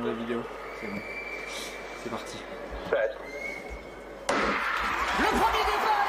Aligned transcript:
dans 0.00 0.06
la 0.06 0.14
vidéo. 0.14 0.42
C'est 0.80 0.86
bon. 0.86 1.00
C'est 2.02 2.10
parti. 2.10 2.38
Le 5.18 5.26
premier 5.38 5.64
départ, 5.64 6.06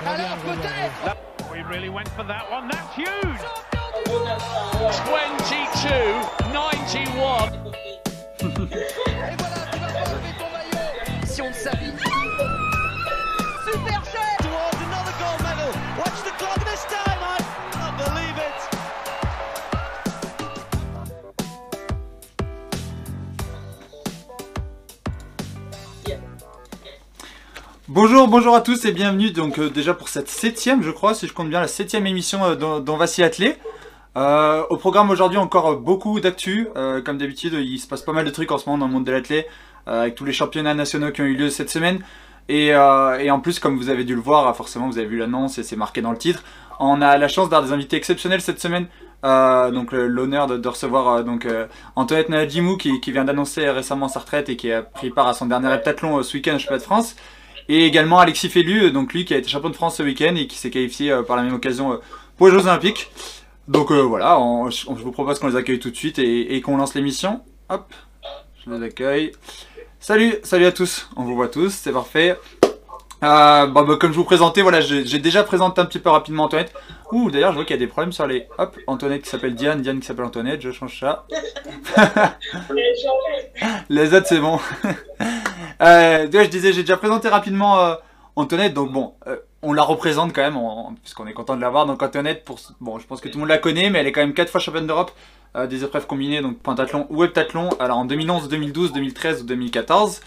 bon 0.00 0.06
Alors 0.08 0.36
peut-être 0.38 1.16
We 1.50 1.62
really 1.62 1.88
went 1.88 2.08
for 2.16 2.24
that 2.24 2.50
one. 2.50 2.68
That's 2.68 2.94
huge. 2.96 3.08
22, 4.76 5.04
91 6.52 6.94
Et 8.44 9.36
voilà, 9.38 9.60
tu 9.72 9.78
vas 9.78 9.86
retrouver 9.88 10.32
ton 10.38 10.48
maillot 10.50 10.88
Si 11.24 11.42
on 11.42 11.48
le 11.48 11.52
savait 11.52 11.92
Super 13.64 14.02
Bonjour, 27.94 28.26
bonjour 28.26 28.56
à 28.56 28.60
tous 28.60 28.86
et 28.86 28.90
bienvenue 28.90 29.30
donc 29.30 29.60
euh, 29.60 29.70
déjà 29.70 29.94
pour 29.94 30.08
cette 30.08 30.28
septième, 30.28 30.82
je 30.82 30.90
crois, 30.90 31.14
si 31.14 31.28
je 31.28 31.32
compte 31.32 31.48
bien, 31.48 31.60
la 31.60 31.68
septième 31.68 32.08
émission 32.08 32.42
euh, 32.42 32.56
dont, 32.56 32.80
dont 32.80 32.94
on 32.94 32.96
va 32.96 33.06
s'y 33.06 33.22
atteler. 33.22 33.54
Euh, 34.16 34.64
au 34.68 34.76
programme 34.76 35.10
aujourd'hui 35.10 35.38
encore 35.38 35.68
euh, 35.68 35.76
beaucoup 35.76 36.18
d'actu, 36.18 36.66
comme 37.04 37.18
d'habitude 37.18 37.52
il 37.52 37.78
se 37.78 37.86
passe 37.86 38.02
pas 38.02 38.12
mal 38.12 38.24
de 38.24 38.30
trucs 38.30 38.50
en 38.50 38.58
ce 38.58 38.68
moment 38.68 38.78
dans 38.78 38.88
le 38.88 38.92
monde 38.94 39.04
de 39.04 39.12
l'athlé, 39.12 39.46
avec 39.86 40.16
tous 40.16 40.24
les 40.24 40.32
championnats 40.32 40.74
nationaux 40.74 41.12
qui 41.12 41.20
ont 41.20 41.24
eu 41.24 41.36
lieu 41.36 41.50
cette 41.50 41.70
semaine. 41.70 42.00
Et, 42.48 42.74
en 42.74 43.38
plus 43.38 43.60
comme 43.60 43.76
vous 43.76 43.90
avez 43.90 44.02
dû 44.02 44.16
le 44.16 44.20
voir, 44.20 44.56
forcément 44.56 44.88
vous 44.88 44.98
avez 44.98 45.06
vu 45.06 45.18
l'annonce 45.18 45.58
et 45.58 45.62
c'est 45.62 45.76
marqué 45.76 46.02
dans 46.02 46.10
le 46.10 46.18
titre, 46.18 46.42
on 46.80 47.00
a 47.00 47.16
la 47.16 47.28
chance 47.28 47.48
d'avoir 47.48 47.62
des 47.62 47.72
invités 47.72 47.96
exceptionnels 47.96 48.40
cette 48.40 48.60
semaine. 48.60 48.88
Donc 49.22 49.92
l'honneur 49.92 50.48
de, 50.48 50.68
recevoir 50.68 51.22
donc 51.22 51.46
Antoinette 51.94 52.28
Nadjimou 52.28 52.76
qui, 52.76 53.12
vient 53.12 53.24
d'annoncer 53.24 53.70
récemment 53.70 54.08
sa 54.08 54.18
retraite 54.18 54.48
et 54.48 54.56
qui 54.56 54.72
a 54.72 54.82
pris 54.82 55.10
part 55.10 55.28
à 55.28 55.34
son 55.34 55.46
dernier 55.46 55.72
heptathlon 55.72 56.24
ce 56.24 56.36
week-end 56.36 56.56
au 56.56 56.72
de 56.72 56.78
France. 56.80 57.14
Et 57.68 57.86
également 57.86 58.18
Alexis 58.18 58.48
Fellu, 58.48 58.84
euh, 58.84 58.90
donc 58.90 59.14
lui 59.14 59.24
qui 59.24 59.34
a 59.34 59.38
été 59.38 59.48
champion 59.48 59.70
de 59.70 59.74
France 59.74 59.96
ce 59.96 60.02
week-end 60.02 60.34
et 60.36 60.46
qui 60.46 60.58
s'est 60.58 60.70
qualifié 60.70 61.10
euh, 61.10 61.22
par 61.22 61.36
la 61.36 61.42
même 61.42 61.54
occasion 61.54 61.92
euh, 61.92 61.96
pour 62.36 62.48
les 62.48 62.52
Jeux 62.52 62.66
Olympiques. 62.66 63.10
Donc 63.68 63.90
voilà, 63.90 64.38
je 64.68 64.84
vous 64.90 65.12
propose 65.12 65.38
qu'on 65.38 65.48
les 65.48 65.56
accueille 65.56 65.78
tout 65.78 65.90
de 65.90 65.96
suite 65.96 66.18
et, 66.18 66.54
et 66.54 66.60
qu'on 66.60 66.76
lance 66.76 66.94
l'émission. 66.94 67.40
Hop, 67.70 67.94
je 68.62 68.70
les 68.70 68.84
accueille. 68.84 69.32
Salut, 69.98 70.34
salut 70.42 70.66
à 70.66 70.72
tous, 70.72 71.08
on 71.16 71.22
vous 71.22 71.34
voit 71.34 71.48
tous, 71.48 71.70
c'est 71.70 71.92
parfait. 71.92 72.36
Euh, 73.24 73.66
bon, 73.66 73.82
bah, 73.84 73.96
comme 73.98 74.12
je 74.12 74.16
vous 74.16 74.24
présentais, 74.24 74.60
voilà, 74.60 74.80
j'ai 74.80 75.18
déjà 75.18 75.42
présenté 75.44 75.80
un 75.80 75.86
petit 75.86 75.98
peu 75.98 76.10
rapidement 76.10 76.44
Antoinette. 76.44 76.74
Ouh, 77.10 77.30
d'ailleurs, 77.30 77.52
je 77.52 77.56
vois 77.56 77.64
qu'il 77.64 77.74
y 77.74 77.78
a 77.78 77.80
des 77.80 77.86
problèmes 77.86 78.12
sur 78.12 78.26
les. 78.26 78.46
Hop, 78.58 78.76
Antoinette 78.86 79.22
qui 79.22 79.30
s'appelle 79.30 79.54
Diane, 79.54 79.80
Diane 79.80 80.00
qui 80.00 80.06
s'appelle 80.06 80.26
Antoinette, 80.26 80.60
je 80.60 80.70
change 80.72 81.00
ça. 81.00 81.24
Les 83.88 84.12
autres, 84.12 84.26
c'est 84.26 84.40
bon. 84.40 84.58
euh, 85.80 86.26
je 86.30 86.48
disais, 86.48 86.72
j'ai 86.72 86.82
déjà 86.82 86.98
présenté 86.98 87.28
rapidement 87.28 87.78
euh, 87.80 87.94
Antoinette, 88.36 88.74
donc 88.74 88.92
bon, 88.92 89.14
euh, 89.26 89.36
on 89.62 89.72
la 89.72 89.82
représente 89.82 90.34
quand 90.34 90.42
même, 90.42 90.58
puisqu'on 91.02 91.26
est 91.26 91.32
content 91.32 91.56
de 91.56 91.62
l'avoir. 91.62 91.86
Donc 91.86 92.02
Antoinette, 92.02 92.44
pour, 92.44 92.58
bon, 92.80 92.98
je 92.98 93.06
pense 93.06 93.22
que 93.22 93.28
tout 93.28 93.38
le 93.38 93.40
monde 93.40 93.48
la 93.48 93.58
connaît, 93.58 93.88
mais 93.88 94.00
elle 94.00 94.06
est 94.06 94.12
quand 94.12 94.20
même 94.20 94.34
4 94.34 94.50
fois 94.50 94.60
championne 94.60 94.86
d'Europe 94.86 95.12
des 95.68 95.84
épreuves 95.84 96.08
combinées, 96.08 96.40
donc 96.40 96.58
pentathlon 96.58 97.06
ou 97.10 97.22
heptathlon. 97.22 97.70
Alors 97.78 97.98
en 97.98 98.04
2011, 98.06 98.48
2012, 98.48 98.92
2013 98.92 99.42
ou 99.42 99.46
2014. 99.46 100.20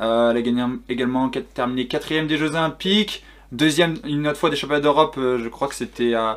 Euh, 0.00 0.30
elle 0.30 0.36
a 0.36 0.42
gagné 0.42 0.62
également 0.88 1.30
terminé 1.54 1.86
quatrième 1.86 2.26
des 2.26 2.36
Jeux 2.38 2.50
Olympiques, 2.50 3.24
deuxième 3.52 3.96
une 4.04 4.26
autre 4.28 4.38
fois 4.38 4.50
des 4.50 4.56
championnats 4.56 4.80
d'Europe, 4.80 5.16
euh, 5.18 5.38
je 5.42 5.48
crois 5.48 5.68
que 5.68 5.74
c'était 5.74 6.14
à, 6.14 6.36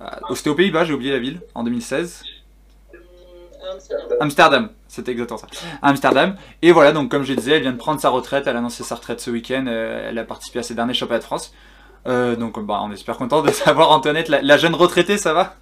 à- 0.00 0.20
aux 0.30 0.54
Pays-Bas, 0.54 0.84
j'ai 0.84 0.94
oublié 0.94 1.12
la 1.12 1.18
ville, 1.18 1.40
en 1.54 1.62
2016. 1.64 2.22
Amsterdam, 4.20 4.70
c'était 4.88 5.12
exactement 5.12 5.38
ça. 5.38 5.46
Amsterdam. 5.82 6.36
Et 6.62 6.72
voilà, 6.72 6.92
donc 6.92 7.10
comme 7.10 7.24
je 7.24 7.32
disais, 7.34 7.52
elle 7.52 7.62
vient 7.62 7.72
de 7.72 7.76
prendre 7.76 8.00
sa 8.00 8.08
retraite, 8.10 8.44
elle 8.46 8.56
a 8.56 8.60
annoncé 8.60 8.82
sa 8.84 8.94
retraite 8.94 9.20
ce 9.20 9.30
week-end, 9.30 9.64
euh, 9.68 10.08
elle 10.08 10.18
a 10.18 10.24
participé 10.24 10.60
à 10.60 10.62
ses 10.62 10.74
derniers 10.74 10.94
championnats 10.94 11.18
de 11.20 11.24
France. 11.24 11.52
Donc 12.06 12.64
bah, 12.64 12.78
on 12.84 12.92
est 12.92 12.96
super 12.96 13.16
content 13.16 13.42
de 13.42 13.50
savoir 13.64 13.90
Antoinette, 13.90 14.28
la, 14.28 14.40
la 14.40 14.56
jeune 14.56 14.74
retraitée, 14.76 15.18
ça 15.18 15.34
va? 15.34 15.56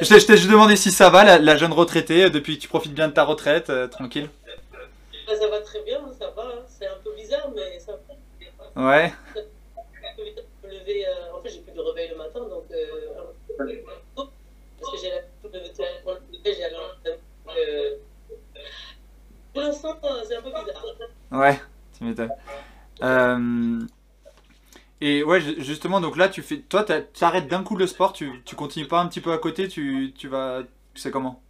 Je 0.00 0.26
t'ai 0.26 0.36
juste 0.36 0.50
demandé 0.50 0.76
si 0.76 0.90
ça 0.90 1.10
va, 1.10 1.24
la, 1.24 1.38
la 1.38 1.56
jeune 1.56 1.72
retraitée, 1.72 2.24
euh, 2.24 2.30
depuis 2.30 2.56
que 2.56 2.62
tu 2.62 2.68
profites 2.68 2.94
bien 2.94 3.08
de 3.08 3.12
ta 3.12 3.24
retraite, 3.24 3.70
euh, 3.70 3.86
tranquille. 3.88 4.28
Bah, 5.26 5.34
ça 5.38 5.48
va 5.48 5.60
très 5.60 5.82
bien, 5.82 6.00
ça 6.18 6.30
va. 6.36 6.42
hein. 6.42 6.62
C'est 6.68 6.86
un 6.86 6.96
peu 7.02 7.12
bizarre, 7.14 7.50
mais 7.54 7.78
ça 7.80 7.92
va. 7.92 8.88
Ouais. 8.88 9.12
Me 10.64 10.68
lever, 10.70 11.06
euh, 11.06 11.34
En 11.36 11.42
fait, 11.42 11.48
j'ai 11.50 11.60
plus 11.60 11.72
de 11.72 11.80
réveil 11.80 12.10
le 12.10 12.16
matin, 12.16 12.40
donc. 12.40 12.64
euh, 12.70 13.12
Parce 14.16 14.92
que 14.92 14.98
j'ai 15.02 15.10
la 15.10 15.20
j'ai 16.44 16.60
la 16.60 16.68
Pour 19.52 19.62
l'instant, 19.62 19.96
c'est 20.28 20.36
un 20.36 20.42
peu 20.42 20.50
bizarre. 20.50 20.84
Ouais, 21.32 21.60
tu 21.96 22.04
m'étonnes. 22.04 22.30
Euh, 25.02 25.06
et 25.06 25.22
ouais, 25.24 25.40
ju- 25.40 25.62
justement, 25.62 26.00
donc 26.00 26.16
là, 26.16 26.28
tu 26.28 26.42
fais, 26.42 26.60
toi, 26.60 26.84
t'arrêtes 26.84 27.48
d'un 27.48 27.62
coup 27.62 27.76
le 27.76 27.86
sport, 27.86 28.12
tu, 28.12 28.42
tu 28.44 28.56
continues 28.56 28.88
pas 28.88 29.00
un 29.00 29.08
petit 29.08 29.20
peu 29.20 29.32
à 29.32 29.38
côté, 29.38 29.68
tu, 29.68 30.12
tu 30.16 30.28
vas, 30.28 30.62
tu 30.94 31.00
sais 31.00 31.10
comment? 31.10 31.42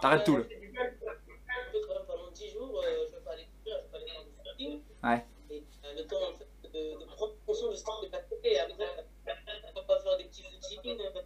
T'arrêtes 0.00 0.24
tout 0.24 0.36
là. 0.36 0.44
Je 0.48 0.56
peux 0.56 1.86
quand 1.86 1.94
même 1.94 2.04
pendant 2.06 2.30
10 2.32 2.50
jours, 2.50 2.82
euh, 2.84 3.06
je 3.08 3.14
vais 3.16 3.22
pas 3.22 3.32
aller 3.32 3.46
courir, 3.62 3.76
je 3.78 3.82
vais 3.82 3.88
pas 3.90 3.96
aller 3.98 4.06
faire 4.06 4.24
du 4.24 4.30
footing. 4.50 4.80
Ouais. 5.04 5.24
Et 5.50 5.62
euh, 5.84 5.94
le 5.98 6.06
temps 6.06 6.16
en 6.16 6.36
fait, 6.38 6.46
de, 6.72 7.00
de 7.00 7.04
prendre 7.06 7.32
conscience 7.46 7.70
de 7.70 7.76
ce 7.76 8.06
est 8.06 8.10
passé. 8.10 8.34
Et 8.44 8.58
après, 8.58 8.86
on 9.26 9.80
va 9.80 9.82
pas 9.86 10.00
faire 10.00 10.16
des 10.18 10.24
petits 10.24 10.42
footing, 10.44 10.98
euh. 11.00 11.20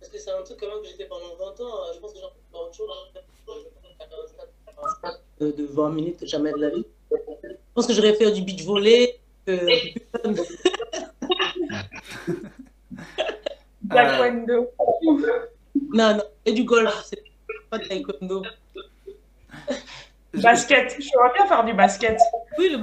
Parce 0.00 0.10
que 0.12 0.18
c'est 0.18 0.30
un 0.32 0.42
truc 0.42 0.58
quand 0.58 0.68
même 0.68 0.80
que 0.82 0.88
j'ai 0.88 0.94
fait 0.94 1.06
pendant 1.06 1.34
20 1.36 1.60
ans. 1.60 1.84
euh, 1.86 1.92
Je 1.94 2.00
pense 2.00 2.12
que 2.12 2.18
j'en 2.18 2.28
fais 2.30 2.40
pas 2.52 2.58
autre 2.58 2.74
chose. 2.74 2.88
De, 5.40 5.50
de 5.52 5.64
20 5.66 5.90
minutes, 5.90 6.26
jamais 6.26 6.52
de 6.52 6.58
la 6.58 6.70
vie. 6.70 6.84
Je 7.12 7.74
pense 7.74 7.86
que 7.86 7.92
j'aurais 7.92 8.14
fait 8.14 8.30
du 8.32 8.42
beach 8.42 8.64
volley. 8.64 9.18
Euh, 9.48 9.66
Taekwondo. 13.90 14.70
non, 15.92 16.16
non, 16.16 16.22
et 16.46 16.52
du 16.52 16.62
golf, 16.64 17.04
c'est 17.04 17.22
pas 17.68 17.78
de 17.78 17.84
taekwondo. 17.88 18.44
Basket. 20.34 20.96
Je 20.98 21.10
pourrais 21.10 21.32
bien 21.34 21.46
faire 21.46 21.64
du 21.64 21.74
basket. 21.74 22.18
Oui, 22.56 22.76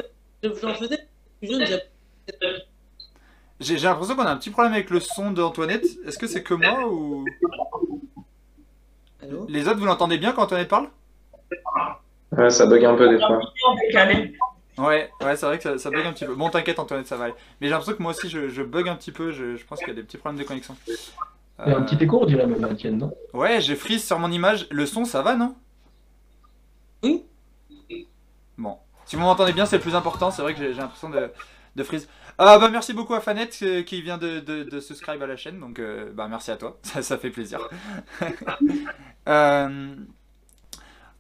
le, 0.44 0.54
j'en 0.62 0.74
faisais 0.76 1.08
plus 1.40 1.50
jeune, 1.50 1.66
j'avais 1.66 1.88
J'ai 3.60 3.78
j'ai 3.78 3.88
l'impression 3.88 4.16
qu'on 4.16 4.24
a 4.26 4.32
un 4.32 4.38
petit 4.38 4.50
problème 4.52 4.74
avec 4.74 4.90
le 4.90 5.00
son 5.00 5.32
d'Antoinette. 5.32 5.86
Est-ce 6.06 6.18
que 6.18 6.28
c'est 6.28 6.44
que 6.44 6.54
moi 6.54 6.88
ou? 6.88 7.26
Allô? 9.24 9.46
Les 9.50 9.68
autres 9.68 9.80
vous 9.80 9.86
l'entendez 9.86 10.18
bien 10.18 10.34
quand 10.34 10.44
Antoinette 10.44 10.68
parle? 10.70 10.90
Ouais, 12.32 12.50
ça 12.50 12.66
bug 12.66 12.86
un 12.86 12.96
peu 12.96 13.10
des 13.10 13.18
fois. 13.18 13.40
Ouais, 14.78 15.10
ouais, 15.22 15.36
c'est 15.36 15.46
vrai 15.46 15.58
que 15.58 15.64
ça, 15.64 15.78
ça 15.78 15.90
bug 15.90 16.06
un 16.06 16.14
petit 16.14 16.26
peu. 16.26 16.36
Bon, 16.36 16.50
t'inquiète 16.50 16.80
Antoinette, 16.80 17.08
ça 17.08 17.18
va 17.18 17.26
aller. 17.26 17.34
Mais 17.60 17.68
j'ai 17.68 17.72
l'impression 17.72 17.94
que 17.96 18.02
moi 18.02 18.12
aussi 18.12 18.30
je, 18.30 18.48
je 18.48 18.62
bug 18.64 18.88
un 18.88 18.96
petit 18.96 19.12
peu. 19.12 19.32
Je, 19.32 19.56
je 19.58 19.66
pense 19.66 19.80
qu'il 19.80 19.90
y 19.90 19.92
a 19.92 19.96
des 19.96 20.04
petits 20.04 20.18
problèmes 20.18 20.42
de 20.42 20.48
connexion. 20.48 20.76
Il 21.66 21.72
y 21.72 21.76
a 21.76 21.78
un 21.78 21.82
petit 21.82 22.02
écho, 22.02 22.20
on 22.22 22.26
dirait 22.26 22.48
même, 22.48 22.62
la 22.62 22.74
tienne, 22.76 22.98
non? 22.98 23.12
Ouais, 23.34 23.60
j'ai 23.60 23.76
freeze 23.76 24.06
sur 24.06 24.18
mon 24.20 24.32
image. 24.32 24.68
Le 24.72 24.86
son, 24.86 25.04
ça 25.06 25.22
va, 25.22 25.36
non? 25.36 25.56
Oui. 27.04 27.26
Bon. 28.58 28.78
Si 29.06 29.16
vous 29.16 29.22
m'entendez 29.24 29.54
bien, 29.54 29.66
c'est 29.66 29.78
le 29.78 29.82
plus 29.82 29.96
important. 29.96 30.32
C'est 30.32 30.42
vrai 30.42 30.54
que 30.54 30.60
j'ai 30.60 30.74
j'ai 30.74 30.80
l'impression 30.82 31.10
de, 31.10 31.32
de 31.76 31.84
freeze. 31.84 32.08
Ah 32.38 32.58
bah 32.58 32.70
merci 32.70 32.94
beaucoup 32.94 33.14
à 33.16 33.20
Fanette 33.20 33.60
euh, 33.64 33.84
qui 33.84 34.02
vient 34.02 34.18
de, 34.18 34.40
de, 34.40 34.64
de 34.64 34.80
subscribe 34.80 35.22
à 35.22 35.28
la 35.28 35.36
chaîne. 35.36 35.60
Donc 35.60 35.80
euh, 35.80 36.12
bah 36.14 36.28
merci 36.30 36.52
à 36.52 36.58
toi. 36.58 36.78
Ça, 36.84 37.02
ça 37.02 37.18
fait 37.18 37.32
plaisir. 37.32 37.60
Euh, 39.28 39.96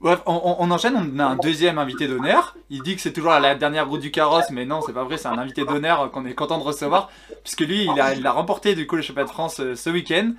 Bref, 0.01 0.21
on, 0.25 0.71
enchaîne. 0.71 0.95
On 0.95 1.19
a 1.19 1.25
un 1.25 1.35
deuxième 1.35 1.77
invité 1.77 2.07
d'honneur. 2.07 2.55
Il 2.69 2.81
dit 2.83 2.95
que 2.95 3.01
c'est 3.01 3.11
toujours 3.11 3.33
la 3.33 3.55
dernière 3.55 3.89
roue 3.89 3.97
du 3.97 4.11
carrosse, 4.11 4.49
mais 4.49 4.65
non, 4.65 4.81
c'est 4.81 4.93
pas 4.93 5.03
vrai. 5.03 5.17
C'est 5.17 5.27
un 5.27 5.37
invité 5.37 5.65
d'honneur 5.65 6.09
qu'on 6.11 6.25
est 6.25 6.33
content 6.33 6.57
de 6.57 6.63
recevoir, 6.63 7.09
puisque 7.43 7.61
lui, 7.61 7.83
il 7.83 7.99
a, 7.99 8.13
il 8.13 8.25
a 8.25 8.31
remporté 8.31 8.75
du 8.75 8.87
coup 8.87 8.95
le 8.95 9.01
championnat 9.01 9.27
de 9.27 9.31
France 9.31 9.59
euh, 9.59 9.75
ce 9.75 9.89
week-end. 9.89 10.31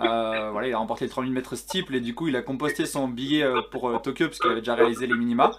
Euh, 0.00 0.50
voilà, 0.52 0.68
il 0.68 0.74
a 0.74 0.78
remporté 0.78 1.06
le 1.06 1.10
3000 1.10 1.32
mètres 1.32 1.56
steeple 1.56 1.94
et 1.94 2.00
du 2.00 2.14
coup, 2.14 2.28
il 2.28 2.36
a 2.36 2.42
composté 2.42 2.84
son 2.84 3.08
billet 3.08 3.42
euh, 3.42 3.62
pour 3.70 4.02
Tokyo 4.02 4.26
puisqu'il 4.26 4.50
avait 4.50 4.60
déjà 4.60 4.74
réalisé 4.74 5.06
les 5.06 5.14
minima. 5.14 5.52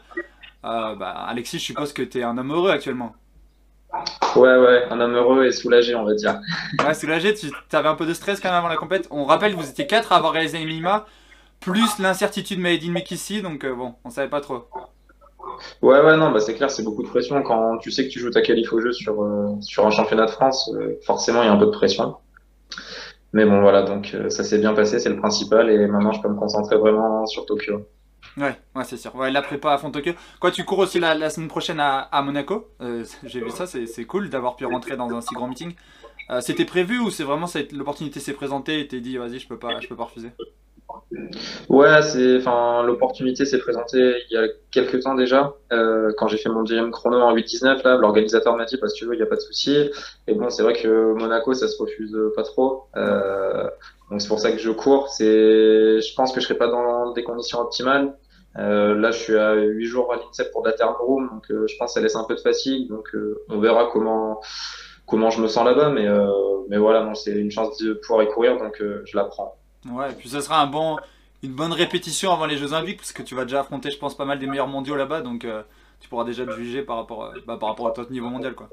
Bah, 0.62 1.26
Alexis, 1.28 1.60
je 1.60 1.64
suppose 1.64 1.94
que 1.94 2.04
t'es 2.04 2.24
un 2.24 2.38
homme 2.38 2.52
heureux 2.52 2.72
actuellement. 2.72 3.16
Ouais, 4.36 4.58
ouais, 4.58 4.84
un 4.92 5.00
homme 5.00 5.16
heureux 5.16 5.46
et 5.46 5.52
soulagé, 5.52 5.96
on 5.96 6.04
va 6.04 6.14
dire. 6.14 6.40
Ouais, 6.86 6.94
soulagé, 6.94 7.34
tu 7.34 7.50
avais 7.72 7.88
un 7.88 7.96
peu 7.96 8.06
de 8.06 8.14
stress 8.14 8.40
quand 8.40 8.50
même 8.50 8.58
avant 8.58 8.68
la 8.68 8.76
compète. 8.76 9.08
On 9.10 9.26
rappelle 9.26 9.56
vous 9.56 9.68
étiez 9.68 9.88
quatre 9.88 10.12
à 10.12 10.18
avoir 10.18 10.34
réalisé 10.34 10.60
les 10.60 10.66
minima, 10.66 11.06
plus 11.60 12.00
l'incertitude 12.00 12.60
Made 12.60 12.84
in 12.84 12.92
Mekissi, 12.92 13.42
donc 13.42 13.64
euh, 13.64 13.74
bon, 13.76 13.96
on 14.04 14.10
savait 14.10 14.30
pas 14.30 14.42
trop. 14.42 14.66
Ouais, 15.82 16.02
ouais, 16.02 16.18
non, 16.18 16.32
bah 16.32 16.40
c'est 16.40 16.54
clair, 16.54 16.70
c'est 16.70 16.84
beaucoup 16.84 17.04
de 17.04 17.08
pression 17.08 17.42
quand 17.42 17.78
tu 17.80 17.90
sais 17.92 18.06
que 18.06 18.10
tu 18.10 18.20
joues 18.20 18.30
ta 18.30 18.42
qualif 18.42 18.72
au 18.74 18.80
jeu 18.80 18.92
sur, 18.92 19.24
euh, 19.24 19.56
sur 19.62 19.86
un 19.86 19.92
championnat 19.92 20.26
de 20.26 20.32
France. 20.32 20.70
euh, 20.76 20.98
forcément, 21.04 21.42
il 21.42 21.46
y 21.46 21.50
a 21.50 21.54
un 21.54 21.58
peu 21.58 21.66
de 21.66 21.72
pression. 21.72 22.18
Mais 23.34 23.46
bon, 23.46 23.62
voilà, 23.62 23.84
donc 23.84 24.16
ça 24.30 24.44
s'est 24.44 24.58
bien 24.58 24.74
passé, 24.74 25.00
c'est 25.00 25.10
le 25.10 25.18
principal, 25.18 25.70
et 25.70 25.88
maintenant 25.88 26.12
je 26.12 26.22
peux 26.22 26.30
me 26.30 26.36
concentrer 26.36 26.78
vraiment 26.78 27.26
sur 27.26 27.46
Tokyo. 27.46 27.86
Ouais, 28.38 28.56
ouais, 28.76 28.84
c'est 28.84 28.98
sûr. 28.98 29.16
Ouais, 29.16 29.32
la 29.32 29.42
prépa 29.42 29.74
à 29.74 29.78
fond 29.78 29.92
Tokyo. 29.92 30.14
Quoi, 30.40 30.52
tu 30.52 30.64
cours 30.64 30.80
aussi 30.80 31.00
la, 31.00 31.16
la 31.16 31.30
semaine 31.30 31.48
prochaine 31.48 31.80
à, 31.80 32.00
à 32.00 32.22
Monaco? 32.22 32.70
J'ai 33.24 33.42
vu 33.42 33.50
ça, 33.50 33.66
c'est 33.68 34.06
cool 34.06 34.30
d'avoir 34.30 34.56
pu 34.56 34.66
rentrer 34.66 34.96
dans 34.96 35.14
un 35.14 35.22
si 35.22 35.34
grand 35.34 35.48
meeting. 35.48 35.74
C'était 36.42 36.66
prévu 36.66 37.00
ou 37.00 37.10
c'est 37.10 37.24
vraiment 37.24 37.48
l'opportunité 37.72 38.20
s'est 38.20 38.34
présentée 38.34 38.80
et 38.82 38.88
t'es 38.88 39.02
dit 39.02 39.18
vas-y, 39.18 39.40
je 39.40 39.48
peux 39.48 39.58
pas, 39.60 39.80
je 39.80 39.88
peux 39.88 39.96
pas 39.96 40.06
refuser? 40.06 40.32
Ouais, 41.70 42.02
c'est, 42.02 42.38
enfin, 42.38 42.84
l'opportunité 42.84 43.46
s'est 43.46 43.58
présentée 43.58 44.16
il 44.30 44.34
y 44.34 44.38
a 44.38 44.48
quelques 44.72 45.02
temps 45.02 45.16
déjà, 45.16 45.54
euh, 45.72 46.12
quand 46.18 46.28
j'ai 46.28 46.38
fait 46.38 46.50
mon 46.50 46.64
deuxième 46.64 46.92
chrono 46.92 47.18
en 47.18 47.34
8-19, 47.34 47.84
là, 47.84 47.98
l'organisateur 47.98 48.56
m'a 48.56 48.66
dit, 48.66 48.78
bah, 48.82 48.88
si 48.88 48.96
tu 48.96 49.06
veux, 49.06 49.14
il 49.14 49.18
n'y 49.18 49.24
a 49.24 49.28
pas 49.28 49.36
de 49.36 49.42
souci. 49.42 49.90
Et 50.28 50.34
bon, 50.34 50.50
c'est 50.50 50.64
vrai 50.64 50.74
que 50.74 51.14
Monaco, 51.14 51.54
ça 51.54 51.68
se 51.68 51.78
refuse 51.82 52.16
pas 52.36 52.44
trop. 52.44 52.86
Euh, 52.96 53.70
donc 54.10 54.22
c'est 54.22 54.28
pour 54.28 54.40
ça 54.40 54.52
que 54.52 54.58
je 54.60 54.72
cours. 54.72 55.10
C'est, 55.10 56.02
je 56.02 56.16
pense 56.16 56.32
que 56.32 56.40
je 56.40 56.46
serai 56.46 56.58
pas 56.58 56.68
dans 56.68 57.12
des 57.12 57.24
conditions 57.24 57.60
optimales. 57.60 58.16
Euh, 58.58 58.96
là, 58.96 59.12
je 59.12 59.20
suis 59.20 59.38
à 59.38 59.54
8 59.54 59.86
jours 59.86 60.14
à 60.14 60.18
l'INSEP 60.18 60.52
pour 60.52 60.66
la 60.66 60.74
therm 60.74 60.96
room, 61.00 61.30
donc 61.32 61.46
je 61.50 61.78
pense 61.78 61.90
que 61.90 61.94
ça 61.94 62.02
laisse 62.02 62.16
un 62.16 62.24
peu 62.24 62.36
de 62.36 62.40
fatigue. 62.40 62.90
Donc 62.90 63.10
on 63.50 63.60
verra 63.60 63.90
comment 63.92 64.42
comment 65.06 65.30
je 65.30 65.42
me 65.42 65.48
sens 65.48 65.66
là-bas, 65.66 65.90
mais 65.90 66.08
mais 66.70 66.78
voilà, 66.78 67.04
non, 67.04 67.14
c'est 67.14 67.32
une 67.32 67.52
chance 67.52 67.78
de 67.78 67.94
pouvoir 67.94 68.24
y 68.24 68.28
courir, 68.28 68.58
donc 68.58 68.82
je 68.82 69.16
la 69.16 69.26
prends. 69.26 69.58
Ouais, 69.86 70.12
et 70.12 70.16
puis 70.16 70.30
ce 70.30 70.42
sera 70.42 70.62
un 70.62 70.68
bon, 70.68 70.98
une 71.44 71.54
bonne 71.54 71.74
répétition 71.74 72.32
avant 72.32 72.46
les 72.46 72.58
Jeux 72.58 72.74
Olympiques, 72.74 72.98
parce 72.98 73.14
que 73.14 73.24
tu 73.24 73.36
vas 73.36 73.44
déjà 73.44 73.62
affronter, 73.62 73.92
je 73.92 73.98
pense, 73.98 74.16
pas 74.18 74.26
mal 74.26 74.40
des 74.40 74.48
meilleurs 74.48 74.68
mondiaux 74.68 74.96
là-bas, 74.96 75.22
donc 75.22 75.46
euh, 75.46 75.62
tu 76.00 76.10
pourras 76.10 76.26
déjà 76.26 76.46
te 76.46 76.52
juger 76.52 76.82
par 76.82 76.98
rapport, 76.98 77.26
à, 77.26 77.34
bah, 77.46 77.58
par 77.58 77.70
rapport 77.70 77.88
à 77.88 77.92
ton 77.92 78.06
niveau 78.10 78.30
mondial, 78.30 78.56
quoi. 78.56 78.70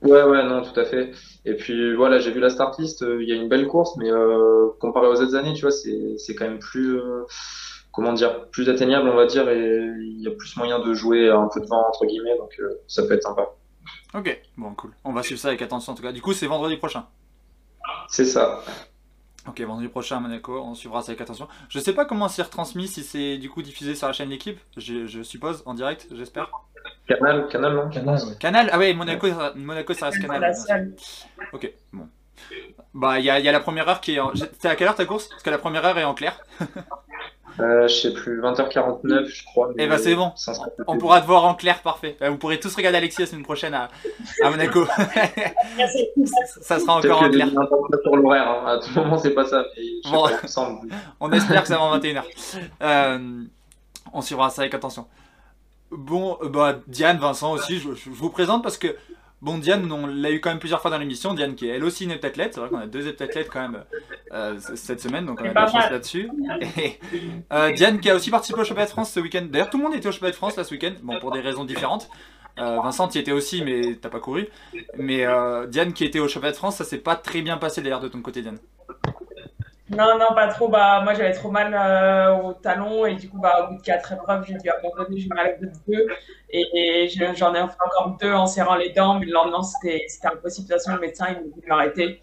Ouais, 0.00 0.22
ouais, 0.22 0.44
non, 0.44 0.62
tout 0.62 0.78
à 0.78 0.84
fait. 0.84 1.10
Et 1.44 1.54
puis 1.54 1.94
voilà, 1.96 2.20
j'ai 2.20 2.30
vu 2.30 2.38
la 2.38 2.50
start 2.50 2.78
list, 2.78 3.02
euh, 3.02 3.22
il 3.22 3.28
y 3.28 3.32
a 3.32 3.34
une 3.34 3.48
belle 3.48 3.66
course, 3.66 3.96
mais 3.96 4.10
euh, 4.10 4.68
comparé 4.78 5.08
aux 5.08 5.20
autres 5.20 5.34
années, 5.34 5.54
tu 5.54 5.62
vois, 5.62 5.72
c'est 5.72 6.34
quand 6.36 6.44
même 6.44 6.60
plus 6.60 6.98
euh, 7.00 7.24
comment 7.90 8.12
dire, 8.12 8.46
plus 8.50 8.68
atteignable, 8.68 9.08
on 9.08 9.16
va 9.16 9.26
dire, 9.26 9.48
et 9.48 9.90
il 9.98 10.22
y 10.22 10.28
a 10.28 10.30
plus 10.30 10.56
moyen 10.56 10.78
de 10.78 10.94
jouer 10.94 11.30
un 11.30 11.48
peu 11.52 11.60
de 11.60 11.66
vent 11.66 11.84
entre 11.88 12.06
guillemets, 12.06 12.36
donc 12.38 12.54
euh, 12.60 12.80
ça 12.86 13.02
peut 13.02 13.14
être 13.14 13.24
sympa. 13.24 13.48
Ok, 14.14 14.40
bon, 14.56 14.72
cool. 14.74 14.92
On 15.04 15.12
va 15.12 15.24
suivre 15.24 15.40
ça 15.40 15.48
avec 15.48 15.62
attention 15.62 15.92
en 15.92 15.96
tout 15.96 16.02
cas. 16.02 16.12
Du 16.12 16.22
coup, 16.22 16.32
c'est 16.32 16.46
vendredi 16.46 16.76
prochain. 16.76 17.06
C'est 18.08 18.24
ça. 18.24 18.62
Ok, 19.48 19.60
vendredi 19.62 19.88
prochain 19.88 20.18
à 20.18 20.20
Monaco, 20.20 20.60
on 20.62 20.74
suivra 20.74 21.00
ça 21.02 21.10
avec 21.12 21.20
attention. 21.20 21.48
Je 21.68 21.78
sais 21.78 21.94
pas 21.94 22.04
comment 22.04 22.28
c'est 22.28 22.42
retransmis, 22.42 22.86
si 22.88 23.02
c'est 23.02 23.38
du 23.38 23.48
coup 23.50 23.62
diffusé 23.62 23.94
sur 23.94 24.06
la 24.06 24.12
chaîne 24.12 24.28
L'équipe, 24.28 24.58
je, 24.76 25.06
je 25.06 25.22
suppose, 25.22 25.62
en 25.66 25.74
direct, 25.74 26.06
j'espère. 26.12 26.50
Canal, 27.06 27.48
canal, 27.48 27.74
non? 27.74 27.88
Canal, 27.88 28.16
ouais. 28.24 28.36
Canal 28.38 28.68
Ah 28.72 28.78
ouais, 28.78 28.92
Monaco, 28.94 29.28
ça- 29.28 29.52
Monaco 29.56 29.94
ça 29.94 30.06
reste 30.06 30.20
Canal. 30.20 30.54
Ok, 31.52 31.72
bon. 31.92 32.08
Bah, 32.94 33.18
il 33.18 33.24
y 33.24 33.30
a, 33.30 33.38
il 33.38 33.44
y 33.44 33.48
a 33.48 33.52
la 33.52 33.60
première 33.60 33.88
heure 33.88 34.00
qui 34.00 34.14
est 34.14 34.20
en. 34.20 34.32
T'es 34.60 34.68
à 34.68 34.76
quelle 34.76 34.88
heure 34.88 34.94
ta 34.94 35.04
course? 35.04 35.28
Parce 35.28 35.42
que 35.42 35.50
la 35.50 35.58
première 35.58 35.84
heure 35.84 35.98
est 35.98 36.04
en 36.04 36.14
clair. 36.14 36.38
Euh, 37.60 37.88
je 37.88 37.94
sais 37.94 38.12
plus, 38.14 38.40
20h49, 38.40 39.24
je 39.26 39.44
crois. 39.44 39.70
Eh 39.78 39.88
ben, 39.88 39.98
c'est 39.98 40.14
bon. 40.14 40.32
On 40.86 40.96
pourra 40.96 41.20
te 41.20 41.26
voir 41.26 41.44
en 41.44 41.56
clair, 41.56 41.82
parfait. 41.82 42.16
Euh, 42.22 42.30
Vous 42.30 42.36
pourrez 42.36 42.60
tous 42.60 42.72
regarder 42.76 42.98
Alexis 42.98 43.22
la 43.22 43.26
semaine 43.26 43.42
prochaine 43.42 43.74
à, 43.74 43.88
à 44.44 44.50
Monaco. 44.50 44.86
ça 46.62 46.78
sera 46.78 46.98
encore 46.98 47.22
en 47.22 47.30
clair. 47.30 47.48
sur 48.02 48.16
l'horaire, 48.16 48.48
hein. 48.48 48.66
À 48.66 48.78
tout 48.78 48.92
moment, 48.94 49.18
c'est 49.18 49.32
pas 49.34 49.44
ça, 49.44 49.64
mais 49.76 50.10
Bon. 50.10 50.28
pas. 50.28 50.80
On 51.20 51.32
espère 51.32 51.62
que 51.62 51.68
ça 51.68 51.78
va 51.78 51.82
en 51.82 51.98
21h. 51.98 52.22
Euh, 52.82 53.42
on 54.12 54.22
suivra 54.22 54.50
ça 54.50 54.62
avec 54.62 54.74
attention. 54.74 55.06
Bon, 55.90 56.38
bah, 56.44 56.76
Diane, 56.86 57.18
Vincent 57.18 57.52
aussi, 57.52 57.78
je, 57.80 57.92
je 57.94 58.10
vous 58.10 58.30
présente 58.30 58.62
parce 58.62 58.78
que, 58.78 58.94
bon, 59.40 59.58
Diane, 59.58 59.90
on 59.90 60.06
l'a 60.06 60.30
eu 60.30 60.40
quand 60.40 60.50
même 60.50 60.58
plusieurs 60.58 60.80
fois 60.80 60.90
dans 60.90 60.98
l'émission. 60.98 61.34
Diane, 61.34 61.54
qui 61.54 61.68
est 61.68 61.76
elle 61.76 61.84
aussi 61.84 62.04
une 62.04 62.10
heptathlète. 62.10 62.54
C'est 62.54 62.60
vrai 62.60 62.68
qu'on 62.68 62.78
a 62.78 62.86
deux 62.86 63.06
heptathlètes 63.06 63.48
quand 63.50 63.60
même 63.60 63.84
euh, 64.32 64.58
cette 64.74 65.00
semaine, 65.00 65.26
donc 65.26 65.40
on 65.40 65.44
a 65.44 65.50
de 65.50 65.54
la 65.54 65.66
chance 65.66 65.90
là-dessus. 65.90 66.28
Euh, 67.52 67.72
Diane, 67.72 68.00
qui 68.00 68.10
a 68.10 68.14
aussi 68.14 68.30
participé 68.30 68.60
au 68.60 68.64
championnat 68.64 68.86
de 68.86 68.90
France 68.90 69.10
ce 69.10 69.20
week-end. 69.20 69.46
D'ailleurs, 69.50 69.70
tout 69.70 69.78
le 69.78 69.84
monde 69.84 69.94
était 69.94 70.08
au 70.08 70.12
championnat 70.12 70.32
de 70.32 70.36
France 70.36 70.56
là 70.56 70.64
ce 70.64 70.72
week-end, 70.72 70.92
bon, 71.02 71.18
pour 71.18 71.30
des 71.30 71.40
raisons 71.40 71.64
différentes. 71.64 72.08
Euh, 72.60 72.80
Vincent, 72.82 73.08
tu 73.08 73.18
y 73.18 73.20
étais 73.20 73.32
aussi, 73.32 73.62
mais 73.62 73.96
t'as 74.00 74.08
pas 74.08 74.20
couru. 74.20 74.48
Mais 74.96 75.24
euh, 75.24 75.66
Diane, 75.66 75.92
qui 75.92 76.04
était 76.04 76.18
au 76.18 76.28
championnat 76.28 76.52
de 76.52 76.56
France, 76.56 76.76
ça 76.76 76.84
s'est 76.84 76.98
pas 76.98 77.16
très 77.16 77.42
bien 77.42 77.56
passé 77.56 77.82
d'ailleurs 77.82 78.00
de 78.00 78.08
ton 78.08 78.20
côté, 78.20 78.42
Diane. 78.42 78.58
Non, 79.90 80.18
non, 80.18 80.34
pas 80.34 80.48
trop. 80.48 80.68
Bah, 80.68 81.00
moi, 81.02 81.14
j'avais 81.14 81.32
trop 81.32 81.50
mal 81.50 81.72
euh, 81.74 82.36
au 82.42 82.52
talon 82.52 83.06
et 83.06 83.14
du 83.14 83.28
coup, 83.30 83.38
bah, 83.38 83.64
au 83.64 83.72
bout 83.72 83.78
de 83.78 83.82
quatre 83.82 84.12
épreuves, 84.12 84.44
j'ai 84.46 84.54
dû 84.58 84.68
abandonner. 84.68 85.18
J'ai 85.18 85.28
mal 85.28 85.54
au 85.56 85.60
bout 85.60 85.72
de 85.72 85.78
deux 85.86 86.06
et, 86.50 87.04
et 87.04 87.08
je- 87.08 87.34
j'en 87.36 87.54
ai 87.54 87.58
fait 87.58 87.76
encore 87.86 88.16
deux 88.20 88.32
en 88.32 88.46
serrant 88.46 88.74
les 88.76 88.90
dents. 88.92 89.18
Mais 89.18 89.26
le 89.26 89.32
lendemain, 89.32 89.62
c'était 89.62 90.06
impossible. 90.24 90.68
De 90.68 90.74
toute 90.74 90.82
façon, 90.82 90.94
le 90.94 91.00
médecin, 91.00 91.26
il 91.30 91.34
m'a 91.36 91.40
dit 91.42 91.62
m'arrêter. 91.66 92.20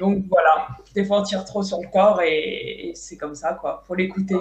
Donc 0.00 0.24
voilà, 0.28 0.68
des 0.94 1.04
fois, 1.04 1.20
on 1.20 1.22
tire 1.22 1.44
trop 1.44 1.62
sur 1.62 1.80
le 1.80 1.88
corps 1.88 2.20
et, 2.22 2.90
et 2.90 2.94
c'est 2.96 3.16
comme 3.16 3.34
ça, 3.36 3.54
quoi. 3.54 3.82
Faut 3.86 3.94
l'écouter. 3.94 4.36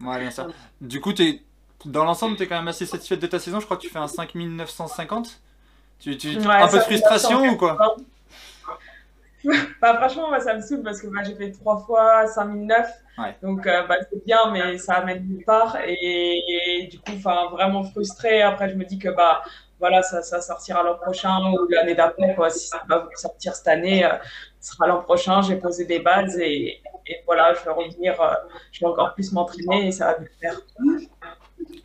Ouais, 0.00 0.18
bien 0.18 0.30
sûr. 0.30 0.48
Du 0.80 1.00
coup, 1.00 1.12
t'es, 1.12 1.42
dans 1.84 2.04
l'ensemble, 2.04 2.36
t'es 2.36 2.46
quand 2.46 2.56
même 2.56 2.68
assez 2.68 2.86
satisfaite 2.86 3.20
de 3.20 3.26
ta 3.26 3.38
saison. 3.38 3.60
Je 3.60 3.64
crois 3.66 3.76
que 3.76 3.82
tu 3.82 3.90
fais 3.90 3.98
un 3.98 4.08
5950. 4.08 5.40
Tu, 6.00 6.16
tu, 6.18 6.38
Ouais, 6.38 6.42
un 6.58 6.68
peu 6.68 6.78
de 6.78 6.82
frustration 6.82 7.48
ou 7.50 7.56
quoi? 7.56 7.86
Bah, 9.80 9.96
franchement, 9.96 10.28
moi, 10.28 10.40
ça 10.40 10.54
me 10.54 10.60
saoule 10.60 10.82
parce 10.82 11.00
que 11.00 11.08
bah, 11.08 11.22
j'ai 11.24 11.34
fait 11.34 11.50
trois 11.52 11.78
fois 11.78 12.26
5009. 12.26 12.88
Ouais. 13.18 13.36
Donc, 13.42 13.66
euh, 13.66 13.86
bah, 13.86 13.96
c'est 14.10 14.24
bien, 14.24 14.50
mais 14.52 14.78
ça 14.78 14.94
amène 14.94 15.26
nulle 15.26 15.44
part. 15.44 15.76
Et, 15.84 16.82
et 16.82 16.86
du 16.86 16.98
coup, 17.00 17.12
vraiment 17.52 17.82
frustrée. 17.84 18.42
Après, 18.42 18.68
je 18.70 18.74
me 18.76 18.84
dis 18.84 18.98
que 18.98 19.08
bah, 19.08 19.42
voilà, 19.80 20.02
ça, 20.02 20.22
ça 20.22 20.40
sortira 20.40 20.82
l'an 20.82 20.96
prochain 20.96 21.38
ou 21.52 21.66
l'année 21.70 21.94
d'après. 21.94 22.34
Quoi. 22.34 22.50
Si 22.50 22.68
ça 22.68 22.82
va 22.88 23.08
sortir 23.16 23.54
cette 23.56 23.68
année, 23.68 24.04
euh, 24.04 24.10
ce 24.60 24.74
sera 24.74 24.86
l'an 24.86 25.02
prochain. 25.02 25.42
J'ai 25.42 25.56
posé 25.56 25.84
des 25.84 25.98
bases 25.98 26.38
et, 26.38 26.80
et 27.06 27.22
voilà, 27.26 27.52
je 27.54 27.64
vais 27.64 27.72
revenir. 27.72 28.20
euh, 28.20 28.34
je 28.70 28.80
vais 28.80 28.86
encore 28.86 29.14
plus 29.14 29.32
m'entraîner 29.32 29.88
et 29.88 29.92
ça 29.92 30.06
va 30.12 30.18
bien 30.18 30.28
faire. 30.40 30.60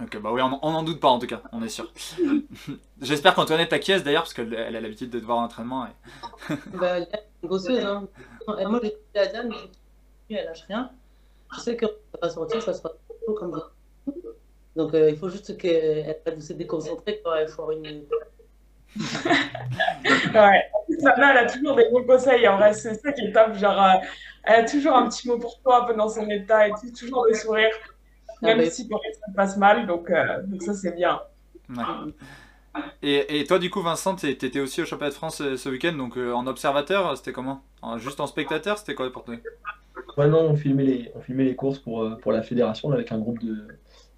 Ok, 0.02 0.18
bah 0.22 0.32
oui, 0.32 0.42
on 0.42 0.60
on 0.62 0.72
n'en 0.72 0.84
doute 0.84 1.00
pas 1.00 1.08
en 1.10 1.20
tout 1.20 1.28
cas, 1.28 1.42
on 1.52 1.62
est 1.64 1.70
sûr. 1.70 1.92
J'espère 3.02 3.36
qu'Antoinette 3.36 3.70
t'acquiesce 3.70 4.04
d'ailleurs, 4.04 4.24
parce 4.24 4.34
qu'elle 4.34 4.54
elle 4.54 4.76
a 4.76 4.82
l'habitude 4.82 5.10
de 5.10 5.20
te 5.20 5.26
voir 5.26 5.40
en 5.40 5.44
entraînement. 5.46 5.86
et- 5.88 6.54
Bah, 6.78 7.00
une 7.00 7.50
bosseuse. 7.50 7.84
Hein. 7.84 8.08
Et 8.60 8.66
moi, 8.66 8.80
j'ai 8.84 8.90
dit 8.90 9.20
à 9.20 9.26
Diane, 9.28 9.52
elle 10.30 10.46
lâche 10.46 10.64
rien. 10.68 10.92
Je 11.56 11.60
sais 11.62 11.76
que 11.76 11.86
ça 11.86 12.20
va 12.22 12.30
sortir, 12.30 12.62
ça 12.62 12.74
sera 12.74 12.90
chaud 13.26 13.34
comme 13.34 13.54
ça. 13.54 13.72
Donc, 14.76 14.94
euh, 14.94 15.10
il 15.10 15.18
faut 15.18 15.30
juste 15.30 15.58
qu'elle 15.58 16.16
se 16.40 16.54
déconcentrer. 16.54 17.20
Il 17.42 17.48
faut 17.50 17.62
avoir 17.64 17.72
une. 17.78 18.04
Ouais. 20.34 20.70
Sana, 21.02 21.32
elle 21.32 21.38
a 21.38 21.46
toujours 21.52 21.76
des 21.76 21.90
bons 21.92 22.04
conseils. 22.04 22.48
En 22.48 22.58
vrai, 22.58 22.74
c'est 22.74 22.96
ça 22.96 23.12
qui 23.12 23.26
est 23.26 23.32
top. 23.32 23.54
Genre, 23.56 23.82
euh, 23.82 24.06
elle 24.44 24.66
a 24.66 24.70
toujours 24.70 24.96
un 24.96 25.10
petit 25.10 25.28
mot 25.28 25.38
pour 25.38 25.60
toi 25.62 25.86
pendant 25.86 26.10
son 26.10 26.30
état 26.30 26.68
et 26.68 26.72
tout, 26.72 26.92
toujours 26.98 27.26
le 27.26 27.34
sourire. 27.34 27.70
Même 28.42 28.58
Ah 28.60 28.64
bah, 28.64 28.64
si 28.66 28.88
pour 28.88 29.02
elle, 29.06 29.14
ça 29.16 29.32
passe 29.36 29.58
mal. 29.58 29.88
Donc, 29.88 30.10
euh, 30.10 30.44
donc 30.44 30.62
ça, 30.64 30.74
c'est 30.74 30.96
bien. 30.96 31.22
Ouais. 31.70 31.88
Et, 33.02 33.40
et 33.40 33.46
toi, 33.46 33.60
du 33.60 33.70
coup, 33.70 33.82
Vincent, 33.82 34.16
t'étais 34.16 34.60
aussi 34.60 34.82
au 34.82 34.86
championnat 34.86 35.10
de 35.12 35.16
France 35.16 35.42
euh, 35.42 35.58
ce 35.58 35.70
week-end, 35.70 35.94
donc 35.94 36.18
euh, 36.18 36.34
en 36.34 36.48
observateur, 36.48 37.16
c'était 37.18 37.32
comment? 37.34 37.64
En- 37.82 37.98
Juste 37.98 38.20
en 38.20 38.28
spectateur, 38.28 38.78
c'était 38.78 38.96
quoi 38.96 39.12
pour 39.12 39.24
toi? 39.24 39.36
Ouais, 40.18 40.28
non, 40.28 40.50
on 40.52 40.56
filmait 40.56 40.84
les, 40.84 41.12
on 41.16 41.22
filmait 41.22 41.44
les 41.46 41.56
courses 41.56 41.80
pour, 41.80 42.18
pour 42.22 42.32
la 42.32 42.42
fédération 42.42 42.90
là, 42.90 42.96
avec 42.96 43.12
un 43.12 43.20
groupe 43.20 43.40
de, 43.44 43.68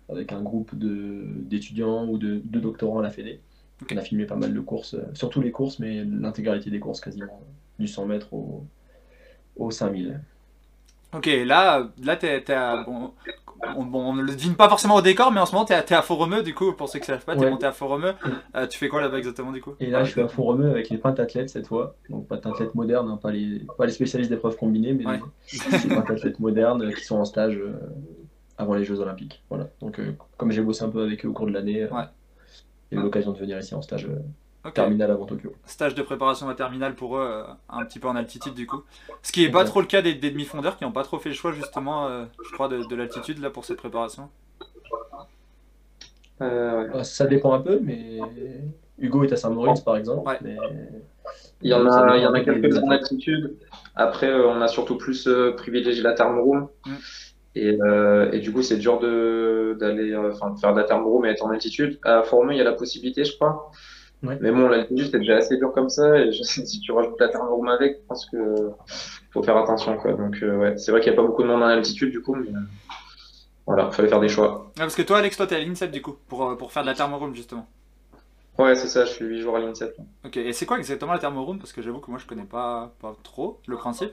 avec 0.09 0.31
un 0.31 0.41
groupe 0.41 0.75
de, 0.75 1.25
d'étudiants 1.41 2.07
ou 2.07 2.17
de, 2.17 2.41
de 2.43 2.59
doctorants 2.59 2.99
à 2.99 3.03
la 3.03 3.09
Fédé. 3.11 3.41
Ok. 3.81 3.93
On 3.93 3.97
a 3.97 4.01
filmé 4.01 4.25
pas 4.25 4.35
mal 4.35 4.53
de 4.53 4.59
courses, 4.61 4.95
surtout 5.13 5.41
les 5.41 5.51
courses, 5.51 5.79
mais 5.79 6.03
l'intégralité 6.05 6.69
des 6.69 6.79
courses 6.79 7.01
quasiment, 7.01 7.41
du 7.79 7.88
100 7.88 8.05
mètres 8.05 8.33
au, 8.33 8.65
au 9.57 9.71
5000. 9.71 10.21
Ok, 11.13 11.25
là, 11.45 11.89
là 11.97 12.15
t'es. 12.17 12.43
Bon, 12.85 13.13
on, 13.77 13.83
bon, 13.85 14.01
on 14.09 14.13
ne 14.13 14.21
le 14.21 14.33
devine 14.35 14.55
pas 14.55 14.69
forcément 14.69 14.95
au 14.95 15.01
décor, 15.01 15.31
mais 15.31 15.39
en 15.39 15.45
ce 15.45 15.53
moment, 15.53 15.65
t'es 15.65 15.73
à, 15.73 15.83
t'es 15.83 15.95
à 15.95 16.01
Font-Romeu, 16.01 16.43
du 16.43 16.53
coup, 16.53 16.73
pour 16.73 16.89
ceux 16.89 16.99
qui 16.99 17.09
ne 17.11 17.15
savent 17.17 17.25
pas, 17.25 17.35
t'es 17.35 17.41
Ouais. 17.45 17.49
monté 17.51 17.65
à 17.65 17.71
Font-Romeu. 17.71 18.13
Euh, 18.55 18.67
tu 18.67 18.77
fais 18.77 18.87
quoi 18.89 19.01
là-bas 19.01 19.17
exactement, 19.17 19.51
du 19.51 19.61
coup? 19.61 19.75
Et 19.79 19.87
là, 19.87 20.03
je 20.03 20.11
suis 20.11 20.21
à 20.21 20.27
Font-Romeu 20.27 20.69
avec 20.69 20.89
les 20.89 20.97
pentathlètes 20.97 21.49
cette 21.49 21.67
fois. 21.67 21.95
Donc, 22.09 22.27
pentathlètes 22.27 22.75
modernes, 22.75 23.09
hein, 23.09 23.17
pas, 23.21 23.31
les, 23.31 23.65
pas 23.77 23.85
les 23.85 23.91
spécialistes 23.91 24.29
d'épreuves 24.31 24.55
combinées, 24.57 24.93
mais 24.93 25.05
Ouais. 25.05 25.19
les, 25.83 25.95
pentathlètes 25.95 26.39
modernes 26.39 26.93
qui 26.93 27.03
sont 27.03 27.17
en 27.17 27.25
stage 27.25 27.55
euh, 27.57 27.73
avant 28.57 28.73
les 28.75 28.83
Jeux 28.85 28.99
Olympiques. 28.99 29.43
Voilà. 29.49 29.67
Donc, 29.81 29.99
euh, 29.99 30.11
comme 30.37 30.51
j'ai 30.51 30.61
bossé 30.61 30.83
un 30.83 30.89
peu 30.89 31.01
avec 31.03 31.25
eux 31.25 31.29
au 31.29 31.33
cours 31.33 31.47
de 31.47 31.51
l'année, 31.51 31.87
j'ai 32.91 32.97
eu 32.97 33.01
l'occasion 33.01 33.31
de 33.33 33.37
venir 33.37 33.57
ici 33.59 33.75
en 33.75 33.81
stage 33.81 34.07
terminal 34.73 35.11
avant 35.11 35.25
Tokyo. 35.25 35.53
Stage 35.65 35.95
de 35.95 36.01
préparation 36.01 36.49
à 36.49 36.55
terminale 36.55 36.95
pour 36.95 37.17
eux, 37.17 37.21
euh, 37.25 37.43
un 37.69 37.85
petit 37.85 37.99
peu 37.99 38.07
en 38.07 38.15
altitude, 38.15 38.53
du 38.53 38.67
coup. 38.67 38.83
Ce 39.23 39.31
qui 39.31 39.43
est 39.43 39.49
pas 39.51 39.63
trop 39.65 39.81
le 39.81 39.87
cas 39.87 40.01
des, 40.01 40.13
des 40.13 40.31
demi-fondeurs 40.31 40.77
qui 40.77 40.83
n'ont 40.83 40.91
pas 40.91 41.03
trop 41.03 41.17
fait 41.19 41.29
le 41.29 41.35
choix, 41.35 41.51
justement, 41.53 42.07
euh, 42.07 42.25
je 42.47 42.53
crois, 42.53 42.67
de, 42.67 42.83
de 42.83 42.95
l'altitude, 42.95 43.39
là, 43.39 43.49
pour 43.49 43.65
cette 43.65 43.77
préparation. 43.77 44.29
Euh, 46.41 46.87
ouais. 46.93 47.03
Ça 47.03 47.25
dépend 47.25 47.53
un 47.53 47.59
peu, 47.59 47.79
mais 47.83 48.19
Hugo 48.97 49.23
est 49.23 49.33
à 49.33 49.35
Saint-Maurice 49.35 49.81
par 49.81 49.97
exemple. 49.97 50.27
Ouais. 50.27 50.37
mais- 50.41 50.57
Il 51.61 51.69
y 51.69 51.73
en 51.73 51.85
a, 51.85 52.17
il 52.17 52.23
y 52.23 52.25
en 52.25 52.33
a 52.33 52.41
quelques-uns 52.41 52.83
en 52.83 52.91
altitude. 52.91 53.57
Après, 53.95 54.27
euh, 54.29 54.47
on 54.47 54.61
a 54.61 54.67
surtout 54.69 54.97
plus 54.97 55.27
euh, 55.27 55.51
privilégié 55.51 56.01
la 56.01 56.13
therm 56.13 56.39
room. 56.39 56.69
Mm. 56.85 56.93
Et, 57.55 57.77
euh, 57.81 58.31
et 58.31 58.39
du 58.39 58.53
coup, 58.53 58.61
c'est 58.61 58.77
dur 58.77 58.99
de 58.99 59.75
d'aller, 59.79 60.13
euh, 60.13 60.31
enfin, 60.31 60.51
de 60.51 60.59
faire 60.59 60.73
de 60.73 60.79
la 60.79 60.85
therm 60.85 61.03
room 61.03 61.25
et 61.25 61.29
être 61.29 61.43
en 61.43 61.49
altitude. 61.49 61.99
À 62.03 62.23
Formeux, 62.23 62.53
il 62.53 62.57
y 62.57 62.61
a 62.61 62.63
la 62.63 62.71
possibilité, 62.73 63.25
je 63.25 63.35
crois. 63.35 63.71
Ouais. 64.21 64.38
Mais 64.41 64.51
bon, 64.51 64.67
l'altitude, 64.67 65.09
c'est 65.11 65.19
déjà 65.19 65.38
assez 65.38 65.57
dur 65.57 65.71
comme 65.71 65.89
ça. 65.89 66.19
Et 66.19 66.31
je 66.31 66.43
sais, 66.43 66.65
si 66.65 66.79
tu 66.81 66.91
rajoutes 66.91 67.19
la 67.19 67.27
room 67.39 67.69
avec, 67.69 67.99
je 68.01 68.07
pense 68.07 68.25
que 68.25 68.69
faut 69.31 69.43
faire 69.43 69.57
attention, 69.57 69.97
quoi. 69.97 70.13
Donc, 70.13 70.38
euh, 70.41 70.57
ouais, 70.57 70.77
c'est 70.77 70.91
vrai 70.91 71.01
qu'il 71.01 71.11
n'y 71.11 71.17
a 71.17 71.21
pas 71.21 71.27
beaucoup 71.27 71.43
de 71.43 71.47
monde 71.47 71.63
en 71.63 71.67
altitude, 71.67 72.11
du 72.11 72.21
coup, 72.21 72.35
mais 72.35 72.49
euh, 72.49 72.59
voilà, 73.65 73.91
fallait 73.91 74.09
faire 74.09 74.19
des 74.19 74.29
choix. 74.29 74.71
Ah, 74.75 74.81
parce 74.81 74.95
que 74.95 75.03
toi, 75.03 75.19
Alex, 75.19 75.38
toi, 75.38 75.47
t'es 75.47 75.55
à 75.55 75.59
l'INSEP, 75.59 75.91
du 75.91 76.01
coup, 76.01 76.17
pour, 76.27 76.49
euh, 76.49 76.55
pour 76.55 76.71
faire 76.71 76.83
de 76.83 76.88
la 76.88 76.95
thermoroom, 76.95 77.33
justement. 77.33 77.67
Ouais, 78.59 78.75
c'est 78.75 78.89
ça, 78.89 79.05
je 79.05 79.11
suis 79.11 79.25
8 79.25 79.39
jours 79.41 79.55
à 79.55 79.59
l'INSEP. 79.59 79.95
Ok, 80.25 80.35
et 80.35 80.51
c'est 80.51 80.65
quoi 80.65 80.77
exactement 80.77 81.13
la 81.13 81.19
thermoroom 81.19 81.59
Parce 81.59 81.71
que 81.71 81.81
j'avoue 81.81 81.99
que 81.99 82.11
moi 82.11 82.19
je 82.19 82.27
connais 82.27 82.43
pas, 82.43 82.91
pas 83.01 83.15
trop 83.23 83.61
le 83.67 83.77
principe. 83.77 84.11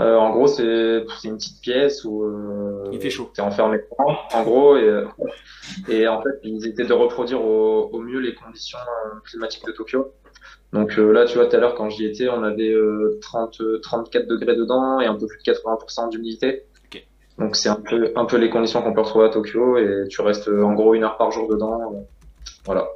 Euh, 0.00 0.16
en 0.16 0.30
gros, 0.30 0.48
c'est 0.48 1.04
une 1.24 1.36
petite 1.36 1.60
pièce 1.60 2.04
où 2.04 2.24
euh, 2.24 2.88
Il 2.90 3.00
fait 3.00 3.10
chaud. 3.10 3.30
t'es 3.32 3.40
enfermé 3.40 3.78
en 3.98 4.42
gros, 4.42 4.76
et, 4.76 4.82
euh, 4.82 5.06
et 5.88 6.08
en 6.08 6.20
fait, 6.20 6.30
ils 6.42 6.66
étaient 6.66 6.84
de 6.84 6.92
reproduire 6.92 7.40
au, 7.40 7.88
au 7.92 8.00
mieux 8.00 8.18
les 8.18 8.34
conditions 8.34 8.78
euh, 8.78 9.20
climatiques 9.24 9.64
de 9.66 9.72
Tokyo. 9.72 10.12
Donc 10.72 10.96
là, 10.96 11.24
tu 11.24 11.38
vois, 11.38 11.46
tout 11.46 11.54
à 11.56 11.60
l'heure, 11.60 11.76
quand 11.76 11.88
j'y 11.90 12.06
étais, 12.06 12.28
on 12.28 12.42
avait 12.42 12.72
euh, 12.72 13.20
30, 13.22 13.60
euh, 13.60 13.78
34 13.80 14.26
degrés 14.26 14.56
dedans 14.56 14.98
et 14.98 15.06
un 15.06 15.14
peu 15.14 15.28
plus 15.28 15.38
de 15.38 15.52
80% 15.52 16.10
d'humidité. 16.10 16.64
Donc 17.38 17.54
c'est 17.54 17.68
un 17.68 17.76
peu, 17.76 18.12
un 18.16 18.24
peu 18.24 18.36
les 18.36 18.50
conditions 18.50 18.82
qu'on 18.82 18.92
peut 18.92 19.00
retrouver 19.00 19.26
à 19.26 19.28
Tokyo 19.28 19.78
et 19.78 20.08
tu 20.10 20.22
restes 20.22 20.48
en 20.48 20.72
gros 20.72 20.94
une 20.94 21.04
heure 21.04 21.16
par 21.16 21.30
jour 21.30 21.48
dedans. 21.48 22.04
Voilà. 22.64 22.88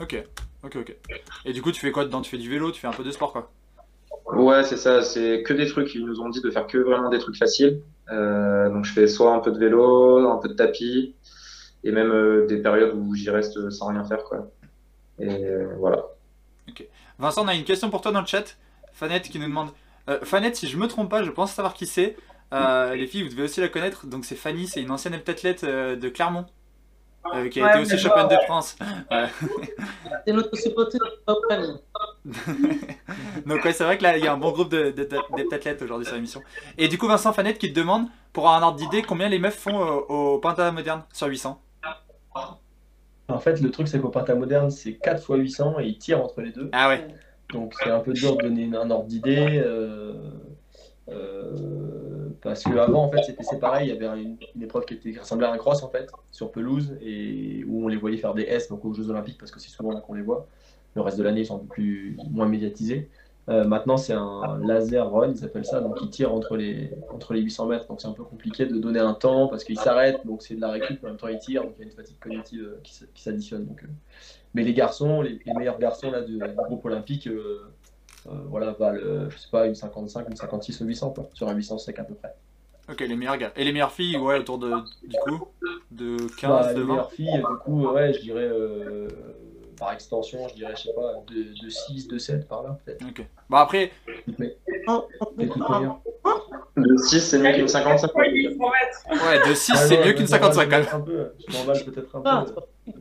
Ok, 0.00 0.22
ok, 0.64 0.76
ok. 0.76 0.96
Et 1.44 1.52
du 1.52 1.62
coup, 1.62 1.72
tu 1.72 1.80
fais 1.80 1.92
quoi 1.92 2.04
dedans? 2.04 2.22
Tu 2.22 2.30
fais 2.30 2.38
du 2.38 2.50
vélo, 2.50 2.72
tu 2.72 2.80
fais 2.80 2.88
un 2.88 2.92
peu 2.92 3.04
de 3.04 3.10
sport 3.10 3.32
quoi? 3.32 3.50
Ouais, 4.26 4.64
c'est 4.64 4.76
ça, 4.76 5.02
c'est 5.02 5.42
que 5.42 5.52
des 5.52 5.66
trucs. 5.66 5.94
Ils 5.94 6.04
nous 6.04 6.20
ont 6.20 6.28
dit 6.28 6.40
de 6.40 6.50
faire 6.50 6.66
que 6.66 6.78
vraiment 6.78 7.08
des 7.08 7.18
trucs 7.18 7.36
faciles. 7.36 7.80
Euh, 8.10 8.68
donc 8.70 8.84
je 8.84 8.92
fais 8.92 9.06
soit 9.06 9.34
un 9.34 9.38
peu 9.38 9.52
de 9.52 9.58
vélo, 9.58 10.28
un 10.28 10.38
peu 10.38 10.48
de 10.48 10.54
tapis, 10.54 11.14
et 11.84 11.92
même 11.92 12.10
euh, 12.10 12.46
des 12.46 12.58
périodes 12.58 12.94
où 12.94 13.14
j'y 13.14 13.30
reste 13.30 13.70
sans 13.70 13.88
rien 13.88 14.04
faire, 14.04 14.24
quoi. 14.24 14.50
Et 15.18 15.28
euh, 15.28 15.74
voilà. 15.78 16.04
Vincent, 17.18 17.44
on 17.44 17.48
a 17.48 17.54
une 17.54 17.64
question 17.64 17.90
pour 17.90 18.00
toi 18.00 18.10
dans 18.10 18.20
le 18.20 18.26
chat. 18.26 18.56
Fanette 18.92 19.28
qui 19.28 19.38
nous 19.38 19.46
demande. 19.46 19.68
Euh, 20.08 20.18
Fanette, 20.22 20.56
si 20.56 20.66
je 20.66 20.76
me 20.76 20.88
trompe 20.88 21.10
pas, 21.10 21.22
je 21.22 21.30
pense 21.30 21.52
savoir 21.52 21.74
qui 21.74 21.86
c'est. 21.86 22.16
Euh, 22.52 22.94
les 22.94 23.06
filles, 23.06 23.22
vous 23.22 23.30
devez 23.30 23.44
aussi 23.44 23.60
la 23.60 23.68
connaître. 23.68 24.06
Donc 24.06 24.24
c'est 24.24 24.34
Fanny, 24.34 24.66
c'est 24.66 24.82
une 24.82 24.90
ancienne 24.90 25.14
heptathlète 25.14 25.64
de 25.64 26.08
Clermont. 26.08 26.46
Euh, 27.34 27.48
qui 27.48 27.60
a 27.60 27.64
Ouais, 27.64 27.70
été 27.70 27.80
aussi 27.80 27.98
championne 27.98 28.28
de 28.28 28.36
France. 28.46 28.76
Ouais. 29.10 29.26
C'est 30.26 30.32
notre 30.32 30.56
supporter. 30.56 30.98
Donc 33.46 33.64
ouais, 33.64 33.72
c'est 33.72 33.84
vrai 33.84 33.98
que 33.98 34.02
là, 34.02 34.16
il 34.16 34.24
y 34.24 34.28
a 34.28 34.32
un 34.32 34.36
bon 34.36 34.52
groupe 34.52 34.70
de- 34.70 34.90
de- 34.90 35.08
d'heptathlètes 35.36 35.82
aujourd'hui 35.82 36.06
sur 36.06 36.14
l'émission. 36.14 36.40
Et 36.78 36.88
du 36.88 36.98
coup, 36.98 37.08
Vincent 37.08 37.32
Fanette 37.32 37.58
qui 37.58 37.72
te 37.72 37.78
demande, 37.78 38.06
pour 38.32 38.48
avoir 38.48 38.62
un 38.62 38.66
ordre 38.66 38.78
d'idée, 38.78 39.02
combien 39.02 39.28
les 39.28 39.38
meufs 39.38 39.56
font 39.58 39.80
euh, 39.84 40.00
au 40.08 40.38
Penta 40.38 40.70
moderne 40.72 41.02
sur 41.12 41.26
800 41.26 41.60
En 43.28 43.38
fait, 43.38 43.60
le 43.60 43.70
truc, 43.70 43.88
c'est 43.88 43.98
qu'au 44.00 44.08
Penta 44.10 44.34
moderne, 44.34 44.70
c'est 44.70 44.94
4 44.94 45.18
x 45.18 45.26
800 45.28 45.80
et 45.80 45.86
ils 45.86 45.98
tirent 45.98 46.22
entre 46.22 46.40
les 46.42 46.50
deux. 46.52 46.68
Ah 46.72 46.88
ouais. 46.88 47.06
Donc 47.52 47.74
c'est 47.82 47.90
un 47.90 48.00
peu 48.00 48.12
dur 48.12 48.36
de 48.36 48.42
donner 48.42 48.70
un 48.76 48.90
ordre 48.90 49.06
d'idée. 49.06 49.60
euh, 49.64 50.14
euh, 51.08 52.21
parce 52.42 52.64
qu'avant, 52.64 53.04
en 53.04 53.10
fait, 53.10 53.22
c'était 53.22 53.58
pareil. 53.58 53.88
Il 53.88 53.94
y 53.94 54.04
avait 54.04 54.22
une, 54.22 54.36
épreuve 54.62 54.84
qui, 54.84 54.94
était, 54.94 55.12
qui 55.12 55.18
ressemblait 55.18 55.46
à 55.46 55.52
un 55.52 55.58
cross, 55.58 55.82
en 55.82 55.88
fait, 55.88 56.10
sur 56.32 56.50
pelouse, 56.50 56.96
et 57.00 57.64
où 57.66 57.84
on 57.84 57.88
les 57.88 57.96
voyait 57.96 58.16
faire 58.16 58.34
des 58.34 58.42
S, 58.42 58.68
donc 58.68 58.84
aux 58.84 58.92
Jeux 58.92 59.08
Olympiques, 59.10 59.38
parce 59.38 59.52
que 59.52 59.60
c'est 59.60 59.70
souvent 59.70 59.92
là 59.92 60.00
qu'on 60.00 60.14
les 60.14 60.22
voit. 60.22 60.46
Le 60.94 61.02
reste 61.02 61.18
de 61.18 61.22
l'année, 61.22 61.40
ils 61.42 61.46
sont 61.46 61.56
un 61.56 61.60
peu 61.60 61.66
plus, 61.66 62.18
moins 62.30 62.48
médiatisés. 62.48 63.08
Euh, 63.48 63.64
maintenant, 63.64 63.96
c'est 63.96 64.12
un 64.12 64.58
laser 64.64 65.10
run, 65.10 65.32
ils 65.32 65.44
appellent 65.44 65.64
ça, 65.64 65.80
donc 65.80 65.98
ils 66.00 66.10
tirent 66.10 66.32
entre 66.32 66.56
les, 66.56 66.90
entre 67.12 67.34
les 67.34 67.40
800 67.40 67.66
mètres. 67.66 67.86
Donc 67.88 68.00
c'est 68.00 68.06
un 68.06 68.12
peu 68.12 68.22
compliqué 68.22 68.66
de 68.66 68.78
donner 68.78 69.00
un 69.00 69.14
temps 69.14 69.48
parce 69.48 69.64
qu'ils 69.64 69.78
s'arrêtent, 69.78 70.24
donc 70.24 70.42
c'est 70.42 70.54
de 70.54 70.60
la 70.60 70.70
récup, 70.70 71.02
en 71.02 71.08
même 71.08 71.16
temps 71.16 71.26
ils 71.26 71.40
tirent, 71.40 71.64
donc 71.64 71.72
il 71.76 71.80
y 71.80 71.82
a 71.82 71.86
une 71.86 71.96
fatigue 71.96 72.18
cognitive 72.20 72.62
euh, 72.62 72.80
qui, 72.84 73.20
s'additionne. 73.20 73.66
Euh. 73.82 73.86
Mais 74.54 74.62
les 74.62 74.74
garçons, 74.74 75.22
les, 75.22 75.40
meilleurs 75.56 75.78
garçons 75.78 76.12
là, 76.12 76.22
du, 76.22 76.38
groupe 76.38 76.84
olympique, 76.84 77.28
voilà, 78.48 78.72
valent, 78.72 78.98
euh, 79.02 79.30
je 79.30 79.38
sais 79.38 79.48
pas, 79.50 79.66
une 79.66 79.74
55, 79.74 80.28
une 80.28 80.36
56 80.36 80.80
ou 80.80 80.84
800, 80.86 81.10
quoi. 81.10 81.28
Sur 81.34 81.48
un 81.48 81.54
800 81.54 81.78
sec 81.78 81.98
à 81.98 82.04
peu 82.04 82.14
près. 82.14 82.34
Ok, 82.90 83.00
les 83.00 83.14
meilleurs 83.16 83.36
gars. 83.38 83.52
Et 83.56 83.64
les 83.64 83.72
meilleures 83.72 83.92
filles, 83.92 84.16
ouais, 84.18 84.38
autour 84.38 84.58
de, 84.58 84.70
du 85.06 85.16
coup, 85.24 85.46
de 85.90 86.16
15, 86.38 86.50
Bah, 86.50 86.72
de 86.74 86.78
les 86.80 86.84
20 86.84 86.88
meilleures 86.88 87.12
filles, 87.12 87.36
du 87.38 87.56
coup, 87.64 87.86
ouais, 87.88 88.12
je 88.12 88.20
dirais, 88.20 88.40
euh, 88.42 89.08
par 89.78 89.92
extension, 89.92 90.46
je 90.48 90.54
dirais, 90.54 90.74
je 90.76 90.82
sais 90.82 90.94
pas, 90.94 91.14
de, 91.28 91.64
de 91.64 91.68
6, 91.70 92.08
de 92.08 92.18
7 92.18 92.48
par 92.48 92.62
là, 92.62 92.76
peut-être. 92.84 93.02
Ok. 93.06 93.24
Bon 93.48 93.56
après, 93.56 93.92
Mais 94.38 94.56
les 95.38 95.46
meilleures. 95.46 96.00
De 96.76 96.96
6, 96.96 97.20
c'est 97.20 97.38
mieux 97.38 97.52
qu'une 97.52 97.68
55. 97.68 98.14
Ouais, 98.16 98.30
il 98.34 98.56
faut 98.56 98.70
mettre. 98.70 99.24
ouais, 99.26 99.48
de 99.48 99.54
6, 99.54 99.72
Ah 99.74 99.76
c'est 99.78 99.96
mieux 100.04 100.12
qu'une 100.14 100.24
m'emballe 100.28 100.54
55 100.54 100.64
quand 100.64 100.70
même. 100.70 100.80
peut-être 100.84 100.94
un 100.94 101.00
peu, 101.00 101.32
Je 101.48 101.56
m'emballe 101.58 101.84
peut-être 101.84 102.16
un 102.16 102.22
Ah, 102.24 102.44
peu. 102.46 102.92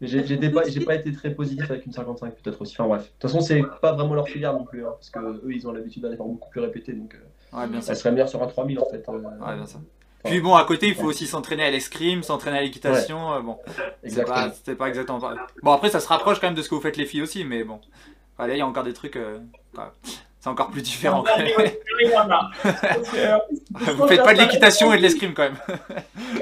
J'ai 0.00 0.50
pas, 0.84 0.94
été 0.96 1.12
très 1.12 1.30
positif 1.34 1.70
avec 1.70 1.86
une 1.86 1.92
55 1.92 2.34
peut-être 2.34 2.60
aussi. 2.60 2.74
Enfin 2.78 2.88
bref. 2.88 3.02
De 3.02 3.08
toute 3.08 3.22
façon, 3.22 3.40
c'est 3.40 3.62
pas 3.80 3.92
vraiment 3.92 4.14
leur 4.14 4.28
filière 4.28 4.52
non 4.52 4.64
plus, 4.64 4.84
hein, 4.84 4.90
parce 4.92 5.08
que 5.10 5.18
eux, 5.18 5.52
ils 5.52 5.66
ont 5.66 5.72
l'habitude 5.72 6.02
d'un 6.02 6.12
effort 6.12 6.26
beaucoup 6.26 6.50
plus 6.50 6.60
répété, 6.60 6.92
donc 6.92 7.14
euh, 7.14 7.56
Ouais, 7.58 7.66
bien 7.68 7.80
sûr. 7.80 7.86
ça 7.88 7.94
serait 7.94 8.10
meilleur 8.10 8.28
sur 8.28 8.42
un 8.42 8.46
3000 8.48 8.78
en 8.80 8.84
fait. 8.90 9.04
euh, 9.08 9.12
Ouais, 9.12 9.54
bien 9.54 9.66
sûr. 9.66 9.80
Puis 10.24 10.40
bon, 10.40 10.54
à 10.54 10.64
côté, 10.64 10.88
il 10.88 10.94
faut 10.94 11.06
aussi 11.06 11.26
s'entraîner 11.26 11.64
à 11.64 11.70
l'escrime, 11.70 12.22
s'entraîner 12.22 12.58
à 12.58 12.62
l'équitation. 12.62 13.32
euh, 13.34 13.40
Bon, 13.40 13.58
c'est 14.02 14.06
Exactement. 14.08 14.34
pas, 14.36 14.50
c'était 14.52 14.74
pas 14.74 14.88
exactement. 14.88 15.20
Bon, 15.62 15.72
après, 15.72 15.90
ça 15.90 16.00
se 16.00 16.08
rapproche 16.08 16.40
quand 16.40 16.46
même 16.48 16.54
de 16.56 16.62
ce 16.62 16.68
que 16.68 16.74
vous 16.74 16.80
faites 16.80 16.96
les 16.96 17.06
filles 17.06 17.22
aussi, 17.22 17.44
mais 17.44 17.62
bon. 17.62 17.78
Allez, 18.38 18.54
il 18.54 18.58
y 18.58 18.62
a 18.62 18.66
encore 18.66 18.84
des 18.84 18.94
trucs. 18.94 19.16
euh, 19.16 19.38
c'est 20.44 20.50
encore 20.50 20.68
plus 20.70 20.82
différent. 20.82 21.24
quand 21.26 21.38
même. 21.38 21.48
Vous 23.96 24.06
faites 24.06 24.22
pas 24.22 24.34
de 24.34 24.40
l'équitation 24.40 24.92
et 24.92 24.98
de 24.98 25.02
l'escrime 25.02 25.32
quand 25.32 25.44
même. 25.44 25.56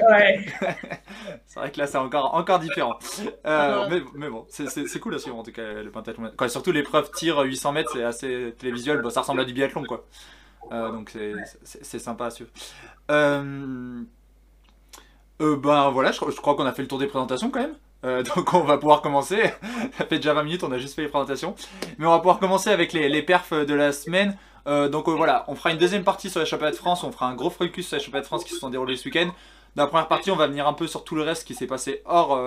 Ouais. 0.09 0.45
C'est 1.47 1.59
vrai 1.61 1.71
que 1.71 1.79
là, 1.79 1.87
c'est 1.87 1.97
encore, 1.99 2.33
encore 2.33 2.59
différent. 2.59 2.97
Euh, 3.45 3.87
mais, 3.89 4.01
mais 4.15 4.29
bon, 4.29 4.45
c'est- 4.49 4.99
cool 4.99 5.15
à 5.15 5.19
suivre 5.19 5.37
en 5.37 5.43
tout 5.43 5.51
cas 5.53 5.81
le 5.83 5.89
pentathlon. 5.91 6.31
Surtout 6.49 6.71
l'épreuve 6.73 7.11
tir 7.11 7.39
800 7.39 7.71
mètres, 7.71 7.91
c'est 7.93 8.03
assez 8.03 8.53
télévisuel. 8.57 9.01
Bon, 9.01 9.09
ça 9.09 9.21
ressemble 9.21 9.39
à 9.41 9.45
du 9.45 9.53
biathlon 9.53 9.83
quoi. 9.83 10.03
Euh, 10.73 10.91
donc 10.91 11.15
c'est- 11.63 11.99
sympa 11.99 12.25
à 12.25 12.29
suivre. 12.31 12.49
Euh, 13.11 14.01
euh, 15.41 15.55
ben 15.57 15.91
voilà, 15.91 16.11
je, 16.11 16.19
je 16.29 16.41
crois 16.41 16.55
qu'on 16.55 16.65
a 16.65 16.73
fait 16.73 16.81
le 16.81 16.87
tour 16.89 16.97
des 16.99 17.07
présentations 17.07 17.49
quand 17.51 17.61
même. 17.61 17.75
Euh, 18.03 18.23
donc 18.35 18.53
on 18.53 18.61
va 18.61 18.77
pouvoir 18.77 19.01
commencer. 19.01 19.41
Ça 19.97 20.05
fait 20.05 20.17
déjà 20.17 20.33
20 20.33 20.43
minutes, 20.43 20.63
on 20.63 20.71
a 20.71 20.77
juste 20.77 20.95
fait 20.95 21.03
les 21.03 21.07
présentations. 21.07 21.55
Mais 21.97 22.05
on 22.05 22.11
va 22.11 22.17
pouvoir 22.19 22.39
commencer 22.39 22.69
avec 22.69 22.93
les, 22.93 23.09
les 23.09 23.21
perfs 23.21 23.53
de 23.53 23.73
la 23.73 23.91
semaine. 23.91 24.37
Euh, 24.65 24.87
donc 24.87 25.07
euh, 25.07 25.11
voilà, 25.11 25.43
on 25.47 25.55
fera 25.55 25.71
une 25.71 25.77
deuxième 25.77 26.03
partie 26.03 26.29
sur 26.29 26.39
les 26.39 26.45
championnats 26.45 26.71
de 26.71 26.77
France. 26.77 27.03
On 27.03 27.11
fera 27.11 27.27
un 27.27 27.35
gros 27.35 27.49
focus 27.49 27.87
sur 27.87 27.97
les 27.97 28.03
championnats 28.03 28.21
de 28.21 28.27
France 28.27 28.43
qui 28.43 28.53
se 28.53 28.59
sont 28.59 28.69
déroulés 28.69 28.97
ce 28.97 29.05
week-end. 29.05 29.29
Dans 29.75 29.83
la 29.83 29.87
première 29.87 30.07
partie, 30.07 30.31
on 30.31 30.35
va 30.35 30.47
venir 30.47 30.67
un 30.67 30.73
peu 30.73 30.87
sur 30.87 31.03
tout 31.03 31.15
le 31.15 31.23
reste 31.23 31.47
qui 31.47 31.55
s'est 31.55 31.67
passé 31.67 32.01
hors, 32.05 32.39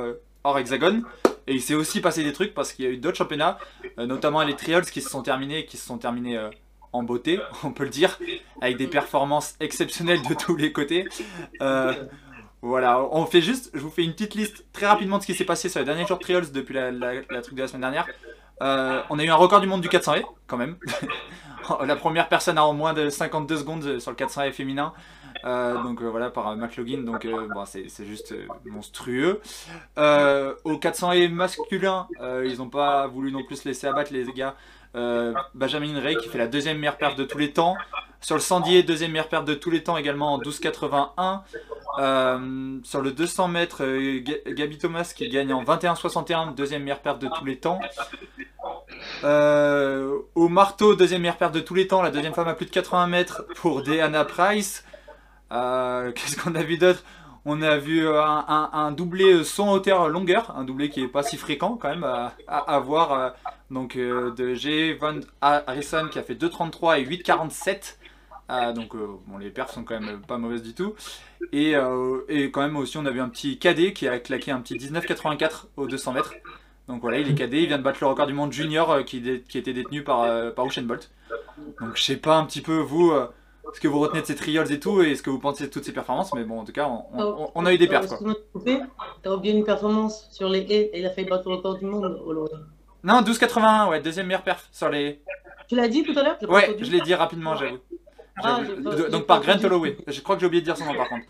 hexagone. 0.57 1.03
Et 1.49 1.55
il 1.55 1.61
s'est 1.61 1.75
aussi 1.75 2.01
passé 2.01 2.23
des 2.23 2.33
trucs 2.33 2.55
parce 2.55 2.73
qu'il 2.73 2.85
y 2.85 2.89
a 2.89 2.91
eu 2.91 2.99
d'autres 2.99 3.17
championnats, 3.17 3.59
notamment 3.99 4.43
les 4.43 4.55
trials 4.55 4.85
qui 4.87 5.01
se 5.01 5.09
sont 5.09 5.23
terminés, 5.23 5.67
qui 5.67 5.77
se 5.77 5.85
sont 5.85 5.99
terminés 5.99 6.41
en 6.93 7.03
beauté, 7.03 7.41
on 7.65 7.73
peut 7.73 7.83
le 7.83 7.91
dire, 7.91 8.17
avec 8.61 8.77
des 8.77 8.87
performances 8.87 9.57
exceptionnelles 9.59 10.23
de 10.23 10.35
tous 10.35 10.55
les 10.55 10.73
côtés. 10.73 11.09
Voilà, 12.63 13.01
on 13.13 13.27
fait 13.27 13.43
juste, 13.43 13.71
je 13.75 13.81
vous 13.81 13.91
fais 13.91 14.03
une 14.03 14.13
petite 14.13 14.35
liste 14.35 14.65
très 14.73 14.87
rapidement 14.87 15.19
de 15.19 15.23
ce 15.23 15.27
qui 15.27 15.35
s'est 15.35 15.45
passé 15.45 15.69
sur 15.69 15.79
les 15.79 15.87
derniers 15.87 16.07
jours 16.07 16.19
trials 16.19 16.51
depuis 16.51 16.75
la, 16.75 16.91
la- 16.91 17.43
truc 17.43 17.55
de 17.55 17.63
la 17.63 17.69
semaine 17.69 17.83
dernière. 17.83 18.07
Euh, 18.63 19.03
on 19.11 19.19
a 19.19 19.25
eu 19.25 19.29
un 19.29 19.35
record 19.35 19.61
du 19.61 19.67
monde 19.67 19.83
du 19.83 19.89
400 19.89 20.17
e 20.17 20.23
quand 20.47 20.57
même. 20.57 20.77
la 21.87 21.97
première 21.97 22.29
personne 22.29 22.59
à 22.59 22.65
en 22.65 22.73
moins 22.73 22.95
de 22.95 23.11
52 23.11 23.59
secondes 23.59 23.99
sur 23.99 24.11
le 24.11 24.17
400 24.17 24.49
e 24.49 24.51
féminin. 24.53 24.93
Euh, 25.45 25.83
donc 25.83 26.01
euh, 26.01 26.09
voilà 26.09 26.31
par 26.31 26.57
McLaughlin 26.57 27.03
donc 27.03 27.27
bon, 27.27 27.65
c'est 27.67 28.07
juste 28.07 28.35
monstrueux 28.65 29.43
au 30.65 30.79
400 30.79 31.13
et 31.13 31.29
masculin 31.29 32.09
ils 32.43 32.57
n'ont 32.57 32.71
pas 32.71 33.07
voulu 33.07 33.31
non 33.31 33.45
plus 33.45 33.57
se 33.57 33.69
laisser 33.69 33.87
abattre 33.87 34.15
les 34.15 34.25
gars 34.33 34.57
Benjamin 35.55 36.01
Ray 36.01 36.17
qui 36.17 36.31
fait 36.31 36.39
la 36.39 36.47
deuxième 36.49 36.79
meilleure 36.79 36.97
perte 36.97 37.19
de 37.19 37.25
tous 37.25 37.37
les 37.37 37.53
temps 37.53 37.77
sur 38.23 38.35
le 38.35 38.41
100 38.41 38.61
deuxième 38.87 39.13
meilleure 39.13 39.29
perte 39.29 39.45
de 39.45 39.55
tous 39.55 39.71
les 39.71 39.83
temps 39.83 39.99
également 39.99 40.33
en 40.33 40.41
12,81 40.41 41.43
Euh, 41.99 42.79
sur 42.85 43.01
le 43.01 43.11
200 43.13 43.49
mètres 43.49 43.83
euh, 43.85 44.21
Ga- 44.21 44.53
Gabi 44.53 44.77
Thomas 44.79 45.13
qui 45.17 45.29
gagne 45.29 45.53
en 45.53 45.65
21,61 45.65 46.55
deuxième 46.55 46.83
meilleure 46.83 47.01
perte 47.01 47.19
de 47.21 47.29
tous 47.29 47.45
les 47.47 47.57
temps 47.59 47.81
euh, 49.25 50.19
au 50.35 50.49
marteau, 50.49 50.95
deuxième 50.95 51.23
meilleure 51.23 51.37
perte 51.37 51.55
de 51.55 51.61
tous 51.61 51.75
les 51.75 51.87
temps, 51.87 52.03
la 52.03 52.11
deuxième 52.11 52.35
femme 52.35 52.49
à 52.49 52.55
plus 52.55 52.67
de 52.67 52.71
80 52.71 53.07
mètres 53.07 53.47
pour 53.57 53.83
Deanna 53.83 54.25
Price. 54.25 54.85
Qu'est-ce 55.51 56.37
qu'on 56.43 56.55
a 56.55 56.63
vu 56.63 56.77
d'autre? 56.77 57.03
On 57.49 57.63
a 57.63 57.77
vu 57.77 58.07
un, 58.09 58.91
doublé 58.91 59.45
son 59.45 59.69
hauteur 59.71 60.09
longueur, 60.09 60.53
un 60.57 60.65
doublé 60.65 60.91
qui 60.91 61.03
est 61.05 61.09
pas 61.09 61.23
si 61.23 61.37
fréquent 61.37 61.79
quand 61.81 61.89
même 61.89 62.03
à, 62.03 62.33
à, 62.49 62.75
à 62.75 62.79
voir. 62.81 63.35
donc 63.71 63.97
de 63.97 64.55
G. 64.55 64.95
Van 64.95 65.15
Harrison 65.41 66.09
qui 66.11 66.19
a 66.19 66.23
fait 66.25 66.35
2,33 66.35 67.01
et 67.01 67.05
8,47. 67.07 67.97
Euh, 68.51 68.73
donc 68.73 68.95
euh, 68.95 69.07
bon, 69.27 69.39
les 69.39 69.51
perfs 69.51 69.73
sont 69.73 69.83
quand 69.85 69.99
même 70.01 70.21
pas 70.23 70.39
mauvaises 70.39 70.63
du 70.63 70.73
tout. 70.75 70.95
Et, 71.53 71.75
euh, 71.77 72.21
et 72.29 72.51
quand 72.51 72.61
même 72.63 72.77
aussi 72.77 72.97
on 72.97 73.05
a 73.07 73.11
vu 73.11 73.21
un 73.21 73.29
petit 73.29 73.59
cadet 73.59 73.93
qui 73.93 74.07
a 74.07 74.19
claqué 74.21 74.51
un 74.53 74.61
petit 74.61 74.75
19,84 74.77 75.65
aux 75.77 75.87
200 75.87 76.13
mètres. 76.13 76.35
Donc 76.89 77.01
voilà, 77.03 77.19
il 77.19 77.29
est 77.29 77.35
cadet, 77.35 77.63
il 77.63 77.67
vient 77.67 77.79
de 77.79 77.83
battre 77.83 77.99
le 78.03 78.07
record 78.07 78.27
du 78.29 78.33
monde 78.33 78.53
junior 78.53 78.91
euh, 78.93 79.03
qui, 79.03 79.21
dé- 79.21 79.43
qui 79.49 79.59
était 79.59 79.73
détenu 79.73 80.05
par, 80.05 80.55
par 80.55 80.67
Usain 80.67 80.83
Bolt. 80.83 81.11
Donc 81.81 81.97
je 81.97 82.03
sais 82.03 82.17
pas 82.17 82.37
un 82.37 82.45
petit 82.45 82.61
peu 82.61 82.77
vous 82.79 83.13
ce 83.75 83.81
que 83.81 83.89
vous 83.89 83.99
retenez 83.99 84.21
de 84.21 84.27
ces 84.27 84.37
trials 84.37 84.71
et 84.71 84.79
tout 84.79 85.03
et 85.03 85.17
ce 85.17 85.23
que 85.25 85.31
vous 85.31 85.41
pensez 85.41 85.67
de 85.67 85.73
toutes 85.73 85.85
ces 85.85 85.93
performances, 85.93 86.33
mais 86.35 86.45
bon 86.45 86.61
en 86.61 86.65
tout 86.65 86.71
cas 86.73 86.87
on, 86.89 87.05
on- 87.21 87.51
on 87.53 87.67
a 87.67 87.75
eu 87.75 87.79
des 87.79 87.89
perfs. 87.89 88.13
T'as 89.23 89.31
oublié 89.33 89.55
une 89.55 89.65
performance 89.65 90.29
sur 90.31 90.49
les 90.49 90.61
haies 90.61 90.91
et 90.93 91.01
il 91.01 91.07
a 91.07 91.11
fait 91.11 91.25
battre 91.25 91.49
le 91.49 91.57
record 91.57 91.77
du 91.79 91.85
monde. 91.85 92.21
Oh 92.25 92.33
là 92.33 92.43
là. 92.53 92.59
Non 93.03 93.23
12,81 93.23 93.89
ouais 93.91 94.01
deuxième 94.01 94.27
meilleure 94.27 94.43
perf 94.43 94.69
sur 94.71 94.89
les. 94.89 95.21
Tu 95.69 95.75
l'as 95.75 95.89
dit 95.89 96.05
tout 96.05 96.17
à 96.17 96.23
l'heure 96.23 96.37
Ouais 96.49 96.77
je 96.81 96.91
l'ai 96.93 97.01
dit 97.01 97.15
rapidement 97.15 97.57
j'avoue. 97.57 97.79
Ah, 98.43 98.61
De- 98.63 99.09
Donc 99.09 99.27
par 99.27 99.41
Grant. 99.41 99.63
Holloway. 99.65 99.97
Je 100.07 100.21
crois 100.21 100.37
que 100.37 100.41
j'ai 100.41 100.47
oublié 100.47 100.61
de 100.61 100.67
dire 100.67 100.77
son 100.77 100.85
nom 100.87 100.95
par 100.95 101.09
contre. 101.09 101.25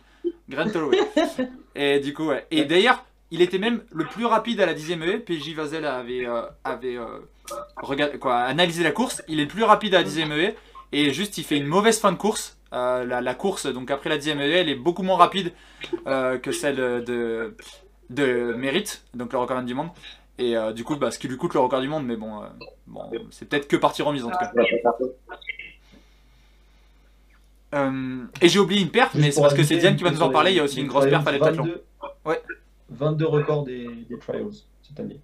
Grant 0.48 0.68
Holloway. 0.74 0.98
Et 1.74 2.00
du 2.00 2.12
coup 2.14 2.26
ouais. 2.26 2.46
Et 2.50 2.64
d'ailleurs 2.64 3.04
il 3.30 3.42
était 3.42 3.58
même 3.58 3.82
le 3.92 4.04
plus 4.04 4.24
rapide 4.24 4.60
à 4.60 4.66
la 4.66 4.74
dixième 4.74 5.02
haie. 5.02 5.18
PJ 5.18 5.54
Vazel 5.54 5.84
avait, 5.84 6.26
euh, 6.26 6.42
avait 6.64 6.96
euh, 6.96 7.06
regard- 7.78 8.16
quoi, 8.20 8.36
analysé 8.38 8.82
la 8.84 8.92
course. 8.92 9.22
Il 9.28 9.40
est 9.40 9.44
le 9.44 9.48
plus 9.48 9.64
rapide 9.64 9.94
à 9.94 9.98
la 9.98 10.04
dixième 10.04 10.32
haie. 10.32 10.54
Et 10.92 11.12
juste, 11.12 11.36
il 11.36 11.42
fait 11.44 11.56
une 11.56 11.66
mauvaise 11.66 11.98
fin 11.98 12.12
de 12.12 12.16
course. 12.16 12.56
Euh, 12.72 13.04
la, 13.04 13.20
la 13.20 13.34
course, 13.34 13.66
donc 13.66 13.90
après 13.90 14.08
la 14.10 14.16
dixième 14.16 14.40
haie, 14.40 14.50
elle 14.50 14.68
est 14.68 14.74
beaucoup 14.76 15.02
moins 15.02 15.16
rapide 15.16 15.52
euh, 16.06 16.38
que 16.38 16.52
celle 16.52 16.76
de, 17.04 17.56
de 18.10 18.54
Mérite, 18.56 19.04
donc 19.14 19.32
le 19.32 19.38
record 19.38 19.62
du 19.62 19.74
monde. 19.74 19.88
Et 20.38 20.56
euh, 20.56 20.72
du 20.72 20.84
coup, 20.84 20.96
bah, 20.96 21.10
ce 21.10 21.18
qui 21.18 21.26
lui 21.28 21.36
coûte 21.36 21.54
le 21.54 21.60
record 21.60 21.80
du 21.80 21.88
monde, 21.88 22.04
mais 22.06 22.16
bon, 22.16 22.42
euh, 22.42 22.46
bon 22.86 23.02
c'est 23.30 23.48
peut-être 23.48 23.66
que 23.68 23.76
partie 23.76 24.02
remise 24.02 24.24
en 24.24 24.30
tout 24.30 24.38
cas. 24.38 24.52
Euh, 27.76 28.24
et 28.40 28.48
j'ai 28.48 28.58
oublié 28.58 28.82
une 28.82 28.90
perf, 28.90 29.14
mais 29.14 29.30
c'est 29.30 29.40
parce 29.40 29.54
que 29.54 29.62
c'est 29.62 29.76
Diane 29.76 29.96
qui 29.96 30.04
va 30.04 30.10
nous 30.10 30.22
en 30.22 30.30
parler. 30.30 30.52
Il 30.52 30.56
y 30.56 30.60
a 30.60 30.64
aussi 30.64 30.80
une 30.80 30.88
grosse 30.88 31.06
perf 31.06 31.26
à 31.26 31.32
l'heptathlon. 31.32 31.64
22 31.64 31.84
Ouais. 32.24 32.42
22 32.90 33.26
records 33.26 33.64
des, 33.64 33.88
des 34.08 34.18
trials 34.18 34.46
cette 34.82 34.98
année. 35.00 35.20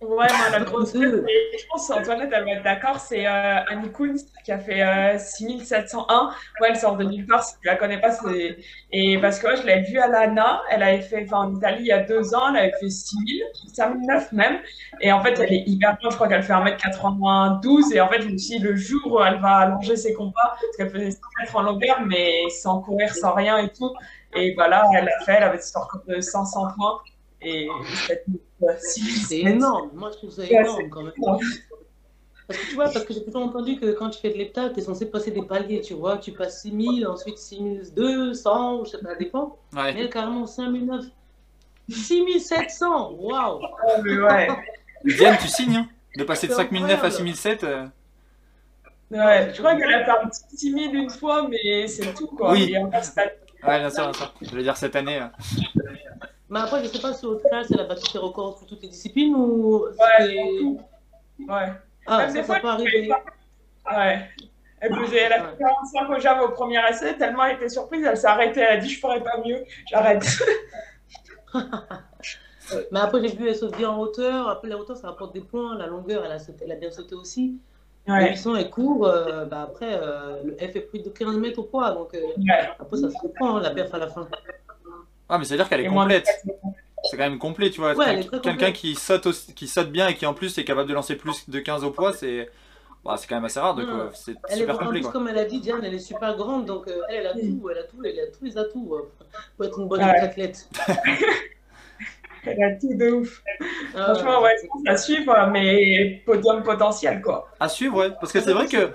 Ouais, 0.00 0.08
moi, 0.10 0.50
la 0.50 0.60
grosse 0.60 0.94
et 0.94 0.98
je 1.00 1.66
pense 1.70 1.88
Antoinette, 1.88 2.30
elle 2.32 2.44
va 2.44 2.50
être 2.50 2.62
d'accord, 2.62 2.98
c'est 2.98 3.26
euh, 3.26 3.60
Annie 3.68 3.90
Kunz 3.90 4.26
qui 4.44 4.52
a 4.52 4.58
fait 4.58 4.82
euh, 4.82 5.18
6701. 5.18 6.30
Ouais, 6.60 6.68
elle 6.68 6.76
sort 6.76 6.96
de 6.96 7.04
nulle 7.04 7.26
part, 7.26 7.42
si 7.42 7.54
tu 7.58 7.66
la 7.66 7.76
connais 7.76 7.98
pas, 8.00 8.10
c'est. 8.10 8.58
Et 8.92 9.18
parce 9.18 9.38
que 9.38 9.46
ouais, 9.46 9.56
je 9.56 9.66
l'avais 9.66 9.82
vue 9.82 9.98
à 9.98 10.08
l'ANA, 10.08 10.60
elle 10.70 10.82
avait 10.82 11.00
fait, 11.00 11.24
enfin, 11.24 11.48
en 11.48 11.56
Italie 11.56 11.78
il 11.80 11.86
y 11.86 11.92
a 11.92 12.02
deux 12.02 12.34
ans, 12.34 12.50
elle 12.50 12.64
avait 12.64 12.72
fait 12.78 12.90
6000, 12.90 13.44
5009 13.72 14.32
même. 14.32 14.58
Et 15.00 15.10
en 15.10 15.22
fait, 15.22 15.38
elle 15.38 15.52
est 15.52 15.62
hyper 15.66 15.96
bien, 15.96 16.10
je 16.10 16.16
crois 16.16 16.28
qu'elle 16.28 16.42
fait 16.42 16.52
1m92. 16.52 17.94
Et 17.94 18.00
en 18.00 18.08
fait, 18.08 18.20
je 18.20 18.28
me 18.28 18.36
suis 18.36 18.58
dit, 18.58 18.62
le 18.62 18.76
jour 18.76 19.00
où 19.06 19.22
elle 19.22 19.40
va 19.40 19.56
allonger 19.58 19.96
ses 19.96 20.12
combats, 20.12 20.54
parce 20.60 20.76
qu'elle 20.76 20.90
faisait 20.90 21.12
100 21.12 21.18
mètres 21.40 21.56
en 21.56 21.62
longueur, 21.62 22.00
mais 22.04 22.50
sans 22.50 22.82
courir, 22.82 23.14
sans 23.14 23.32
rien 23.32 23.56
et 23.58 23.70
tout. 23.70 23.92
Et 24.36 24.54
voilà, 24.54 24.84
elle 24.94 25.04
l'a 25.06 25.24
fait, 25.24 25.34
elle 25.38 25.44
avait 25.44 25.60
ce 25.60 25.78
record 25.78 26.02
de 26.06 26.20
500 26.20 26.72
points. 26.76 27.00
Et 27.40 27.68
cette 28.06 28.24
C'est 28.78 29.38
énorme. 29.40 29.90
Moi, 29.94 30.10
je 30.12 30.16
trouve 30.18 30.30
ça 30.30 30.44
énorme 30.44 30.88
quand 30.90 31.02
même. 31.02 31.12
Parce 32.46 32.60
que 32.60 32.66
tu 32.68 32.74
vois, 32.74 32.84
parce 32.90 33.04
que 33.06 33.14
j'ai 33.14 33.22
plutôt 33.22 33.40
entendu 33.42 33.76
que 33.80 33.92
quand 33.92 34.10
tu 34.10 34.20
fais 34.20 34.28
de 34.30 34.36
l'hepta, 34.36 34.68
tu 34.68 34.78
es 34.80 34.82
censé 34.82 35.06
passer 35.10 35.30
des 35.30 35.42
paliers, 35.42 35.80
tu 35.80 35.94
vois. 35.94 36.18
Tu 36.18 36.32
passes 36.32 36.60
6000, 36.62 37.06
ensuite 37.06 37.38
6200, 37.38 38.80
ou 38.80 38.84
je 38.84 38.90
sais 38.90 38.98
pas, 38.98 39.10
ça 39.10 39.14
dépend. 39.14 39.56
Ouais. 39.72 39.94
Mais 39.94 40.00
elle, 40.00 40.10
carrément 40.10 40.46
5009. 40.46 41.06
6700 41.88 43.12
Waouh 43.18 43.60
Mais 44.04 44.18
ouais. 44.18 44.48
Diane, 45.04 45.36
tu 45.40 45.48
signes 45.48 45.76
hein 45.76 45.88
De 46.16 46.24
passer 46.24 46.46
de 46.48 46.52
5009 46.54 47.02
à 47.04 47.10
6007 47.10 47.64
euh, 47.64 47.86
Ouais, 49.10 49.50
je 49.54 49.58
crois 49.58 49.76
qu'elle 49.76 49.92
a 49.92 50.04
fait 50.04 50.10
un 50.10 50.28
petit 50.28 50.56
6000 50.56 50.94
une 50.94 51.10
fois, 51.10 51.46
mais 51.48 51.86
c'est 51.86 52.12
tout 52.14 52.26
quoi. 52.28 52.52
Oui. 52.52 52.74
Et 52.74 52.80
pas- 52.90 53.22
Ouais, 53.66 53.78
bien 53.78 53.90
sûr, 53.90 54.04
bien 54.04 54.12
sûr. 54.12 54.34
Je 54.42 54.50
veux 54.50 54.62
dire, 54.62 54.76
cette 54.76 54.96
année. 54.96 55.20
euh, 55.20 55.26
Mais 56.54 56.60
après, 56.60 56.82
je 56.84 56.88
sais 56.88 57.00
pas 57.00 57.12
si 57.12 57.26
au 57.26 57.36
final, 57.38 57.64
c'est 57.66 57.76
la 57.76 57.82
battu 57.84 58.08
ses 58.10 58.18
records 58.18 58.58
sur 58.58 58.66
toutes 58.68 58.80
les 58.82 58.88
disciplines 58.88 59.34
ou. 59.34 59.86
Ouais. 59.86 60.76
Ouais. 61.48 61.72
Ah, 62.06 62.18
Même 62.18 62.28
ça, 62.28 62.32
des 62.32 62.38
ça 62.38 62.44
fois, 62.44 62.54
peut 62.60 62.60
elle 62.62 62.68
arriver. 62.68 63.12
Ouais. 63.90 64.28
Elle 64.80 64.94
faisait, 64.94 65.18
elle 65.18 65.32
a 65.32 65.48
fait 65.48 65.56
45 65.58 66.10
au 66.10 66.20
jam 66.20 66.40
au 66.42 66.48
premier 66.50 66.78
essai, 66.88 67.16
tellement 67.16 67.44
elle 67.46 67.56
était 67.56 67.68
surprise, 67.70 68.04
elle 68.08 68.16
s'est 68.16 68.26
arrêtée, 68.28 68.60
elle 68.60 68.76
a 68.78 68.80
dit 68.80 68.88
je 68.90 69.00
ferai 69.00 69.20
pas 69.22 69.38
mieux, 69.44 69.64
j'arrête. 69.90 70.24
Mais 72.92 73.00
après, 73.00 73.20
j'ai 73.26 73.34
vu, 73.34 73.48
elle 73.48 73.56
saute 73.56 73.76
bien 73.76 73.90
en 73.90 73.98
hauteur. 73.98 74.48
Après, 74.48 74.68
la 74.68 74.76
hauteur, 74.78 74.96
ça 74.96 75.08
rapporte 75.08 75.34
des 75.34 75.40
points. 75.40 75.76
La 75.76 75.86
longueur, 75.86 76.24
elle 76.24 76.32
a, 76.32 76.38
sauté- 76.38 76.64
elle 76.64 76.72
a 76.72 76.76
bien 76.76 76.90
sauté 76.90 77.14
aussi. 77.14 77.58
Le 78.06 78.12
Ouais. 78.14 78.30
800 78.30 78.56
est 78.56 78.70
court. 78.70 79.06
euh, 79.06 79.44
bah 79.46 79.62
après, 79.62 79.98
euh, 80.00 80.42
le 80.44 80.54
F 80.56 80.76
est 80.76 80.80
plus 80.88 81.00
de 81.00 81.08
15 81.10 81.36
mètres 81.36 81.58
au 81.58 81.64
poids. 81.64 81.90
Donc, 81.92 82.14
euh, 82.14 82.18
Ouais. 82.38 82.68
après, 82.78 82.96
ça 82.98 83.10
se 83.10 83.16
reprend, 83.22 83.56
hein, 83.56 83.60
la 83.62 83.70
perf 83.70 83.92
à 83.94 83.98
la 83.98 84.08
fin. 84.08 84.28
Ah, 85.28 85.38
mais 85.38 85.44
c'est-à-dire 85.44 85.68
qu'elle 85.68 85.80
est 85.80 85.88
complète. 85.88 86.28
C'est 87.10 87.16
quand 87.18 87.24
même 87.28 87.38
complet, 87.38 87.70
tu 87.70 87.80
vois. 87.80 87.94
Ouais, 87.94 88.26
Quelqu'un 88.42 88.72
qui 88.72 88.94
saute, 88.94 89.26
aussi- 89.26 89.52
qui 89.54 89.68
saute 89.68 89.90
bien 89.90 90.08
et 90.08 90.14
qui 90.14 90.24
en 90.26 90.32
plus 90.34 90.56
est 90.58 90.64
capable 90.64 90.88
de 90.88 90.94
lancer 90.94 91.16
plus 91.16 91.48
de 91.50 91.58
15 91.60 91.84
au 91.84 91.90
poids, 91.90 92.12
c'est 92.12 92.48
bah, 93.04 93.16
c'est 93.18 93.26
quand 93.26 93.34
même 93.34 93.44
assez 93.44 93.60
rare. 93.60 93.74
Donc 93.74 93.86
Non. 93.86 93.98
euh, 94.00 94.06
c'est 94.14 94.34
Elle 94.48 94.54
est, 94.54 94.60
super 94.60 94.78
complet. 94.78 94.92
plus, 94.92 95.02
Quoi. 95.02 95.12
comme 95.12 95.28
elle 95.28 95.36
a 95.36 95.44
dit, 95.44 95.60
Diane, 95.60 95.84
elle 95.84 95.92
est 95.92 95.98
super 95.98 96.34
grande. 96.38 96.64
Donc, 96.64 96.88
euh, 96.88 97.02
elle, 97.10 97.16
elle 97.16 97.26
a 97.26 97.32
tout. 97.34 97.68
Elle 97.70 97.78
a 97.78 97.82
tout. 97.82 97.96
Elle 98.02 98.18
a 98.20 98.26
tous 98.38 98.42
les 98.46 98.56
atouts 98.56 98.94
euh, 98.94 99.10
pour 99.58 99.66
être 99.66 99.78
une 99.78 99.88
bonne 99.88 100.00
Ouais. 100.02 100.18
athlète. 100.20 100.66
Elle 102.46 102.62
a 102.62 102.72
tout 102.78 102.92
de 102.94 103.10
ouf. 103.10 103.42
Ah, 103.94 104.14
Franchement, 104.14 104.42
ouais, 104.42 104.54
je 104.62 104.66
pense 104.68 104.82
à 104.86 104.96
suivre, 104.98 105.48
mais 105.50 106.22
podium 106.26 106.62
potentiel 106.62 107.22
quoi. 107.22 107.48
À 107.58 107.68
suivre, 107.70 107.96
ouais. 107.96 108.10
Parce 108.20 108.32
que 108.32 108.40
c'est 108.40 108.52
vrai 108.52 108.66
que. 108.66 108.90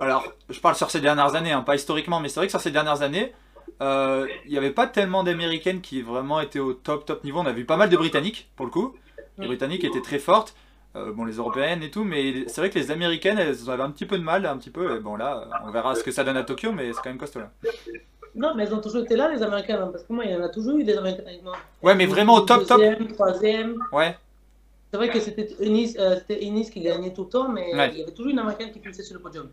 Alors, 0.00 0.32
je 0.48 0.60
parle 0.60 0.76
sur 0.76 0.88
ces 0.90 1.00
dernières 1.00 1.34
années, 1.34 1.50
hein, 1.50 1.62
pas 1.62 1.74
historiquement, 1.74 2.20
mais 2.20 2.28
c'est 2.28 2.38
vrai 2.38 2.46
que 2.46 2.52
sur 2.52 2.60
ces 2.60 2.70
dernières 2.70 3.02
années, 3.02 3.32
euh, 3.80 4.26
il 4.44 4.50
n'y 4.52 4.58
avait 4.58 4.70
pas 4.72 4.86
tellement 4.86 5.22
d'américaines 5.24 5.80
qui 5.80 6.02
vraiment 6.02 6.40
étaient 6.40 6.58
au 6.58 6.72
top, 6.72 7.04
top 7.06 7.24
niveau. 7.24 7.38
On 7.40 7.46
a 7.46 7.52
vu 7.52 7.64
pas 7.64 7.76
mal 7.76 7.88
de 7.90 7.96
britanniques, 7.96 8.50
pour 8.56 8.66
le 8.66 8.72
coup. 8.72 8.94
Les 9.38 9.44
Mm. 9.44 9.48
britanniques 9.48 9.84
étaient 9.84 10.00
très 10.02 10.18
fortes. 10.18 10.54
Euh, 10.96 11.12
bon, 11.12 11.24
les 11.26 11.34
européennes 11.34 11.82
et 11.82 11.90
tout, 11.90 12.02
mais 12.02 12.44
c'est 12.48 12.60
vrai 12.60 12.70
que 12.70 12.78
les 12.78 12.90
américaines, 12.90 13.38
elles 13.38 13.68
avaient 13.70 13.82
un 13.82 13.90
petit 13.90 14.06
peu 14.06 14.18
de 14.18 14.22
mal, 14.22 14.46
un 14.46 14.56
petit 14.56 14.70
peu. 14.70 14.96
Et 14.96 15.00
bon, 15.00 15.16
là, 15.16 15.48
on 15.66 15.70
verra 15.70 15.94
ce 15.94 16.02
que 16.02 16.10
ça 16.10 16.24
donne 16.24 16.36
à 16.38 16.42
Tokyo, 16.44 16.72
mais 16.72 16.92
c'est 16.92 17.00
quand 17.02 17.10
même 17.10 17.18
costaud 17.18 17.40
là. 17.40 17.50
Non, 18.34 18.54
mais 18.54 18.64
elles 18.64 18.74
ont 18.74 18.80
toujours 18.80 19.02
été 19.02 19.14
là, 19.14 19.30
les 19.32 19.42
Américaines. 19.42 19.76
hein, 19.80 19.90
parce 19.92 20.04
que 20.04 20.12
moi, 20.12 20.24
il 20.24 20.30
y 20.30 20.34
en 20.34 20.42
a 20.42 20.48
toujours 20.48 20.76
eu 20.78 20.84
des 20.84 20.96
Américaines 20.96 21.40
moi. 21.44 21.56
Ouais, 21.82 21.94
mais 21.94 22.06
vraiment 22.06 22.34
au 22.36 22.40
top, 22.40 22.66
top. 22.66 22.78
Deuxième, 22.78 23.08
troisième. 23.12 23.78
Ouais. 23.92 24.16
C'est 24.90 24.96
vrai 24.96 25.10
que 25.10 25.20
c'était 25.20 25.48
Eunice, 25.60 25.96
euh, 25.98 26.18
qui 26.26 26.80
gagnait 26.80 27.12
tout 27.12 27.24
le 27.24 27.28
temps, 27.28 27.48
mais 27.48 27.74
Ouais. 27.74 27.90
il 27.92 27.98
y 27.98 28.02
avait 28.02 28.12
toujours 28.12 28.30
une 28.32 28.38
Américaine 28.38 28.72
qui 28.72 28.80
finissait 28.80 29.02
sur 29.02 29.14
le 29.14 29.20
podium. 29.20 29.50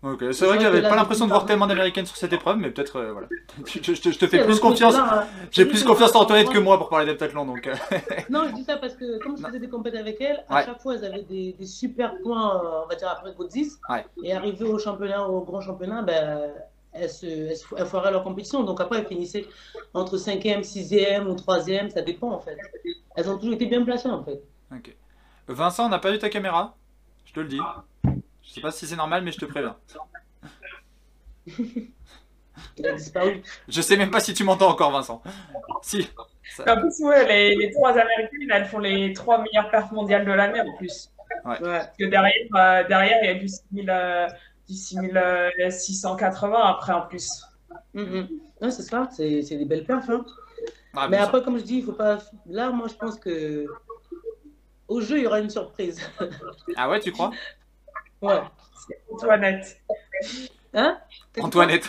Ok, 0.00 0.24
c'est 0.32 0.46
vrai 0.46 0.58
que 0.58 0.62
j'avais 0.62 0.80
pas 0.82 0.94
l'impression 0.94 1.24
de 1.26 1.30
voir 1.30 1.44
tellement 1.44 1.66
d'américaines 1.66 2.06
sur 2.06 2.16
cette 2.16 2.32
épreuve, 2.32 2.56
mais 2.58 2.70
peut-être, 2.70 2.96
euh, 2.96 3.12
voilà. 3.12 3.26
Je, 3.66 3.80
je- 3.82 3.94
je 4.12 4.18
te- 4.18 4.26
fais 4.28 4.44
plus 4.44 4.60
confiance. 4.60 4.94
hein. 4.94 5.26
J'ai 5.50 5.64
plus 5.66 5.82
confiance 5.82 6.14
en 6.14 6.20
Antoinette 6.20 6.50
que 6.50 6.58
moi 6.60 6.78
pour 6.78 6.88
parler 6.88 7.06
d'heptathlon, 7.06 7.44
donc. 7.44 7.66
euh, 7.66 7.74
Non, 8.30 8.44
je 8.48 8.54
dis 8.54 8.62
ça 8.62 8.76
parce 8.76 8.94
que 8.94 9.18
comme 9.20 9.36
je 9.36 9.44
faisais 9.44 9.58
des 9.58 9.68
compétitions 9.68 10.00
avec 10.06 10.20
elles, 10.20 10.44
à 10.48 10.54
Ouais. 10.54 10.64
chaque 10.66 10.80
fois 10.80 10.94
elles 10.94 11.04
avaient 11.04 11.22
des, 11.22 11.52
des 11.58 11.66
super 11.66 12.14
points, 12.22 12.62
euh, 12.64 12.82
on 12.84 12.88
va 12.88 12.94
dire 12.94 13.08
après 13.08 13.32
Go 13.34 13.44
10. 13.48 13.80
Ouais. 13.90 14.06
Et 14.22 14.32
arrivé 14.32 14.64
au 14.64 14.78
championnat, 14.78 15.26
au 15.28 15.40
grand 15.40 15.60
championnat, 15.60 16.02
ben, 16.02 16.42
elles, 16.92 17.10
se, 17.10 17.26
elles, 17.26 17.56
se- 17.56 17.66
elles 17.76 17.86
foiraient 17.86 18.12
leur 18.12 18.22
compétition. 18.22 18.62
Donc 18.62 18.80
après, 18.80 18.98
elles 19.00 19.06
finissaient 19.08 19.46
entre 19.94 20.16
5e, 20.16 20.62
6e 20.62 21.26
ou 21.26 21.34
3e, 21.34 21.90
ça 21.90 22.02
dépend 22.02 22.30
en 22.30 22.38
fait. 22.38 22.56
Elles 23.16 23.28
ont 23.28 23.36
toujours 23.36 23.54
été 23.54 23.66
bien 23.66 23.82
placées 23.84 24.08
en 24.10 24.22
fait. 24.22 24.40
Ok. 24.72 24.94
Vincent, 25.48 25.86
on 25.86 25.88
n'a 25.88 25.98
pas 25.98 26.12
vu 26.12 26.18
ta 26.18 26.28
caméra. 26.28 26.76
Je 27.24 27.32
te 27.32 27.40
le 27.40 27.48
dis. 27.48 27.58
Sais 28.58 28.62
pas 28.62 28.70
si 28.70 28.86
c'est 28.86 28.96
normal, 28.96 29.22
mais 29.24 29.32
je 29.32 29.38
te 29.38 29.44
préviens. 29.46 29.76
Il 32.76 32.86
a 32.86 32.92
disparu. 32.92 33.42
Je 33.68 33.80
sais 33.80 33.96
même 33.96 34.10
pas 34.10 34.20
si 34.20 34.34
tu 34.34 34.44
m'entends 34.44 34.68
encore, 34.70 34.90
Vincent. 34.90 35.22
Si. 35.82 36.08
Ça- 36.56 36.74
En 36.74 36.80
plus, 36.80 37.00
ouais, 37.04 37.26
les, 37.26 37.54
les 37.56 37.70
trois 37.70 37.90
américaines, 37.90 38.50
elles 38.52 38.64
font 38.66 38.78
les 38.80 39.12
trois 39.12 39.42
meilleures 39.42 39.70
perfs 39.70 39.92
mondiales 39.92 40.24
de 40.26 40.32
l'année 40.32 40.60
en 40.60 40.76
plus. 40.76 41.10
Ouais. 41.44 41.56
Parce 41.60 41.88
que 41.98 42.04
derrière, 42.06 42.32
euh, 42.56 42.84
derrière, 42.88 43.18
il 43.22 43.26
y 43.26 43.30
a 43.30 43.34
du 43.34 43.48
6000, 43.48 43.88
euh, 43.90 44.26
du 44.68 44.74
6680 44.74 46.58
après 46.64 46.92
en 46.94 47.02
plus. 47.02 47.28
Mhm. 47.94 48.28
Non, 48.60 48.70
c'est 48.70 48.82
ça, 48.82 49.08
c'est 49.14 49.42
c'est 49.42 49.56
des 49.56 49.64
belles 49.64 49.84
perfs. 49.84 50.08
hein. 50.10 50.24
Ah, 50.96 51.06
Mais 51.08 51.18
après, 51.18 51.42
comme 51.42 51.58
je 51.58 51.62
dis, 51.64 51.76
il 51.76 51.84
faut 51.84 51.92
pas. 51.92 52.18
Là, 52.46 52.70
moi, 52.70 52.88
je 52.88 52.94
pense 52.94 53.18
que 53.20 53.66
au 54.88 55.00
jeu, 55.00 55.18
il 55.18 55.24
y 55.24 55.26
aura 55.26 55.38
une 55.40 55.50
surprise. 55.50 56.00
Ah 56.76 56.88
ouais, 56.88 56.98
tu 56.98 57.12
crois? 57.12 57.30
Ouais. 58.22 58.40
Antoinette. 59.12 59.80
Hein? 60.74 60.98
Antoinette. 61.40 61.88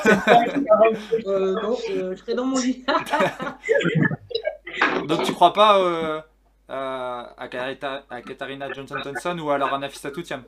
Euh, 1.26 1.54
non, 1.62 1.78
euh, 1.90 2.16
je 2.16 2.16
serai 2.16 2.34
dans 2.34 2.46
mon 2.46 2.58
lit. 2.60 2.86
Donc 5.08 5.24
tu 5.24 5.34
crois 5.34 5.54
pas 5.54 5.80
euh, 5.80 6.22
euh, 6.70 7.24
à, 7.38 7.48
Karita- 7.48 8.04
à 8.10 8.22
Katarina 8.22 8.72
Johnson-Thompson 8.72 9.38
ou 9.40 9.50
alors 9.50 9.74
à 9.74 9.80
Nafissatou, 9.80 10.22
tiens 10.22 10.44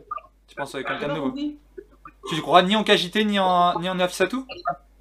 Tu 0.47 0.55
penses 0.55 0.75
à 0.75 0.83
quelqu'un 0.83 1.07
de 1.09 1.13
nouveau? 1.13 1.31
Oui. 1.33 1.57
Tu 2.29 2.39
crois 2.41 2.61
ni 2.61 2.75
en 2.75 2.83
KJT 2.83 3.25
ni 3.25 3.39
en, 3.39 3.79
ni 3.79 3.89
en 3.89 3.95
Nafissatou 3.95 4.45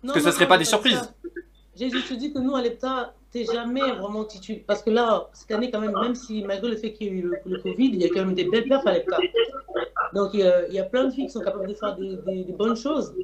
Non, 0.03 0.15
que 0.15 0.21
ça 0.21 0.31
non, 0.31 0.33
serait 0.33 0.47
non, 0.47 0.49
pas 0.49 0.59
des 0.59 0.65
surprises. 0.65 1.13
J'ai 1.77 1.91
juste 1.91 2.13
dit 2.15 2.33
que 2.33 2.39
nous, 2.39 2.57
à 2.57 2.63
l'EPTA, 2.63 3.13
t'es 3.33 3.45
jamais 3.45 3.93
vraiment 3.93 4.25
titulaire. 4.25 4.63
Parce 4.67 4.83
que 4.83 4.91
là, 4.91 5.29
cette 5.33 5.51
année, 5.53 5.71
quand 5.71 5.81
même, 5.81 5.95
même 6.01 6.15
si 6.15 6.43
malgré 6.43 6.69
le 6.71 6.77
fait 6.77 6.93
qu'il 6.93 7.07
y 7.07 7.11
a 7.11 7.13
eu 7.13 7.23
le, 7.23 7.37
le 7.47 7.59
Covid, 7.63 7.87
il 7.87 7.97
y 8.01 8.05
a 8.05 8.09
quand 8.09 8.25
même 8.25 8.35
des 8.35 8.45
belles 8.45 8.69
perfs 8.69 8.87
à 8.87 8.93
l'EPTA. 8.93 9.19
Donc, 10.13 10.31
il 10.35 10.41
y, 10.41 10.43
a, 10.43 10.67
il 10.69 10.75
y 10.75 10.79
a 10.79 10.85
plein 10.85 11.05
de 11.05 11.11
filles 11.11 11.27
qui 11.27 11.33
sont 11.33 11.41
capables 11.41 11.69
de 11.69 11.75
faire 11.75 11.97
des, 11.97 12.17
des- 12.27 12.45
des 12.45 12.53
bonnes 12.53 12.77
choses. 12.77 13.15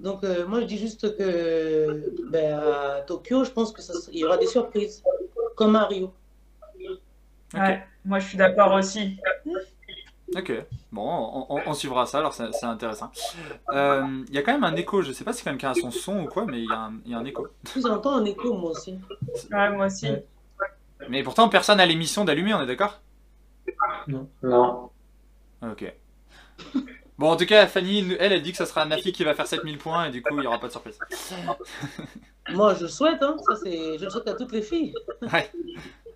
Donc, 0.00 0.22
euh, 0.24 0.46
moi, 0.46 0.60
je 0.60 0.66
dis 0.66 0.78
juste 0.78 1.16
que 1.16 2.04
ben, 2.30 2.58
à 2.58 3.00
Tokyo, 3.06 3.44
je 3.44 3.50
pense 3.50 3.72
qu'il 3.72 4.16
y 4.20 4.24
aura 4.24 4.38
des 4.38 4.46
surprises, 4.46 5.02
comme 5.56 5.74
à 5.76 5.86
Rio. 5.86 6.12
Ouais, 7.54 7.82
moi, 8.04 8.18
je 8.20 8.28
suis 8.28 8.38
d'accord 8.38 8.72
aussi. 8.74 9.16
Ok, 10.36 10.52
bon, 10.92 11.02
on, 11.48 11.56
on- 11.56 11.62
on 11.66 11.74
suivra 11.74 12.04
ça, 12.04 12.18
alors 12.18 12.34
c'est 12.34 12.64
intéressant. 12.64 13.10
Euh, 13.72 14.24
Il 14.28 14.34
y 14.34 14.38
a 14.38 14.42
quand 14.42 14.52
même 14.52 14.64
un 14.64 14.76
écho, 14.76 15.00
je 15.02 15.12
sais 15.12 15.24
pas 15.24 15.32
si 15.32 15.42
quelqu'un 15.42 15.70
a 15.70 15.74
son 15.74 15.90
son 15.90 16.20
ou 16.20 16.26
quoi, 16.26 16.44
mais 16.44 16.58
il 16.60 16.68
y, 16.68 16.72
a 16.72 16.78
un- 16.80 16.94
il 17.06 17.12
y 17.12 17.14
a 17.14 17.18
un 17.18 17.24
écho. 17.24 17.46
J'entends 17.76 18.16
un 18.16 18.24
écho, 18.26 18.52
moi 18.54 18.72
aussi. 18.72 18.98
Ouais, 19.50 19.70
moi 19.70 19.86
aussi. 19.86 20.10
Ouais. 20.10 20.24
Mais 21.08 21.22
pourtant, 21.22 21.48
personne 21.48 21.78
n'a 21.78 21.86
l'émission 21.86 22.24
d'allumer, 22.26 22.52
on 22.52 22.60
est 22.60 22.66
d'accord? 22.66 23.00
Non. 24.06 24.28
Ok. 25.62 25.92
Bon, 27.18 27.30
en 27.30 27.36
tout 27.36 27.46
cas, 27.46 27.66
Fanny, 27.66 27.98
elle, 28.20 28.32
elle 28.32 28.42
dit 28.42 28.52
que 28.52 28.58
ça 28.58 28.66
sera 28.66 28.84
Nafi 28.84 29.12
qui 29.12 29.24
va 29.24 29.34
faire 29.34 29.46
7000 29.46 29.78
points 29.78 30.06
et 30.06 30.10
du 30.10 30.22
coup, 30.22 30.34
il 30.36 30.40
n'y 30.40 30.46
aura 30.46 30.60
pas 30.60 30.66
de 30.68 30.72
surprise. 30.72 30.98
Moi, 32.50 32.74
je 32.74 32.82
le 32.82 32.88
souhaite, 32.88 33.22
hein. 33.22 33.36
Ça, 33.46 33.56
c'est... 33.56 33.98
Je 33.98 34.04
le 34.04 34.10
souhaite 34.10 34.28
à 34.28 34.34
toutes 34.34 34.52
les 34.52 34.62
filles. 34.62 34.94
Ouais. 35.32 35.50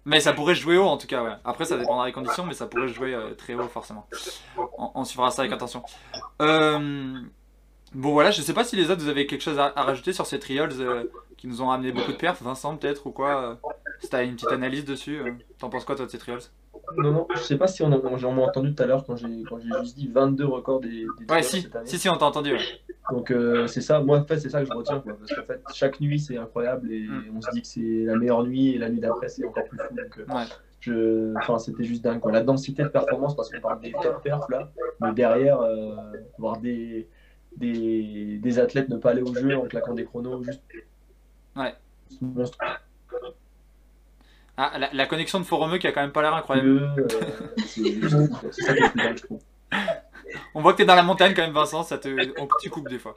Mais 0.04 0.20
ça 0.20 0.32
pourrait 0.32 0.54
jouer 0.54 0.78
haut 0.78 0.86
en 0.86 0.96
tout 0.96 1.06
cas, 1.06 1.22
ouais. 1.22 1.34
Après, 1.44 1.64
ça 1.64 1.78
dépendra 1.78 2.06
des 2.06 2.12
conditions, 2.12 2.44
mais 2.44 2.54
ça 2.54 2.66
pourrait 2.66 2.88
jouer 2.88 3.14
euh, 3.14 3.34
très 3.34 3.54
haut 3.54 3.68
forcément. 3.68 4.06
On, 4.76 5.04
suivra 5.04 5.30
ça 5.30 5.42
avec 5.42 5.52
attention. 5.52 5.82
Euh, 6.40 7.20
Bon 7.94 8.12
voilà, 8.12 8.30
je 8.30 8.40
sais 8.40 8.54
pas 8.54 8.64
si 8.64 8.74
les 8.74 8.90
autres 8.90 9.02
vous 9.02 9.08
avez 9.08 9.26
quelque 9.26 9.42
chose 9.42 9.58
à, 9.58 9.68
rajouter 9.76 10.14
sur 10.14 10.24
ces 10.24 10.38
trials 10.38 10.72
euh, 10.80 11.04
qui 11.36 11.46
nous 11.46 11.60
ont 11.60 11.66
ramené 11.66 11.92
beaucoup 11.92 12.12
de 12.12 12.16
perfs, 12.16 12.42
Vincent 12.42 12.76
peut-être 12.76 13.06
ou 13.06 13.10
quoi 13.10 13.42
euh, 13.42 13.54
Si 14.00 14.08
t'as 14.08 14.24
une 14.24 14.34
petite 14.34 14.50
analyse 14.50 14.86
dessus, 14.86 15.20
t'en 15.58 15.68
penses 15.68 15.84
quoi 15.84 15.94
toi 15.94 16.06
de 16.06 16.10
ces 16.10 16.18
trials? 16.18 16.40
Non, 16.98 17.10
non, 17.12 17.26
je 17.34 17.38
sais 17.40 17.56
pas 17.56 17.66
si 17.68 17.82
on 17.82 17.90
ai 17.92 18.24
entendu 18.42 18.74
tout 18.74 18.82
à 18.82 18.86
l'heure 18.86 19.04
quand 19.04 19.16
j'ai 19.16 19.42
quand 19.48 19.58
j'ai 19.58 19.68
juste 19.82 19.96
dit 19.96 20.08
22 20.08 20.44
records 20.46 20.80
des, 20.80 21.06
des 21.18 21.32
Ouais 21.32 21.42
si, 21.42 21.62
cette 21.62 21.74
année. 21.76 21.86
si 21.86 21.98
si 21.98 22.08
on 22.08 22.16
t'a 22.16 22.26
entendu. 22.26 22.52
ouais. 22.52 22.58
Donc 23.10 23.30
euh, 23.30 23.66
c'est 23.66 23.80
ça, 23.80 24.00
moi 24.00 24.18
en 24.18 24.24
fait 24.24 24.38
c'est 24.38 24.50
ça 24.50 24.60
que 24.62 24.66
je 24.68 24.72
retiens 24.76 25.00
quoi, 25.00 25.14
parce 25.18 25.34
qu'en 25.34 25.42
fait 25.44 25.60
chaque 25.74 26.00
nuit 26.00 26.18
c'est 26.20 26.36
incroyable 26.36 26.92
et 26.92 27.00
Mm. 27.06 27.36
on 27.36 27.40
se 27.40 27.50
dit 27.52 27.62
que 27.62 27.66
c'est 27.66 28.04
la 28.04 28.16
meilleure 28.16 28.44
nuit 28.44 28.74
et 28.74 28.78
la 28.78 28.88
nuit 28.90 29.00
d'après 29.00 29.28
c'est 29.28 29.44
encore 29.44 29.64
plus 29.64 29.78
fou. 29.78 29.94
Donc 29.94 30.18
euh, 30.18 30.24
Ouais. 30.34 30.44
je, 30.80 31.34
enfin 31.38 31.58
c'était 31.58 31.84
juste 31.84 32.02
dingue 32.04 32.20
quoi. 32.20 32.30
La 32.32 32.42
densité 32.42 32.82
de 32.82 32.88
performance 32.88 33.34
parce 33.36 33.50
qu'on 33.50 33.60
parle 33.60 33.80
des 33.80 33.92
top 33.92 34.22
perfs 34.22 34.48
là, 34.50 34.70
mais 35.00 35.12
derrière 35.12 35.60
euh, 35.60 35.94
voir 36.38 36.58
des, 36.58 37.08
des 37.56 38.38
des 38.38 38.58
athlètes 38.58 38.88
ne 38.88 38.96
pas 38.96 39.10
aller 39.10 39.22
au 39.22 39.34
jeu 39.34 39.56
en 39.56 39.62
claquant 39.66 39.94
des 39.94 40.04
chronos 40.04 40.42
juste. 40.42 40.62
Ouais. 41.56 41.74
Ah, 44.56 44.72
la, 44.78 44.90
la 44.92 45.06
connexion 45.06 45.40
de 45.40 45.44
Forumeux 45.44 45.78
qui 45.78 45.86
a 45.86 45.92
quand 45.92 46.02
même 46.02 46.12
pas 46.12 46.22
l'air 46.22 46.34
incroyable. 46.34 46.94
Euh. 46.98 48.26
On 50.54 50.60
voit 50.62 50.72
que 50.72 50.78
t'es 50.78 50.84
dans 50.84 50.94
la 50.94 51.02
montagne 51.02 51.34
quand 51.34 51.42
même 51.42 51.52
Vincent, 51.52 51.82
ça 51.82 51.98
te... 51.98 52.08
on- 52.40 52.48
tu 52.60 52.70
coupes 52.70 52.88
des 52.88 52.98
fois. 52.98 53.14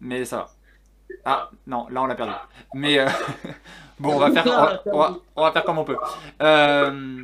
Mais 0.00 0.24
ça 0.24 0.36
va. 0.38 0.48
Ah 1.24 1.50
non, 1.66 1.86
là 1.90 2.02
on 2.02 2.06
l'a 2.06 2.14
perdu. 2.14 2.32
Mais 2.74 2.98
euh, 2.98 3.08
bon, 3.98 4.14
on 4.14 4.18
va 4.18 4.30
faire, 4.30 4.44
on 4.46 4.50
va, 4.50 4.82
on 4.86 4.98
va- 4.98 5.18
on 5.36 5.42
va 5.42 5.52
faire 5.52 5.64
comme 5.64 5.78
on 5.78 5.84
peut. 5.84 5.96
Euh, 6.42 7.22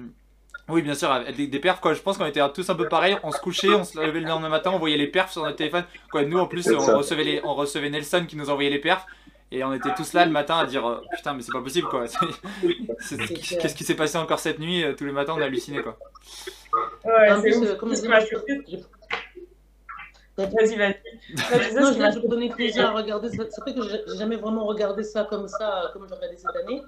Oui, 0.68 0.82
bien 0.82 0.94
sûr, 0.94 1.10
des, 1.36 1.46
des 1.48 1.58
perfs, 1.58 1.80
quoi. 1.80 1.92
Je 1.94 2.00
pense 2.00 2.16
qu'on 2.18 2.26
était 2.26 2.40
tous 2.52 2.68
un 2.70 2.74
peu 2.74 2.88
pareil. 2.88 3.16
On 3.22 3.30
se 3.32 3.40
couchait, 3.40 3.74
on 3.74 3.84
se 3.84 3.98
levait 4.00 4.20
le 4.20 4.26
lendemain 4.28 4.48
matin, 4.48 4.70
on 4.72 4.78
voyait 4.78 4.96
les 4.96 5.08
perfs 5.08 5.32
sur 5.32 5.42
notre 5.42 5.56
téléphone. 5.56 5.84
Quoi, 6.10 6.24
nous, 6.24 6.38
en 6.38 6.46
plus, 6.46 6.68
on 6.70 6.96
recevait, 6.98 7.24
les, 7.24 7.40
on 7.44 7.54
recevait 7.54 7.90
Nelson 7.90 8.24
qui 8.28 8.36
nous 8.36 8.48
envoyait 8.50 8.70
les 8.70 8.78
perfs. 8.78 9.06
Et 9.52 9.62
on 9.62 9.72
était 9.74 9.92
tous 9.94 10.14
là 10.14 10.24
le 10.24 10.32
matin 10.32 10.56
à 10.56 10.64
dire 10.64 10.86
euh, 10.86 11.02
Putain, 11.14 11.34
mais 11.34 11.42
c'est 11.42 11.52
pas 11.52 11.60
possible, 11.60 11.86
quoi. 11.88 12.06
Qu'est-ce 12.66 13.74
qui 13.74 13.84
s'est 13.84 13.94
passé 13.94 14.16
encore 14.16 14.38
cette 14.38 14.58
nuit 14.58 14.82
euh, 14.82 14.94
Tous 14.94 15.04
les 15.04 15.12
matins, 15.12 15.34
on 15.36 15.42
a 15.42 15.44
halluciné, 15.44 15.82
quoi. 15.82 15.98
Ouais, 17.04 17.28
c'est 17.42 17.66
euh, 17.66 17.76
Vas-y, 20.38 20.76
vas-y. 20.76 21.74
Non, 21.74 21.92
je 21.92 22.14
je 22.14 22.18
me 22.20 22.28
donnais 22.28 22.48
plaisir 22.48 22.86
à 22.86 22.92
regarder. 22.92 23.28
C'est 23.28 23.60
vrai 23.60 23.74
que 23.74 23.82
j'ai 23.82 24.16
jamais 24.16 24.36
vraiment 24.36 24.64
regardé 24.64 25.04
ça 25.04 25.24
comme 25.24 25.46
ça, 25.46 25.90
comme 25.92 26.08
j'ai 26.08 26.14
regardé 26.14 26.38
cette 26.38 26.56
année. 26.56 26.82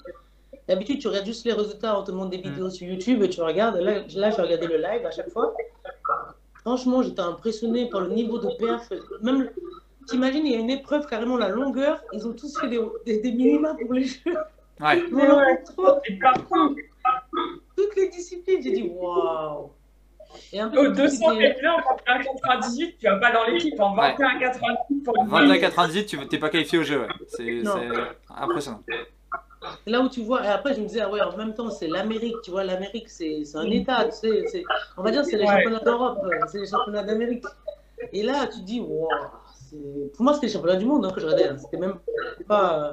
D'habitude, 0.67 0.99
tu 1.01 1.09
regardes 1.09 1.27
juste 1.27 1.45
les 1.45 1.53
résultats, 1.53 1.99
on 2.01 2.05
te 2.05 2.13
montre 2.13 2.31
des 2.31 2.39
vidéos 2.39 2.71
sur 2.71 2.89
YouTube 2.89 3.23
et 3.23 3.29
tu 3.29 3.43
regardes. 3.43 3.77
Là, 3.77 4.05
là 4.15 4.31
j'ai 4.31 4.43
regardé 4.43 4.67
le 4.67 4.79
live 4.79 5.05
à 5.05 5.11
chaque 5.11 5.29
fois. 5.29 5.55
Franchement, 6.63 7.03
j'étais 7.03 7.21
impressionné 7.21 7.91
par 7.91 8.01
le 8.01 8.09
niveau 8.09 8.39
de 8.39 8.49
perf. 8.59 8.91
Même, 9.21 9.51
t'imagines, 10.07 10.47
il 10.47 10.53
y 10.53 10.57
a 10.57 10.59
une 10.59 10.71
épreuve, 10.71 11.07
carrément 11.07 11.37
la 11.37 11.49
longueur. 11.49 12.03
Ils 12.13 12.27
ont 12.27 12.33
tous 12.33 12.59
fait 12.59 12.69
des, 12.69 12.81
des, 13.07 13.21
des 13.21 13.33
minima 13.33 13.75
pour 13.75 13.93
les 13.95 14.05
jeux. 14.05 14.37
Ouais. 14.81 15.03
Mais 15.13 15.29
on 15.31 15.41
trop. 15.65 16.01
Toutes 17.77 17.97
les 17.97 18.09
disciplines, 18.09 18.63
j'ai 18.63 18.73
dit 18.73 18.91
waouh. 18.95 19.71
Et 20.53 20.59
un 20.61 20.69
peu 20.69 20.81
au 20.81 20.85
comme 20.85 20.95
tu 20.97 21.03
200 21.03 21.31
disais- 21.33 21.43
mètres 21.43 21.61
là, 21.63 21.77
en 21.77 22.59
21,98, 22.59 22.95
tu 22.99 23.07
vas 23.07 23.17
pas 23.19 23.33
dans 23.33 23.45
l'équipe. 23.45 23.79
En 23.81 23.95
21,98 23.97 25.03
pour 25.05 25.17
une 25.17 25.29
21 25.29 25.59
98, 25.59 26.07
tu 26.07 26.29
t'es 26.29 26.39
pas 26.39 26.49
qualifié 26.49 26.79
au 26.79 26.83
jeu, 26.83 27.01
ouais. 27.03 27.09
C'est 27.29 27.63
impressionnant. 28.37 28.83
Là 29.87 30.01
où 30.01 30.09
tu 30.11 30.23
vois, 30.23 30.45
et 30.45 30.49
après 30.49 30.75
je 30.75 30.81
me 30.81 30.87
disais, 30.87 31.01
ah 31.01 31.11
ouais, 31.11 31.23
en 31.23 31.37
même 31.37 31.55
temps, 31.55 31.71
c'est 31.71 31.87
l'Amérique, 31.87 32.37
tu 32.43 32.51
vois, 32.51 32.65
l'Amérique, 32.65 33.09
c'est 33.09 33.45
c'est 33.45 33.57
un 33.57 33.71
État, 33.71 34.05
tu 34.07 34.13
sais, 34.17 34.45
c'est- 34.49 34.65
on 34.99 35.03
va 35.03 35.11
dire, 35.11 35.25
c'est 35.25 35.37
les 35.39 35.45
Ouais. 35.45 35.51
championnats 35.57 35.79
d'Europe, 35.81 36.19
c'est 36.49 36.59
les 36.59 36.67
championnats 36.67 37.03
d'Amérique. 37.03 37.45
Et 38.13 38.23
là, 38.23 38.47
tu 38.47 38.59
te 38.61 38.65
dis, 38.65 38.81
wow, 38.81 39.09
c'est- 39.09 39.44
pour 40.15 40.25
moi, 40.25 40.35
c'était 40.35 40.47
les 40.47 40.53
championnats 40.53 40.77
du 40.77 40.87
monde 40.87 41.05
hein, 41.07 41.11
que 41.13 41.21
je 41.21 41.27
regardais, 41.27 41.49
hein. 41.49 41.57
c'était 41.59 41.77
même 41.79 41.97
pas. 42.49 42.85
euh, 42.85 42.93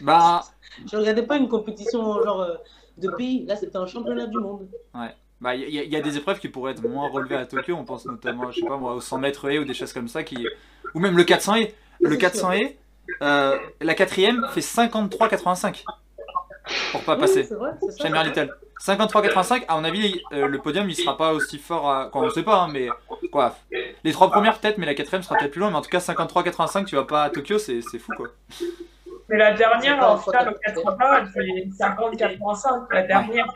Bah, 0.00 0.42
Je 0.90 0.96
regardais 0.96 1.22
pas 1.22 1.36
une 1.36 1.48
compétition 1.48 2.22
genre 2.22 2.42
euh, 2.42 2.54
de 2.98 3.08
pays, 3.08 3.44
là, 3.46 3.56
c'était 3.56 3.76
un 3.76 3.86
championnat 3.86 4.26
du 4.26 4.38
monde. 4.38 4.68
bah, 5.40 5.54
il 5.54 5.68
y, 5.74 5.78
a- 5.78 5.84
il 5.84 5.90
y 5.90 5.96
a 5.96 6.00
des 6.00 6.16
épreuves 6.16 6.38
qui 6.38 6.48
pourraient 6.48 6.72
être 6.72 6.82
moins 6.82 7.08
relevées 7.08 7.36
à 7.36 7.46
Tokyo. 7.46 7.74
On 7.78 7.84
pense 7.84 8.06
notamment, 8.06 8.50
je 8.50 8.60
sais 8.60 8.66
pas 8.66 8.76
moi, 8.76 8.94
au 8.94 9.00
100 9.00 9.18
mètres 9.18 9.48
et 9.50 9.58
ou 9.58 9.64
des 9.64 9.74
choses 9.74 9.92
comme 9.92 10.08
ça, 10.08 10.22
qui... 10.22 10.46
ou 10.94 11.00
même 11.00 11.16
le 11.16 11.24
400 11.24 11.56
et. 11.56 11.74
Le 12.00 12.10
C'est 12.10 12.18
400 12.18 12.52
et, 12.52 12.78
euh, 13.22 13.56
la 13.80 13.94
quatrième 13.94 14.46
fait 14.50 14.60
53,85 14.60 15.84
pour 16.92 17.02
pas 17.04 17.16
passer. 17.16 17.40
Oui, 17.40 17.46
c'est 17.48 17.54
vrai, 17.54 18.24
Little. 18.24 18.50
53,85, 18.80 19.64
à 19.68 19.76
mon 19.76 19.84
avis, 19.84 20.20
euh, 20.32 20.46
le 20.46 20.58
podium 20.58 20.88
il 20.88 20.94
sera 20.94 21.16
pas 21.16 21.32
aussi 21.32 21.58
fort. 21.58 21.90
À... 21.90 22.06
Quoi, 22.10 22.22
on 22.22 22.30
sait 22.30 22.42
pas, 22.42 22.58
hein, 22.62 22.68
mais 22.72 22.88
quoi. 23.32 23.56
Les 24.04 24.12
trois 24.12 24.30
premières 24.30 24.58
peut-être, 24.58 24.78
mais 24.78 24.86
la 24.86 24.94
quatrième 24.94 25.22
sera 25.22 25.36
peut-être 25.36 25.50
plus 25.52 25.60
loin. 25.60 25.70
Mais 25.70 25.76
en 25.76 25.82
tout 25.82 25.90
cas, 25.90 25.98
53,85, 25.98 26.84
tu 26.84 26.96
vas 26.96 27.04
pas 27.04 27.24
à 27.24 27.30
Tokyo, 27.30 27.58
c'est 27.58 27.80
c'est 27.80 27.98
fou 27.98 28.12
quoi. 28.16 28.28
Mais 29.28 29.38
la 29.38 29.54
dernière, 29.54 30.02
en 30.08 30.18
finale, 30.18 30.50
au 30.50 30.58
qu'elle- 30.58 30.74
80, 30.74 31.16
elle 31.18 31.26
fait 31.28 31.68
50,85. 31.78 32.86
La 32.92 33.02
dernière. 33.02 33.46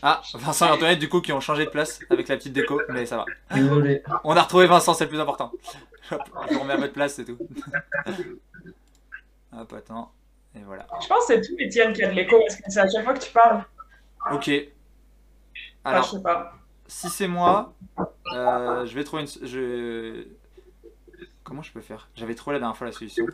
Ah, 0.00 0.22
Vincent 0.34 0.66
et 0.68 0.70
Antoinette, 0.70 0.98
du 1.00 1.08
coup, 1.08 1.20
qui 1.20 1.32
ont 1.32 1.40
changé 1.40 1.64
de 1.64 1.70
place 1.70 2.00
avec 2.08 2.28
la 2.28 2.36
petite 2.36 2.52
déco, 2.52 2.80
mais 2.88 3.04
ça 3.04 3.16
va. 3.18 3.24
Désolé. 3.52 4.02
On 4.24 4.36
a 4.36 4.42
retrouvé 4.42 4.66
Vincent, 4.66 4.94
c'est 4.94 5.04
le 5.04 5.10
plus 5.10 5.20
important. 5.20 5.52
Je 6.10 6.58
remets 6.58 6.74
à 6.74 6.76
votre 6.76 6.92
place, 6.92 7.14
c'est 7.14 7.24
tout. 7.24 7.36
Hop, 9.56 9.72
attends. 9.72 10.12
Et 10.54 10.60
voilà. 10.64 10.86
Je 11.00 11.06
pense 11.08 11.26
que 11.26 11.34
c'est 11.34 11.40
tout, 11.40 11.54
Étienne, 11.58 11.92
qui 11.92 12.02
a 12.02 12.08
de 12.08 12.14
l'écho, 12.14 12.38
parce 12.40 12.56
que 12.56 12.62
c'est 12.68 12.80
à 12.80 12.88
chaque 12.88 13.04
fois 13.04 13.14
que 13.14 13.20
tu 13.20 13.32
parles. 13.32 13.64
Ok. 14.32 14.50
Enfin, 15.84 15.96
Alors, 15.96 16.04
je 16.04 16.10
sais 16.10 16.22
pas. 16.22 16.52
si 16.86 17.08
c'est 17.08 17.28
moi, 17.28 17.74
euh, 18.34 18.86
je 18.86 18.94
vais 18.94 19.04
trouver 19.04 19.22
une. 19.22 19.46
Je... 19.46 20.26
Comment 21.42 21.62
je 21.62 21.72
peux 21.72 21.80
faire? 21.80 22.08
J'avais 22.14 22.34
trouvé 22.34 22.54
la 22.54 22.60
dernière 22.60 22.76
fois 22.76 22.86
la 22.86 22.92
solution. 22.92 23.26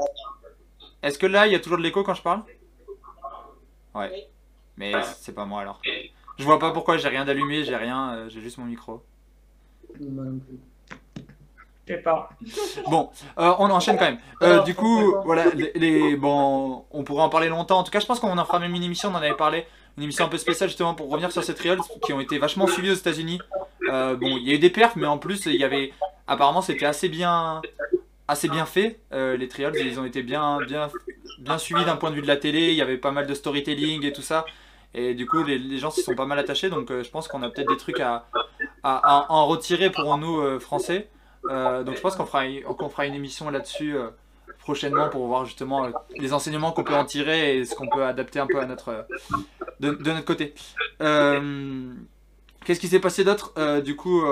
Est-ce 1.02 1.18
que 1.18 1.26
là, 1.26 1.46
il 1.46 1.52
y 1.52 1.56
a 1.56 1.60
toujours 1.60 1.78
de 1.78 1.82
l'écho 1.82 2.02
quand 2.02 2.14
je 2.14 2.22
parle? 2.22 2.42
Ouais. 3.94 4.28
Mais 4.76 4.92
c'est 5.16 5.34
pas 5.34 5.44
moi 5.44 5.60
alors. 5.60 5.80
Je 6.38 6.44
vois 6.44 6.58
pas 6.58 6.70
pourquoi 6.70 6.96
j'ai 6.98 7.08
rien 7.08 7.24
d'allumé, 7.24 7.64
j'ai 7.64 7.76
rien, 7.76 8.14
euh, 8.14 8.28
j'ai 8.28 8.40
juste 8.40 8.58
mon 8.58 8.64
micro. 8.64 9.02
Moi 10.00 10.24
non 10.24 10.38
plus. 10.38 10.58
Je 11.88 11.94
sais 11.94 12.02
pas. 12.02 12.28
Bon, 12.90 13.10
euh, 13.38 13.54
on 13.58 13.70
enchaîne 13.70 13.96
quand 13.98 14.04
même. 14.04 14.18
Euh, 14.42 14.62
du 14.62 14.74
coup, 14.74 15.14
voilà, 15.24 15.46
les, 15.54 15.72
les- 15.74 16.16
bon, 16.16 16.84
on 16.90 17.02
pourrait 17.04 17.22
en 17.22 17.28
parler 17.28 17.48
longtemps. 17.48 17.78
En 17.78 17.82
tout 17.84 17.90
cas, 17.90 18.00
je 18.00 18.06
pense 18.06 18.20
qu'on 18.20 18.36
en 18.36 18.44
fera 18.44 18.58
même 18.58 18.74
une 18.74 18.82
émission. 18.82 19.10
On 19.10 19.12
en 19.12 19.18
avait 19.18 19.34
parlé, 19.34 19.66
une 19.96 20.04
émission 20.04 20.24
un 20.24 20.28
peu 20.28 20.38
spéciale 20.38 20.68
justement 20.68 20.94
pour 20.94 21.10
revenir 21.10 21.32
sur 21.32 21.42
ces 21.44 21.54
trials 21.54 21.78
qui 22.04 22.12
ont 22.12 22.20
été 22.20 22.38
vachement 22.38 22.66
suivis 22.66 22.90
aux 22.90 22.94
États-Unis. 22.94 23.40
Euh, 23.90 24.16
bon, 24.16 24.36
il 24.38 24.48
y 24.48 24.52
a 24.52 24.54
eu 24.54 24.58
des 24.58 24.70
perfs, 24.70 24.96
mais 24.96 25.06
en 25.06 25.18
plus, 25.18 25.46
il 25.46 25.56
y 25.56 25.64
avait, 25.64 25.92
apparemment, 26.26 26.62
c'était 26.62 26.86
assez 26.86 27.08
bien, 27.08 27.60
assez 28.28 28.48
bien 28.48 28.64
fait. 28.66 29.00
les 29.12 29.48
trials, 29.48 29.74
ils 29.76 29.98
ont 30.00 30.04
été 30.04 30.22
bien, 30.22 30.58
bien, 30.66 30.88
bien 31.40 31.58
suivis 31.58 31.84
d'un 31.84 31.96
point 31.96 32.10
de 32.10 32.14
vue 32.16 32.22
de 32.22 32.26
la 32.28 32.36
télé. 32.36 32.68
Il 32.68 32.74
y 32.74 32.82
avait 32.82 32.98
pas 32.98 33.10
mal 33.10 33.26
de 33.26 33.34
storytelling 33.34 34.04
et 34.04 34.12
tout 34.12 34.22
ça. 34.22 34.44
Et 34.94 35.14
du 35.14 35.26
coup, 35.26 35.42
les, 35.44 35.58
les 35.58 35.78
gens 35.78 35.90
s'y 35.90 36.02
sont 36.02 36.14
pas 36.14 36.24
mal 36.26 36.38
attachés. 36.38 36.70
Donc, 36.70 36.90
je 36.90 37.10
pense 37.10 37.28
qu'on 37.28 37.42
a 37.42 37.50
peut-être 37.50 37.68
des 37.68 37.76
trucs 37.76 38.00
à, 38.00 38.24
à, 38.82 39.26
à 39.26 39.26
en 39.32 39.46
retirer 39.46 39.90
pour 39.90 40.16
nous 40.16 40.58
français. 40.60 41.08
Euh, 41.48 41.82
donc 41.84 41.96
je 41.96 42.00
pense 42.00 42.16
qu'on 42.16 42.26
fera, 42.26 42.44
qu'on 42.76 42.88
fera 42.88 43.06
une 43.06 43.14
émission 43.14 43.48
là-dessus 43.50 43.96
euh, 43.96 44.08
prochainement 44.60 45.08
pour 45.08 45.26
voir 45.26 45.44
justement 45.46 45.84
euh, 45.86 45.90
les 46.16 46.32
enseignements 46.32 46.72
qu'on 46.72 46.84
peut 46.84 46.94
en 46.94 47.04
tirer 47.04 47.56
et 47.58 47.64
ce 47.64 47.74
qu'on 47.74 47.88
peut 47.88 48.04
adapter 48.04 48.38
un 48.38 48.46
peu 48.46 48.60
à 48.60 48.66
notre, 48.66 49.06
de, 49.80 49.90
de 49.92 50.10
notre 50.12 50.24
côté. 50.24 50.54
Qu'est-ce 52.64 52.80
qui 52.80 52.88
s'est 52.88 53.00
passé 53.00 53.24
d'autre 53.24 53.80
du 53.80 53.96
coup 53.96 54.22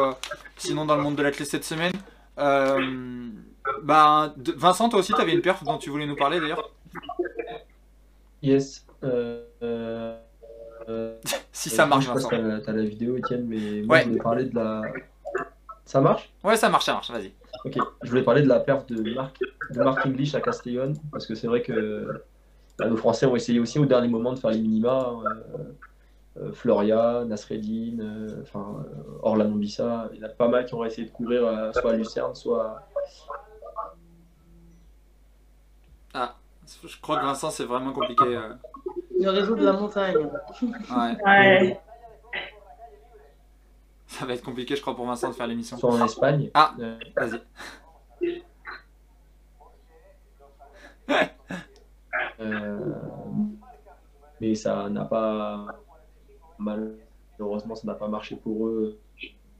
sinon 0.57 0.85
dans 0.85 0.96
le 0.96 1.02
monde 1.02 1.16
de 1.16 1.22
l'athlète 1.22 1.48
cette 1.48 1.64
semaine? 1.64 1.92
Bah, 3.83 4.33
de- 4.37 4.52
Vincent, 4.52 4.88
toi 4.88 5.00
aussi, 5.00 5.12
tu 5.12 5.20
avais 5.20 5.33
une 5.33 5.40
perf 5.42 5.64
dont 5.64 5.79
tu 5.79 5.90
voulais 5.90 6.07
nous 6.07 6.14
parler 6.16 6.38
d'ailleurs? 6.40 6.70
Yes. 8.42 8.87
Si 11.50 11.68
ça 11.70 11.85
marche, 11.87 12.07
Vincent. 12.07 12.29
t'as 12.29 12.61
t'as 12.61 12.72
la 12.72 12.85
vidéo, 12.85 13.16
Étienne, 13.16 13.44
mais 13.48 13.83
moi 13.83 13.96
Ouais. 13.96 14.02
je 14.05 14.09
voulais 14.11 14.20
parler 14.22 14.44
de 14.44 14.55
la. 14.55 14.83
Ça 15.87 16.01
marche? 16.03 16.31
Ouais, 16.44 16.57
ça 16.57 16.68
marche, 16.68 16.85
ça 16.85 16.92
marche, 16.92 17.11
vas-y. 17.11 17.33
Ok. 17.64 17.79
Je 18.03 18.11
voulais 18.11 18.22
parler 18.22 18.42
de 18.42 18.49
la 18.49 18.61
perf 18.61 18.85
de 18.87 19.14
Marc, 19.14 19.38
de 19.70 19.83
Marc 19.83 20.05
English 20.05 20.35
à 20.35 20.40
Castellón, 20.40 20.92
parce 21.12 21.27
que 21.27 21.35
c'est 21.35 21.46
vrai 21.46 21.62
que 21.62 22.22
bah, 22.79 22.87
nos 22.88 22.96
Français 22.96 23.25
ont 23.25 23.35
essayé 23.37 23.61
aussi 23.61 23.79
au 23.79 23.87
dernier 23.87 24.09
moment 24.09 24.33
de 24.33 24.38
faire 24.38 24.51
les 24.51 24.61
minima. 24.61 25.11
euh, 25.25 25.59
euh, 26.38 26.53
Floria, 26.53 27.25
Nasreddin, 27.25 27.99
euh, 28.01 28.42
enfin 28.42 28.85
euh, 28.85 29.18
Orlan 29.22 29.49
Mbissa, 29.49 30.11
il 30.12 30.18
y 30.20 30.22
en 30.22 30.27
a 30.27 30.29
pas 30.29 30.49
mal 30.49 30.66
qui 30.66 30.75
ont 30.75 30.85
essayé 30.85 31.07
de 31.07 31.12
courir 31.12 31.46
euh, 31.46 31.72
soit 31.72 31.92
à 31.92 31.94
Lucerne, 31.96 32.35
soit 32.35 32.87
Je 36.14 37.01
crois 37.01 37.18
que 37.20 37.25
Vincent, 37.25 37.51
c'est 37.51 37.64
vraiment 37.64 37.92
compliqué. 37.92 38.25
euh. 38.37 38.53
Le 39.18 39.31
réseau 39.31 39.55
de 39.55 39.64
la 39.64 39.72
montagne. 39.72 40.16
Ouais, 40.16 41.16
Ouais. 41.25 41.81
Ça 44.16 44.24
va 44.24 44.33
être 44.33 44.42
compliqué, 44.42 44.74
je 44.76 44.81
crois, 44.81 44.96
pour 44.96 45.05
Vincent 45.05 45.29
de 45.29 45.35
faire 45.35 45.46
l'émission. 45.46 45.76
Soit 45.76 45.90
en 45.90 46.05
Espagne. 46.05 46.50
Ah, 46.55 46.74
euh, 46.81 46.98
vas-y. 47.16 47.40
Euh, 52.38 52.92
mais 54.40 54.55
ça 54.55 54.90
n'a 54.90 55.07
pas. 55.07 55.66
Malheureusement, 56.59 57.74
ça 57.74 57.87
n'a 57.87 57.94
pas 57.94 58.09
marché 58.09 58.37
pour 58.37 58.66
eux 58.66 58.98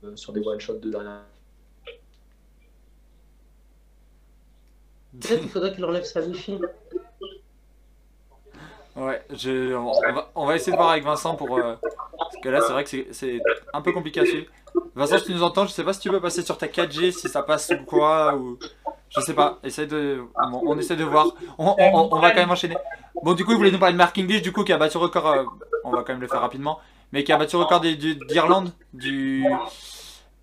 euh, 0.05 0.15
sur 0.15 0.35
des 0.35 0.47
one-shots 0.47 0.79
de 0.81 0.91
dernière. 0.91 1.23
Peut-être 5.19 5.41
qu'il 5.41 5.49
faudrait 5.49 5.73
qu'il 5.73 5.85
enlève 5.87 6.05
sa 6.05 6.21
wifi. 6.21 6.59
Ouais, 8.97 9.23
je, 9.31 9.75
on, 10.35 10.47
va, 10.47 10.57
essayer 10.57 10.73
de 10.73 10.77
voir 10.77 10.91
avec 10.91 11.05
Vincent 11.05 11.35
pour. 11.37 11.59
euh, 11.59 11.75
parce 12.19 12.37
que 12.43 12.49
là, 12.49 12.61
c'est 12.63 12.73
vrai 12.73 12.85
que 12.85 12.91
c'est- 13.13 13.41
un 13.75 13.83
peu 13.83 13.93
compliqué 13.93 14.21
à 14.21 14.25
suivre. 14.25 14.47
Vincent, 14.95 15.19
si 15.19 15.25
tu 15.27 15.33
nous 15.33 15.43
entends, 15.43 15.67
je 15.67 15.73
sais 15.73 15.85
pas 15.85 15.93
si 15.93 16.01
tu 16.01 16.11
peux 16.11 16.21
passer 16.21 16.43
sur 16.43 16.57
ta 16.57 16.67
4G, 16.67 17.11
si 17.13 17.29
ça 17.29 17.43
passe 17.43 17.71
ou 17.71 17.85
quoi, 17.85 18.35
ou. 18.37 18.59
Je 19.11 19.21
sais 19.21 19.35
pas, 19.35 19.59
essaye 19.63 19.87
de. 19.87 20.23
on 20.35 20.79
essaie 20.79 20.97
de 20.97 21.05
voir. 21.05 21.27
On, 21.59 21.75
on- 21.79 22.19
va 22.19 22.31
quand 22.31 22.39
même 22.41 22.51
enchaîner. 22.51 22.77
Bon, 23.23 23.35
du 23.35 23.45
coup, 23.45 23.53
il 23.53 23.57
voulait 23.59 23.71
nous 23.71 23.79
parler 23.79 23.93
de 23.93 23.99
Mark 23.99 24.17
English, 24.19 24.43
du 24.43 24.53
coup, 24.53 24.65
qui 24.65 24.73
a 24.73 24.79
battu 24.79 24.97
record. 24.99 25.27
euh, 25.29 25.45
on 25.85 25.91
va 25.91 25.99
quand 25.99 26.13
même 26.15 26.21
le 26.23 26.27
faire 26.29 26.41
rapidement. 26.41 26.81
Mais 27.13 27.23
qui 27.23 27.33
a 27.33 27.37
battu 27.37 27.57
record 27.57 27.81
d'Irlande, 27.81 28.73
du. 28.93 29.45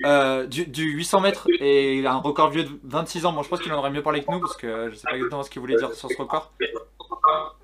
euh, 0.06 0.46
du, 0.48 0.66
du 0.66 0.84
800 0.94 1.22
mètres 1.22 1.48
et 1.60 1.98
il 1.98 2.08
a 2.08 2.14
un 2.14 2.18
record 2.18 2.50
vieux 2.50 2.64
de 2.64 2.70
26 2.84 3.26
ans. 3.26 3.34
Bon, 3.34 3.42
je 3.44 3.50
pense 3.50 3.62
qu'il 3.62 3.72
en 3.74 3.78
aurait 3.78 3.90
mieux 3.92 4.02
parlé 4.04 4.24
que 4.24 4.32
nous 4.32 4.40
parce 4.40 4.56
que 4.58 4.90
je 4.90 4.96
sais 4.96 5.08
pas 5.10 5.16
exactement 5.16 5.44
ce 5.44 5.50
qu'il 5.50 5.62
voulait 5.62 5.76
dire 5.76 5.94
sur 5.94 6.10
ce 6.10 6.18
record. 6.18 6.52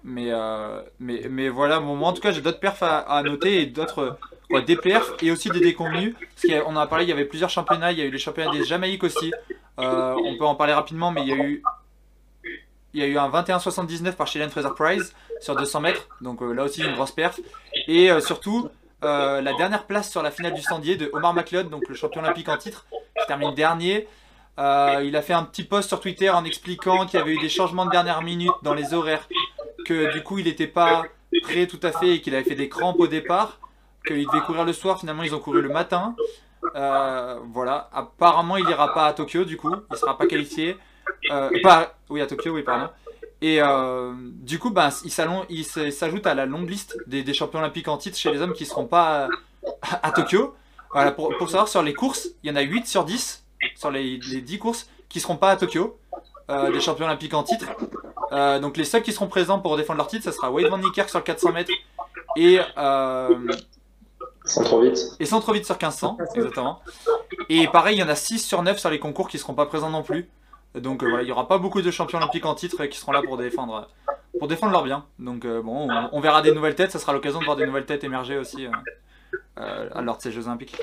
Mais, 0.04 0.32
euh, 0.32 0.82
mais, 1.00 1.24
mais 1.30 1.50
voilà, 1.50 1.80
bon, 1.80 1.96
moi 1.96 2.10
en 2.10 2.14
tout 2.14 2.22
cas 2.22 2.32
j'ai 2.32 2.42
d'autres 2.42 2.60
perfs 2.60 2.84
à, 2.84 3.22
noter 3.24 3.62
et 3.62 3.66
d'autres, 3.66 4.18
des 4.66 4.76
perfs 4.76 5.14
et 5.22 5.32
aussi 5.32 5.50
des 5.50 5.60
déconvenus. 5.60 6.16
Parce 6.36 6.62
qu'on 6.62 6.76
en 6.76 6.80
a 6.80 6.88
parlé, 6.88 7.06
il 7.06 7.10
y 7.10 7.14
avait 7.14 7.26
plusieurs 7.26 7.50
championnats, 7.50 7.92
il 7.92 8.00
y 8.00 8.02
a 8.02 8.06
eu 8.06 8.12
les 8.12 8.18
championnats 8.18 8.52
des 8.52 8.64
Jamaïques 8.64 9.04
aussi. 9.04 9.34
Euh, 9.80 10.16
on 10.24 10.38
peut 10.38 10.46
en 10.46 10.56
parler 10.56 10.74
rapidement, 10.74 11.12
mais 11.12 11.22
il 11.22 11.28
y 11.28 11.34
a 11.34 11.38
eu, 11.38 11.64
il 12.94 13.02
y 13.02 13.04
a 13.04 13.08
eu 13.08 13.18
un 13.18 13.30
21,79 13.30 14.14
par 14.14 14.28
Shailen 14.28 14.50
Fraser 14.50 14.70
Prize 14.76 15.14
sur 15.42 15.56
200 15.56 15.82
mètres, 15.82 16.08
donc 16.22 16.42
euh, 16.42 16.54
là 16.54 16.64
aussi 16.64 16.82
une 16.82 16.96
grosse 16.96 17.12
perf. 17.12 17.40
Et 17.88 18.10
surtout, 18.22 18.70
la 19.02 19.54
dernière 19.58 19.86
place 19.86 20.10
sur 20.10 20.24
la 20.24 20.32
finale 20.32 20.54
du 20.54 20.62
Sandier 20.62 20.96
de 20.96 21.10
Omar 21.14 21.34
McLeod, 21.34 21.70
donc 21.70 21.88
le 21.88 21.96
champion 21.96 22.22
olympique 22.22 22.50
en 22.50 22.58
titre, 22.58 22.86
qui 23.20 23.28
termine 23.28 23.54
dernier. 23.54 24.08
Euh, 24.60 25.02
il 25.06 25.16
a 25.16 25.22
fait 25.22 25.34
un 25.34 25.44
petit 25.44 25.64
post 25.64 25.88
sur 25.88 26.02
Twitter 26.02 26.30
en 26.30 26.44
expliquant 26.44 27.06
qu'il 27.06 27.18
y 27.18 27.22
avait 27.22 27.34
eu 27.34 27.40
des 27.40 27.50
changements 27.50 27.86
de 27.86 27.92
dernière 27.92 28.22
minute 28.22 28.52
dans 28.62 28.74
les 28.74 28.94
horaires, 28.94 29.28
que 29.86 30.12
du 30.12 30.22
coup 30.22 30.38
il 30.38 30.46
n'était 30.46 30.68
pas 30.68 31.06
prêt 31.44 31.66
tout 31.66 31.80
à 31.82 31.92
fait 31.92 32.16
et 32.16 32.22
qu'il 32.22 32.36
avait 32.36 32.44
fait 32.44 32.56
des 32.56 32.68
crampes 32.68 33.00
au 33.00 33.08
départ, 33.08 33.60
qu'il 34.06 34.26
devait 34.28 34.42
courir 34.42 34.66
le 34.66 34.74
soir, 34.74 35.00
finalement 35.00 35.24
ils 35.24 35.34
ont 35.34 35.40
couru 35.40 35.62
le 35.62 35.70
matin. 35.70 36.16
Euh, 36.76 37.40
voilà, 37.54 37.90
apparemment 37.94 38.58
il 38.58 38.70
ira 38.70 38.94
pas 38.94 39.06
à 39.06 39.14
Tokyo 39.14 39.46
du 39.46 39.56
coup, 39.56 39.74
il 39.92 39.98
sera 39.98 40.18
pas 40.18 40.28
qualifié. 40.28 40.78
Euh, 41.32 41.50
pas, 41.64 41.96
oui 42.10 42.22
à 42.22 42.28
Tokyo, 42.28 42.52
oui 42.52 42.64
pardon. 42.64 42.90
Et 43.42 43.62
du 44.42 44.60
coup, 44.60 44.72
ben, 44.72 44.90
il 45.06 45.64
s'ajoute 45.64 46.28
à 46.28 46.34
la 46.34 46.46
longue 46.46 46.70
liste 46.70 46.98
des, 47.08 47.34
champions 47.34 47.60
olympiques 47.60 47.88
en 47.88 47.96
titre 47.96 48.18
chez 48.18 48.30
les 48.34 48.42
hommes 48.42 48.52
qui 48.52 48.66
seront 48.66 48.88
pas 48.88 49.30
à, 49.82 50.08
à 50.08 50.12
Tokyo. 50.12 50.54
Voilà, 50.92 51.14
pour, 51.14 51.38
pour 51.38 51.50
savoir, 51.50 51.70
sur 51.70 51.82
les 51.82 51.94
courses, 51.94 52.30
il 52.44 52.50
y 52.50 52.52
en 52.52 52.58
a 52.58 52.62
8 52.62 52.88
sur 52.88 53.06
10, 53.06 53.46
sur 53.76 53.92
les, 53.92 54.18
les 54.18 54.42
10 54.42 54.60
courses, 54.60 54.90
qui 55.10 55.20
seront 55.20 55.38
pas 55.38 55.52
à 55.52 55.56
Tokyo, 55.58 55.98
euh, 56.50 56.72
des 56.72 56.80
champions 56.82 57.06
olympiques 57.06 57.34
en 57.34 57.44
titre. 57.44 57.68
Euh, 58.32 58.60
donc 58.60 58.78
les 58.78 58.84
seuls 58.84 59.02
qui 59.02 59.12
seront 59.12 59.28
présents 59.28 59.60
pour 59.60 59.76
défendre 59.78 59.98
leur 59.98 60.08
titre, 60.08 60.24
ça 60.24 60.32
sera 60.32 60.52
Wade 60.52 60.68
Van 60.68 60.78
Niekerk 60.78 61.10
sur 61.10 61.20
le 61.20 61.24
400 61.24 61.52
mètres 61.52 61.72
et, 62.38 62.60
euh, 62.78 63.30
Sans 64.46 64.64
trop 64.64 64.82
vite. 64.82 64.98
et 65.20 65.26
Centre-Vite 65.26 65.66
sur 65.66 65.76
1500, 65.76 66.18
exactement. 66.36 66.82
Et 67.50 67.68
pareil, 67.68 67.98
il 67.98 68.00
y 68.00 68.04
en 68.04 68.10
a 68.10 68.16
6 68.16 68.40
sur 68.40 68.62
9 68.62 68.78
sur 68.78 68.90
les 68.90 69.00
concours 69.00 69.28
qui 69.30 69.38
seront 69.40 69.54
pas 69.56 69.66
présents 69.66 69.90
non 69.90 70.04
plus. 70.04 70.30
Donc 70.76 71.02
euh, 71.02 71.10
voilà, 71.10 71.24
il 71.24 71.30
y 71.30 71.32
aura 71.32 71.48
pas 71.48 71.58
beaucoup 71.58 71.82
de 71.82 71.90
champions 71.90 72.20
olympiques 72.20 72.46
en 72.46 72.54
titre 72.54 72.86
qui 72.86 73.00
seront 73.00 73.12
là 73.12 73.22
pour 73.24 73.38
défendre, 73.38 73.88
pour 74.38 74.48
défendre 74.48 74.72
leur 74.72 74.84
bien. 74.84 75.06
Donc 75.18 75.48
bon, 75.48 75.90
on, 75.90 76.10
on 76.12 76.20
verra 76.20 76.44
des 76.44 76.52
nouvelles 76.52 76.76
têtes, 76.76 76.92
ça 76.92 77.00
sera 77.00 77.14
l'occasion 77.14 77.40
de 77.40 77.46
voir 77.46 77.58
des 77.58 77.66
nouvelles 77.66 77.86
têtes 77.88 78.04
émerger 78.04 78.38
aussi 78.38 78.68
lors 79.58 80.18
de 80.18 80.22
ces 80.22 80.32
Jeux 80.32 80.46
olympiques. 80.48 80.78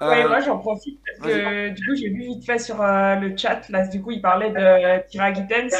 Ouais, 0.00 0.24
Euh, 0.24 0.28
moi 0.28 0.40
j'en 0.40 0.58
profite 0.58 1.00
parce 1.04 1.32
que 1.32 1.68
du 1.70 1.86
coup 1.86 1.94
j'ai 1.94 2.08
vu 2.08 2.22
vite 2.22 2.44
fait 2.44 2.58
sur 2.58 2.80
euh, 2.80 3.16
le 3.16 3.36
chat, 3.36 3.68
là 3.68 3.86
du 3.86 4.00
coup 4.02 4.10
il 4.12 4.22
parlait 4.22 4.50
de 4.50 5.06
Tira 5.08 5.32
Gittens. 5.32 5.76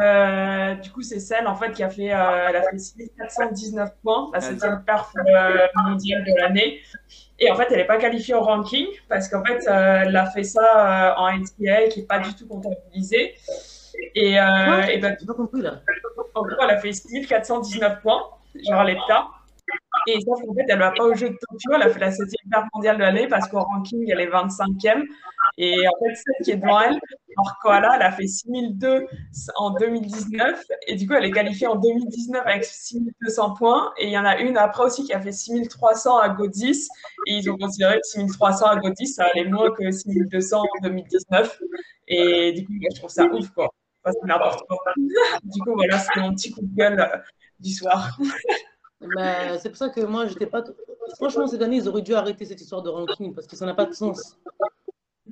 Euh, 0.00 0.74
du 0.76 0.90
coup 0.92 1.02
c'est 1.02 1.18
celle 1.18 1.48
en 1.48 1.56
fait 1.56 1.72
qui 1.72 1.82
a 1.82 1.90
fait, 1.90 2.12
euh, 2.12 2.46
elle 2.48 2.56
a 2.56 2.62
fait 2.62 2.78
6419 2.78 3.90
points, 4.02 4.30
la 4.32 4.40
septième 4.40 4.84
perf 4.84 5.10
euh, 5.16 5.66
mondiale 5.84 6.22
de 6.24 6.40
l'année. 6.40 6.80
Et 7.40 7.50
en 7.50 7.56
fait 7.56 7.66
elle 7.70 7.78
n'est 7.78 7.86
pas 7.86 7.96
qualifiée 7.98 8.34
au 8.34 8.40
ranking 8.40 8.86
parce 9.08 9.28
qu'en 9.28 9.42
fait 9.44 9.58
elle 9.66 10.14
a 10.16 10.26
fait 10.30 10.44
ça 10.44 11.14
en 11.18 11.28
NCAA 11.32 11.88
qui 11.88 12.00
n'est 12.00 12.06
pas 12.06 12.18
du 12.20 12.34
tout 12.34 12.46
comptabilisé. 12.46 13.34
Et, 14.14 14.32
et 14.34 14.98
ben, 14.98 15.16
en 16.34 16.42
gros, 16.42 16.56
elle 16.62 16.70
a 16.70 16.78
fait 16.78 16.92
6419 16.92 18.00
points, 18.02 18.22
genre 18.68 18.84
l'EPTA. 18.84 19.26
Et 20.06 20.20
sauf 20.20 20.40
qu'en 20.42 20.54
fait, 20.54 20.64
elle 20.68 20.78
va 20.78 20.92
pas 20.92 21.04
au 21.04 21.14
jeu 21.14 21.30
de 21.30 21.34
Tokyo, 21.34 21.72
elle 21.74 21.82
a 21.82 21.90
fait 21.90 22.00
la 22.00 22.10
7e 22.10 22.50
perf 22.50 22.64
mondiale 22.74 22.96
de 22.96 23.02
l'année 23.02 23.28
parce 23.28 23.48
qu'au 23.48 23.60
ranking, 23.60 24.10
elle 24.10 24.20
est 24.20 24.30
25e. 24.30 25.04
Et 25.58 25.86
en 25.86 25.92
fait, 25.98 26.14
celle 26.14 26.44
qui 26.44 26.50
est 26.52 26.56
devant 26.56 26.80
elle, 26.80 26.98
Marc 27.36 27.60
Koala, 27.60 27.96
elle 27.96 28.02
a 28.02 28.12
fait 28.12 28.26
6002 28.26 29.06
en 29.56 29.70
2019. 29.70 30.64
Et 30.86 30.96
du 30.96 31.06
coup, 31.06 31.14
elle 31.14 31.24
est 31.24 31.30
qualifiée 31.30 31.66
en 31.66 31.76
2019 31.76 32.42
avec 32.46 32.64
6200 32.64 33.54
points. 33.54 33.92
Et 33.98 34.06
il 34.06 34.12
y 34.12 34.18
en 34.18 34.24
a 34.24 34.38
une 34.38 34.56
après 34.56 34.84
aussi 34.84 35.04
qui 35.04 35.12
a 35.12 35.20
fait 35.20 35.32
6300 35.32 36.18
à 36.18 36.28
Godis. 36.30 36.88
Et 37.26 37.34
ils 37.34 37.50
ont 37.50 37.56
considéré 37.56 37.96
que 37.96 38.06
6300 38.06 38.66
à 38.66 38.76
Godis, 38.76 39.06
ça 39.06 39.26
allait 39.32 39.48
moins 39.48 39.70
que 39.70 39.90
6200 39.90 40.60
en 40.60 40.82
2019. 40.82 41.60
Et 42.08 42.52
du 42.52 42.64
coup, 42.66 42.72
je 42.90 42.98
trouve 42.98 43.10
ça 43.10 43.26
ouf, 43.26 43.50
quoi. 43.50 43.68
C'est 44.04 44.26
n'importe 44.26 44.66
quoi. 44.66 44.78
Du 44.96 45.60
coup, 45.60 45.74
voilà, 45.74 45.98
c'est 45.98 46.20
mon 46.20 46.34
petit 46.34 46.50
coup 46.50 46.62
de 46.62 46.74
gueule 46.74 47.22
du 47.58 47.72
soir. 47.72 48.18
Bah, 49.00 49.58
c'est 49.58 49.70
pour 49.70 49.78
ça 49.78 49.88
que 49.88 50.00
moi, 50.02 50.26
j'étais 50.26 50.46
pas. 50.46 50.62
Franchement, 51.16 51.46
cette 51.46 51.62
année, 51.62 51.76
ils 51.76 51.88
auraient 51.88 52.02
dû 52.02 52.14
arrêter 52.14 52.44
cette 52.44 52.60
histoire 52.60 52.82
de 52.82 52.90
ranking 52.90 53.34
parce 53.34 53.46
que 53.46 53.56
ça 53.56 53.66
n'a 53.66 53.74
pas 53.74 53.86
de 53.86 53.92
sens. 53.92 54.36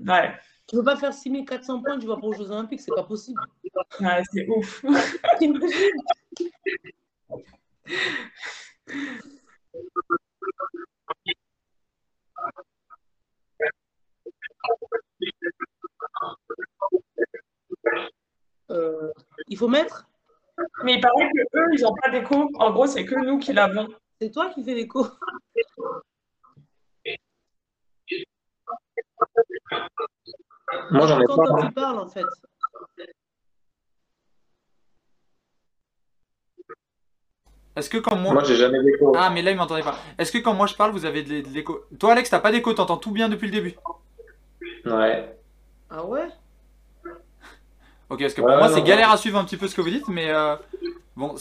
Ouais, 0.06 0.32
Tu 0.66 0.76
peux 0.76 0.84
pas 0.84 0.96
faire 0.96 1.12
6400 1.12 1.82
points, 1.82 1.98
tu 1.98 2.06
vas 2.06 2.16
pas 2.16 2.26
aux 2.26 2.32
Jeux 2.32 2.50
Olympiques, 2.50 2.80
c'est 2.80 2.94
pas 2.94 3.04
possible. 3.04 3.40
ouais 4.00 4.22
c'est 4.32 4.46
ouf. 4.48 4.84
Euh, 18.70 19.12
il 19.48 19.56
faut 19.56 19.68
mettre. 19.68 20.07
Mais 20.84 20.94
il 20.94 21.00
paraît 21.00 21.28
que 21.30 21.58
eux, 21.58 21.66
ils 21.74 21.82
n'ont 21.82 21.94
pas 22.02 22.10
d'écho. 22.10 22.50
En 22.54 22.70
gros, 22.72 22.86
c'est 22.86 23.04
que 23.04 23.14
nous 23.24 23.38
qui 23.38 23.52
l'avons. 23.52 23.88
C'est 24.20 24.30
toi 24.30 24.50
qui 24.50 24.64
fais 24.64 24.74
l'écho. 24.74 25.06
Moi, 30.90 31.06
j'en 31.06 31.20
ai 31.20 31.24
Quand 31.24 31.36
pas. 31.36 31.44
toi, 31.46 31.62
tu 31.66 31.72
parles, 31.72 31.98
en 31.98 32.08
fait. 32.08 32.24
Est-ce 37.76 37.88
que 37.90 37.98
quand 37.98 38.16
moi... 38.16 38.34
Moi, 38.34 38.44
j'ai 38.44 38.56
jamais 38.56 38.82
d'écho. 38.82 39.12
Ah, 39.16 39.30
mais 39.30 39.40
là, 39.42 39.52
il 39.52 39.56
m'entendait 39.56 39.82
pas. 39.82 39.96
Est-ce 40.18 40.32
que 40.32 40.38
quand 40.38 40.54
moi 40.54 40.66
je 40.66 40.74
parle, 40.74 40.90
vous 40.90 41.04
avez 41.04 41.22
de 41.22 41.42
de 41.42 41.54
l'écho 41.54 41.84
Toi, 41.98 42.12
Alex, 42.12 42.28
t'as 42.30 42.40
pas 42.40 42.50
d'écho, 42.50 42.72
t'entends 42.74 42.96
tout 42.96 43.12
bien 43.12 43.28
depuis 43.28 43.46
le 43.46 43.52
début 43.52 43.76
Ouais. 44.84 45.38
Ah 45.88 46.04
ouais? 46.04 46.28
Ok, 48.10 48.20
parce 48.20 48.34
que 48.34 48.40
Ouais, 48.40 48.52
pour 48.52 48.56
moi, 48.58 48.68
c'est 48.74 48.82
galère 48.82 49.10
à 49.10 49.16
suivre 49.16 49.38
un 49.38 49.44
petit 49.44 49.56
peu 49.56 49.68
ce 49.68 49.74
que 49.74 49.80
vous 49.82 49.90
dites, 49.90 50.08
mais 50.08 50.30
euh, 50.30 50.56
bon, 51.16 51.34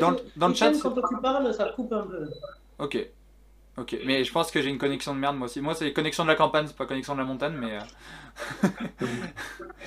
dans, 0.00 0.14
tout- 0.14 0.22
dans 0.36 0.48
le 0.48 0.54
chat. 0.54 0.72
Quand 0.80 0.90
tu 0.92 1.16
parles, 1.20 1.52
ça 1.54 1.64
coupe 1.74 1.92
un 1.92 2.02
peu. 2.06 2.28
Ok. 2.78 3.06
Ok, 3.76 3.96
mais 4.06 4.22
je 4.22 4.30
pense 4.32 4.52
que 4.52 4.62
j'ai 4.62 4.70
une 4.70 4.78
connexion 4.78 5.12
de 5.14 5.18
merde 5.18 5.36
moi 5.36 5.46
aussi. 5.46 5.60
Moi, 5.60 5.74
c'est 5.74 5.92
connexion 5.92 6.22
de 6.22 6.28
la 6.28 6.36
campagne, 6.36 6.66
c'est 6.68 6.76
pas 6.76 6.86
connexion 6.86 7.14
de 7.14 7.18
la 7.18 7.24
montagne, 7.24 7.54
mais 7.58 7.72
euh, 7.76 8.68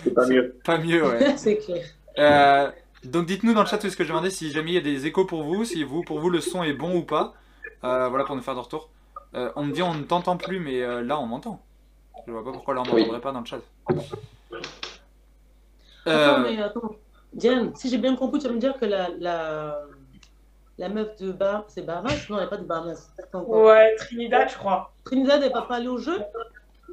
C'est 0.03 0.13
pas 0.13 0.27
mieux. 0.27 0.55
pas 0.65 0.77
mieux, 0.77 1.07
ouais. 1.07 1.33
c'est 1.37 1.57
clair. 1.57 1.85
Euh, 2.19 2.69
donc, 3.05 3.25
dites-nous 3.27 3.53
dans 3.53 3.61
le 3.61 3.67
chat 3.67 3.79
ce 3.79 3.95
que 3.95 4.03
je 4.03 4.09
demandais 4.09 4.29
si 4.29 4.51
jamais 4.51 4.71
il 4.71 4.73
y 4.73 4.77
a 4.77 4.81
des 4.81 5.05
échos 5.05 5.23
pour 5.23 5.43
vous, 5.43 5.63
si 5.63 5.83
vous, 5.85 6.01
pour 6.03 6.19
vous, 6.19 6.29
le 6.29 6.41
son 6.41 6.63
est 6.63 6.73
bon 6.73 6.97
ou 6.97 7.03
pas. 7.03 7.33
Euh, 7.85 8.09
voilà, 8.09 8.25
pour 8.25 8.35
nous 8.35 8.41
faire 8.41 8.55
de 8.55 8.59
retour. 8.59 8.89
Euh, 9.35 9.51
on 9.55 9.63
me 9.63 9.71
dit 9.71 9.81
on 9.83 9.93
ne 9.93 10.03
t'entend 10.03 10.35
plus, 10.35 10.59
mais 10.59 10.81
euh, 10.81 11.01
là, 11.01 11.17
on 11.19 11.25
m'entend. 11.25 11.61
Je 12.25 12.31
vois 12.33 12.43
pas 12.43 12.51
pourquoi 12.51 12.73
là, 12.73 12.81
on 12.85 12.93
Oui. 12.93 12.99
m'entendrait 13.01 13.21
pas 13.21 13.31
dans 13.31 13.39
le 13.39 13.45
chat. 13.45 13.59
Attends, 16.07 16.43
Euh, 16.43 16.43
mais 16.55 16.61
attends. 16.61 16.91
Diane, 17.33 17.75
si 17.75 17.89
j'ai 17.89 17.97
bien 17.97 18.15
compris, 18.15 18.39
tu 18.39 18.47
vas 18.47 18.53
me 18.53 18.59
dire 18.59 18.77
que 18.79 18.85
la, 18.85 19.09
la, 19.19 19.79
la 20.77 20.89
meuf 20.89 21.15
de 21.17 21.31
Bar... 21.31 21.65
c'est 21.67 21.85
Bahamas 21.85 22.29
Non, 22.29 22.37
elle 22.37 22.43
n'est 22.43 22.49
pas 22.49 22.57
de 22.57 22.63
Bahamas. 22.65 23.11
Ouais, 23.33 23.95
Trinidad, 23.95 24.49
je 24.49 24.55
crois. 24.57 24.93
Trinidad, 25.03 25.41
elle 25.43 25.51
va 25.53 25.63
pas 25.63 25.75
aller 25.75 25.87
au 25.87 25.97
jeu? 25.97 26.17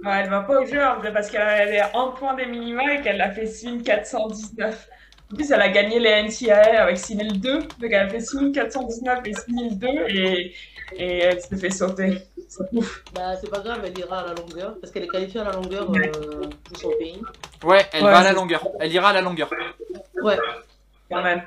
Ouais, 0.04 0.20
elle 0.22 0.30
va 0.30 0.40
pas 0.42 0.60
au 0.60 0.66
jeu 0.66 0.82
hein, 0.82 0.98
parce 1.12 1.30
qu'elle 1.30 1.74
est 1.74 1.94
en 1.94 2.12
point 2.12 2.34
des 2.34 2.46
minima 2.46 2.94
et 2.94 3.00
qu'elle 3.00 3.20
a 3.20 3.30
fait 3.30 3.46
6419. 3.46 4.88
En 5.32 5.36
plus, 5.36 5.50
elle 5.50 5.62
a 5.62 5.68
gagné 5.68 5.98
les 5.98 6.22
NCAA 6.24 6.82
avec 6.82 6.98
6002. 6.98 7.58
Donc, 7.60 7.68
elle 7.80 7.94
a 7.94 8.08
fait 8.08 8.20
6419 8.20 9.20
et 9.26 9.32
6002 9.32 9.88
et, 10.08 10.54
et 10.92 11.18
elle 11.18 11.40
s'est 11.40 11.56
fait 11.56 11.70
sauter. 11.70 12.18
C'est 12.48 12.64
ouf. 12.72 13.02
Bah, 13.14 13.34
c'est 13.36 13.50
pas 13.50 13.60
grave, 13.60 13.80
elle 13.84 13.98
ira 13.98 14.20
à 14.20 14.26
la 14.28 14.34
longueur, 14.34 14.78
parce 14.80 14.92
qu'elle 14.92 15.04
est 15.04 15.08
qualifiée 15.08 15.40
à 15.40 15.44
la 15.44 15.52
longueur 15.52 15.90
euh, 15.90 16.42
pour 16.64 16.76
son 16.78 16.90
pays. 16.98 17.20
ouais, 17.64 17.84
elle 17.92 18.04
Ouais, 18.04 18.10
va 18.10 18.18
à 18.18 18.24
la 18.24 18.32
longueur. 18.32 18.66
Elle 18.80 18.92
ira 18.92 19.08
à 19.08 19.12
la 19.12 19.20
longueur. 19.22 19.50
Ouais, 20.22 20.38
Quand 21.10 21.22
même. 21.22 21.42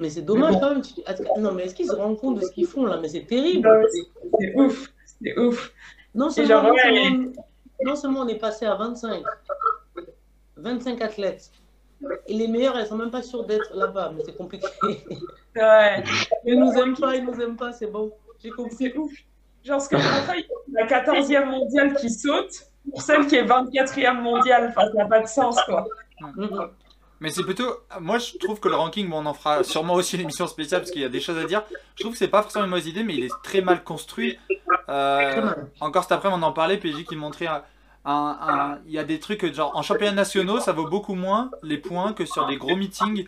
Mais 0.00 0.10
c'est 0.10 0.22
dommage 0.22 0.54
quand 0.60 0.70
même. 0.70 0.82
tu- 0.82 0.94
Non, 1.38 1.52
mais 1.52 1.64
est-ce 1.64 1.74
qu'ils 1.74 1.86
se 1.88 1.94
rendent 1.96 2.18
compte 2.18 2.38
de 2.38 2.44
ce 2.44 2.52
qu'ils 2.52 2.66
font 2.66 2.86
là? 2.86 2.98
Mais 3.02 3.08
c'est 3.08 3.22
terrible. 3.22 3.68
C'est- 3.90 4.54
ouf, 4.54 4.92
c'est 5.22 5.36
ouf. 5.38 5.72
Non 6.14 6.30
seulement, 6.30 6.48
genre, 6.48 6.62
non, 6.62 6.76
seulement, 6.76 7.32
non 7.84 7.96
seulement 7.96 8.20
on 8.20 8.28
est 8.28 8.38
passé 8.38 8.64
à 8.66 8.74
25, 8.76 9.22
25 10.56 11.02
athlètes. 11.02 11.50
Les 12.28 12.46
meilleurs, 12.46 12.78
elles 12.78 12.86
sont 12.86 12.96
même 12.96 13.10
pas 13.10 13.22
sûres 13.22 13.44
d'être 13.44 13.74
là-bas, 13.74 14.12
mais 14.14 14.22
c'est 14.24 14.36
compliqué. 14.36 14.66
Ouais, 15.56 16.04
Ils 16.44 16.56
nous 16.58 16.70
aiment 16.74 16.96
pas, 16.96 17.16
ils 17.16 17.24
nous 17.24 17.40
aiment 17.40 17.56
pas, 17.56 17.72
c'est 17.72 17.90
bon. 17.90 18.12
J'ai 18.40 18.50
compris. 18.50 18.76
c'est 18.76 18.96
ouf. 18.96 19.12
Genre, 19.64 19.80
ce 19.80 19.88
que 19.88 19.98
je 19.98 20.04
comprends, 20.04 20.34
il 20.34 20.46
y 20.72 20.78
a 20.78 20.84
la 20.84 20.86
14e 20.86 21.46
mondiale 21.46 21.94
qui 21.96 22.10
saute 22.10 22.52
pour 22.88 23.02
celle 23.02 23.26
qui 23.26 23.34
est 23.34 23.44
24e 23.44 24.20
mondiale. 24.20 24.68
Enfin, 24.68 24.86
ça 24.86 24.94
n'a 24.94 25.06
pas 25.06 25.20
de 25.20 25.26
sens, 25.26 25.60
quoi. 25.64 25.86
Mhm. 26.20 26.70
Mais 27.20 27.30
c'est 27.30 27.42
plutôt. 27.42 27.78
Moi, 28.00 28.18
je 28.18 28.38
trouve 28.38 28.60
que 28.60 28.68
le 28.68 28.76
ranking, 28.76 29.08
bon, 29.08 29.18
on 29.22 29.26
en 29.26 29.34
fera 29.34 29.64
sûrement 29.64 29.94
aussi 29.94 30.14
une 30.14 30.22
émission 30.22 30.46
spéciale 30.46 30.82
parce 30.82 30.92
qu'il 30.92 31.02
y 31.02 31.04
a 31.04 31.08
des 31.08 31.20
choses 31.20 31.38
à 31.38 31.44
dire. 31.44 31.64
Je 31.96 32.02
trouve 32.02 32.12
que 32.12 32.18
c'est 32.18 32.28
pas 32.28 32.42
forcément 32.42 32.64
une 32.66 32.70
mauvaise 32.70 32.86
idée, 32.86 33.02
mais 33.02 33.14
il 33.14 33.24
est 33.24 33.42
très 33.42 33.60
mal 33.60 33.82
construit. 33.82 34.38
Euh, 34.88 35.52
encore 35.80 36.04
cet 36.04 36.12
après-midi, 36.12 36.40
on 36.40 36.46
en 36.46 36.52
parlait. 36.52 36.76
PJ 36.76 37.04
qui 37.04 37.16
montrait 37.16 37.48
Il 38.86 38.92
y 38.92 38.98
a 38.98 39.04
des 39.04 39.20
trucs, 39.20 39.52
genre 39.54 39.76
en 39.76 39.82
championnat 39.82 40.12
nationaux, 40.12 40.60
ça 40.60 40.72
vaut 40.72 40.88
beaucoup 40.88 41.14
moins 41.14 41.50
les 41.62 41.78
points 41.78 42.12
que 42.12 42.24
sur 42.24 42.46
des 42.46 42.56
gros 42.56 42.76
meetings. 42.76 43.26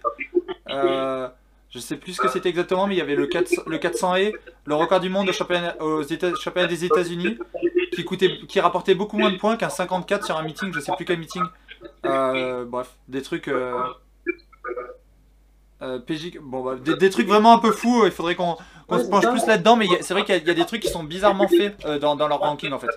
Euh, 0.70 1.28
je 1.70 1.78
sais 1.78 1.96
plus 1.96 2.14
ce 2.14 2.20
que 2.20 2.28
c'était 2.28 2.48
exactement, 2.48 2.86
mais 2.86 2.94
il 2.94 2.98
y 2.98 3.02
avait 3.02 3.14
le, 3.14 3.26
400 3.26 3.62
le 3.66 3.78
400 3.78 4.16
et 4.16 4.34
le 4.64 4.74
record 4.74 5.00
du 5.00 5.08
monde 5.08 5.28
au 5.28 5.32
championnat, 5.32 5.80
aux 5.80 6.02
États, 6.02 6.34
championnat 6.34 6.68
des 6.68 6.84
États-Unis 6.84 7.38
qui, 7.92 8.04
coûtait, 8.04 8.38
qui 8.48 8.60
rapportait 8.60 8.94
beaucoup 8.94 9.18
moins 9.18 9.30
de 9.30 9.36
points 9.36 9.56
qu'un 9.56 9.68
54 9.68 10.24
sur 10.24 10.36
un 10.36 10.42
meeting, 10.42 10.72
je 10.72 10.80
sais 10.80 10.92
plus 10.96 11.04
quel 11.04 11.18
meeting. 11.18 11.42
Euh, 12.06 12.64
bref, 12.64 12.96
des 13.08 13.22
trucs. 13.22 13.48
Euh, 13.48 13.82
euh, 15.82 15.98
PJ, 15.98 16.38
bon, 16.40 16.62
bah, 16.62 16.76
des, 16.76 16.96
des 16.96 17.10
trucs 17.10 17.26
vraiment 17.26 17.54
un 17.54 17.58
peu 17.58 17.72
fous, 17.72 18.04
il 18.04 18.10
faudrait 18.10 18.34
qu'on 18.34 18.56
se 18.90 19.08
penche 19.08 19.26
plus 19.28 19.46
là-dedans, 19.46 19.76
mais 19.76 19.86
c'est 20.02 20.12
vrai 20.12 20.24
qu'il 20.24 20.36
y, 20.36 20.46
y 20.46 20.50
a 20.50 20.54
des 20.54 20.66
trucs 20.66 20.82
qui 20.82 20.90
sont 20.90 21.04
bizarrement 21.04 21.48
faits 21.48 21.76
euh, 21.86 21.98
dans, 21.98 22.16
dans 22.16 22.28
leur 22.28 22.40
ranking 22.40 22.72
en 22.72 22.78
fait. 22.78 22.90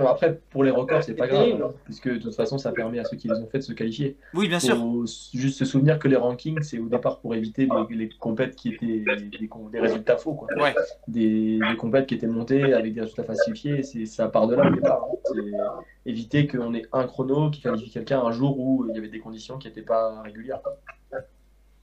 Alors 0.00 0.12
après, 0.12 0.40
pour 0.50 0.64
les 0.64 0.70
records, 0.70 1.02
c'est 1.02 1.14
pas 1.14 1.26
grave, 1.28 1.62
hein, 1.62 1.72
puisque 1.84 2.08
de 2.08 2.16
toute 2.18 2.34
façon, 2.34 2.56
ça 2.58 2.72
permet 2.72 2.98
à 2.98 3.04
ceux 3.04 3.16
qui 3.16 3.28
les 3.28 3.34
ont 3.38 3.46
fait 3.46 3.58
de 3.58 3.62
se 3.62 3.72
qualifier. 3.72 4.16
Oui, 4.34 4.48
bien 4.48 4.58
sûr. 4.58 4.76
faut 4.76 5.04
juste 5.34 5.58
se 5.58 5.64
souvenir 5.64 5.98
que 5.98 6.08
les 6.08 6.16
rankings, 6.16 6.62
c'est 6.62 6.78
au 6.78 6.88
départ 6.88 7.20
pour 7.20 7.34
éviter 7.34 7.68
les, 7.90 7.96
les 7.96 8.08
compètes 8.08 8.56
qui 8.56 8.70
étaient 8.70 9.04
des, 9.04 9.80
résultats 9.80 10.16
faux, 10.16 10.34
quoi. 10.34 10.48
Ouais. 10.56 10.74
Des, 11.06 11.58
des 11.58 11.76
compètes 11.76 12.06
qui 12.06 12.14
étaient 12.14 12.26
montées 12.26 12.72
avec 12.72 12.94
des 12.94 13.00
résultats 13.02 13.24
falsifiés, 13.24 13.82
c'est 13.82 14.06
ça 14.06 14.28
part 14.28 14.46
de 14.46 14.54
là 14.54 14.66
au 14.70 14.74
départ. 14.74 15.04
hein. 15.04 15.16
C'est 15.24 16.10
éviter 16.10 16.46
qu'on 16.46 16.72
ait 16.74 16.86
un 16.92 17.04
chrono 17.04 17.50
qui 17.50 17.60
qualifie 17.60 17.90
quelqu'un 17.90 18.20
un 18.20 18.32
jour 18.32 18.58
où 18.58 18.86
il 18.88 18.94
y 18.94 18.98
avait 18.98 19.08
des 19.08 19.20
conditions 19.20 19.58
qui 19.58 19.68
n'étaient 19.68 19.82
pas 19.82 20.22
régulières. 20.22 20.62
quoi. 20.62 20.78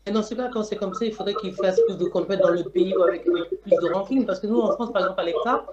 Et 0.08 0.12
dans 0.12 0.24
ce 0.24 0.34
cas, 0.36 0.50
quand 0.54 0.63
c'est 0.63 0.78
comme 0.78 0.93
ça, 0.93 1.06
il 1.06 1.13
faudrait 1.13 1.34
qu'ils 1.36 1.54
fassent 1.54 1.82
plus 1.86 1.98
de 1.98 2.06
compètes 2.06 2.39
dans 2.39 2.50
le 2.50 2.63
pays 2.63 2.96
ou 2.96 3.04
avec, 3.04 3.28
avec 3.28 3.62
plus 3.62 3.72
de 3.72 3.93
ranking. 3.93 4.26
Parce 4.26 4.39
que 4.39 4.48
nous, 4.48 4.60
en 4.60 4.72
France, 4.72 4.91
par 4.93 5.02
exemple, 5.02 5.20
à 5.20 5.24
l'État, 5.26 5.65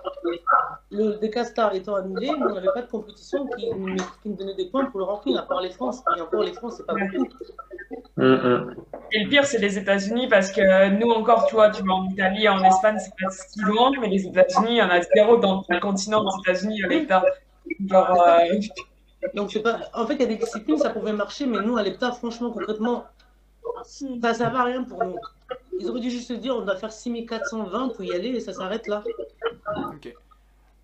le 0.91 1.13
Decastar 1.21 1.75
étant 1.75 1.95
annulé, 1.95 2.31
nous, 2.37 2.47
on 2.51 2.55
n'avait 2.55 2.73
pas 2.75 2.83
de 2.83 2.91
compétition 2.91 3.47
qui, 3.57 3.71
nous- 3.71 3.97
qui 3.97 4.29
nous 4.31 4.37
donnait 4.37 4.55
des 4.55 4.67
points 4.67 4.87
pour 4.87 4.99
le 4.99 5.05
ranking, 5.05 5.37
à 5.37 5.43
part 5.43 5.61
les 5.61 5.71
France. 5.71 6.03
Et 6.17 6.21
encore, 6.21 6.43
les 6.43 6.53
France, 6.53 6.75
c'est 6.79 6.87
pas 6.87 6.95
beaucoup. 6.95 7.29
Hum, 8.17 8.41
hum. 8.45 8.75
Et 9.13 9.23
le 9.25 9.29
pire, 9.31 9.45
c'est 9.45 9.59
les 9.59 9.79
États-Unis 9.79 10.29
parce 10.29 10.51
que 10.51 10.89
nous 10.99 11.11
encore, 11.11 11.47
tu 11.47 11.55
vois, 11.55 11.71
tu 11.71 11.83
vas 11.85 11.95
en 11.95 12.05
Italie, 12.11 12.49
en 12.49 12.63
Espagne, 12.65 12.97
c'est 12.99 13.13
pas 13.21 13.31
si 13.31 13.61
loin, 13.61 13.93
mais 14.01 14.09
les 14.09 14.27
États-Unis, 14.27 14.71
il 14.71 14.77
y 14.79 14.83
en 14.83 14.91
a 14.91 15.01
zéro 15.15 15.37
dans 15.37 15.65
le 15.69 15.79
continent 15.81 16.25
aux 16.25 16.41
États-Unis, 16.41 16.83
à 16.85 16.89
l'État. 16.89 17.25
Genre, 17.89 18.23
euh, 18.27 18.59
Donc, 19.35 19.53
c'est 19.53 19.61
pas... 19.63 19.79
En 19.95 20.07
fait, 20.07 20.15
il 20.15 20.21
y 20.21 20.25
a 20.25 20.27
des 20.27 20.37
disciplines, 20.37 20.79
ça 20.79 20.91
pouvait 20.91 21.13
marcher, 21.13 21.47
mais 21.47 21.61
nous, 21.61 21.77
à 21.77 21.83
l'État, 21.83 22.11
franchement, 22.13 22.51
concrètement, 22.51 23.05
ça 23.85 24.07
ne 24.07 24.19
va 24.21 24.61
à 24.61 24.65
rien 24.65 24.85
pour 24.85 25.05
nous. 25.05 25.19
Ils 25.79 25.89
auraient 25.89 26.01
dû 26.01 26.11
juste 26.11 26.33
dire, 26.33 26.57
on 26.57 26.63
doit 26.63 26.77
faire 26.77 26.93
6420 26.93 27.89
pour 27.89 28.05
y 28.05 28.13
aller 28.13 28.29
et 28.29 28.41
ça 28.41 28.53
s'arrête 28.53 28.87
là. 28.87 29.03
Ok. 29.93 30.15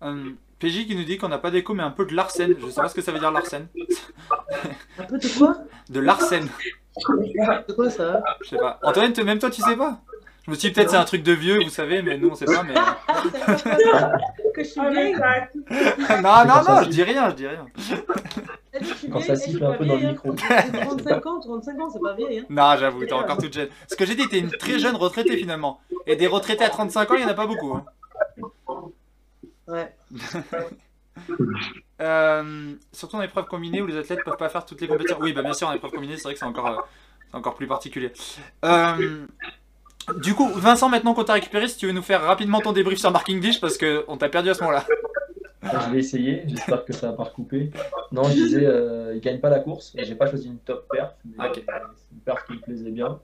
Euh, 0.03 0.31
PJ 0.59 0.87
qui 0.87 0.95
nous 0.95 1.03
dit 1.03 1.17
qu'on 1.17 1.29
n'a 1.29 1.37
pas 1.37 1.51
d'écho, 1.51 1.73
mais 1.73 1.83
un 1.83 1.91
peu 1.91 2.05
de 2.05 2.15
Larsen. 2.15 2.55
Je 2.59 2.69
sais 2.69 2.81
pas 2.81 2.89
ce 2.89 2.95
que 2.95 3.01
ça 3.01 3.11
veut 3.11 3.19
dire 3.19 3.31
Larsen. 3.31 3.67
Un 4.99 5.03
peu 5.03 5.17
de 5.17 5.37
quoi? 5.37 5.57
De 5.89 5.99
Larsen. 5.99 6.47
De 6.47 7.73
quoi 7.73 7.89
ça? 7.89 8.21
Je 8.41 8.49
sais 8.49 8.57
pas. 8.57 8.79
Antoine, 8.83 9.13
même 9.23 9.39
toi, 9.39 9.49
tu 9.49 9.61
sais 9.61 9.75
pas? 9.75 10.01
Je 10.45 10.51
me 10.51 10.55
suis 10.55 10.69
dit 10.69 10.73
peut-être 10.73 10.89
c'est 10.89 10.97
un 10.97 11.05
truc 11.05 11.21
de 11.23 11.33
vieux, 11.33 11.59
vous 11.63 11.69
savez, 11.69 12.01
mais 12.01 12.17
nous 12.17 12.29
on 12.29 12.35
sait 12.35 12.45
pas. 12.45 12.63
Mais... 12.63 12.73
Ah, 12.75 12.97
Que 14.55 14.63
je 14.63 14.69
suis 14.69 14.81
mais 14.81 14.91
vieille 14.91 15.15
non, 16.21 16.45
non, 16.45 16.63
non, 16.67 16.83
je 16.83 16.89
dis 16.89 17.03
rien, 17.03 17.29
je 17.29 17.35
dis 17.35 17.47
rien. 17.47 17.65
Quand 19.11 19.21
ça 19.21 19.35
siffle 19.35 19.63
un 19.63 19.73
peu 19.73 19.85
dans 19.85 19.95
le 19.97 20.07
micro. 20.07 20.31
hein. 20.31 20.35
J'ai 20.73 20.79
35 20.79 21.25
ans, 21.25 21.39
35 21.39 21.79
ans, 21.79 21.89
c'est 21.89 21.99
pas 22.01 22.13
vieille. 22.15 22.39
Hein. 22.39 22.45
Non, 22.49 22.75
j'avoue, 22.77 23.05
t'es 23.05 23.13
encore 23.13 23.37
toute 23.37 23.53
jeune. 23.53 23.69
Ce 23.89 23.95
que 23.95 24.05
j'ai 24.05 24.15
dit, 24.15 24.27
t'es 24.27 24.39
une 24.39 24.51
très 24.51 24.79
jeune 24.79 24.95
retraitée 24.95 25.37
finalement. 25.37 25.79
Et 26.07 26.15
des 26.15 26.27
retraités 26.27 26.63
à 26.65 26.69
35 26.69 27.11
ans, 27.11 27.15
il 27.15 27.21
y 27.21 27.25
en 27.25 27.29
a 27.29 27.33
pas 27.33 27.47
beaucoup. 27.47 27.75
hein. 27.75 27.85
Ouais. 29.67 29.95
Euh, 32.01 32.73
surtout 32.91 33.17
en 33.17 33.21
épreuve 33.21 33.45
combinée 33.45 33.79
où 33.81 33.85
les 33.85 33.95
athlètes 33.95 34.23
peuvent 34.25 34.37
pas 34.37 34.49
faire 34.49 34.65
toutes 34.65 34.81
les 34.81 34.87
compétitions. 34.87 35.19
Oui, 35.21 35.33
bah 35.33 35.43
bien 35.43 35.53
sûr, 35.53 35.67
en 35.67 35.73
épreuve 35.73 35.91
combinée, 35.91 36.17
c'est 36.17 36.23
vrai 36.23 36.33
que 36.33 36.39
c'est 36.39 36.45
encore, 36.45 36.65
euh, 36.67 36.77
c'est 37.29 37.37
encore 37.37 37.53
plus 37.53 37.67
particulier. 37.67 38.11
Euh, 38.65 39.27
du 40.21 40.33
coup, 40.33 40.47
Vincent, 40.55 40.89
maintenant 40.89 41.13
qu'on 41.13 41.23
t'a 41.23 41.33
récupéré, 41.33 41.67
si 41.67 41.77
tu 41.77 41.87
veux 41.87 41.91
nous 41.93 42.01
faire 42.01 42.21
rapidement 42.21 42.59
ton 42.59 42.71
débrief 42.71 42.99
sur 42.99 43.11
Marking 43.11 43.39
Dish, 43.39 43.59
parce 43.61 43.77
qu'on 43.77 44.17
t'a 44.17 44.29
perdu 44.29 44.49
à 44.49 44.53
ce 44.53 44.61
moment-là. 44.61 44.85
Je 45.63 45.91
vais 45.91 45.99
essayer, 45.99 46.43
j'espère 46.47 46.83
que 46.85 46.91
ça 46.93 47.11
va 47.11 47.13
pas 47.13 47.23
recouper. 47.25 47.71
Non, 48.11 48.23
je 48.23 48.33
disais, 48.33 48.65
euh, 48.65 49.13
il 49.15 49.21
gagne 49.21 49.39
pas 49.39 49.49
la 49.49 49.59
course. 49.59 49.93
J'ai 49.97 50.15
pas 50.15 50.25
choisi 50.27 50.47
une 50.47 50.57
top 50.57 50.87
perf, 50.91 51.13
mais 51.23 51.45
Ok. 51.47 51.57
euh, 51.59 51.73
c'est 51.95 52.13
une 52.15 52.19
perf 52.21 52.45
qui 52.45 52.53
me 52.53 52.59
plaisait 52.59 52.89
bien. 52.91 53.19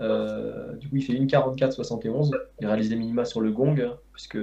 Euh, 0.00 0.72
du 0.76 0.88
coup, 0.88 0.96
il 0.96 1.02
fait 1.02 1.12
une 1.12 1.26
44-71. 1.26 2.30
Il 2.60 2.66
réalise 2.66 2.88
des 2.88 2.96
minima 2.96 3.24
sur 3.26 3.40
le 3.42 3.50
gong, 3.52 3.76
hein, 3.78 3.98
puisque 4.14 4.38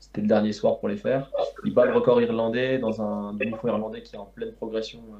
c'était 0.00 0.22
le 0.22 0.26
dernier 0.26 0.52
soir 0.52 0.78
pour 0.80 0.88
les 0.88 0.96
faire. 0.96 1.30
Il 1.64 1.74
bat 1.74 1.84
le 1.84 1.92
record 1.92 2.20
irlandais 2.22 2.78
dans 2.78 3.02
un 3.02 3.34
demi-fond 3.34 3.68
irlandais 3.68 4.02
qui 4.02 4.16
est 4.16 4.18
en 4.18 4.24
pleine 4.24 4.52
progression 4.52 5.00
euh, 5.12 5.16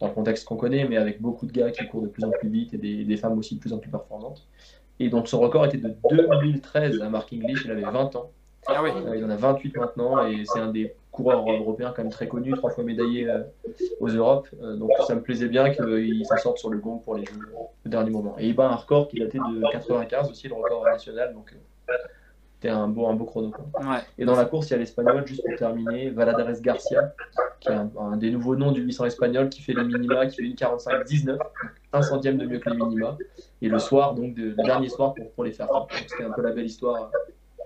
dans 0.00 0.08
le 0.08 0.14
contexte 0.14 0.46
qu'on 0.46 0.56
connaît, 0.56 0.88
mais 0.88 0.96
avec 0.96 1.20
beaucoup 1.20 1.46
de 1.46 1.52
gars 1.52 1.70
qui 1.70 1.86
courent 1.86 2.02
de 2.02 2.08
plus 2.08 2.24
en 2.24 2.30
plus 2.30 2.48
vite 2.48 2.72
et 2.72 2.78
des, 2.78 3.04
des 3.04 3.16
femmes 3.18 3.38
aussi 3.38 3.56
de 3.56 3.60
plus 3.60 3.72
en 3.74 3.78
plus 3.78 3.90
performantes. 3.90 4.46
Et 5.00 5.08
donc, 5.08 5.28
son 5.28 5.40
record 5.40 5.66
était 5.66 5.78
de 5.78 5.94
2013 6.10 7.00
à 7.02 7.08
Mark 7.08 7.32
English, 7.32 7.64
il 7.64 7.70
avait 7.70 7.82
20 7.82 8.16
ans. 8.16 8.30
Ah 8.66 8.82
oui. 8.82 8.90
Euh, 8.94 9.16
il 9.16 9.24
en 9.24 9.30
a 9.30 9.36
28 9.36 9.76
maintenant 9.76 10.26
et 10.26 10.44
c'est 10.44 10.58
un 10.58 10.70
des 10.70 10.94
coureurs 11.10 11.48
européens 11.48 11.92
quand 11.94 12.02
même 12.02 12.12
très 12.12 12.28
connu, 12.28 12.52
trois 12.52 12.70
fois 12.70 12.84
médaillé 12.84 13.28
euh, 13.28 13.42
aux 14.00 14.08
Europes. 14.08 14.48
Euh, 14.60 14.76
donc 14.76 14.90
ça 15.06 15.14
me 15.14 15.22
plaisait 15.22 15.48
bien 15.48 15.70
qu'il 15.70 16.26
s'en 16.26 16.36
sorte 16.36 16.58
sur 16.58 16.70
le 16.70 16.78
gong 16.78 16.98
pour 16.98 17.16
les 17.16 17.24
Jeux 17.24 17.38
au 17.56 17.88
dernier 17.88 18.10
moment. 18.10 18.36
Et 18.38 18.48
il 18.48 18.54
bat 18.54 18.68
un 18.68 18.74
record 18.74 19.08
qui 19.08 19.18
datait 19.20 19.38
de 19.38 19.72
95 19.72 20.30
aussi, 20.30 20.48
le 20.48 20.54
record 20.54 20.84
national. 20.84 21.32
Donc 21.32 21.54
c'était 22.60 22.70
un 22.70 22.88
beau, 22.88 23.06
un 23.06 23.14
beau 23.14 23.24
chrono. 23.24 23.50
quoi. 23.52 23.66
Ouais. 23.82 23.98
Et 24.18 24.24
dans 24.24 24.34
la 24.34 24.44
course, 24.44 24.68
il 24.68 24.72
y 24.72 24.74
a 24.74 24.78
l'Espagnol, 24.78 25.24
juste 25.26 25.44
pour 25.46 25.56
terminer, 25.56 26.10
Valadares 26.10 26.60
Garcia, 26.60 27.14
qui 27.60 27.68
est 27.68 27.72
un, 27.74 27.88
un 28.00 28.16
des 28.16 28.30
nouveaux 28.32 28.56
noms 28.56 28.72
du 28.72 28.80
800 28.82 29.04
espagnol, 29.06 29.48
qui 29.48 29.62
fait 29.62 29.74
les 29.74 29.84
minima, 29.84 30.26
qui 30.26 30.36
fait 30.36 30.42
une 30.42 30.54
45-19, 30.54 31.38
un 31.92 32.02
centième 32.02 32.36
de 32.36 32.46
mieux 32.46 32.58
que 32.58 32.68
les 32.70 32.76
minima. 32.76 33.16
Et 33.62 33.68
le 33.68 33.78
soir, 33.78 34.14
donc 34.14 34.34
de- 34.34 34.54
le 34.56 34.64
dernier 34.64 34.88
soir 34.88 35.14
pour, 35.14 35.30
pour 35.32 35.44
les 35.44 35.52
faire. 35.52 35.68
C'était 36.08 36.24
un 36.24 36.32
peu 36.32 36.42
la 36.42 36.50
belle 36.52 36.66
histoire 36.66 37.10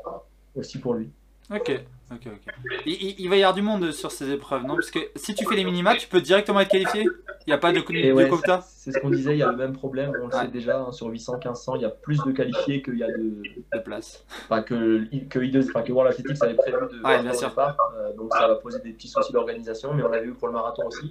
euh, 0.07 0.11
aussi 0.57 0.79
pour 0.79 0.93
lui. 0.95 1.11
Ok, 1.51 1.85
ok, 2.11 2.27
ok. 2.27 2.55
Il, 2.87 3.29
va 3.29 3.37
y 3.37 3.43
avoir 3.43 3.55
du 3.55 3.63
monde 3.63 3.93
sur 3.93 4.11
ces 4.11 4.31
épreuves, 4.31 4.65
non? 4.65 4.75
Parce 4.75 4.91
que 4.91 4.99
si 5.17 5.35
tu 5.35 5.47
fais 5.47 5.57
les 5.57 5.65
minima, 5.65 5.95
tu 5.95 6.09
peux 6.09 6.21
directement 6.21 6.61
être 6.61 6.71
qualifié? 6.71 7.05
Il 7.47 7.51
n'y 7.51 7.53
a 7.53 7.59
pas 7.59 7.73
de, 7.73 7.81
de 7.81 8.13
ouais, 8.13 8.29
quota? 8.29 8.61
c'est 8.65 8.93
ce 8.93 8.99
qu'on 8.99 9.11
disait, 9.11 9.35
il 9.35 9.39
y 9.39 9.43
a 9.43 9.51
le 9.51 9.57
même 9.57 9.73
problème, 9.73 10.13
on 10.23 10.27
le 10.27 10.33
sait 10.33 10.49
déjà, 10.49 10.81
hein, 10.81 10.93
sur 10.93 11.09
800, 11.09 11.35
1500, 11.35 11.77
il 11.77 11.83
y 11.83 11.85
a 11.85 11.91
plus 11.91 12.23
de 12.25 12.33
qualifiés 12.33 12.83
qu'il 12.83 12.99
y 12.99 13.03
a 13.03 13.09
de. 13.09 13.43
de 13.75 13.79
place. 13.81 14.25
Enfin, 14.45 14.63
que, 14.63 15.05
que, 15.29 15.39
I2 15.39 15.69
enfin, 15.69 15.83
que 15.83 15.93
World 15.93 16.13
Athletics 16.13 16.43
avait 16.43 16.55
prévu 16.55 16.77
de 16.77 17.05
Ouais, 17.05 17.23
bien 17.23 17.33
sûr. 17.33 17.49
départ. 17.49 17.77
Euh, 17.97 18.13
donc 18.15 18.33
ça 18.33 18.47
va 18.47 18.57
poser 18.57 18.81
des 18.81 18.93
petits 18.93 19.09
soucis 19.09 19.33
d'organisation, 19.33 19.95
mais 19.95 20.03
on 20.03 20.09
l'a 20.09 20.21
vu 20.21 20.35
pour 20.35 20.49
le 20.49 20.55
marathon 20.55 20.87
aussi, 20.87 21.11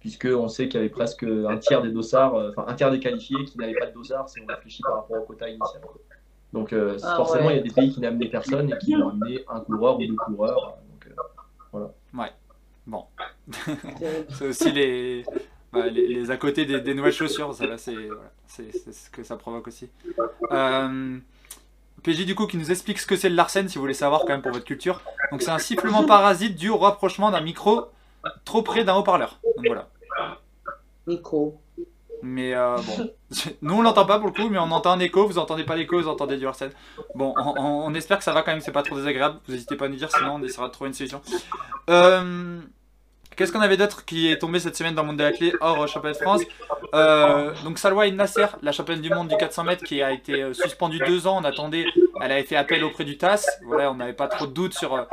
puisqu'on 0.00 0.48
sait 0.48 0.68
qu'il 0.68 0.80
y 0.80 0.84
avait 0.84 0.90
presque 0.90 1.24
un 1.24 1.56
tiers 1.58 1.82
des 1.82 1.90
dossards, 1.90 2.34
euh, 2.34 2.50
enfin 2.50 2.64
un 2.68 2.74
tiers 2.74 2.90
des 2.90 3.00
qualifiés 3.00 3.44
qui 3.44 3.58
n'avaient 3.58 3.74
pas 3.74 3.86
de 3.86 3.94
dossard 3.94 4.28
si 4.28 4.40
on 4.40 4.46
réfléchit 4.46 4.82
par 4.82 4.96
rapport 4.96 5.22
au 5.22 5.24
quota 5.24 5.48
initial. 5.48 5.82
Donc 6.56 6.72
euh, 6.72 6.96
Ah 7.02 7.16
forcément, 7.16 7.48
ouais. 7.48 7.54
il 7.54 7.56
y 7.58 7.60
a 7.60 7.62
des 7.62 7.70
pays 7.70 7.92
qui 7.92 8.00
n'amenaient 8.00 8.30
personne 8.30 8.72
et 8.72 8.78
qui 8.78 8.94
vont 8.94 9.10
amener 9.10 9.44
un 9.48 9.60
coureur 9.60 9.96
ou 9.98 10.06
deux 10.06 10.14
coureurs. 10.16 10.78
Donc, 10.90 11.06
euh, 11.06 11.86
C'est 14.30 14.48
aussi 14.48 14.72
les, 14.72 15.24
bah, 15.72 15.86
les, 15.88 16.06
les 16.08 16.30
à 16.30 16.36
côté 16.38 16.64
des, 16.64 16.80
des 16.80 16.94
nouvelles 16.94 17.12
chaussures, 17.12 17.52
ça 17.54 17.66
là, 17.66 17.76
c'est 17.76 17.94
voilà, 17.94 18.30
c'est- 18.46 18.72
c'est 18.72 18.92
ce 18.94 19.10
que 19.10 19.22
ça 19.22 19.36
provoque 19.36 19.68
aussi. 19.68 19.90
Euh, 20.50 21.18
PJ 22.02 22.24
du 22.24 22.34
coup 22.34 22.46
qui 22.46 22.56
nous 22.56 22.70
explique 22.70 22.98
ce 23.00 23.06
que 23.06 23.16
c'est 23.16 23.28
le 23.28 23.34
Larsen 23.36 23.68
si 23.68 23.76
vous 23.76 23.82
voulez 23.82 23.92
savoir 23.94 24.20
quand 24.22 24.28
même 24.28 24.42
pour 24.42 24.52
votre 24.52 24.64
culture. 24.64 25.02
Donc 25.30 25.42
c'est 25.42 25.50
un 25.50 25.58
sifflement 25.58 26.04
parasite 26.06 26.56
dû 26.56 26.70
au 26.70 26.78
rapprochement 26.78 27.30
d'un 27.30 27.40
micro 27.42 27.86
trop 28.46 28.62
près 28.62 28.82
d'un 28.84 28.94
haut-parleur. 28.94 29.40
Donc 29.56 29.66
voilà. 29.66 29.88
Micro. 31.06 31.60
Mais 32.28 32.54
euh, 32.54 32.76
bon, 32.78 33.10
nous 33.62 33.74
on 33.74 33.82
l'entend 33.82 34.04
pas 34.04 34.18
pour 34.18 34.26
le 34.26 34.32
coup, 34.32 34.48
mais 34.50 34.58
on 34.58 34.70
entend 34.72 34.90
un 34.92 34.98
écho. 34.98 35.26
Vous 35.26 35.38
entendez 35.38 35.62
pas 35.64 35.76
l'écho, 35.76 36.00
vous 36.00 36.08
entendez 36.08 36.36
du 36.36 36.44
Larsen. 36.44 36.70
Bon, 37.14 37.32
on, 37.38 37.54
on- 37.56 37.86
on 37.86 37.94
espère 37.94 38.18
que 38.18 38.24
ça 38.24 38.32
va 38.32 38.42
quand 38.42 38.50
même, 38.50 38.60
c'est 38.60 38.72
pas 38.72 38.82
trop 38.82 38.96
désagréable. 38.96 39.38
Vous 39.46 39.52
n'hésitez 39.52 39.76
pas 39.76 39.84
à 39.84 39.88
nous 39.88 39.96
dire, 39.96 40.10
sinon 40.10 40.34
on 40.36 40.42
essaiera 40.42 40.66
de 40.66 40.72
trouver 40.72 40.88
une 40.88 40.94
solution. 40.94 41.20
Euh, 41.88 42.60
Qu'est-ce 43.36 43.52
qu'on 43.52 43.60
avait 43.60 43.76
d'autre 43.76 44.04
qui 44.06 44.30
est 44.30 44.38
tombé 44.38 44.58
cette 44.60 44.76
semaine 44.76 44.94
dans 44.94 45.02
le 45.02 45.08
monde 45.08 45.18
de 45.18 45.22
l'athlé 45.22 45.52
hors 45.60 45.82
euh, 45.82 45.86
championnat 45.86 46.14
de 46.14 46.22
France 46.22 46.42
Euh, 46.94 47.52
Donc 47.64 47.78
Salwa 47.78 48.10
Nasser, 48.10 48.46
la 48.62 48.72
championne 48.72 49.00
du 49.02 49.10
monde 49.10 49.28
du 49.28 49.36
400 49.36 49.64
mètres 49.64 49.84
qui 49.84 50.00
a 50.02 50.12
été 50.12 50.42
euh, 50.42 50.54
suspendue 50.54 50.98
deux 51.06 51.26
ans. 51.26 51.38
On 51.40 51.44
attendait, 51.44 51.84
elle 52.22 52.32
avait 52.32 52.44
fait 52.44 52.56
appel 52.56 52.82
auprès 52.82 53.04
du 53.04 53.18
TAS. 53.18 53.44
Voilà, 53.66 53.90
on 53.90 53.94
n'avait 53.94 54.14
pas 54.14 54.28
trop 54.28 54.46
de 54.46 54.52
doutes 54.52 54.72
sur, 54.72 55.06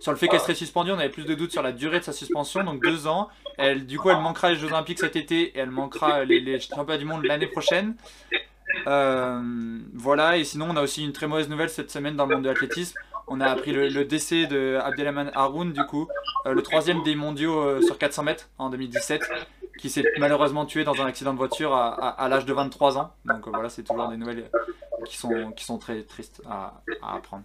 sur 0.00 0.10
le 0.10 0.18
fait 0.18 0.26
qu'elle 0.26 0.40
serait 0.40 0.54
suspendue. 0.54 0.90
On 0.90 0.98
avait 0.98 1.08
plus 1.08 1.24
de 1.24 1.34
doutes 1.34 1.52
sur 1.52 1.62
la 1.62 1.70
durée 1.72 2.00
de 2.00 2.04
sa 2.04 2.12
suspension. 2.12 2.64
Donc 2.64 2.82
deux 2.82 3.06
ans. 3.06 3.28
Du 3.86 3.98
coup, 3.98 4.10
elle 4.10 4.18
manquera 4.20 4.50
les 4.50 4.56
Jeux 4.56 4.66
Olympiques 4.68 4.98
cet 4.98 5.14
été 5.14 5.56
et 5.56 5.58
elle 5.58 5.70
manquera 5.70 6.24
les, 6.24 6.40
les 6.40 6.58
championnats 6.60 6.98
du 6.98 7.04
monde 7.04 7.24
l'année 7.24 7.46
prochaine. 7.46 7.94
Voilà, 9.94 10.36
et 10.36 10.44
sinon 10.44 10.66
on 10.70 10.76
a 10.76 10.82
aussi 10.82 11.04
une 11.04 11.12
très 11.12 11.26
mauvaise 11.26 11.48
nouvelle 11.48 11.70
cette 11.70 11.90
semaine 11.90 12.16
dans 12.16 12.26
le 12.26 12.34
monde 12.34 12.44
de 12.44 12.48
l'athlétisme. 12.48 12.94
On 13.30 13.40
a 13.40 13.46
appris 13.46 13.72
le, 13.72 14.04
décès 14.04 14.46
de 14.46 14.78
Abdelrahman 14.82 15.30
Haroun, 15.34 15.72
du 15.72 15.84
coup, 15.84 16.08
euh, 16.46 16.54
le 16.54 16.62
troisième 16.62 17.02
des 17.02 17.14
mondiaux 17.14 17.58
euh, 17.60 17.82
sur 17.82 17.98
400 17.98 18.22
mètres 18.22 18.48
en 18.58 18.70
2017, 18.70 19.22
qui 19.78 19.90
s'est 19.90 20.04
malheureusement 20.18 20.64
tué 20.66 20.84
dans 20.84 21.00
un 21.00 21.06
accident 21.06 21.32
de 21.32 21.38
voiture 21.38 21.74
à, 21.74 22.26
l'âge 22.28 22.46
de 22.46 22.52
23 22.52 22.98
ans. 22.98 23.12
Donc 23.24 23.46
euh, 23.46 23.50
voilà, 23.52 23.68
c'est 23.68 23.82
toujours 23.82 24.08
des 24.08 24.16
nouvelles 24.16 24.50
qui 25.06 25.16
sont, 25.16 25.52
qui 25.52 25.64
sont 25.64 25.78
très 25.78 26.02
tristes 26.02 26.42
à, 26.48 26.80
apprendre. 27.02 27.44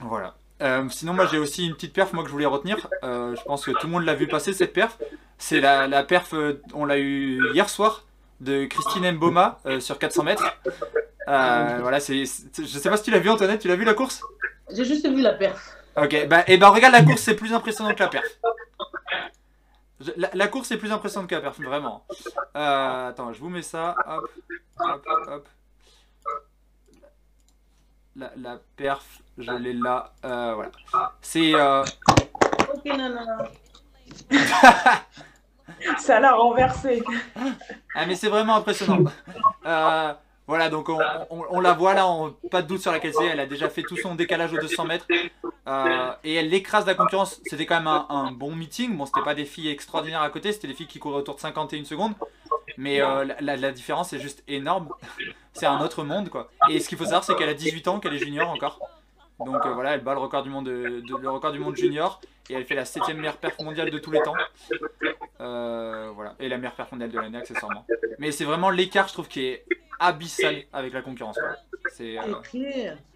Voilà. 0.00 0.34
Sinon, 0.90 1.12
moi 1.14 1.26
j'ai 1.26 1.38
aussi 1.38 1.66
une 1.66 1.74
petite 1.74 1.92
perf 1.92 2.12
moi, 2.12 2.22
que 2.22 2.28
je 2.28 2.32
voulais 2.32 2.46
retenir. 2.46 2.88
Je 3.02 3.42
pense 3.44 3.64
que 3.64 3.72
tout 3.72 3.86
le 3.86 3.92
monde 3.92 4.04
l'a 4.04 4.14
vu 4.14 4.26
passer 4.26 4.52
cette 4.52 4.72
perf. 4.72 4.98
C'est 5.38 5.60
la, 5.60 5.88
la 5.88 6.04
perf, 6.04 6.34
on 6.72 6.84
l'a 6.84 6.98
eu 6.98 7.40
hier 7.52 7.68
soir, 7.68 8.04
de 8.42 8.64
Christine 8.64 9.12
Mboma 9.12 9.60
euh, 9.66 9.80
sur 9.80 9.98
400 9.98 10.24
mètres. 10.24 10.44
Euh, 11.28 11.78
voilà, 11.80 12.00
c'est, 12.00 12.24
je 12.24 12.66
sais 12.66 12.90
pas 12.90 12.96
si 12.96 13.04
tu 13.04 13.10
l'as 13.12 13.20
vu 13.20 13.30
Antoinette, 13.30 13.60
tu 13.60 13.68
l'as 13.68 13.76
vu 13.76 13.84
la 13.84 13.94
course? 13.94 14.20
J'ai 14.74 14.84
juste 14.84 15.08
vu 15.08 15.20
la 15.20 15.34
perf. 15.34 15.76
Ok, 15.96 16.26
bah, 16.26 16.42
et 16.48 16.58
ben 16.58 16.68
regarde 16.68 16.92
la 16.92 17.02
course, 17.04 17.20
c'est 17.22 17.36
plus 17.36 17.54
impressionnant 17.54 17.94
que 17.94 18.00
la 18.00 18.08
perf. 18.08 18.24
La, 20.16 20.30
la 20.34 20.48
course 20.48 20.72
est 20.72 20.78
plus 20.78 20.90
impressionnante 20.90 21.30
que 21.30 21.34
la 21.36 21.40
perf, 21.40 21.60
vraiment. 21.60 22.04
Euh, 22.56 23.08
attends, 23.10 23.32
je 23.32 23.38
vous 23.38 23.50
mets 23.50 23.62
ça. 23.62 23.94
Hop, 24.08 24.30
hop, 24.80 25.06
hop. 25.28 25.48
La, 28.16 28.32
la 28.36 28.58
perf, 28.76 29.04
je 29.38 29.52
l'ai 29.52 29.74
là. 29.74 30.12
Euh, 30.24 30.54
voilà. 30.54 30.70
C'est. 31.20 31.54
Ok, 31.54 32.84
nana. 32.84 33.48
Ça 35.98 36.20
l'a 36.20 36.32
renversé. 36.34 37.02
Ah 37.94 38.06
mais 38.06 38.14
c'est 38.14 38.28
vraiment 38.28 38.56
impressionnant. 38.56 39.04
Euh, 39.66 40.12
voilà, 40.46 40.68
donc 40.68 40.88
on, 41.30 41.60
la 41.60 41.72
voit 41.72 41.94
là, 41.94 42.06
pas 42.50 42.62
de 42.62 42.66
doute 42.66 42.80
sur 42.80 42.92
laquelle 42.92 43.14
c'est. 43.14 43.26
Elle 43.26 43.40
a 43.40 43.46
déjà 43.46 43.68
fait 43.68 43.82
tout 43.82 43.96
son 43.96 44.14
décalage 44.14 44.52
aux 44.52 44.58
200 44.58 44.84
mètres. 44.84 45.06
Euh, 45.68 46.12
et 46.24 46.34
elle 46.34 46.52
écrase 46.52 46.84
la 46.86 46.94
concurrence. 46.94 47.40
C'était 47.46 47.66
quand 47.66 47.76
même 47.78 47.86
un, 47.86 48.32
bon 48.32 48.54
meeting. 48.54 48.96
Bon, 48.96 49.06
c'était 49.06 49.22
pas 49.22 49.34
des 49.34 49.44
filles 49.44 49.68
extraordinaires 49.70 50.22
à 50.22 50.30
côté, 50.30 50.52
c'était 50.52 50.68
des 50.68 50.74
filles 50.74 50.88
qui 50.88 50.98
couraient 50.98 51.18
autour 51.18 51.36
de 51.36 51.40
51 51.40 51.84
secondes. 51.84 52.14
Mais 52.76 53.00
euh, 53.00 53.24
la, 53.24 53.40
la- 53.40 53.56
la 53.56 53.72
différence 53.72 54.12
est 54.12 54.18
juste 54.20 54.42
énorme. 54.48 54.88
C'est 55.52 55.66
un 55.66 55.80
autre 55.80 56.02
monde 56.04 56.28
quoi. 56.28 56.48
Et 56.70 56.80
ce 56.80 56.88
qu'il 56.88 56.96
faut 56.98 57.04
savoir, 57.04 57.24
c'est 57.24 57.34
qu'elle 57.36 57.48
a 57.48 57.54
18 57.54 57.88
ans, 57.88 58.00
qu'elle 58.00 58.14
est 58.14 58.18
junior 58.18 58.48
encore. 58.50 58.78
Donc 59.44 59.64
euh, 59.66 59.72
voilà, 59.74 59.94
elle 59.94 60.00
bat 60.02 60.14
le 60.14 60.20
record 60.20 60.42
du 60.42 60.50
monde, 60.50 60.66
de, 60.66 61.00
de- 61.00 61.16
le 61.16 61.30
record 61.30 61.52
du 61.52 61.58
monde 61.58 61.76
junior. 61.76 62.20
Et 62.50 62.54
elle 62.54 62.64
fait 62.64 62.74
la 62.74 62.84
7ème 62.84 63.14
meilleure 63.14 63.36
perf 63.36 63.58
mondiale 63.60 63.90
de 63.90 63.98
tous 63.98 64.10
les 64.10 64.20
temps. 64.22 64.34
Euh, 65.40 66.10
voilà. 66.14 66.34
Et 66.40 66.48
la 66.48 66.56
meilleure 66.58 66.74
perf 66.74 66.90
mondiale 66.92 67.10
de 67.10 67.18
l'année, 67.18 67.38
accessoirement. 67.38 67.86
Mais 68.18 68.30
c'est 68.32 68.44
vraiment 68.44 68.70
l'écart, 68.70 69.08
je 69.08 69.12
trouve, 69.14 69.28
qui 69.28 69.44
est 69.46 69.64
abyssal 70.00 70.64
avec 70.72 70.92
la 70.92 71.02
concurrence. 71.02 71.38
C'est 71.92 72.18
euh. 72.18 72.22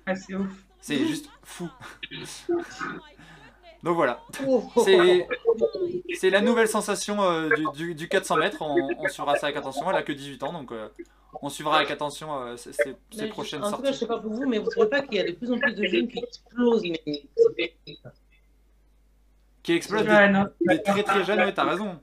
Ah, 0.07 0.15
c'est 0.15 0.35
ouf. 0.35 0.51
c'est 0.81 0.97
juste 1.07 1.29
fou. 1.43 1.69
Donc 3.87 3.95
voilà. 3.95 4.21
Oh. 4.49 4.65
C'est 6.17 6.29
la 6.31 6.41
nouvelle 6.41 6.67
sensation 6.67 7.23
euh, 7.23 7.49
du, 7.55 7.65
du- 7.73 7.95
du 7.95 8.09
400 8.09 8.37
mètres. 8.37 8.57
On, 8.61 8.75
on 8.99 9.09
suivra 9.09 9.37
ça 9.37 9.47
avec 9.47 9.57
attention. 9.57 9.89
Elle 9.89 9.95
a 9.97 10.03
que 10.03 10.11
18 10.11 10.43
ans, 10.43 10.53
donc 10.53 10.73
euh, 10.73 10.89
on 11.41 11.49
suivra 11.49 11.77
avec 11.77 11.93
attention 11.93 12.35
euh, 12.37 12.57
ces, 12.57 12.73
ces- 12.73 12.97
ces 13.13 13.23
Mais 13.23 13.29
prochaines 13.29 13.63
en 13.63 13.71
tout 13.71 13.83
cas, 13.83 13.93
je 13.93 13.93
sorties. 13.93 13.99
sais 14.01 14.07
pas 14.09 14.19
pour 14.19 14.33
vous, 14.33 14.45
mais 14.49 14.59
vous 14.59 14.69
trouvez 14.71 14.89
pas 14.89 15.03
qu'il 15.03 15.15
y 15.15 15.21
a 15.21 15.25
de 15.25 15.31
plus 15.37 15.53
en 15.53 15.59
plus 15.61 15.73
de 15.73 15.85
jeunes 15.87 16.09
qui 16.09 16.19
explosent 16.19 16.83
mais... 16.83 17.01
Qui 19.63 19.73
explose 19.75 20.03
des, 20.03 20.83
très 20.83 21.03
très 21.05 21.25
jeunes. 21.25 21.39
Ouais, 21.39 21.55
t'as 21.55 21.65
raison. 21.65 21.97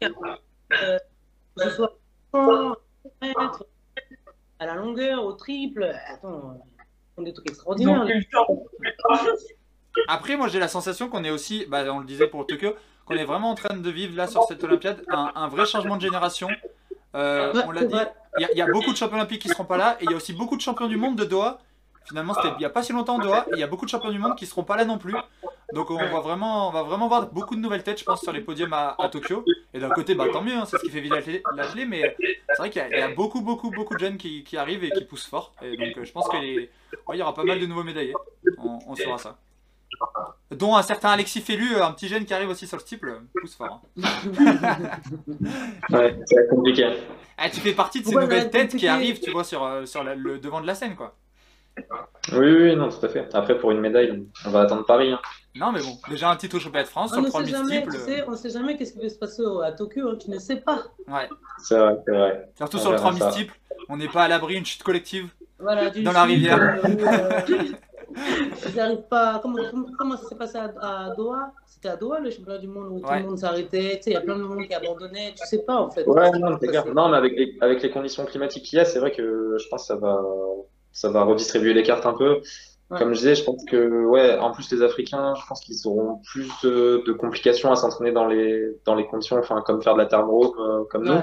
que 0.00 0.08
ce 1.58 1.70
soit 1.70 1.96
100 2.34 2.74
mètres, 3.22 3.66
à 4.58 4.66
la 4.66 4.74
longueur, 4.74 5.24
au 5.24 5.34
triple. 5.34 5.84
Attends, 6.08 6.60
ils 6.76 7.14
font 7.14 7.22
des 7.22 7.32
trucs 7.32 7.50
extraordinaires. 7.50 8.04
Après, 10.08 10.36
moi 10.36 10.48
j'ai 10.48 10.58
la 10.58 10.68
sensation 10.68 11.08
qu'on 11.08 11.24
est 11.24 11.30
aussi, 11.30 11.66
bah, 11.68 11.84
on 11.92 11.98
le 11.98 12.04
disait 12.04 12.26
pour 12.26 12.46
Tokyo, 12.46 12.74
qu'on 13.06 13.14
est 13.16 13.24
vraiment 13.24 13.50
en 13.50 13.54
train 13.54 13.76
de 13.76 13.90
vivre 13.90 14.16
là 14.16 14.26
sur 14.26 14.42
cette 14.44 14.62
Olympiade 14.64 15.02
un, 15.08 15.32
un 15.34 15.48
vrai 15.48 15.66
changement 15.66 15.96
de 15.96 16.02
génération. 16.02 16.48
Euh, 17.14 17.52
on 17.66 17.70
l'a 17.72 17.84
dit, 17.84 17.94
il 18.38 18.42
y, 18.42 18.44
a- 18.44 18.52
il 18.52 18.58
y 18.58 18.62
a 18.62 18.66
beaucoup 18.66 18.92
de 18.92 18.96
champions 18.96 19.16
olympiques 19.16 19.42
qui 19.42 19.48
seront 19.48 19.64
pas 19.64 19.76
là 19.76 19.96
et 20.00 20.04
il 20.04 20.10
y 20.10 20.14
a 20.14 20.16
aussi 20.16 20.32
beaucoup 20.32 20.56
de 20.56 20.60
champions 20.62 20.86
du 20.86 20.96
monde 20.96 21.16
de 21.16 21.24
Doha. 21.24 21.58
Finalement, 22.04 22.34
c'était 22.34 22.48
il 22.58 22.62
y 22.62 22.64
a 22.64 22.70
pas 22.70 22.82
si 22.82 22.92
longtemps 22.92 23.18
Doha 23.18 23.46
et 23.50 23.54
il 23.54 23.58
y 23.58 23.62
a 23.62 23.66
beaucoup 23.66 23.84
de 23.84 23.90
champions 23.90 24.10
du 24.10 24.18
monde 24.18 24.36
qui 24.36 24.46
seront 24.46 24.62
pas 24.64 24.76
là 24.76 24.84
non 24.84 24.98
plus. 24.98 25.14
Donc 25.72 25.90
on 25.90 25.96
va 25.96 26.20
vraiment, 26.20 26.68
on 26.68 26.72
va 26.72 26.82
vraiment 26.82 27.06
voir 27.08 27.30
beaucoup 27.30 27.54
de 27.54 27.60
nouvelles 27.60 27.82
têtes, 27.84 27.98
je 28.00 28.04
pense, 28.04 28.22
sur 28.22 28.32
les 28.32 28.40
podiums 28.40 28.72
à, 28.72 28.96
à 28.98 29.08
Tokyo. 29.08 29.44
Et 29.74 29.78
d'un 29.78 29.90
côté, 29.90 30.14
bah 30.14 30.26
tant 30.32 30.42
mieux, 30.42 30.54
hein, 30.54 30.64
c'est 30.66 30.78
ce 30.78 30.82
qui 30.82 30.90
fait 30.90 31.00
vivre 31.00 31.16
l'athlé, 31.56 31.86
mais 31.86 32.16
c'est 32.48 32.56
vrai 32.58 32.70
qu'il 32.70 32.80
y, 32.82 32.84
a- 32.84 32.88
il 32.88 32.98
y 32.98 33.02
a 33.02 33.08
beaucoup, 33.08 33.40
beaucoup, 33.40 33.70
beaucoup 33.70 33.94
de 33.94 34.00
jeunes 34.00 34.16
qui, 34.16 34.42
qui 34.44 34.56
arrivent 34.56 34.82
et 34.84 34.90
qui 34.90 35.04
poussent 35.04 35.26
fort. 35.26 35.52
Et 35.62 35.76
donc 35.76 35.96
euh, 35.98 36.04
je 36.04 36.12
pense 36.12 36.28
qu'il 36.28 36.68
ouais, 37.08 37.18
y 37.18 37.22
aura 37.22 37.34
pas 37.34 37.44
mal 37.44 37.60
de 37.60 37.66
nouveaux 37.66 37.84
médaillés. 37.84 38.14
On, 38.58 38.78
on 38.86 38.96
saura 38.96 39.18
ça. 39.18 39.38
Dont 40.50 40.74
un 40.76 40.82
certain 40.82 41.10
Alexis 41.10 41.40
Fellu, 41.42 41.76
un 41.80 41.92
petit 41.92 42.08
jeune 42.08 42.24
qui 42.24 42.34
arrive 42.34 42.48
aussi 42.48 42.66
sur 42.66 42.76
le 42.76 42.80
steeple, 42.82 43.20
pousse 43.40 43.54
fort. 43.54 43.82
hein. 44.02 44.02
Ouais, 45.90 46.16
c'est 46.26 46.48
compliqué. 46.48 46.88
Ah, 47.38 47.48
tu 47.50 47.60
fais 47.60 47.72
partie 47.72 48.00
de 48.00 48.06
ces 48.06 48.14
Ouais, 48.14 48.22
nouvelles 48.22 48.50
têtes 48.50 48.76
qui 48.76 48.86
arrivent, 48.88 49.20
tu 49.20 49.30
vois, 49.30 49.44
sur, 49.44 49.64
euh, 49.64 49.86
sur 49.86 50.02
la- 50.04 50.14
le 50.14 50.38
devant 50.38 50.60
de 50.60 50.66
la 50.66 50.74
scène, 50.74 50.96
quoi. 50.96 51.16
Oui, 52.32 52.52
oui, 52.52 52.76
non, 52.76 52.88
tout 52.90 53.04
à 53.04 53.08
fait. 53.08 53.28
Après, 53.34 53.56
pour 53.58 53.70
une 53.70 53.80
médaille, 53.80 54.26
on 54.44 54.50
va 54.50 54.62
attendre 54.62 54.84
Paris. 54.84 55.12
hein. 55.12 55.20
Non, 55.54 55.72
mais 55.72 55.80
bon, 55.80 55.98
déjà 56.08 56.30
un 56.30 56.36
titre 56.36 56.56
au 56.56 56.60
championnat 56.60 56.84
de 56.84 56.88
France 56.88 57.10
On 57.10 57.14
sur 57.14 57.20
ne 57.22 57.26
le 57.26 57.30
3 57.30 57.44
sait 57.44 57.50
jamais, 57.50 57.76
steeple. 57.80 57.92
tu 57.92 57.98
sais, 58.04 58.24
on 58.26 58.30
ne 58.32 58.36
sait 58.36 58.50
jamais 58.50 58.76
qu'est-ce 58.76 58.92
qui 58.92 59.00
va 59.00 59.08
se 59.08 59.14
passer 59.18 59.42
à 59.64 59.72
Tokyo, 59.72 60.08
hein, 60.10 60.16
tu 60.22 60.30
ne 60.30 60.38
sais 60.38 60.56
pas. 60.56 60.84
Ouais, 61.08 61.28
C'est 61.58 61.78
vrai, 61.78 61.96
c'est 62.06 62.12
vrai. 62.12 62.48
surtout 62.56 62.76
On 62.76 62.80
sur 62.80 62.90
le 62.92 62.96
verra 62.98 63.10
3 63.10 63.20
ça. 63.20 63.32
steeple. 63.32 63.54
On 63.88 63.96
n'est 63.96 64.08
pas 64.08 64.24
à 64.24 64.28
l'abri 64.28 64.54
d'une 64.56 64.66
chute 64.66 64.82
collective. 64.82 65.30
Voilà, 65.58 65.90
Dans 65.90 66.12
la 66.12 66.22
rivière. 66.24 66.58
euh, 66.84 66.88
euh, 67.00 67.40
ils 68.68 68.76
n'arrivent 68.76 69.08
pas. 69.08 69.38
Comment, 69.42 69.58
comment, 69.70 69.86
comment 69.98 70.16
ça 70.16 70.28
s'est 70.28 70.36
passé 70.36 70.58
à, 70.58 70.72
à 70.80 71.14
Doha? 71.14 71.52
C'était 71.66 71.88
à 71.88 71.96
Doha 71.96 72.20
le 72.20 72.30
championnat 72.30 72.58
du 72.58 72.68
monde 72.68 72.88
où 72.90 73.00
tout 73.00 73.12
le 73.12 73.22
monde 73.22 73.38
s'arrêtait. 73.38 73.96
Tu 73.96 74.02
sais, 74.02 74.10
il 74.10 74.12
y 74.14 74.16
a 74.16 74.20
plein 74.20 74.36
de 74.36 74.42
monde 74.42 74.66
qui 74.66 74.74
abandonnait. 74.74 75.32
Tu 75.36 75.46
sais 75.46 75.62
pas 75.64 75.76
en 75.76 75.90
fait. 75.90 76.06
Ouais, 76.06 76.30
non, 76.38 76.56
c'est 76.60 76.68
clair. 76.68 76.84
Non, 76.94 77.08
mais 77.08 77.16
avec 77.16 77.36
les, 77.36 77.56
avec 77.60 77.82
les 77.82 77.90
conditions 77.90 78.24
climatiques 78.24 78.64
qu'il 78.64 78.78
y 78.78 78.80
a, 78.80 78.84
c'est 78.84 78.98
vrai 78.98 79.12
que 79.12 79.56
je 79.58 79.68
pense 79.68 79.82
que 79.82 79.86
ça 79.86 79.96
va, 79.96 80.20
ça 80.92 81.08
va 81.10 81.22
redistribuer 81.24 81.74
les 81.74 81.82
cartes 81.82 82.06
un 82.06 82.14
peu. 82.14 82.40
Ouais. 82.90 82.98
Comme 82.98 83.14
je 83.14 83.18
disais, 83.18 83.36
je 83.36 83.44
pense 83.44 83.64
que, 83.66 84.04
ouais, 84.06 84.36
en 84.38 84.50
plus, 84.50 84.68
les 84.72 84.82
Africains, 84.82 85.34
je 85.36 85.46
pense 85.46 85.60
qu'ils 85.60 85.86
auront 85.86 86.20
plus 86.24 86.50
de, 86.64 87.04
de 87.06 87.12
complications 87.12 87.70
à 87.70 87.76
s'entraîner 87.76 88.10
dans 88.10 88.26
les, 88.26 88.76
dans 88.84 88.96
les 88.96 89.06
conditions, 89.06 89.38
enfin, 89.38 89.62
comme 89.64 89.80
faire 89.80 89.94
de 89.94 90.00
la 90.00 90.06
thermo, 90.06 90.54
euh, 90.58 90.82
comme 90.90 91.04
nous. 91.04 91.20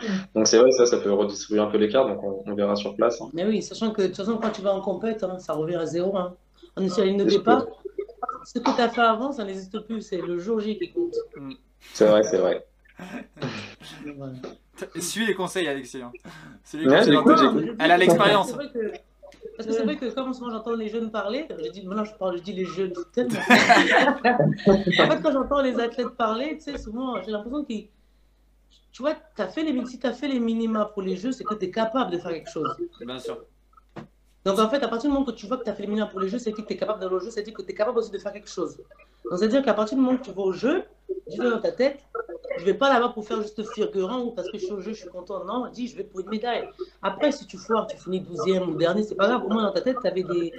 Donc, 0.34 0.46
c'est 0.46 0.58
vrai, 0.58 0.70
ça, 0.72 0.86
ça 0.86 0.98
peut 0.98 1.12
redistribuer 1.12 1.60
un 1.60 1.66
peu 1.66 1.76
les 1.78 1.88
cartes, 1.88 2.08
donc 2.08 2.22
on, 2.24 2.42
on 2.50 2.54
verra 2.54 2.74
sur 2.76 2.94
place. 2.96 3.20
hein. 3.20 3.28
Mais 3.34 3.44
oui, 3.44 3.62
sachant 3.62 3.90
que 3.90 4.02
de 4.02 4.06
toute 4.08 4.16
façon, 4.16 4.38
quand 4.38 4.50
tu 4.50 4.62
vas 4.62 4.72
en 4.74 4.80
compète, 4.80 5.22
hein, 5.22 5.38
ça 5.38 5.52
revient 5.52 5.76
à 5.76 5.86
zéro. 5.86 6.16
Hein. 6.16 6.34
On 6.76 6.82
est 6.82 6.88
sur 6.88 7.00
la 7.04 7.06
ligne 7.10 7.18
de 7.18 7.24
départ. 7.24 7.66
Ce 8.44 8.58
que 8.58 8.64
tu 8.74 8.80
as 8.80 8.88
fait 8.88 9.00
avant, 9.02 9.30
ça 9.32 9.44
n'existe 9.44 9.78
plus. 9.80 10.00
C'est 10.00 10.16
le 10.20 10.38
jour 10.38 10.58
J 10.60 10.78
qui 10.78 10.90
compte. 10.90 11.14
C'est 11.92 12.06
vrai, 12.06 12.22
c'est 12.22 12.38
vrai. 12.38 12.66
Voilà. 14.16 14.32
Suis 14.98 15.26
les 15.26 15.34
conseils, 15.34 15.68
Alexis. 15.68 16.00
hein. 16.02 16.10
C'est 16.64 16.78
les 16.78 16.86
Ouais, 16.86 16.98
conseils 16.98 17.12
j'écoute. 17.38 17.76
Elle 17.78 17.90
a 17.90 17.98
l'expérience. 17.98 18.52
Parce 19.56 19.68
que 19.68 19.72
c'est 19.74 19.82
vrai 19.84 19.96
que 19.96 20.06
comme 20.14 20.32
souvent 20.32 20.50
j'entends 20.50 20.74
les 20.74 20.88
jeunes 20.88 21.10
parler, 21.10 21.46
je 21.62 21.70
dis, 21.70 21.86
maintenant 21.86 22.04
je 22.04 22.14
parle, 22.14 22.38
je 22.38 22.42
dis 22.42 22.52
les 22.52 22.64
jeunes, 22.64 22.92
tellement. 23.12 23.38
en 24.66 25.10
fait, 25.10 25.22
quand 25.22 25.32
j'entends 25.32 25.60
les 25.62 25.78
athlètes 25.78 26.10
parler, 26.16 26.56
tu 26.56 26.72
sais, 26.72 26.78
souvent 26.78 27.20
j'ai 27.22 27.30
l'impression 27.30 27.64
qu'ils. 27.64 27.88
Tu 28.92 29.02
vois, 29.02 29.14
as 29.38 29.48
fait 29.48 29.62
les, 29.62 29.86
si 29.86 29.98
tu 29.98 30.06
as 30.06 30.12
fait 30.12 30.28
les 30.28 30.38
minima 30.38 30.84
pour 30.84 31.02
les 31.02 31.16
jeux, 31.16 31.32
c'est 31.32 31.44
que 31.44 31.54
tu 31.54 31.64
es 31.64 31.70
capable 31.70 32.10
de 32.10 32.18
faire 32.18 32.30
quelque 32.30 32.50
chose. 32.50 32.76
Bien 33.00 33.18
sûr. 33.18 33.44
Donc 34.44 34.58
en 34.58 34.68
fait, 34.68 34.82
à 34.82 34.88
partir 34.88 35.08
du 35.08 35.14
moment 35.14 35.24
que 35.24 35.32
tu 35.32 35.46
vois 35.46 35.56
que 35.56 35.64
tu 35.64 35.70
as 35.70 35.74
fait 35.74 35.82
les 35.82 35.88
minima 35.88 36.06
pour 36.06 36.20
les 36.20 36.28
jeux, 36.28 36.38
c'est 36.38 36.52
que 36.52 36.60
tu 36.60 36.72
es 36.72 36.76
capable 36.76 37.00
d'aller 37.00 37.14
au 37.14 37.20
jeu, 37.20 37.30
c'est-à-dire 37.30 37.54
que 37.54 37.62
tu 37.62 37.70
es 37.70 37.74
capable 37.74 37.98
aussi 37.98 38.10
de 38.10 38.18
faire 38.18 38.32
quelque 38.32 38.50
chose. 38.50 38.76
Donc 39.24 39.38
c'est-à-dire 39.38 39.62
qu'à 39.62 39.72
partir 39.72 39.96
du 39.96 40.04
moment 40.04 40.18
que 40.18 40.24
tu 40.24 40.32
vas 40.32 40.42
au 40.42 40.52
jeu, 40.52 40.84
tu 41.30 41.38
vas 41.38 41.50
dans 41.50 41.60
ta 41.60 41.72
tête, 41.72 42.04
je 42.58 42.64
vais 42.64 42.74
pas 42.74 42.92
là-bas 42.92 43.10
pour 43.10 43.26
faire 43.26 43.40
juste 43.40 43.62
figurant 43.72 44.20
ou 44.20 44.32
parce 44.32 44.50
que 44.50 44.58
je 44.58 44.64
suis 44.64 44.72
au 44.72 44.80
jeu, 44.80 44.92
je 44.92 45.00
suis 45.00 45.08
content. 45.08 45.44
Non, 45.44 45.68
dis, 45.68 45.88
je 45.88 45.96
vais 45.96 46.04
pour 46.04 46.20
une 46.20 46.28
médaille. 46.28 46.68
Après, 47.00 47.32
si 47.32 47.46
tu 47.46 47.56
foires, 47.56 47.86
tu 47.86 47.96
finis 47.96 48.20
12e 48.20 48.64
ou 48.64 48.74
dernier, 48.74 49.04
c'est 49.04 49.14
pas 49.14 49.28
grave. 49.28 49.44
Au 49.44 49.48
moins 49.48 49.62
dans 49.62 49.72
ta 49.72 49.80
tête, 49.80 49.96
tu 50.02 50.06
avais 50.06 50.22
des. 50.22 50.52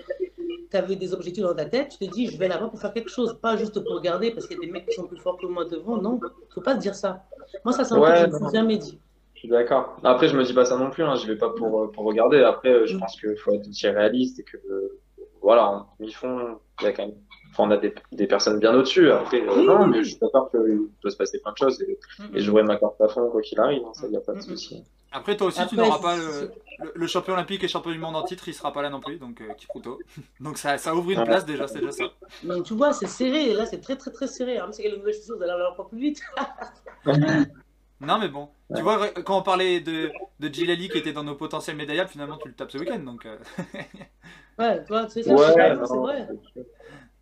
Avais 0.78 0.96
des 0.96 1.14
objectifs 1.14 1.44
dans 1.44 1.56
ta 1.56 1.66
tête, 1.66 1.96
tu 2.00 2.08
te 2.08 2.14
dis, 2.14 2.28
je 2.28 2.38
vais 2.38 2.48
là-bas 2.48 2.68
pour 2.68 2.80
faire 2.80 2.94
quelque 2.94 3.10
chose, 3.10 3.38
pas 3.42 3.58
juste 3.58 3.80
pour 3.80 3.96
regarder 3.96 4.32
parce 4.32 4.48
qu'il 4.48 4.58
y 4.58 4.64
a 4.64 4.66
des 4.66 4.72
mecs 4.72 4.88
qui 4.88 4.96
sont 4.96 5.08
plus 5.08 5.20
forts 5.20 5.38
que 5.38 5.46
moi 5.46 5.66
devant. 5.66 5.98
Non, 6.02 6.20
faut 6.54 6.62
pas 6.62 6.76
se 6.76 6.80
dire 6.80 6.96
ça. 6.96 7.24
Moi, 7.64 7.74
ça, 7.74 7.84
c'est 7.84 7.94
un 7.94 8.02
truc 8.02 8.14
que 8.14 8.20
je 8.20 8.26
ne 8.26 8.32
non. 8.32 8.40
me 8.40 8.48
suis 8.50 8.58
jamais 8.58 8.78
dit. 8.78 9.00
Je 9.34 9.40
suis 9.40 9.50
d'accord. 9.50 9.98
Après, 10.04 10.28
je 10.28 10.38
me 10.38 10.44
dis 10.44 10.54
pas 10.54 10.66
ça 10.66 10.78
non 10.78 10.90
plus, 10.90 11.04
hein. 11.04 11.16
Je 11.16 11.28
vais 11.28 11.38
pas 11.38 11.50
pour, 11.50 11.82
euh, 11.82 11.92
pour 11.92 12.06
regarder. 12.06 12.42
Après, 12.44 12.70
euh, 12.70 12.86
je 12.86 12.98
pense 12.98 13.20
qu'il 13.20 13.36
faut 13.36 13.54
être 13.54 13.68
aussi 13.68 13.88
réaliste 13.88 14.40
et 14.40 14.44
que, 14.44 14.58
euh, 14.58 15.02
voilà, 15.42 15.70
en 15.70 15.88
demi-fond, 16.00 16.60
il 16.82 16.86
y 16.86 16.88
a 16.88 16.94
quand 16.94 17.06
même 17.06 17.16
enfin, 17.54 17.64
on 17.68 17.72
a 17.72 17.78
des, 17.78 17.94
des 18.12 18.28
personnes 18.28 18.60
bien 18.60 18.74
au-dessus. 18.76 19.10
Après, 19.12 19.42
euh, 19.42 19.54
Oui, 19.56 19.66
non, 19.66 19.84
oui, 19.84 19.88
mais 19.90 19.98
oui. 20.00 20.04
je 20.04 20.10
suis 20.10 20.20
d'accord 20.20 20.52
qu'il 20.52 20.90
peut 21.02 21.10
se 21.10 21.16
passer 21.18 21.40
plein 21.40 21.52
de 21.54 21.58
choses 21.58 21.82
et, 21.82 21.98
Mm, 22.20 22.36
et 22.36 22.40
j'aurai 22.42 22.64
ma 22.64 22.76
carte 22.78 23.00
à 23.02 23.08
fond 23.08 23.30
quoi 23.30 23.42
qu'il 23.42 23.60
arrive. 23.60 23.82
hein, 23.86 23.92
ça, 23.94 24.08
y 24.08 24.18
a 24.18 24.20
pas 24.20 24.34
de 24.34 24.42
souci. 24.42 24.84
Après, 25.12 25.38
toi 25.38 25.48
aussi, 25.48 25.66
tu 25.68 25.76
n'auras 25.78 26.00
pas 26.00 26.18
le, 26.18 26.52
le- 26.80 26.92
le 26.96 27.08
champion 27.08 27.34
olympique 27.34 27.64
et 27.64 27.68
champion 27.68 27.92
du 27.92 28.00
monde 28.00 28.16
en 28.16 28.24
titre, 28.24 28.48
il 28.48 28.54
sera 28.54 28.74
pas 28.74 28.82
là 28.82 28.90
non 28.90 29.00
plus, 29.00 29.18
donc 29.18 29.42
euh, 29.42 29.54
Kipruto. 29.54 30.00
Donc 30.40 30.58
ça, 30.58 30.78
ça 30.80 30.96
ouvre 30.96 31.12
une 31.12 31.20
Ouais. 31.20 31.26
place 31.26 31.46
déjà, 31.46 31.68
c'est 31.68 31.80
déjà 31.80 31.92
ça. 31.92 32.04
Donc 32.44 32.66
tu 32.66 32.74
vois, 32.74 32.94
c'est 32.94 33.06
serré. 33.08 33.54
Là, 33.54 33.66
c'est 33.68 33.80
très 33.80 33.96
très 33.96 34.10
très 34.12 34.26
serré. 34.28 34.58
Hein. 34.58 34.70
C'est 34.72 34.84
que 34.84 34.90
les 34.90 34.98
nouvelles 34.98 35.14
vous 35.28 35.42
allez 35.44 35.52
aller 35.52 35.66
encore 35.72 35.88
plus 35.90 36.00
vite. 36.00 36.22
Non, 38.02 38.20
mais 38.20 38.28
bon. 38.28 38.50
Tu 38.76 38.82
vois, 38.82 39.08
quand 39.24 39.38
on 39.38 39.44
parlait 39.44 39.80
de, 39.80 40.12
de 40.40 40.54
Gilali 40.54 40.90
qui 40.90 40.98
était 40.98 41.14
dans 41.14 41.24
nos 41.24 41.36
potentiels 41.36 41.78
médaillables, 41.78 42.10
finalement, 42.10 42.38
tu 42.38 42.50
le 42.50 42.54
tapes 42.54 42.72
ce 42.72 42.78
week-end. 42.78 43.00
Donc, 43.00 43.26
euh, 43.26 43.38
Ouais, 44.60 44.82
tu 44.82 44.88
vois, 44.90 45.06
tu 45.06 45.12
sais, 45.12 45.24
ça, 45.24 45.34
Ouais, 45.34 45.78
c'est 45.86 45.96
vrai. 45.96 46.28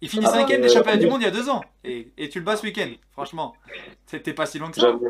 Il 0.02 0.10
finit 0.10 0.26
Ah, 0.28 0.32
cinquième 0.32 0.62
ouais, 0.62 0.68
des 0.68 0.74
championnats 0.74 0.98
du 0.98 1.08
monde 1.08 1.22
il 1.22 1.26
y 1.26 1.28
a 1.28 1.32
deux 1.32 1.50
ans. 1.50 1.64
Et, 1.84 2.12
et 2.18 2.30
tu 2.30 2.40
le 2.40 2.46
bats 2.46 2.58
ce 2.58 2.64
week-end. 2.64 2.90
Franchement, 3.12 3.54
c'était 4.06 4.34
pas 4.34 4.46
si 4.46 4.60
loin 4.60 4.70
que 4.72 4.76
ça. 4.76 4.88
J'avoue. 4.88 5.08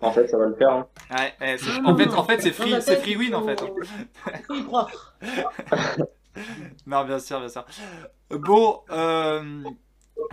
en 0.00 0.10
fait, 0.12 0.26
ça 0.28 0.36
va 0.38 0.46
le 0.46 0.54
faire. 0.56 0.70
hein. 0.70 0.86
Ouais, 1.10 1.34
ouais, 1.40 1.58
c'est- 1.58 1.80
Non, 1.80 1.90
en 1.90 1.96
fait, 1.96 2.08
en 2.14 2.24
fait, 2.24 2.40
c'est 2.42 2.52
free, 2.52 2.74
c'est 2.80 2.96
free 2.96 3.16
win 3.16 3.34
en 3.34 3.44
fait. 3.44 3.62
y 4.50 4.64
croire. 4.64 5.14
Non, 6.86 7.04
bien 7.04 7.18
sûr, 7.18 7.40
bien 7.40 7.48
sûr. 7.48 7.64
Bon, 8.30 8.82
euh, 8.90 9.64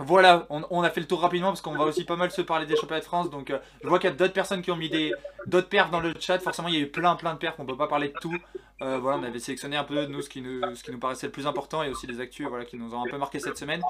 voilà, 0.00 0.46
on, 0.50 0.62
on 0.70 0.82
a 0.82 0.90
fait 0.90 1.00
le 1.00 1.06
tour 1.06 1.20
rapidement 1.20 1.48
parce 1.48 1.60
qu'on 1.62 1.76
va 1.76 1.84
aussi 1.84 2.04
pas 2.04 2.16
mal 2.16 2.30
se 2.30 2.42
parler 2.42 2.66
des 2.66 2.76
championnats 2.76 3.00
de 3.00 3.04
France. 3.04 3.30
Donc, 3.30 3.50
euh, 3.50 3.58
je 3.82 3.88
vois 3.88 3.98
qu'il 3.98 4.10
y 4.10 4.12
a 4.12 4.16
d'autres 4.16 4.32
personnes 4.32 4.62
qui 4.62 4.70
ont 4.70 4.76
mis 4.76 4.90
des 4.90 5.12
d'autres 5.46 5.68
perfs 5.68 5.90
dans 5.90 6.00
le 6.00 6.12
chat. 6.18 6.38
Forcément, 6.38 6.68
il 6.68 6.74
y 6.74 6.78
a 6.78 6.80
eu 6.80 6.88
plein, 6.90 7.14
plein 7.16 7.32
de 7.34 7.38
perfs. 7.38 7.54
On 7.58 7.64
peut 7.64 7.76
pas 7.76 7.86
parler 7.88 8.08
de 8.08 8.14
tout. 8.20 8.34
Euh, 8.82 8.98
voilà, 8.98 9.18
on 9.18 9.22
avait 9.22 9.38
sélectionné 9.38 9.76
un 9.76 9.84
peu 9.84 10.04
nous 10.04 10.20
ce 10.20 10.28
qui 10.28 10.42
nous, 10.42 10.60
ce 10.74 10.82
qui 10.82 10.90
nous 10.90 10.98
paraissait 10.98 11.26
le 11.26 11.32
plus 11.32 11.46
important 11.46 11.82
et 11.82 11.88
aussi 11.88 12.06
des 12.06 12.20
actus, 12.20 12.46
voilà, 12.46 12.64
qui 12.66 12.76
nous 12.76 12.94
ont 12.94 13.02
un 13.06 13.08
peu 13.10 13.16
marqué 13.16 13.38
cette 13.40 13.56
semaine. 13.56 13.80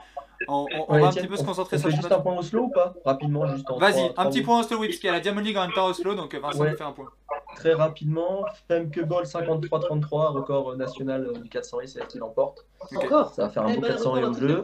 On, 0.47 0.66
on- 0.72 0.84
on 0.88 0.94
Ouais, 0.94 1.01
va 1.01 1.09
un 1.09 1.12
petit 1.12 1.26
peu 1.26 1.36
se 1.36 1.42
on- 1.42 1.47
concentrer 1.47 1.76
on 1.78 1.80
sur 1.80 1.90
juste 1.90 2.12
un 2.12 2.20
point 2.20 2.36
Oslo 2.38 2.64
ou 2.64 2.68
pas? 2.70 2.94
Rapidement, 3.05 3.47
juste 3.49 3.66
Vas-y, 3.78 4.12
un 4.16 4.26
petit 4.26 4.42
point 4.42 4.61
Oslo, 4.61 4.78
oui, 4.78 4.86
parce 4.88 4.99
qu'il 4.99 5.07
y 5.07 5.11
a 5.11 5.14
la 5.14 5.20
Diamond 5.20 5.40
League 5.40 5.57
en 5.57 5.62
même 5.62 5.72
temps 5.72 5.86
Oslo, 5.86 6.14
donc 6.14 6.32
Vincent 6.36 6.61
Ouais. 6.61 6.70
nous 6.70 6.76
fait 6.76 6.84
un 6.84 6.92
point. 6.92 7.07
Très 7.56 7.72
rapidement, 7.72 8.44
Femke 8.68 9.02
Ball 9.04 9.24
53-33, 9.24 10.32
record 10.32 10.70
euh, 10.70 10.76
national 10.76 11.26
euh, 11.26 11.32
du 11.38 11.48
400 11.48 11.80
et 11.80 11.86
c'est 11.86 12.00
elle 12.00 12.06
qui 12.06 12.18
l'emporte. 12.18 12.66
Encore. 12.94 13.32
Ça 13.34 13.42
va 13.44 13.48
faire 13.48 13.64
un 13.64 13.70
Eh 13.72 13.74
beau 13.76 13.80
ben, 13.80 13.88
400 13.88 14.16
et 14.16 14.22
record 14.24 14.30
au 14.36 14.38
jeu. 14.48 14.62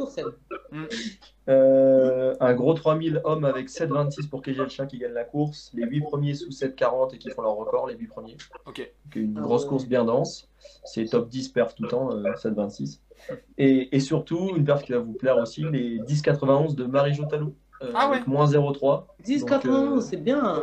Euh, 1.48 2.34
un 2.38 2.54
gros 2.54 2.74
3000 2.74 3.20
hommes 3.24 3.44
avec 3.44 3.68
7,26 3.68 4.28
pour 4.28 4.42
Kejelcha 4.42 4.86
qui 4.86 4.98
gagne 4.98 5.12
la 5.12 5.24
course. 5.24 5.70
Les 5.74 5.84
8 5.84 6.00
premiers 6.02 6.34
sous 6.34 6.50
7,40 6.50 7.14
et 7.14 7.18
qui 7.18 7.30
font 7.30 7.42
leur 7.42 7.54
record, 7.56 7.86
les 7.88 7.96
8 7.96 8.06
premiers. 8.06 8.36
Ok. 8.66 8.78
Donc, 9.06 9.16
une 9.16 9.34
Ah 9.38 9.40
grosse 9.40 9.64
course 9.64 9.86
bien 9.86 10.04
dense. 10.04 10.48
C'est 10.84 11.06
top 11.06 11.28
10 11.28 11.48
perf 11.48 11.74
tout 11.74 11.82
le 11.82 11.88
temps, 11.88 12.10
euh, 12.12 12.22
7,26. 12.34 13.00
Et, 13.58 13.94
et 13.96 14.00
surtout, 14.00 14.52
une 14.56 14.64
perf 14.64 14.82
qui 14.84 14.92
va 14.92 14.98
vous 14.98 15.14
plaire 15.14 15.38
aussi, 15.38 15.64
les 15.64 15.98
10,91 16.00 16.74
de 16.76 16.84
Marie-Jo 16.84 17.24
Talou. 17.24 17.54
euh, 17.82 17.90
Ah 17.94 18.08
ouais. 18.08 18.16
avec 18.16 18.28
moins 18.28 18.46
0,3. 18.46 19.06
10, 19.24 19.40
Donc, 19.40 19.48
91, 19.48 19.98
euh, 19.98 20.00
c'est 20.08 20.16
bien. 20.18 20.62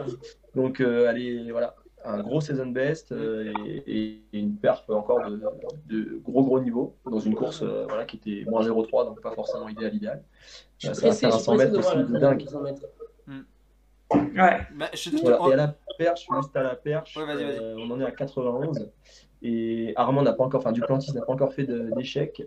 Donc, 0.55 0.79
euh, 0.79 1.07
allez, 1.09 1.51
voilà, 1.51 1.75
un 2.05 2.21
gros 2.21 2.39
season 2.41 2.67
best 2.67 3.11
euh, 3.11 3.51
et, 3.65 4.21
et 4.31 4.39
une 4.39 4.55
perf 4.55 4.83
encore 4.89 5.29
de, 5.29 5.41
de 5.87 6.19
gros 6.23 6.43
gros 6.43 6.59
niveau 6.59 6.95
dans 7.09 7.19
une 7.19 7.35
course 7.35 7.61
euh, 7.61 7.85
voilà, 7.87 8.05
qui 8.05 8.17
était 8.17 8.49
moins 8.49 8.61
0,3, 8.61 9.05
donc 9.05 9.21
pas 9.21 9.31
forcément 9.31 9.67
idéal 9.67 9.93
idéal. 9.95 10.23
Euh, 10.85 10.93
ça 10.93 10.93
va 10.93 10.99
pressé, 11.01 11.19
faire 11.19 11.31
je 11.31 11.35
un 11.35 11.39
suis 11.39 11.45
100 11.45 11.55
pressé 11.55 11.71
mètres 11.71 11.79
aussi 11.87 11.95
la 11.97 12.03
de 12.03 12.17
dingue. 12.17 12.37
du 12.39 12.45
100 12.47 12.61
mètres. 12.61 12.81
Ouais. 14.11 14.59
Bah, 14.75 14.87
je- 14.93 15.09
Voilà. 15.21 15.41
on- 15.43 15.49
Et 15.49 15.53
à 15.53 15.55
la 15.57 15.75
perche, 15.97 16.27
juste 16.33 16.55
à 16.55 16.63
la 16.63 16.75
perche, 16.75 17.15
Ouais, 17.15 17.25
vas-y, 17.25 17.43
vas-y. 17.43 17.57
euh, 17.59 17.75
on 17.77 17.91
en 17.91 17.99
est 17.99 18.05
à 18.05 18.11
91. 18.11 18.89
Et 19.41 19.93
Armand 19.95 20.21
n'a 20.23 20.33
pas 20.33 20.43
encore, 20.43 20.59
enfin 20.59 20.71
Duplantis 20.73 21.13
n'a 21.13 21.21
pas 21.21 21.31
encore 21.31 21.53
fait 21.53 21.63
d'échec. 21.65 22.41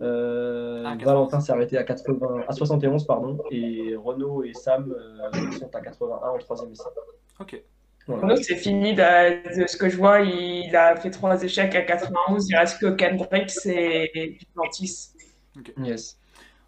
Euh, 0.00 0.82
Ah, 0.86 0.92
91. 0.96 1.04
Valentin 1.06 1.40
s'est 1.40 1.52
arrêté 1.52 1.76
à 1.76 1.84
80, 1.84 2.44
à 2.48 2.52
71 2.52 3.04
pardon, 3.06 3.38
et 3.50 3.94
Renaud 3.96 4.44
et 4.44 4.54
Sam 4.54 4.94
euh, 4.96 5.50
sont 5.58 5.74
à 5.74 5.80
81 5.80 6.28
en 6.30 6.38
troisième 6.38 6.70
essai. 6.72 6.84
Ok. 7.40 7.62
Voilà. 8.06 8.36
C'est 8.36 8.56
fini 8.56 8.94
de, 8.94 9.60
de 9.60 9.66
ce 9.66 9.76
que 9.76 9.88
je 9.88 9.96
vois. 9.96 10.20
Il 10.20 10.74
a 10.74 10.96
fait 10.96 11.10
trois 11.10 11.42
échecs 11.42 11.74
à 11.74 11.82
91. 11.82 12.48
Il 12.48 12.56
reste 12.56 12.80
que 12.80 12.86
Kendrick 12.90 13.50
et 13.66 14.36
Duplantis. 14.38 15.10
Yes. 15.78 16.18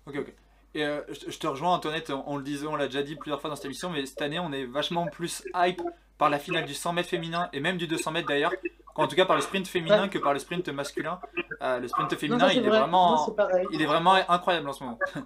Ok, 0.07 0.17
ok. 0.19 0.35
Et 0.75 0.85
euh, 0.85 1.03
je, 1.09 1.37
te 1.39 1.47
rejoins, 1.47 1.75
Antoinette, 1.75 2.11
on, 2.27 2.37
le 2.37 2.43
disait, 2.43 2.67
on 2.67 2.77
l'a 2.77 2.87
déjà 2.87 3.03
dit 3.03 3.17
plusieurs 3.17 3.41
fois 3.41 3.51
dans 3.51 3.57
cette 3.57 3.67
émission, 3.67 3.91
mais 3.91 4.07
cette 4.07 4.23
année, 4.23 4.39
on 4.39 4.53
est 4.53 4.65
vachement 4.65 5.07
plus 5.07 5.45
hype 5.55 5.83
par 6.17 6.31
la 6.31 6.39
finale 6.39 6.65
du 6.65 6.73
100 6.73 6.95
mètres 6.95 7.11
féminin 7.11 7.51
et 7.53 7.61
même 7.61 7.77
du 7.77 7.87
200 7.87 8.11
mètres 8.13 8.29
d'ailleurs, 8.29 8.53
en 8.95 9.07
tout 9.07 9.17
cas 9.17 9.27
par 9.27 9.37
le 9.37 9.43
sprint 9.43 9.67
féminin 9.67 10.05
Ouais. 10.05 10.09
que 10.09 10.19
par 10.19 10.33
le 10.33 10.39
sprint 10.39 10.69
masculin. 10.69 11.21
Euh, 11.61 11.79
le 11.79 11.89
sprint 11.89 12.13
Non, 12.13 12.19
féminin, 12.19 12.49
ça, 12.49 12.55
est 12.55 12.61
vraiment, 12.61 13.37
il 13.71 13.83
est 13.83 13.87
vraiment 13.87 14.15
incroyable 14.29 14.69
en 14.69 14.73
ce 14.73 14.85
moment. 14.85 14.99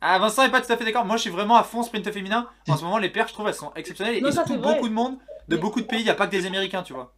ah, 0.00 0.18
Vincent 0.18 0.42
est 0.44 0.50
pas 0.50 0.60
tout 0.60 0.72
à 0.72 0.76
fait 0.76 0.84
d'accord. 0.84 1.04
Moi, 1.04 1.16
je 1.16 1.22
suis 1.22 1.30
vraiment 1.30 1.56
à 1.56 1.62
fond 1.64 1.82
sprint 1.82 2.10
féminin. 2.12 2.48
En 2.68 2.76
ce 2.76 2.84
moment, 2.84 2.98
les 2.98 3.10
paires, 3.10 3.28
je 3.28 3.32
trouve, 3.32 3.48
elles 3.48 3.54
sont 3.54 3.72
exceptionnelles. 3.74 4.22
Non, 4.22 4.28
et 4.28 4.32
surtout, 4.32 4.58
vrai. 4.58 4.74
beaucoup 4.74 4.88
de 4.88 4.94
monde, 4.94 5.16
de 5.48 5.56
beaucoup 5.56 5.80
de 5.80 5.86
pays. 5.86 6.00
Il 6.00 6.04
n'y 6.04 6.10
a 6.10 6.14
pas 6.14 6.26
que 6.26 6.32
des 6.32 6.46
Américains, 6.46 6.82
tu 6.82 6.92
vois. 6.92 7.12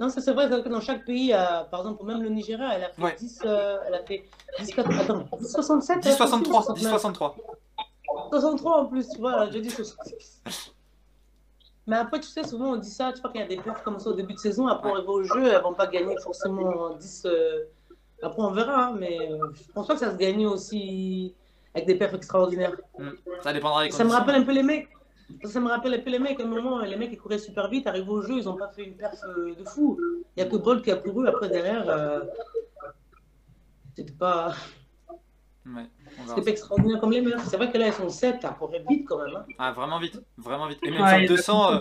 Non, 0.00 0.08
ça 0.08 0.20
c'est 0.20 0.32
vrai 0.32 0.48
que 0.48 0.68
dans 0.68 0.80
chaque 0.80 1.04
pays, 1.04 1.32
euh, 1.34 1.64
par 1.64 1.80
exemple, 1.80 2.04
même 2.04 2.22
le 2.22 2.28
Nigeria, 2.28 2.70
elle 2.74 2.84
a 2.84 2.88
fait 2.90 3.02
Ouais. 3.02 3.16
10, 3.18 3.40
euh, 3.44 3.78
elle 3.86 3.94
a 3.94 4.02
fait 4.04 4.24
10, 4.60 4.72
4, 4.72 5.00
attends, 5.00 5.28
10, 5.40 5.50
67 5.52 5.98
10 6.00 6.16
63, 6.16 6.72
10 6.74 6.82
10, 6.82 6.88
63. 6.88 7.36
63 8.30 8.76
en 8.80 8.86
plus, 8.86 9.08
tu 9.08 9.18
vois, 9.18 9.46
déjà 9.46 9.58
dit 9.58 9.70
66. 9.70 10.72
Mais 11.88 11.96
après, 11.96 12.20
tu 12.20 12.28
sais, 12.28 12.44
souvent 12.44 12.74
on 12.74 12.76
dit 12.76 12.88
ça, 12.90 13.12
tu 13.12 13.20
vois 13.22 13.32
qu'il 13.32 13.40
y 13.40 13.44
a 13.44 13.48
des 13.48 13.56
perfs 13.56 13.82
comme 13.82 13.98
ça 13.98 14.10
au 14.10 14.12
début 14.12 14.34
de 14.34 14.38
saison, 14.38 14.68
après 14.68 14.88
on 14.88 14.94
arrive 14.94 15.08
au 15.08 15.22
jeu, 15.24 15.52
elles 15.52 15.62
vont 15.62 15.74
pas 15.74 15.88
gagner 15.88 16.14
forcément 16.22 16.90
10. 16.90 17.22
euh, 17.26 17.64
Après 18.22 18.42
on 18.42 18.50
verra, 18.52 18.86
hein, 18.86 18.96
mais 18.98 19.16
euh, 19.30 19.38
je 19.54 19.72
pense 19.72 19.86
pas 19.86 19.94
que 19.94 20.00
ça 20.00 20.10
se 20.12 20.16
gagne 20.16 20.46
aussi 20.46 21.34
avec 21.74 21.86
des 21.86 21.94
perfs 21.94 22.14
extraordinaires. 22.14 22.76
Ça 23.42 23.52
dépendra 23.52 23.84
des 23.84 23.90
Ça 23.90 24.04
me 24.04 24.10
rappelle 24.10 24.34
un 24.36 24.42
peu 24.42 24.52
les 24.52 24.62
mecs. 24.62 24.88
Ça 25.44 25.60
me 25.60 25.68
rappelle 25.68 25.94
un 25.94 25.98
peu 26.00 26.10
les 26.10 26.18
mecs. 26.18 26.40
À 26.40 26.42
un 26.42 26.46
moment, 26.46 26.80
les 26.80 26.96
mecs 26.96 27.10
ils 27.12 27.18
couraient 27.18 27.38
super 27.38 27.68
vite, 27.68 27.86
arrivent 27.86 28.08
au 28.10 28.22
jeu, 28.22 28.34
ils 28.38 28.48
ont 28.48 28.56
pas 28.56 28.68
fait 28.68 28.84
une 28.84 28.96
perf 28.96 29.14
euh, 29.28 29.54
de 29.54 29.64
fou. 29.64 29.98
Il 30.36 30.40
y 30.40 30.42
a 30.42 30.48
que 30.48 30.56
Bolt 30.56 30.82
qui 30.82 30.90
a 30.90 30.96
couru. 30.96 31.28
Après 31.28 31.48
derrière, 31.48 31.84
euh, 31.88 32.20
c'était 33.94 34.12
pas, 34.12 34.54
Ouais, 35.66 35.72
verra 35.74 36.28
c'était 36.28 36.42
pas 36.42 36.50
extraordinaire 36.50 36.98
comme 37.00 37.10
les 37.12 37.20
mecs. 37.20 37.34
C'est 37.40 37.56
vrai 37.58 37.70
que 37.70 37.76
là 37.76 37.88
ils 37.88 37.92
sont 37.92 38.08
7, 38.08 38.42
à 38.44 38.48
courir 38.50 38.82
vite 38.88 39.06
quand 39.06 39.22
même. 39.22 39.36
hein. 39.36 39.44
Ah, 39.58 39.72
vraiment 39.72 39.98
vite, 39.98 40.20
vraiment 40.38 40.66
vite. 40.66 40.78
Et 40.82 40.90
même 40.90 41.02
Ouais, 41.02 41.08
sur 41.08 41.18
le 41.18 41.24
il 41.24 41.30
y 41.30 41.32
a 41.32 41.36
200, 41.36 41.72
euh, 41.74 41.78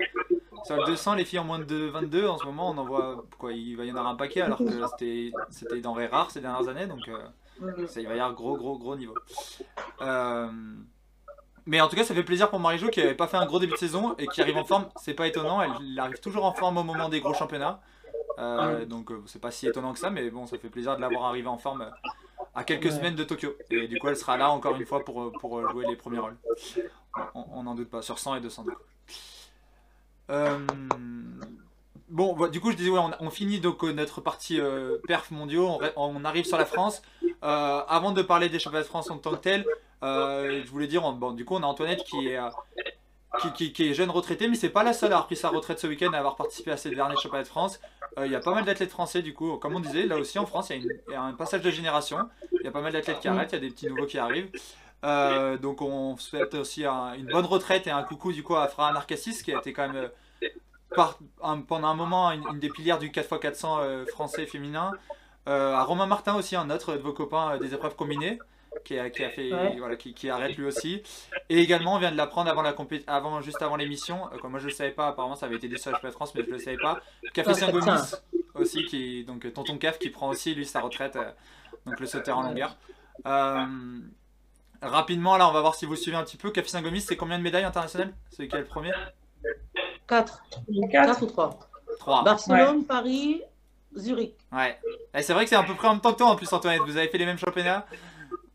sur 0.67 0.75
le 0.77 0.85
200, 0.85 1.15
les 1.15 1.25
filles 1.25 1.39
en 1.39 1.43
moins 1.43 1.59
de 1.59 1.85
22, 1.87 2.27
en 2.27 2.37
ce 2.37 2.45
moment, 2.45 2.69
on 2.69 2.77
en 2.77 2.85
voit 2.85 3.25
quoi, 3.39 3.53
il 3.53 3.75
va 3.75 3.85
y 3.85 3.91
en 3.91 3.95
avoir 3.95 4.11
un 4.11 4.15
paquet 4.15 4.41
alors 4.41 4.59
que 4.59 4.65
c'était 5.49 5.81
denrées 5.81 6.07
rares 6.07 6.29
ces 6.31 6.41
dernières 6.41 6.67
années, 6.67 6.85
donc 6.85 7.07
euh, 7.07 7.87
ça, 7.87 7.99
il 7.99 8.07
va 8.07 8.15
y 8.15 8.19
avoir 8.19 8.33
gros, 8.33 8.55
gros, 8.57 8.77
gros 8.77 8.95
niveau. 8.95 9.15
Euh, 10.01 10.47
mais 11.65 11.81
en 11.81 11.87
tout 11.87 11.95
cas, 11.95 12.03
ça 12.03 12.13
fait 12.13 12.23
plaisir 12.23 12.49
pour 12.49 12.59
Marie-Jo 12.59 12.89
qui 12.89 12.99
n'avait 12.99 13.15
pas 13.15 13.27
fait 13.27 13.37
un 13.37 13.45
gros 13.45 13.59
début 13.59 13.73
de 13.73 13.77
saison 13.77 14.15
et 14.17 14.27
qui 14.27 14.41
arrive 14.41 14.57
en 14.57 14.63
forme. 14.63 14.87
C'est 14.97 15.13
pas 15.13 15.27
étonnant, 15.27 15.61
elle, 15.61 15.99
arrive 15.99 16.19
toujours 16.19 16.45
en 16.45 16.53
forme 16.53 16.77
au 16.77 16.83
moment 16.83 17.09
des 17.09 17.19
gros 17.19 17.33
championnats. 17.33 17.81
Euh, 18.39 18.85
donc 18.85 19.11
c'est 19.25 19.41
pas 19.41 19.51
si 19.51 19.67
étonnant 19.67 19.93
que 19.93 19.99
ça, 19.99 20.09
mais 20.09 20.29
bon, 20.29 20.45
ça 20.45 20.57
fait 20.57 20.69
plaisir 20.69 20.95
de 20.95 21.01
l'avoir 21.01 21.25
arrivé 21.25 21.47
en 21.47 21.57
forme 21.57 21.89
à 22.55 22.63
quelques 22.63 22.91
semaines 22.91 23.15
de 23.15 23.23
Tokyo. 23.23 23.55
Et 23.69 23.87
du 23.87 23.99
coup, 23.99 24.07
elle 24.07 24.17
sera 24.17 24.37
là 24.37 24.49
encore 24.49 24.75
une 24.75 24.85
fois 24.85 25.03
pour, 25.03 25.31
pour 25.39 25.67
jouer 25.69 25.85
les 25.87 25.95
premiers 25.95 26.19
rôles. 26.19 26.37
On- 27.33 27.63
n'en 27.63 27.75
doute 27.75 27.89
pas, 27.89 28.01
sur 28.01 28.19
100 28.19 28.35
et 28.35 28.41
200 28.41 28.63
du 28.63 28.71
coup. 28.71 28.81
Euh, 30.29 30.57
Bon, 32.09 32.33
bah, 32.37 32.47
du 32.47 32.61
coup, 32.61 32.71
je 32.71 32.77
disais, 32.77 32.89
ouais, 32.89 32.99
on, 32.99 33.11
on 33.19 33.29
finit 33.29 33.59
donc 33.59 33.83
euh, 33.83 33.91
notre 33.91 34.21
partie 34.21 34.61
euh, 34.61 34.97
perf 35.07 35.29
mondiaux, 35.29 35.77
on, 35.97 36.23
arrive 36.23 36.45
sur 36.45 36.57
la 36.57 36.65
France. 36.65 37.01
Euh, 37.43 37.81
avant 37.87 38.11
de 38.13 38.21
parler 38.21 38.47
des 38.47 38.59
championnats 38.59 38.83
de 38.83 38.87
France 38.87 39.11
en 39.11 39.17
tant 39.17 39.31
que 39.31 39.35
tel, 39.41 39.65
je 40.01 40.67
voulais 40.69 40.87
dire, 40.87 41.03
on- 41.03 41.11
bon, 41.11 41.31
du 41.33 41.43
coup, 41.43 41.55
on 41.55 41.63
a 41.63 41.65
Antoinette 41.65 42.03
qui 42.05 42.29
est, 42.29 42.39
qui, 43.41 43.51
qui- 43.51 43.73
qui 43.73 43.89
est 43.89 43.93
jeune 43.93 44.09
retraitée, 44.09 44.47
mais 44.47 44.55
c'est 44.55 44.69
pas 44.69 44.83
la 44.83 44.93
seule 44.93 45.11
à 45.11 45.15
avoir 45.15 45.25
pris 45.27 45.35
sa 45.35 45.49
retraite 45.49 45.79
ce 45.79 45.87
week-end, 45.87 46.11
à 46.13 46.17
avoir 46.19 46.37
participé 46.37 46.71
à 46.71 46.77
ces 46.77 46.91
derniers 46.91 47.15
championnats 47.21 47.43
de 47.43 47.49
France. 47.49 47.79
Il 48.23 48.31
y 48.31 48.35
a 48.35 48.39
pas 48.39 48.53
mal 48.53 48.63
d'athlètes 48.63 48.89
français, 48.89 49.21
du 49.21 49.33
coup, 49.33 49.57
comme 49.57 49.75
on 49.75 49.81
disait, 49.81 50.05
là 50.05 50.15
aussi 50.17 50.39
en 50.39 50.45
France, 50.45 50.69
il 50.69 50.83
y 50.83 51.11
y 51.11 51.13
a 51.13 51.21
un 51.21 51.33
passage 51.33 51.61
de 51.61 51.69
génération. 51.71 52.17
Il 52.53 52.63
y 52.63 52.67
a 52.67 52.71
pas 52.71 52.81
mal 52.81 52.93
d'athlètes 52.93 53.19
qui 53.19 53.27
arrêtent, 53.27 53.51
il 53.51 53.55
y 53.55 53.57
a 53.57 53.61
des 53.61 53.69
petits 53.69 53.87
nouveaux 53.87 54.05
qui 54.05 54.17
arrivent. 54.17 54.49
Euh, 55.05 55.57
donc 55.57 55.81
on 55.81 56.17
souhaite 56.17 56.53
aussi 56.55 56.83
un- 56.85 57.13
une 57.13 57.27
bonne 57.27 57.45
retraite 57.45 57.85
et 57.87 57.91
un 57.91 58.01
coucou 58.03 58.33
du 58.33 58.41
coup 58.43 58.55
à 58.55 58.67
Fra 58.67 58.91
Narcassis 58.91 59.43
qui 59.43 59.53
a 59.53 59.59
été 59.59 59.71
quand 59.71 59.87
même 59.87 60.09
euh, 60.41 60.47
par- 60.95 61.19
un- 61.43 61.61
pendant 61.61 61.87
un 61.89 61.93
moment 61.95 62.31
une, 62.31 62.43
une 62.47 62.59
des 62.59 62.69
pilières 62.69 62.97
du 62.97 63.09
4x400 63.11 63.79
euh, 63.81 64.05
français 64.07 64.45
féminin. 64.47 64.91
Euh, 65.47 65.73
à 65.75 65.83
Romain 65.83 66.07
Martin 66.07 66.35
aussi, 66.35 66.55
un 66.55 66.69
autre 66.71 66.93
de 66.93 66.97
vos 66.99 67.13
copains 67.13 67.51
euh, 67.55 67.57
des 67.59 67.73
épreuves 67.73 67.95
combinées, 67.95 68.37
qui 68.83 68.99
a, 68.99 69.09
qui 69.09 69.23
a 69.23 69.29
fait, 69.29 69.53
Ouais. 69.53 69.75
voilà, 69.77 69.95
qui, 69.95 70.13
qui 70.13 70.29
arrête 70.29 70.57
lui 70.57 70.65
aussi. 70.65 71.01
Et 71.49 71.59
également, 71.59 71.95
on 71.95 71.99
vient 71.99 72.11
de 72.11 72.17
l'apprendre 72.17 72.49
avant 72.49 72.61
la 72.63 72.75
avant, 73.07 73.39
juste 73.41 73.61
avant 73.61 73.75
l'émission. 73.77 74.27
Euh, 74.33 74.49
moi, 74.49 74.59
je 74.59 74.65
le 74.65 74.71
savais 74.73 74.91
pas. 74.91 75.07
Apparemment, 75.07 75.35
ça 75.35 75.45
avait 75.45 75.55
été 75.55 75.69
dit 75.69 75.77
sur 75.79 75.91
la 75.91 76.11
France, 76.11 76.33
mais 76.35 76.43
je 76.45 76.51
le 76.51 76.57
savais 76.59 76.77
pas. 76.77 76.99
Café 77.33 77.53
Saint-Gomis 77.53 77.85
tiens. 77.85 78.01
aussi, 78.55 78.83
qui 78.85 79.23
donc 79.23 79.51
Tonton 79.53 79.77
Caf 79.77 79.99
qui 79.99 80.09
prend 80.09 80.27
aussi 80.29 80.53
lui 80.53 80.65
sa 80.65 80.81
retraite, 80.81 81.15
euh, 81.15 81.31
donc 81.85 81.99
le 81.99 82.07
sauteur 82.07 82.39
en 82.39 82.41
longueur. 82.43 82.75
Euh, 83.25 83.65
rapidement, 84.81 85.37
là, 85.37 85.49
on 85.49 85.51
va 85.53 85.61
voir 85.61 85.75
si 85.75 85.85
vous 85.85 85.95
suivez 85.95 86.17
un 86.17 86.23
petit 86.23 86.37
peu. 86.37 86.51
Café 86.51 86.67
Saint-Gomis, 86.69 87.01
c'est 87.01 87.15
combien 87.15 87.37
de 87.37 87.43
médailles 87.43 87.63
internationales? 87.63 88.13
C'est 88.29 88.47
quel 88.47 88.61
le 88.61 88.65
premier? 88.65 88.91
4, 90.07 90.43
4. 90.91 90.91
4 90.91 91.23
ou 91.23 91.25
3. 91.27 91.59
3. 91.99 92.23
Barcelone, 92.23 92.85
Paris, 92.85 93.41
Zurich. 93.97 94.35
Ouais. 94.51 94.77
Et 95.13 95.21
c'est 95.21 95.33
vrai 95.33 95.43
que 95.43 95.49
c'est 95.49 95.55
à 95.55 95.63
peu 95.63 95.73
près 95.75 95.87
en 95.87 95.93
même 95.93 96.01
temps 96.01 96.13
que 96.13 96.17
toi 96.17 96.27
en 96.27 96.35
plus, 96.35 96.51
Antoinette. 96.53 96.81
Vous 96.85 96.97
avez 96.97 97.07
fait 97.09 97.17
les 97.17 97.25
mêmes 97.25 97.37
championnats 97.37 97.85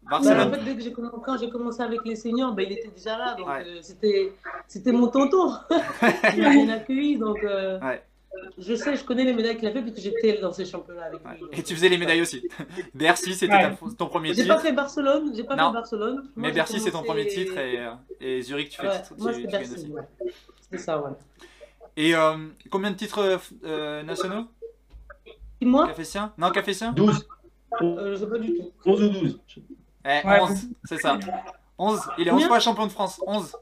Bah, 0.05 0.18
en 0.18 0.23
Barcelone. 0.23 0.55
fait, 0.55 0.64
dès 0.64 0.77
que 0.77 0.83
j'ai 0.83 0.93
commencé, 0.93 1.16
quand 1.25 1.39
j'ai 1.39 1.51
commencé 1.51 1.83
avec 1.83 2.01
les 2.05 2.16
seniors, 2.16 2.53
bah, 2.53 2.62
il 2.62 2.73
était 2.73 2.89
déjà 2.89 3.18
là. 3.18 3.35
Donc, 3.35 3.49
Ouais. 3.49 3.64
euh, 3.66 3.79
c'était, 3.83 4.33
c'était 4.68 4.93
mon 4.93 5.09
tonton. 5.09 5.53
il 6.37 6.43
m'a 6.43 6.51
bien 6.51 6.68
accueilli. 6.70 7.18
Donc, 7.18 7.43
euh, 7.45 7.79
Ouais. 7.81 8.03
Je 8.59 8.74
sais, 8.74 8.97
je 8.97 9.05
connais 9.05 9.24
les 9.24 9.33
médailles 9.33 9.57
qu'il 9.57 9.66
a 9.68 9.72
fait 9.72 9.80
parce 9.83 9.95
que 9.95 10.01
j'étais 10.01 10.39
dans 10.41 10.53
ces 10.53 10.64
championnats 10.64 11.05
avec 11.07 11.20
lui. 11.24 11.59
Et 11.59 11.62
tu 11.62 11.74
faisais 11.74 11.89
les 11.89 11.99
médailles 11.99 12.22
aussi. 12.22 12.49
Bercy, 12.95 13.35
c'était 13.35 13.53
Ouais. 13.55 13.76
ton 13.99 14.07
premier 14.07 14.28
J'ai 14.35 14.43
titre. 14.43 14.55
pas 14.55 14.61
fait 14.61 14.72
Barcelone. 14.72 15.33
J'ai 15.35 15.45
pas 15.45 15.57
Non. 15.57 15.68
fait 15.68 15.74
Barcelone. 15.74 16.14
Moi, 16.16 16.24
Mais 16.37 16.49
j'ai 16.49 16.55
Bercy, 16.55 16.80
c'est 16.80 16.91
ton 16.91 17.03
premier 17.03 17.26
titre 17.26 17.57
et, 17.59 17.78
euh, 17.78 17.93
et 18.20 18.43
Zurich, 18.43 18.70
tu 18.70 18.80
fais 18.80 18.89
Ouais, 18.89 19.03
titre- 19.03 19.14
moi, 19.18 19.33
tu- 19.33 19.41
tu 19.43 19.47
Bercy. 19.49 19.72
aussi. 19.74 19.87
ouais. 19.93 20.03
C'était 20.61 20.78
ça, 20.78 21.01
ouais. 21.01 21.11
Et 21.97 22.14
euh, 22.14 22.37
combien 22.70 22.91
de 22.91 22.97
titres 22.97 23.18
euh, 23.18 23.37
euh, 23.64 24.03
nationaux? 24.03 24.47
Et 25.61 25.64
moi, 25.66 25.87
Cafétien 25.87 26.33
Non, 26.39 26.51
Cafétien 26.51 26.93
12. 26.93 27.26
euh, 27.83 28.14
je 28.14 28.20
sais 28.20 28.26
pas 28.28 28.39
du 28.39 28.55
tout. 28.55 28.70
11 28.87 29.03
ou 29.03 29.09
12. 29.11 29.41
Eh, 30.05 30.09
Ouais. 30.26 30.41
11, 30.41 30.68
c'est 30.85 30.99
ça. 30.99 31.18
11, 31.78 32.01
il 32.18 32.26
est 32.26 32.30
11 32.30 32.35
Combien? 32.35 32.49
fois 32.49 32.61
champion 32.61 32.87
de 32.87 32.93
France. 32.93 33.20
11. 33.26 33.53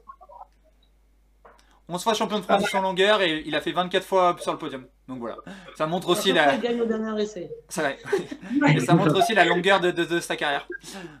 11 1.93 2.03
fois 2.03 2.13
champion 2.13 2.39
de 2.39 2.43
France 2.43 2.65
sur 2.69 2.81
longueur 2.81 3.21
et 3.21 3.43
il 3.45 3.53
a 3.55 3.61
fait 3.61 3.71
24 3.71 4.03
fois 4.03 4.35
sur 4.39 4.51
le 4.53 4.57
podium. 4.57 4.85
Donc 5.07 5.19
voilà. 5.19 5.37
Ça 5.75 5.87
montre 5.87 6.07
aussi 6.09 6.31
la, 6.31 6.55
Il 6.55 6.61
gagne 6.61 6.81
au 6.81 6.85
dernier 6.85 7.21
essai. 7.21 7.51
ça, 7.67 7.91
et 7.91 8.79
ça 8.79 8.93
montre 8.93 9.17
aussi 9.17 9.33
la 9.33 9.43
longueur 9.45 9.79
de, 9.81 9.91
de, 9.91 10.05
de 10.05 10.19
sa 10.19 10.35
carrière. 10.35 10.67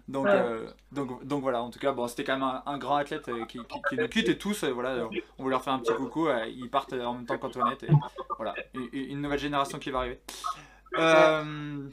Donc, 0.07 0.27
euh, 0.27 0.67
donc, 0.91 1.25
donc 1.25 1.41
voilà, 1.41 1.61
en 1.61 1.69
tout 1.69 1.79
cas, 1.79 1.91
bon, 1.91 2.07
c'était 2.07 2.23
quand 2.23 2.33
même 2.33 2.43
un, 2.43 2.63
un 2.65 2.77
grand 2.77 2.95
athlète 2.95 3.27
euh, 3.27 3.45
qui, 3.45 3.57
qui, 3.59 3.81
qui 3.89 3.97
nous 3.97 4.07
quitte 4.07 4.29
et 4.29 4.37
tous, 4.37 4.63
euh, 4.63 4.71
voilà, 4.71 5.07
on 5.37 5.43
voulait 5.43 5.55
leur 5.55 5.63
faire 5.63 5.73
un 5.73 5.79
petit 5.79 5.93
coucou. 5.93 6.27
ils 6.47 6.69
partent 6.69 6.93
en 6.93 7.15
même 7.15 7.25
temps 7.25 7.37
qu'Antoinette 7.37 7.83
et 7.83 7.89
voilà, 8.37 8.53
une, 8.73 8.87
une 8.93 9.21
nouvelle 9.21 9.39
génération 9.39 9.77
qui 9.77 9.91
va 9.91 9.99
arriver. 9.99 10.21
Euh, 10.97 11.83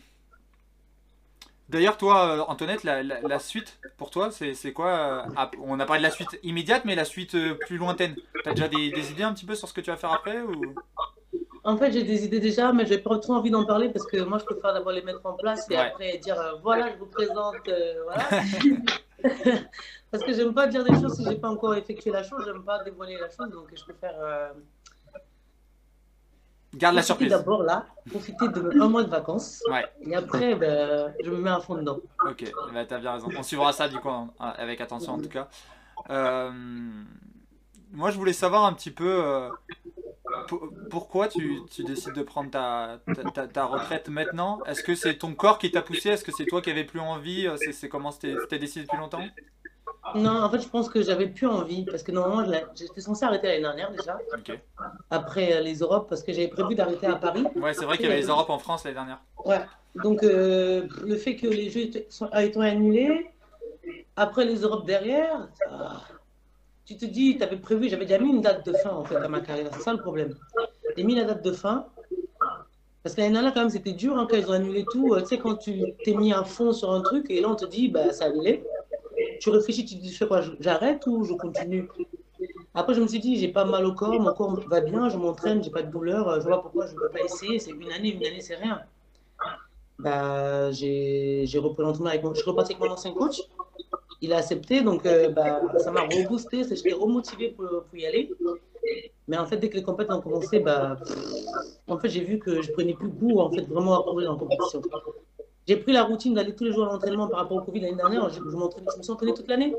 D'ailleurs, 1.69 1.99
toi, 1.99 2.29
euh, 2.39 2.45
Antoinette, 2.49 2.83
la, 2.85 3.03
la, 3.03 3.21
la 3.21 3.39
suite 3.39 3.79
pour 3.99 4.11
toi, 4.11 4.31
c'est 4.31 4.73
quoi 4.73 5.25
euh, 5.39 5.47
On 5.63 5.79
a 5.81 5.85
parlé 5.87 6.01
de 6.01 6.07
la 6.07 6.11
suite 6.11 6.39
immédiate, 6.43 6.85
mais 6.87 6.95
la 6.95 7.05
suite 7.05 7.35
euh, 7.35 7.55
plus 7.55 7.77
lointaine. 7.77 8.17
T'as 8.43 8.53
déjà 8.55 8.69
des, 8.69 8.91
des 8.91 9.11
idées 9.11 9.23
un 9.25 9.35
petit 9.35 9.45
peu 9.45 9.55
sur 9.55 9.69
ce 9.69 9.75
que 9.75 9.81
tu 9.83 9.91
vas 9.91 9.97
faire 9.97 10.13
après 10.13 10.41
ou... 10.41 10.75
En 11.65 11.77
fait, 11.77 11.93
j'ai 11.93 12.05
des 12.05 12.25
idées 12.25 12.41
déjà, 12.41 12.73
mais 12.73 12.87
j'ai 12.87 12.97
pas 12.99 13.19
trop 13.19 13.35
envie 13.35 13.51
d'en 13.51 13.67
parler 13.67 13.91
parce 13.91 14.07
que 14.07 14.17
moi, 14.23 14.39
je 14.39 14.45
préfère 14.45 14.73
d'abord 14.73 14.93
les 14.93 15.03
mettre 15.03 15.21
en 15.25 15.35
place 15.35 15.69
et 15.71 15.75
Ouais. 15.75 15.81
après 15.81 16.17
dire 16.19 16.41
euh, 16.41 16.53
voilà, 16.63 16.91
je 16.93 16.97
vous 16.99 17.07
présente. 17.07 17.57
euh, 17.69 18.03
voilà. 18.05 18.25
parce 20.11 20.23
que 20.25 20.33
j'aime 20.33 20.55
pas 20.55 20.69
dire 20.69 20.85
des 20.85 20.95
choses 20.95 21.17
si 21.17 21.25
j'ai 21.29 21.37
pas 21.37 21.49
encore 21.51 21.75
effectué 21.75 22.11
la 22.11 22.23
chose, 22.23 22.43
j'aime 22.47 22.63
pas 22.65 22.83
dévoiler 22.85 23.19
la 23.19 23.29
chose, 23.29 23.51
donc 23.51 23.67
je 23.75 23.83
préfère 23.83 24.15
euh, 24.21 24.49
Garde 26.75 26.97
la 26.97 27.03
surprise. 27.03 27.31
d'abord 27.31 27.63
là, 27.63 27.87
profiter 28.11 28.47
de 28.49 28.81
un 28.81 28.89
mois 28.89 29.03
de 29.03 29.09
vacances 29.09 29.63
Ouais. 29.71 29.87
et 30.03 30.15
après, 30.15 30.55
ben, 30.55 31.13
je 31.25 31.31
me 31.31 31.39
mets 31.39 31.51
à 31.51 31.61
fond 31.61 31.75
dedans. 31.77 31.99
Ok, 32.29 32.45
bah, 32.75 32.85
t'as 32.85 32.99
bien 32.99 33.13
raison. 33.15 33.29
On 33.39 33.43
suivra 33.43 33.73
ça 33.73 33.89
du 33.89 33.99
coup 33.99 34.11
avec 34.39 34.81
attention 34.81 35.15
en 35.15 35.19
tout 35.19 35.29
cas. 35.31 35.49
Euh, 36.11 36.51
moi, 37.93 38.11
je 38.11 38.19
voulais 38.19 38.33
savoir 38.35 38.65
un 38.65 38.73
petit 38.75 38.91
peu 38.91 39.09
euh, 39.25 39.49
pour- 40.47 40.69
pourquoi 40.91 41.29
tu, 41.29 41.61
tu 41.71 41.85
décides 41.85 42.13
de 42.13 42.23
prendre 42.23 42.51
ta, 42.51 43.01
ta, 43.15 43.25
ta- 43.31 43.49
ta 43.49 43.65
retraite 43.65 44.09
maintenant? 44.11 44.61
Est-ce 44.67 44.83
que 44.83 44.95
c'est 44.95 45.17
ton 45.17 45.33
corps 45.35 45.59
qui 45.59 45.71
t'a 45.71 45.81
poussé? 45.83 46.11
Est-ce 46.11 46.25
que 46.25 46.33
c'est 46.33 46.45
toi 46.45 46.61
qui 46.61 46.71
avais 46.71 46.85
plus 46.85 47.01
envie? 47.01 47.47
Euh, 47.47 47.57
C'est 47.73 47.89
comment 47.89 48.11
c'était 48.13 48.59
décidé 48.59 48.85
depuis 48.85 48.99
longtemps? 48.99 49.25
Non, 50.15 50.43
en 50.43 50.51
fait, 50.51 50.61
je 50.61 50.69
pense 50.69 50.89
que 50.89 51.03
j'avais 51.03 51.27
plus 51.27 51.47
envie 51.47 51.85
parce 51.85 52.03
que 52.03 52.13
normalement, 52.13 52.51
j'étais 52.75 53.01
censée 53.01 53.25
arrêter 53.25 53.49
l'année 53.49 53.63
dernière 53.63 53.91
déjà, 53.91 54.19
après 55.11 55.55
euh, 55.55 55.61
les 55.61 55.79
Europes, 55.79 56.09
parce 56.09 56.23
que 56.23 56.33
j'avais 56.33 56.49
prévu 56.49 56.75
d'arrêter 56.75 57.07
à 57.07 57.17
Paris. 57.17 57.45
Ouais, 57.57 57.75
c'est 57.75 57.85
vrai 57.85 57.97
qu'il 57.97 58.07
y 58.07 58.09
avait 58.09 58.21
les 58.21 58.29
Europes 58.29 58.51
en 58.51 58.59
France 58.59 58.85
l'année 58.85 58.95
dernière. 58.95 59.21
Ouais, 59.45 59.61
donc 59.97 60.23
euh, 60.23 60.87
le 61.05 61.17
fait 61.17 61.37
que 61.37 61.47
les 61.47 61.71
jeux 61.71 61.91
aient 62.33 62.47
été 62.47 62.61
annulés, 62.61 63.31
après 64.17 64.45
les 64.45 64.61
Europes 64.61 64.87
derrière, 64.87 65.49
tu 66.85 66.97
te 66.97 67.05
dis, 67.05 67.37
tu 67.37 67.45
avais 67.45 67.57
prévu, 67.57 67.89
j'avais 67.89 68.07
déjà 68.07 68.19
mis 68.19 68.31
une 68.31 68.41
date 68.41 68.65
de 68.67 68.73
fin 68.73 68.91
en 68.91 69.05
fait 69.05 69.17
à 69.17 69.29
ma 69.29 69.41
carrière, 69.41 69.69
c'est 69.73 69.83
ça 69.83 69.93
le 69.93 69.99
problème. 69.99 70.35
J'ai 70.97 71.05
mis 71.05 71.15
la 71.15 71.25
date 71.25 71.45
de 71.45 71.53
fin, 71.53 71.87
parce 73.03 73.15
que 73.15 73.21
l'année 73.21 73.35
dernière 73.35 73.55
quand 73.55 73.61
même 73.61 73.71
c'était 73.71 73.93
dur 73.93 74.19
hein, 74.19 74.27
quand 74.29 74.37
ils 74.37 74.49
ont 74.49 74.53
annulé 74.53 74.85
tout, 74.91 75.15
euh, 75.15 75.21
tu 75.21 75.27
sais 75.27 75.39
quand 75.39 75.57
tu 75.57 75.83
t'es 76.05 76.15
mis 76.15 76.33
à 76.33 76.45
fond 76.45 76.73
sur 76.73 76.91
un 76.91 77.01
truc 77.01 77.31
et 77.31 77.41
là 77.41 77.49
on 77.49 77.55
te 77.55 77.67
dit, 77.67 77.89
bah 77.89 78.13
c'est 78.13 78.25
annulé, 78.25 78.65
tu 79.41 79.51
réfléchis, 79.51 79.85
tu 79.85 79.95
dis, 79.97 80.11
je 80.13 80.17
fais 80.17 80.27
quoi, 80.27 80.43
j'arrête 80.61 81.07
ou 81.07 81.25
je 81.25 81.35
continue? 81.35 81.89
Après, 82.75 82.95
je 82.95 83.01
me 83.01 83.09
suis 83.09 83.19
dit, 83.19 83.37
j'ai 83.37 83.49
pas 83.49 83.65
mal 83.65 83.85
au 83.87 83.93
corps, 83.93 84.21
mon 84.21 84.33
corps 84.33 84.61
va 84.69 84.81
bien, 84.81 85.09
je 85.09 85.17
m'entraîne, 85.17 85.63
j'ai 85.63 85.71
pas 85.71 85.83
de 85.83 85.91
douleur, 85.91 86.41
je 86.41 86.47
vois 86.47 86.63
pourquoi 86.63 86.87
je 86.87 86.95
ne 86.95 87.01
peux 87.01 87.09
pas 87.09 87.21
essayer. 87.21 87.59
C'est 87.59 87.73
une 87.73 87.91
année, 87.91 88.11
une 88.11 88.25
année, 88.25 88.41
c'est 88.41 88.57
rien. 88.57 88.81
Bah, 89.99 90.71
j'ai 90.71 91.49
repris 91.57 91.83
l'entraînement 91.83 92.11
avec 92.11 92.23
mon, 92.23 92.35
je 92.35 92.41
suis 92.41 92.51
reparti 92.51 92.73
avec 92.73 92.85
mon 92.85 92.93
ancien 92.93 93.13
coach. 93.13 93.41
Il 94.21 94.33
a 94.33 94.39
accepté, 94.39 94.83
donc 94.83 95.07
euh, 95.07 95.31
bah, 95.31 95.61
ça 95.79 95.91
m'a 95.91 96.03
reboosté, 96.03 96.65
j'étais 96.65 96.93
remotivé 96.93 97.51
pour, 97.51 97.67
pour 97.69 97.99
y 97.99 98.07
aller. 98.07 98.31
Mais 99.27 99.37
en 99.37 99.47
fait, 99.47 99.57
dès 99.59 99.69
que 99.69 99.77
les 99.77 99.83
compétitions 99.83 100.19
ont 100.19 100.23
commencé, 100.23 100.61
bah, 100.61 100.97
en 101.87 101.99
fait, 101.99 102.09
j'ai 102.09 102.25
vu 102.25 102.39
que 102.39 102.63
je 102.63 102.73
prenais 102.73 102.95
plus 102.95 103.09
goût 103.09 103.41
en 103.41 103.51
fait, 103.51 103.63
vraiment 103.63 104.01
à 104.01 104.03
courir 104.03 104.33
en 104.33 104.37
compétition. 104.37 104.83
J'ai 105.69 105.77
pris 105.77 105.93
la 105.93 106.03
routine 106.05 106.33
d'aller 106.35 106.55
tous 106.55 106.65
les 106.65 106.73
jours 106.73 106.87
à 106.89 106.93
l'entraînement 106.93 107.29
par 107.29 107.41
rapport 107.41 107.59
au 107.59 107.61
Covid 107.63 107.81
l'année 107.81 107.97
dernière. 107.97 108.29
Je, 108.31 108.37
je 108.37 108.57
m'entraînais- 108.57 108.87
je 108.93 108.99
me 108.99 109.03
suis 109.03 109.13
entraîné 109.13 109.35
toute 109.35 109.49
l'année, 109.49 109.75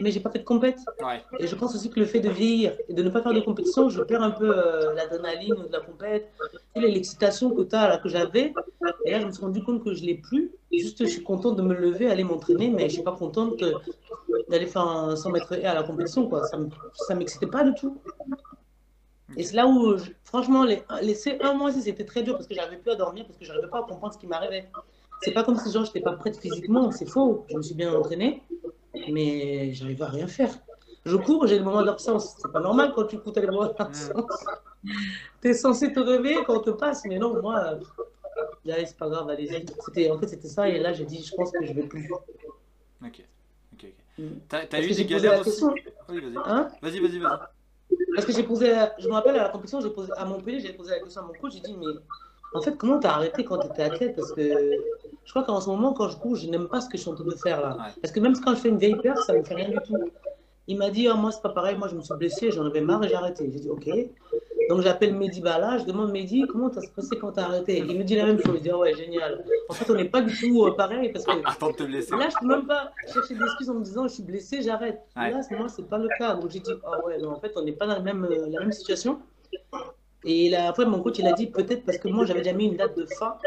mais 0.00 0.10
j'ai 0.12 0.20
pas 0.20 0.30
fait 0.30 0.38
de 0.38 0.44
compète. 0.44 0.78
Ouais. 1.04 1.20
Et 1.40 1.46
je 1.48 1.54
pense 1.56 1.74
aussi 1.74 1.90
que 1.90 1.98
le 1.98 2.06
fait 2.06 2.20
de 2.20 2.28
vieillir 2.30 2.76
et 2.88 2.94
de 2.94 3.02
ne 3.02 3.10
pas 3.10 3.22
faire 3.22 3.32
de 3.34 3.40
compétition, 3.40 3.88
je 3.88 4.02
perds 4.02 4.22
un 4.22 4.30
peu 4.30 4.48
euh, 4.56 4.94
l'adrénaline 4.94 5.54
de 5.54 5.72
la 5.72 5.80
compète, 5.80 6.30
l'excitation 6.76 7.50
que, 7.50 7.62
là, 7.72 7.98
que 7.98 8.08
j'avais. 8.08 8.54
Et 9.04 9.10
là, 9.10 9.20
je 9.20 9.26
me 9.26 9.32
suis 9.32 9.42
rendu 9.42 9.62
compte 9.64 9.82
que 9.82 9.92
je 9.94 10.02
ne 10.02 10.06
l'ai 10.06 10.14
plus. 10.14 10.52
Juste, 10.72 10.98
je 11.04 11.10
suis 11.10 11.22
contente 11.24 11.56
de 11.56 11.62
me 11.62 11.74
lever, 11.74 12.08
aller 12.08 12.22
m'entraîner, 12.24 12.70
mais 12.70 12.82
je 12.82 12.84
ne 12.84 12.90
suis 12.90 13.02
pas 13.02 13.12
contente 13.16 13.54
d'aller 14.48 14.66
faire 14.66 14.82
un 14.82 15.16
100 15.16 15.30
mètres 15.30 15.54
à 15.64 15.74
la 15.74 15.82
compétition. 15.82 16.28
Quoi. 16.28 16.44
Ça 16.46 16.56
ne 16.56 17.18
m'excitait 17.18 17.46
pas 17.48 17.64
du 17.64 17.74
tout. 17.74 17.98
Et 19.36 19.42
c'est 19.42 19.56
là 19.56 19.66
où, 19.66 19.96
je- 19.98 20.10
franchement, 20.22 20.62
les, 20.64 21.14
ces 21.14 21.36
un 21.40 21.54
mois, 21.54 21.72
c'était 21.72 22.04
très 22.04 22.22
dur 22.22 22.34
parce 22.34 22.46
que 22.46 22.54
j'arrivais 22.54 22.76
plus 22.76 22.92
à 22.92 22.94
dormir, 22.94 23.24
parce 23.26 23.36
que 23.36 23.44
je 23.44 23.50
n'arrivais 23.50 23.68
pas 23.68 23.80
à 23.80 23.82
comprendre 23.82 24.12
ce 24.14 24.18
qui 24.18 24.26
m'arrivait. 24.28 24.68
C'est 25.22 25.32
pas 25.32 25.42
comme 25.42 25.56
si 25.56 25.72
genre, 25.72 25.84
je 25.84 25.90
n'étais 25.90 26.00
pas 26.00 26.12
prête 26.12 26.36
physiquement, 26.38 26.90
c'est 26.90 27.06
faux. 27.06 27.44
Je 27.50 27.56
me 27.56 27.62
suis 27.62 27.74
bien 27.74 27.92
entraînée, 27.92 28.42
mais 29.10 29.72
j'arrive 29.72 30.02
à 30.02 30.08
rien 30.08 30.26
faire. 30.26 30.50
Je 31.04 31.16
cours, 31.16 31.46
j'ai 31.46 31.58
le 31.58 31.64
moment 31.64 31.84
d'absence. 31.84 32.36
C'est 32.42 32.52
pas 32.52 32.60
normal 32.60 32.92
quand 32.94 33.04
tu 33.04 33.18
cours, 33.18 33.32
t'as 33.32 33.40
les 33.40 33.46
moments 33.46 33.72
d'absence. 33.72 34.44
T'es 35.40 35.54
censé 35.54 35.92
te 35.92 36.00
réveiller 36.00 36.42
quand 36.44 36.58
on 36.58 36.60
te 36.60 36.70
passe, 36.70 37.04
mais 37.06 37.18
non, 37.18 37.40
moi, 37.40 37.78
c'est 38.64 38.96
pas 38.96 39.08
grave, 39.08 39.28
allez-y. 39.28 39.64
C'était, 39.84 40.10
en 40.10 40.18
fait, 40.18 40.28
c'était 40.28 40.48
ça, 40.48 40.68
et 40.68 40.78
là, 40.78 40.92
j'ai 40.92 41.04
dit, 41.04 41.22
je 41.22 41.34
pense 41.34 41.50
que 41.52 41.64
je 41.64 41.72
vais 41.72 41.84
plus. 41.84 42.10
Ok. 42.12 42.28
Ok, 43.04 43.24
ok. 43.74 43.86
Mm. 44.18 44.24
T'as 44.48 44.82
eu 44.82 44.92
des 44.92 45.04
galères 45.04 45.32
la 45.32 45.40
aussi. 45.40 45.64
Oui, 46.08 46.20
vas-y. 46.20 46.36
Hein 46.44 46.68
Vas-y, 46.82 47.00
vas-y, 47.00 47.18
vas-y. 47.18 47.38
Parce 48.14 48.26
que 48.26 48.32
j'ai 48.32 48.42
posé, 48.42 48.74
je 48.98 49.08
me 49.08 49.12
rappelle 49.12 49.36
à 49.36 49.44
la 49.44 49.48
compétition, 49.50 49.80
j'ai 49.80 49.90
posé 49.90 50.10
à 50.16 50.24
Montpellier, 50.24 50.60
j'ai 50.60 50.72
posé 50.72 50.90
la 50.90 51.00
question 51.00 51.22
à 51.22 51.24
mon 51.26 51.32
coach, 51.34 51.52
j'ai 51.52 51.60
dit 51.60 51.74
mais 51.78 51.86
en 52.56 52.62
fait 52.62 52.76
comment 52.76 52.98
t'as 52.98 53.10
arrêté 53.10 53.44
quand 53.44 53.58
t'étais 53.58 53.82
athlète? 53.82 54.16
Parce 54.16 54.32
que 54.32 54.42
je 55.24 55.30
crois 55.30 55.44
qu'en 55.44 55.60
ce 55.60 55.68
moment 55.68 55.92
quand 55.92 56.08
je 56.08 56.16
cours, 56.16 56.36
je 56.36 56.48
n'aime 56.48 56.68
pas 56.68 56.80
ce 56.80 56.88
que 56.88 56.96
je 56.96 57.02
suis 57.02 57.10
en 57.10 57.14
train 57.14 57.24
de 57.24 57.34
faire 57.34 57.60
là. 57.60 57.76
Ouais. 57.76 57.92
Parce 58.00 58.12
que 58.12 58.20
même 58.20 58.34
quand 58.38 58.54
je 58.54 58.60
fais 58.60 58.68
une 58.68 58.78
vieille 58.78 58.96
perte, 58.96 59.18
ça 59.18 59.34
me 59.34 59.42
fait 59.42 59.54
rien 59.54 59.68
du 59.68 59.78
tout. 59.86 59.96
Il 60.68 60.78
m'a 60.78 60.90
dit 60.90 61.06
ah, 61.08 61.14
moi 61.14 61.30
c'est 61.30 61.42
pas 61.42 61.50
pareil, 61.50 61.76
moi 61.76 61.88
je 61.88 61.94
me 61.94 62.00
suis 62.00 62.14
blessé, 62.16 62.50
j'en 62.50 62.66
avais 62.66 62.80
marre 62.80 63.04
et 63.04 63.08
j'ai 63.08 63.14
arrêté. 63.14 63.48
J'ai 63.52 63.60
dit 63.60 63.70
ok. 63.70 63.88
Donc 64.68 64.80
j'appelle 64.80 65.14
Mehdi 65.14 65.40
Bala, 65.40 65.78
je 65.78 65.84
demande 65.84 66.10
Mehdi 66.10 66.44
comment 66.50 66.70
t'as 66.70 66.80
passé 66.94 67.16
quand 67.20 67.30
t'as 67.30 67.44
arrêté? 67.44 67.84
Il 67.88 67.96
me 67.96 68.02
dit 68.02 68.16
la 68.16 68.26
même 68.26 68.40
chose, 68.40 68.56
il 68.56 68.62
dit 68.62 68.70
ah 68.70 68.78
ouais 68.78 68.94
génial. 68.94 69.44
En 69.68 69.74
fait 69.74 69.88
on 69.92 69.94
n'est 69.94 70.08
pas 70.08 70.22
du 70.22 70.36
tout 70.36 70.64
euh, 70.64 70.74
pareil 70.74 71.12
parce 71.12 71.24
que 71.24 71.30
Attends 71.44 71.70
de 71.70 71.76
te 71.76 71.82
blesser. 71.84 72.16
Là, 72.16 72.28
je 72.28 72.36
peux 72.40 72.48
même 72.48 72.66
pas 72.66 72.90
chercher 73.12 73.34
des 73.34 73.44
excuses 73.44 73.70
en 73.70 73.74
me 73.74 73.84
disant 73.84 74.08
je 74.08 74.14
suis 74.14 74.22
blessé, 74.24 74.62
j'arrête. 74.62 75.02
Ouais. 75.16 75.30
Là, 75.30 75.40
moi, 75.50 75.68
c'est 75.68 75.88
pas 75.88 75.98
le 75.98 76.08
cas. 76.18 76.34
Donc 76.34 76.50
j'ai 76.50 76.58
dit 76.58 76.72
ah 76.84 77.04
ouais, 77.04 77.18
non, 77.18 77.30
en 77.30 77.40
fait, 77.40 77.52
on 77.54 77.62
n'est 77.62 77.72
pas 77.72 77.86
dans 77.86 77.94
la 77.94 78.00
même, 78.00 78.24
euh, 78.24 78.48
la 78.48 78.60
même 78.60 78.72
situation. 78.72 79.20
Et 80.28 80.50
là, 80.50 80.68
après, 80.68 80.84
mon 80.84 81.00
coach, 81.00 81.18
il 81.20 81.26
a 81.28 81.32
dit 81.32 81.46
peut-être 81.46 81.84
parce 81.84 81.98
que 81.98 82.08
moi, 82.08 82.24
j'avais 82.26 82.40
déjà 82.42 82.52
mis 82.52 82.66
une 82.66 82.76
date 82.76 82.96
de 82.96 83.06
fin 83.06 83.38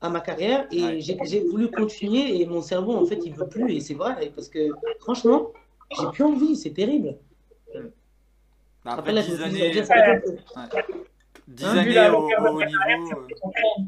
à 0.00 0.08
ma 0.08 0.20
carrière 0.20 0.66
et 0.70 0.82
Ouais. 0.82 1.00
j'ai 1.00 1.40
voulu 1.44 1.70
continuer 1.70 2.40
et 2.40 2.46
mon 2.46 2.62
cerveau, 2.62 2.94
en 2.96 3.04
fait, 3.04 3.18
il 3.24 3.34
veut 3.34 3.48
plus. 3.48 3.72
Et 3.74 3.80
c'est 3.80 3.94
vrai, 3.94 4.30
parce 4.34 4.48
que 4.48 4.68
franchement, 5.00 5.50
j'ai 5.98 6.06
plus 6.12 6.22
envie, 6.24 6.56
c'est 6.56 6.70
terrible. 6.70 7.16
Bah, 7.74 8.92
Après, 8.92 9.10
après 9.10 9.12
là, 9.12 9.20
je 9.22 9.26
10 9.26 9.32
me 9.32 9.36
suis 9.36 9.44
années, 9.44 9.72
fait 9.72 9.84
quelques- 9.84 10.38
10 11.48 11.64
Hein, 11.64 11.76
années 11.78 11.92
la 11.94 12.14
au, 12.16 12.22
au 12.28 12.62
niveau. 12.64 13.08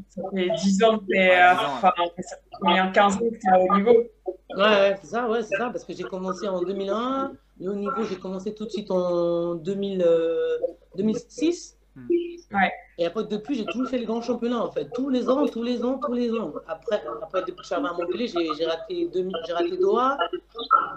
ça 0.09 0.21
euh, 0.21 0.29
fait 0.35 0.49
10 0.57 0.83
ans 0.83 0.99
que 0.99 1.05
t'es. 1.05 1.17
Ouais, 1.17 1.41
euh, 1.41 1.53
10 1.53 1.63
ans, 1.63 1.63
ouais. 1.63 1.77
Enfin, 1.77 1.91
ça 2.19 2.35
fait 2.35 2.41
combien 2.59 2.87
15 2.91 3.15
ans 3.15 3.19
que 3.19 3.35
t'es 3.39 3.49
à 3.49 3.59
haut 3.59 3.75
niveau? 3.77 3.91
Ouais, 3.93 4.35
ouais, 4.57 4.97
c'est 5.01 5.07
ça, 5.07 5.29
ouais, 5.29 5.41
c'est 5.43 5.55
ça, 5.55 5.69
parce 5.71 5.83
que 5.85 5.93
j'ai 5.93 6.03
commencé 6.03 6.47
en 6.47 6.61
2001, 6.61 7.31
le 7.63 7.71
haut 7.71 7.75
niveau, 7.75 8.03
j'ai 8.03 8.17
commencé 8.17 8.53
tout 8.53 8.65
de 8.65 8.69
suite 8.69 8.91
en 8.91 9.55
2000, 9.55 10.03
euh, 10.05 10.57
2006. 10.97 11.77
Hmm. 11.95 12.07
Ouais. 12.53 12.71
Et 12.97 13.05
après, 13.05 13.23
depuis, 13.23 13.55
j'ai 13.55 13.65
toujours 13.65 13.87
fait 13.87 13.97
les 13.97 14.05
grands 14.05 14.21
championnats, 14.21 14.63
en 14.63 14.71
fait. 14.71 14.89
Tous 14.93 15.09
les 15.09 15.29
ans, 15.29 15.45
tous 15.47 15.63
les 15.63 15.83
ans, 15.83 15.99
tous 16.03 16.13
les 16.13 16.31
ans. 16.31 16.53
Après, 16.67 17.01
après 17.21 17.41
depuis 17.41 17.55
que 17.55 17.61
je 17.61 17.67
suis 17.67 17.75
arrivé 17.75 17.89
à 17.89 17.93
Montpellier, 17.93 18.27
j'ai 18.27 18.65
raté, 18.65 19.09
2000 19.13 19.35
j'ai 19.47 19.53
raté 19.53 19.77
Doha, 19.77 20.17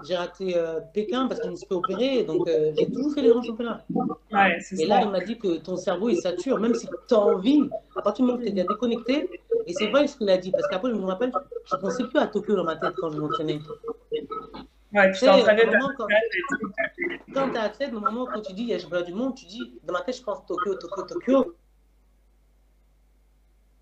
j'ai 0.07 0.17
raté 0.17 0.57
euh, 0.57 0.81
Pékin 0.93 1.27
parce 1.29 1.41
je 1.43 1.51
me 1.51 1.57
fait 1.57 1.73
opérer. 1.73 2.25
Donc, 2.25 2.47
euh, 2.49 2.73
j'ai 2.77 2.91
toujours 2.91 3.15
fait 3.15 3.23
les 3.23 3.31
grands 3.31 3.43
championnats. 3.43 3.85
Ouais, 4.33 4.59
Et 4.79 4.87
là, 4.87 5.03
on 5.07 5.11
m'a 5.11 5.21
dit 5.21 5.39
que 5.39 5.59
ton 5.59 5.77
cerveau, 5.77 6.09
il 6.09 6.17
sature, 6.17 6.59
même 6.59 6.75
si 6.75 6.87
tu 7.09 7.15
as 7.15 7.19
envie, 7.19 7.63
à 7.97 8.03
partir 8.03 8.25
du 8.25 8.33
moment 8.33 8.43
où 8.43 8.45
tu 8.45 8.51
es 8.51 8.53
déconnecté, 8.53 9.31
Et 9.67 9.73
c'est 9.73 9.89
vrai 9.89 10.07
ce 10.07 10.17
qu'il 10.17 10.29
a 10.29 10.37
dit, 10.37 10.51
parce 10.51 10.67
qu'après, 10.69 10.91
je 10.91 10.97
me 10.97 11.07
rappelle, 11.07 11.33
je 11.65 11.77
ne 11.77 11.81
pensais 11.81 12.05
plus 12.05 12.19
à 12.19 12.27
Tokyo 12.27 12.57
dans 12.57 12.65
ma 12.65 12.77
tête 12.77 12.95
quand 12.99 13.11
je 13.11 13.19
m'entraînais. 13.19 13.61
Ouais, 14.97 15.13
tu 15.13 15.21
t'es 15.21 15.29
entraîné 15.29 15.63
au 15.65 15.73
moment 15.73 15.91
quand, 15.99 16.07
quand 17.35 17.51
tu 17.51 17.55
es 17.55 17.59
athlète, 17.59 17.93
au 17.93 18.01
moment 18.01 18.27
quand 18.33 18.41
tu 18.41 18.55
dis 18.55 18.63
il 18.63 18.69
y 18.69 18.73
a 18.73 18.77
le 18.77 18.83
championnat 18.83 19.05
du 19.05 19.13
monde, 19.13 19.35
tu 19.35 19.45
dis, 19.45 19.79
dans 19.85 19.93
ma 19.93 20.01
tête, 20.01 20.17
je 20.17 20.23
pense 20.23 20.47
Tokyo, 20.47 20.75
Tokyo, 20.77 21.03
Tokyo. 21.03 21.57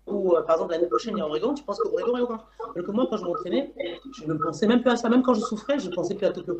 Ou 0.07 0.35
euh, 0.35 0.41
par 0.41 0.57
exemple, 0.57 0.73
l'année 0.73 0.87
prochaine, 0.87 1.15
il 1.15 1.19
y 1.19 1.21
a 1.21 1.25
Oregon, 1.25 1.53
tu 1.53 1.63
penses 1.63 1.79
qu'Oregon, 1.79 2.09
Oregon. 2.09 2.37
Donc 2.75 2.87
moi, 2.89 3.07
quand 3.09 3.17
je 3.17 3.23
m'entraînais, 3.23 3.73
je 4.13 4.25
ne 4.25 4.33
pensais 4.33 4.67
même 4.67 4.81
plus 4.81 4.91
à 4.91 4.97
ça. 4.97 5.09
Même 5.09 5.23
quand 5.23 5.33
je 5.33 5.39
souffrais, 5.39 5.79
je 5.79 5.89
ne 5.89 5.95
pensais 5.95 6.15
plus 6.15 6.25
à 6.25 6.31
Tokyo. 6.31 6.57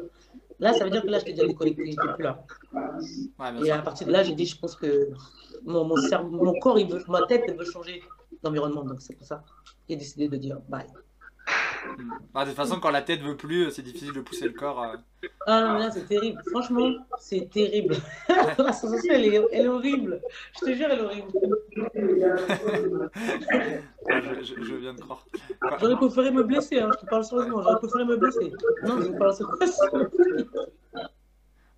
Là, 0.60 0.74
ça 0.74 0.86
veut 0.86 0.90
dire 0.90 1.02
que 1.02 1.08
là, 1.08 1.20
j'étais 1.20 1.34
déjà 1.34 1.48
déconnecté, 1.48 1.84
je 1.84 1.90
n'étais 1.90 2.14
plus 2.14 2.24
là. 2.24 2.42
Ouais, 2.74 3.68
Et 3.68 3.72
à 3.72 3.80
partir 3.80 4.08
de 4.08 4.14
là, 4.14 4.24
j'ai 4.24 4.34
dit, 4.34 4.46
je 4.46 4.58
pense 4.58 4.76
que 4.76 5.10
mon, 5.66 5.84
mon, 5.84 5.98
cerveau, 5.98 6.30
mon 6.30 6.58
corps, 6.60 6.80
il 6.80 6.90
veut, 6.90 7.04
ma 7.10 7.26
tête, 7.28 7.44
elle 7.48 7.58
veut 7.58 7.66
changer 7.66 8.02
d'environnement. 8.42 8.86
Donc 8.86 9.02
c'est 9.02 9.16
pour 9.16 9.28
ça 9.28 9.44
que 9.46 9.72
j'ai 9.90 9.98
décidé 9.98 10.30
de 10.30 10.38
dire 10.38 10.60
bye. 10.70 10.88
Bah, 12.34 12.44
de 12.44 12.50
toute 12.50 12.56
façon, 12.58 12.80
quand 12.80 12.90
la 12.92 13.02
tête 13.02 13.22
veut 13.22 13.38
plus, 13.38 13.72
c'est 13.72 13.82
difficile 13.82 14.14
de 14.14 14.22
pousser 14.22 14.46
le 14.46 14.54
corps. 14.54 14.84
euh. 14.84 14.98
Ah 15.48 15.62
non, 15.62 15.74
mais 15.74 15.80
là, 15.80 15.92
c'est 15.92 16.06
terrible. 16.08 16.42
Franchement, 16.52 16.92
c'est 17.20 17.50
terrible. 17.50 17.96
La 18.58 18.74
sensation, 18.74 19.14
elle 19.14 19.26
est, 19.26 19.42
elle 19.52 19.66
est 19.66 19.68
horrible. 19.70 20.22
Je 20.60 20.66
te 20.66 20.74
jure, 20.74 20.88
elle 20.90 21.00
est 21.00 21.04
horrible. 21.04 21.32
Je, 24.08 24.44
je- 24.44 24.64
je 24.64 24.76
viens 24.76 24.94
de 24.94 25.02
croire. 25.02 25.26
Quoi- 25.62 25.78
J'aurais 25.80 25.96
préféré 25.96 26.32
me 26.32 26.44
blesser, 26.44 26.80
hein, 26.80 26.90
je 26.94 27.00
te 27.06 27.10
parle 27.10 27.24
sérieusement. 27.26 27.62
J'aurais 27.64 27.78
préféré 27.80 28.06
me 28.06 28.18
blesser. 28.18 28.52
Non, 28.84 29.02
je 29.02 29.08
te 29.08 29.18
parle 29.18 29.34
sérieusement. 29.34 30.10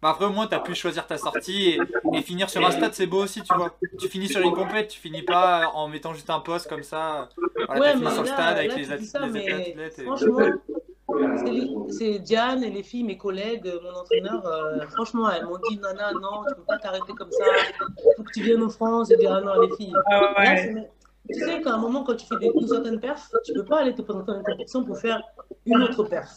Bah 0.02 0.10
après, 0.10 0.26
au 0.26 0.30
moins, 0.30 0.46
t'as 0.46 0.60
pu 0.60 0.76
choisir 0.76 1.08
ta 1.08 1.18
sortie 1.18 1.70
et, 1.70 1.80
et 2.14 2.22
finir 2.22 2.50
sur 2.52 2.64
un 2.66 2.70
stade, 2.72 2.94
c'est 2.94 3.08
beau 3.08 3.24
aussi, 3.24 3.42
tu 3.42 3.54
vois. 3.56 3.72
Tu 4.00 4.08
finis 4.08 4.28
sur 4.28 4.42
une 4.42 4.54
compète, 4.54 4.90
tu 4.90 5.00
finis 5.00 5.24
pas 5.24 5.72
en 5.74 5.88
mettant 5.88 6.14
juste 6.14 6.30
un 6.30 6.40
poste 6.40 6.70
comme 6.70 6.84
ça. 6.84 7.30
Voilà, 7.68 7.74
Ouais, 7.82 7.88
t'as 7.88 7.92
fini 7.94 8.04
mais 8.06 8.12
sur 8.12 8.22
le 8.22 8.28
là- 8.30 8.34
stade 8.36 8.58
avec 8.58 8.70
là, 8.70 8.76
les, 8.78 8.84
ça, 9.06 9.24
athlètes. 9.24 10.00
et- 10.00 10.04
Franchement, 10.04 10.40
c'est 11.90 12.20
Diane 12.20 12.64
et 12.64 12.70
les 12.70 12.84
filles, 12.84 13.04
mes 13.04 13.18
collègues, 13.18 13.72
mon 13.84 14.00
entraîneur, 14.00 14.46
euh, 14.46 14.86
franchement, 14.94 15.30
elles 15.32 15.46
m'ont 15.46 15.58
dit 15.70 15.78
Nana, 15.80 16.12
non, 16.14 16.44
tu 16.48 16.56
peux 16.56 16.64
pas 16.64 16.78
t'arrêter 16.78 17.14
comme 17.18 17.32
ça, 17.32 17.46
faut 18.18 18.24
que 18.24 18.32
tu 18.34 18.44
viennes 18.44 18.64
en 18.64 18.70
France. 18.70 19.08
J'ai 19.10 19.18
dit 19.18 19.26
Ah 19.28 19.42
non, 19.42 19.60
les 19.62 19.76
filles. 19.78 19.94
Ah 20.12 20.34
ouais. 20.38 20.88
tu 21.28 21.40
sais 21.40 21.62
qu'à 21.62 21.74
un 21.74 21.78
moment, 21.78 22.04
quand 22.04 22.16
tu 22.16 22.26
fais 22.28 22.38
des, 22.38 22.52
une 22.54 22.68
certaine 22.68 23.00
perf, 23.00 23.30
tu 23.46 23.54
peux 23.54 23.66
pas 23.66 23.80
aller 23.80 23.96
te 23.96 24.02
présenter 24.02 24.32
une 24.32 24.44
compétition 24.44 24.84
pour 24.84 24.98
faire 25.00 25.22
une 25.66 25.84
autre 25.84 26.04
perf. 26.06 26.30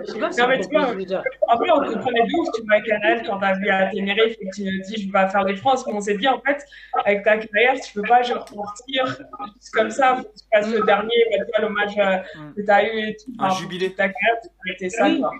Je 0.00 0.12
sais 0.12 0.18
pas 0.20 0.30
si. 0.32 0.40
Après, 0.40 1.70
on 1.70 1.80
te 1.80 1.98
prenait 1.98 2.22
de 2.26 2.38
ouf, 2.38 2.48
tu 2.54 2.62
vois, 2.62 2.74
avec 2.74 2.86
Canal, 2.86 3.22
quand 3.26 3.38
t'as 3.38 3.54
vu 3.58 3.68
à 3.68 3.86
Ténérife 3.90 4.36
et 4.40 4.48
que 4.48 4.54
tu 4.54 4.62
te 4.64 4.86
dis, 4.86 5.02
je 5.06 5.12
vais 5.12 5.28
faire 5.28 5.44
des 5.44 5.56
France, 5.56 5.84
mais 5.86 5.94
on 5.94 6.00
s'est 6.00 6.16
dit, 6.16 6.28
en 6.28 6.40
fait, 6.40 6.64
avec 7.04 7.24
ta 7.24 7.36
carrière, 7.38 7.80
tu 7.80 7.92
peux 7.94 8.02
pas 8.02 8.22
genre 8.22 8.44
partir 8.44 9.06
juste 9.06 9.70
comme 9.72 9.90
ça, 9.90 10.16
faut 10.16 10.22
que 10.24 10.28
tu 10.28 10.44
fasses 10.52 10.70
le 10.72 10.84
dernier, 10.84 11.14
bah, 11.52 11.62
l'hommage 11.62 11.98
euh, 11.98 12.16
Mm. 12.40 12.54
que 12.54 12.62
t'as 12.62 12.84
eu 12.84 13.08
et 13.08 13.16
tout. 13.16 13.32
Un 13.38 13.46
Enfin, 13.46 13.56
jubilé. 13.60 13.92
Ta 13.92 14.08
carrière, 14.08 14.40
tu 14.78 14.90
ça, 14.90 15.04
Oui. 15.04 15.20
quoi. 15.20 15.30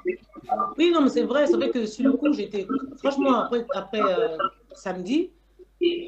Oui, 0.79 0.91
non, 0.93 1.03
mais 1.03 1.09
c'est 1.09 1.23
vrai. 1.23 1.47
C'est 1.47 1.57
vrai 1.57 1.71
que 1.71 1.87
sur 1.87 2.05
le 2.05 2.13
coup, 2.13 2.33
j'étais. 2.33 2.67
Franchement, 2.99 3.43
après, 3.45 3.65
après 3.75 4.01
euh, 4.01 4.37
samedi, 4.75 5.31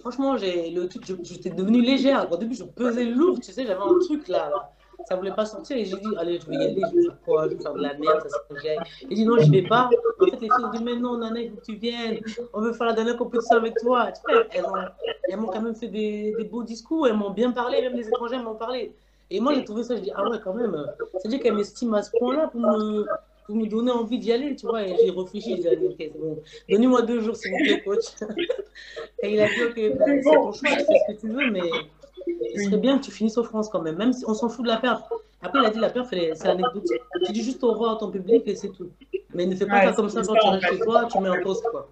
franchement, 0.00 0.36
j'ai 0.36 0.70
le 0.70 0.88
truc, 0.88 1.04
je- 1.06 1.14
j'étais 1.22 1.50
devenue 1.50 1.82
légère. 1.82 2.30
Au 2.30 2.36
début, 2.36 2.54
je 2.54 2.64
pesais 2.64 3.04
lourd, 3.04 3.38
tu 3.40 3.52
sais, 3.52 3.64
j'avais 3.66 3.80
un 3.80 3.98
truc 4.06 4.28
là. 4.28 4.48
là. 4.50 4.70
Ça 5.07 5.16
voulait 5.16 5.34
pas 5.34 5.46
sortir 5.46 5.76
et 5.76 5.84
j'ai 5.84 5.96
dit, 5.96 6.16
allez, 6.18 6.40
je 6.40 6.46
vais 6.46 6.57
y 6.57 6.64
aller, 6.64 6.82
je 6.90 6.96
vais 6.96 7.03
faire 7.05 7.20
quoi? 7.24 7.49
Je 7.49 7.55
vais 7.55 7.62
faire 7.62 7.72
de 7.72 7.80
la 7.80 7.94
merde, 7.94 8.20
ça 8.28 8.28
se 8.28 8.61
fait. 8.61 8.76
J'ai 9.09 9.14
dit, 9.14 9.24
non, 9.24 9.38
je 9.38 9.51
vais 9.51 9.62
pas. 9.62 9.88
En 10.20 10.24
fait, 10.24 10.32
les 10.32 10.38
filles 10.38 10.70
dit, 10.74 10.84
mais 10.84 10.96
non, 10.96 11.18
Nana, 11.18 11.40
il 11.40 11.51
faut 11.51 11.57
que 11.57 11.64
tu 11.64 11.76
viennes. 11.76 12.20
On 12.53 12.61
veut 12.61 12.72
faire 12.72 12.88
la 12.88 12.92
dernière 12.94 13.16
compétition 13.16 13.57
avec 13.57 13.74
toi. 13.76 14.11
Elles 14.53 15.36
m'ont 15.36 15.46
quand 15.46 15.61
même 15.61 15.76
fait 15.76 15.88
des, 15.88 16.34
beaux 16.51 16.64
discours, 16.64 17.07
elles 17.07 17.16
m'ont 17.16 17.30
bien 17.30 17.53
parlé, 17.53 17.80
même 17.80 17.94
les 17.94 18.09
étrangers 18.09 18.38
m'ont 18.38 18.57
parlé. 18.57 18.92
Et 19.30 19.40
moi, 19.40 19.55
j'ai 19.55 19.64
trouvé 19.64 19.82
ça, 19.82 19.94
je 19.94 20.01
dis, 20.01 20.11
ah 20.14 20.28
ouais, 20.28 20.38
quand 20.42 20.55
même. 20.55 20.86
C'est-à-dire 21.18 21.40
qu'elle 21.40 21.55
m'estime 21.55 21.94
à 21.94 22.03
ce 22.03 22.11
point-là 22.18 22.49
pour 22.49 22.61
me, 22.61 23.07
pour 23.46 23.57
me 23.57 23.66
donner 23.66 23.92
envie 23.92 24.18
d'y 24.18 24.32
aller, 24.32 24.57
tu 24.57 24.66
vois. 24.66 24.82
Et 24.82 24.96
j'ai 25.05 25.11
réfléchi, 25.11 25.62
j'ai 25.62 25.76
dit, 25.76 25.86
ok, 25.86 26.18
bon. 26.18 26.42
Donnez-moi 26.68 27.03
deux 27.03 27.20
jours, 27.20 27.36
s'il 27.36 27.53
vous 27.53 27.59
plaît, 27.59 27.82
coach. 27.82 28.05
Et 29.22 29.34
il 29.34 29.40
a 29.40 29.46
dit, 29.46 29.64
ok, 29.68 29.99
ben, 29.99 30.22
c'est 30.22 30.34
ton 30.34 30.53
choix, 30.53 30.70
tu 30.70 30.84
fais 30.84 30.99
ce 31.09 31.12
que 31.12 31.20
tu 31.20 31.28
veux, 31.28 31.51
mais 31.51 31.61
il 32.26 32.64
serait 32.64 32.76
bien 32.76 32.98
que 32.98 33.04
tu 33.04 33.10
finisses 33.10 33.38
en 33.38 33.44
France 33.44 33.68
quand 33.68 33.82
même, 33.82 33.96
même 33.96 34.12
si 34.12 34.24
on 34.26 34.34
s'en 34.34 34.48
fout 34.48 34.64
de 34.64 34.70
la 34.70 34.78
perf. 34.78 35.02
Après, 35.40 35.60
il 35.60 35.66
a 35.66 35.70
dit, 35.70 35.78
la 35.78 35.90
perf, 35.90 36.08
c'est 36.10 36.46
anecdotique. 36.46 37.00
Tu 37.26 37.32
dis 37.32 37.42
juste 37.42 37.62
au 37.62 37.72
revoir 37.72 37.96
à 37.96 37.98
ton 37.98 38.10
public 38.10 38.42
et 38.46 38.54
c'est 38.54 38.70
tout. 38.70 38.90
Mais 39.34 39.46
ne 39.46 39.54
fais 39.54 39.66
pas 39.66 39.80
Ouais, 39.80 39.86
ça 39.86 39.92
comme 39.92 40.08
ça 40.08 40.22
quand 40.22 40.34
tu 40.34 40.48
restes 40.48 40.68
chez 40.68 40.78
toi, 40.80 41.08
tu 41.10 41.18
mets 41.20 41.28
en 41.28 41.40
pause, 41.42 41.62
quoi. 41.70 41.88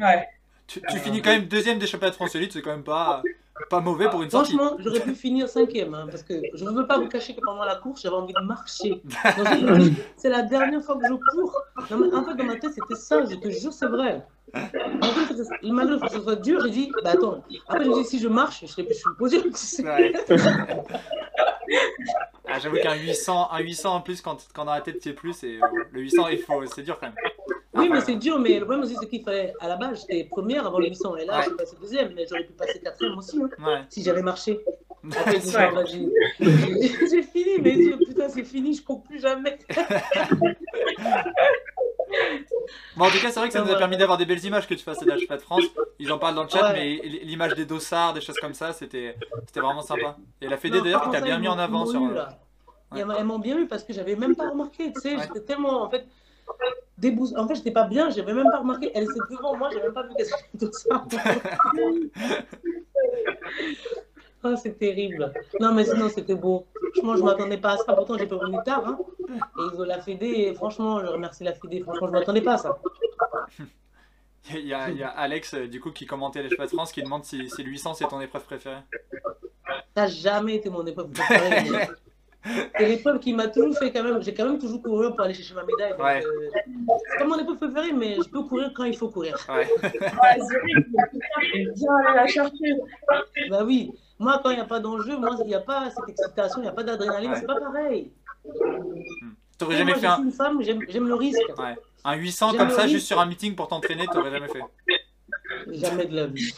Ouais. 0.00 0.26
Tu, 0.66 0.80
tu 0.80 0.98
finis 0.98 1.20
quand 1.20 1.30
même 1.30 1.46
deuxième 1.46 1.78
des 1.78 1.86
championnats 1.86 2.10
de 2.10 2.16
France 2.16 2.34
Elite, 2.34 2.52
c'est 2.52 2.62
quand 2.62 2.70
même 2.70 2.84
pas, 2.84 3.22
pas 3.68 3.80
mauvais 3.80 4.08
pour 4.10 4.22
une 4.22 4.30
sortie. 4.30 4.54
Franchement, 4.56 4.76
j'aurais 4.78 5.00
pu 5.00 5.14
finir 5.14 5.48
cinquième, 5.48 5.94
hein, 5.94 6.06
parce 6.10 6.22
que 6.22 6.34
je 6.54 6.64
ne 6.64 6.70
veux 6.70 6.86
pas 6.86 6.98
vous 6.98 7.08
cacher 7.08 7.34
que 7.34 7.40
pendant 7.40 7.64
la 7.64 7.76
course, 7.76 8.02
j'avais 8.02 8.16
envie 8.16 8.32
de 8.34 8.40
marcher. 8.46 9.02
Je 9.04 9.90
c'est 10.16 10.28
la 10.28 10.42
dernière 10.42 10.82
fois 10.82 10.96
que 10.96 11.06
je 11.06 11.14
cours. 11.14 11.58
En 11.78 12.24
fait, 12.24 12.34
dans 12.36 12.44
ma 12.44 12.56
tête, 12.56 12.72
c'était 12.74 12.94
ça, 13.00 13.24
je 13.24 13.36
te 13.36 13.48
jure, 13.50 13.72
c'est 13.72 13.86
vrai. 13.86 14.26
Ce- 14.54 15.72
malgré 15.72 15.98
que 15.98 16.12
ce 16.12 16.20
soit 16.20 16.36
dur, 16.36 16.60
j'ai 16.64 16.70
dit, 16.70 16.92
bah 17.02 17.10
attends. 17.14 17.42
Après, 17.68 17.84
je 17.84 17.90
me 17.90 17.94
dis, 17.94 18.04
si 18.04 18.18
je 18.18 18.28
marche, 18.28 18.60
je 18.62 18.66
serai 18.66 18.82
plus 18.84 19.02
le. 19.04 19.82
Ouais. 19.82 20.12
Ah, 22.48 22.58
J'avoue 22.58 22.76
qu'un 22.76 22.94
800, 22.94 23.48
un 23.50 23.58
800 23.60 23.94
en 23.96 24.00
plus, 24.00 24.20
quand, 24.20 24.36
quand 24.54 24.64
dans 24.64 24.74
la 24.74 24.80
tête 24.82 25.00
tu 25.00 25.08
es 25.08 25.12
plus, 25.12 25.32
c'est, 25.32 25.58
le 25.92 26.00
800, 26.00 26.28
il 26.28 26.38
faut, 26.38 26.64
c'est 26.66 26.82
dur 26.82 26.98
quand 27.00 27.06
même. 27.06 27.14
Oui, 27.74 27.88
mais 27.90 28.00
c'est 28.02 28.16
dur, 28.16 28.38
mais 28.38 28.58
le 28.58 28.64
problème 28.66 28.82
aussi, 28.84 28.96
c'est 29.00 29.08
qu'il 29.08 29.22
fallait, 29.22 29.54
à 29.60 29.66
la 29.68 29.76
base, 29.76 30.00
j'étais 30.02 30.24
première 30.24 30.66
avant 30.66 30.78
le 30.78 30.88
800, 30.88 31.16
et 31.16 31.24
là, 31.24 31.38
Ouais. 31.38 31.44
j'ai 31.48 31.56
passé 31.56 31.76
deuxième, 31.80 32.12
mais 32.14 32.26
j'aurais 32.28 32.44
pu 32.44 32.52
passer 32.52 32.78
quatrième 32.80 33.16
aussi, 33.16 33.40
hein, 33.42 33.48
Ouais. 33.64 33.80
si 33.88 34.02
j'avais 34.02 34.20
marché. 34.22 34.60
Après, 35.10 35.40
j'ai 36.40 37.22
fini, 37.22 37.58
yeux, 37.64 37.98
putain, 38.06 38.28
c'est 38.28 38.44
fini, 38.44 38.74
je 38.74 38.82
cours 38.84 39.02
plus 39.02 39.20
jamais. 39.20 39.58
Bon, 42.96 43.06
en 43.06 43.10
tout 43.10 43.18
cas, 43.22 43.30
c'est 43.30 43.40
vrai 43.40 43.48
que 43.48 43.54
ça 43.54 43.62
nous 43.64 43.70
a 43.72 43.76
permis 43.76 43.96
d'avoir 43.96 44.18
des 44.18 44.26
belles 44.26 44.44
images 44.44 44.68
que 44.68 44.74
tu 44.74 44.84
fasses 44.84 45.02
la 45.04 45.16
pas 45.26 45.36
de 45.38 45.42
France. 45.42 45.62
Ils 45.98 46.12
en 46.12 46.18
parlent 46.18 46.34
dans 46.34 46.42
le 46.42 46.48
chat, 46.48 46.72
Ouais. 46.72 47.00
mais 47.02 47.08
l'image 47.24 47.54
des 47.54 47.64
dossards, 47.64 48.12
des 48.12 48.20
choses 48.20 48.36
comme 48.38 48.52
ça, 48.54 48.72
c'était 48.74 49.16
vraiment 49.56 49.80
sympa. 49.82 50.16
Et 50.40 50.46
la 50.48 50.56
Fédé 50.58 50.80
d'ailleurs 50.82 51.04
qui 51.04 51.10
t'a 51.10 51.20
bien 51.22 51.38
mis 51.38 51.48
en 51.48 51.58
avant 51.58 51.86
sur. 51.86 52.02
euh. 52.02 52.08
Ouais. 52.92 52.98
Elles 53.00 53.06
m'ont- 53.06 53.14
Elles 53.14 53.24
m'ont 53.24 53.38
bien 53.38 53.58
eu 53.58 53.66
parce 53.66 53.82
que 53.84 53.94
j'avais 53.94 54.14
même 54.16 54.36
pas 54.36 54.50
remarqué, 54.50 54.92
tu 54.92 55.00
sais, 55.00 55.16
Ouais. 55.16 55.22
j'étais 55.22 55.40
tellement, 55.40 55.82
en 55.82 55.88
fait, 55.88 56.04
débous... 56.98 57.34
En 57.36 57.46
fait, 57.48 57.56
j'étais 57.56 57.70
pas 57.70 57.84
bien, 57.84 58.10
j'avais 58.10 58.34
même 58.34 58.50
pas 58.50 58.58
remarqué. 58.58 58.90
Elle 58.94 59.04
était 59.04 59.20
devant 59.30 59.56
moi, 59.56 59.70
j'ai 59.72 59.80
même 59.80 59.92
pas 59.92 60.02
vu 60.02 60.14
qu'elle 60.14 60.26
était 60.26 60.66
tout 60.66 60.72
ça. 60.72 61.04
Ah, 64.44 64.56
c'est 64.56 64.76
terrible. 64.76 65.32
Non, 65.60 65.72
mais 65.72 65.84
sinon, 65.84 66.08
c'était 66.08 66.34
beau. 66.34 66.66
Franchement, 66.94 67.16
je 67.16 67.22
m'attendais 67.22 67.58
pas 67.58 67.74
à 67.74 67.76
ça. 67.76 67.94
Pourtant, 67.94 68.18
j'ai 68.18 68.26
pas 68.26 68.38
venu 68.38 68.58
tard. 68.64 68.84
Hein. 68.86 68.98
Et 69.30 69.62
ils 69.72 69.80
ont 69.80 69.84
la 69.84 70.00
Fédé. 70.00 70.26
Et 70.26 70.54
franchement, 70.54 71.00
je 71.00 71.06
remercie 71.06 71.44
la 71.44 71.52
Fédé. 71.52 71.80
Franchement, 71.80 72.08
je 72.08 72.12
m'attendais 72.12 72.40
pas 72.40 72.54
à 72.54 72.58
ça. 72.58 72.78
Il 74.50 74.66
y, 74.66 74.74
a, 74.74 74.90
il 74.90 74.96
y 74.96 75.04
a 75.04 75.08
Alex, 75.08 75.54
euh, 75.54 75.68
du 75.68 75.78
coup, 75.80 75.92
qui 75.92 76.04
commentait 76.04 76.42
les 76.42 76.56
pas 76.56 76.66
de 76.66 76.72
France, 76.72 76.90
qui 76.90 77.00
demande 77.00 77.24
si, 77.24 77.48
si 77.48 77.62
le 77.62 77.70
800 77.70 77.94
c'est 77.94 78.08
ton 78.08 78.20
épreuve 78.20 78.42
préférée. 78.42 78.80
Ça 79.94 80.02
n'a 80.02 80.06
jamais 80.08 80.56
été 80.56 80.68
mon 80.68 80.84
épreuve 80.84 81.10
préférée. 81.10 81.88
C'est 82.44 82.86
l'épreuve 82.88 83.20
qui 83.20 83.32
m'a 83.34 83.46
toujours 83.48 83.76
fait 83.78 83.92
quand 83.92 84.02
même. 84.02 84.20
J'ai 84.22 84.34
quand 84.34 84.44
même 84.44 84.58
toujours 84.58 84.82
couru 84.82 85.10
pour 85.10 85.20
aller 85.20 85.34
chercher 85.34 85.54
ma 85.54 85.64
médaille. 85.64 85.94
Ouais. 86.00 86.24
euh, 86.24 86.50
c'est 87.10 87.18
pas 87.18 87.24
mon 87.24 87.38
épreuve 87.38 87.56
préférée, 87.56 87.92
mais 87.92 88.16
je 88.16 88.28
peux 88.28 88.42
courir 88.42 88.72
quand 88.74 88.84
il 88.84 88.96
faut 88.96 89.08
courir. 89.08 89.36
Ouais. 89.48 89.68
Bien 91.74 91.96
aller 92.06 92.14
la 92.16 92.26
chercher. 92.26 92.74
Bah 93.50 93.62
oui. 93.64 93.92
Moi, 94.18 94.40
quand 94.42 94.50
il 94.50 94.56
n'y 94.56 94.62
a 94.62 94.66
pas 94.66 94.80
d'enjeu, 94.80 95.16
moi, 95.16 95.36
il 95.40 95.46
n'y 95.46 95.54
a 95.54 95.60
pas 95.60 95.90
cette 95.90 96.08
excitation, 96.08 96.58
il 96.60 96.62
n'y 96.62 96.68
a 96.68 96.72
pas 96.72 96.82
d'adrénaline, 96.84 97.30
Ouais. 97.32 97.40
c'est 97.40 97.46
pas 97.46 97.60
pareil. 97.60 98.12
T'aurais 99.58 99.74
Et 99.74 99.78
jamais 99.78 99.92
moi, 99.92 100.00
fait 100.00 100.06
je 100.06 100.12
un, 100.12 100.16
suis 100.16 100.24
une 100.24 100.32
femme, 100.32 100.62
j'aime 100.62 100.80
j'aime 100.88 101.08
le 101.08 101.14
risque. 101.14 101.40
ouais. 101.58 101.76
un 102.04 102.14
800 102.14 102.50
J'aime 102.50 102.58
comme 102.58 102.70
ça, 102.70 102.82
risque. 102.82 102.94
juste 102.94 103.06
sur 103.06 103.20
un 103.20 103.26
meeting 103.26 103.54
pour 103.54 103.68
t'entraîner, 103.68 104.06
t'aurais 104.12 104.30
jamais 104.30 104.48
fait. 104.48 104.62
Jamais 105.68 106.06
de 106.06 106.16
la 106.16 106.26
vie. 106.26 106.52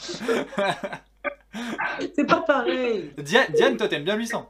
c'est 2.14 2.26
pas 2.26 2.40
pareil. 2.40 3.12
Diane, 3.18 3.46
Diane, 3.54 3.76
toi 3.76 3.88
t'aimes 3.88 4.04
bien 4.04 4.14
le 4.16 4.22
800 4.22 4.48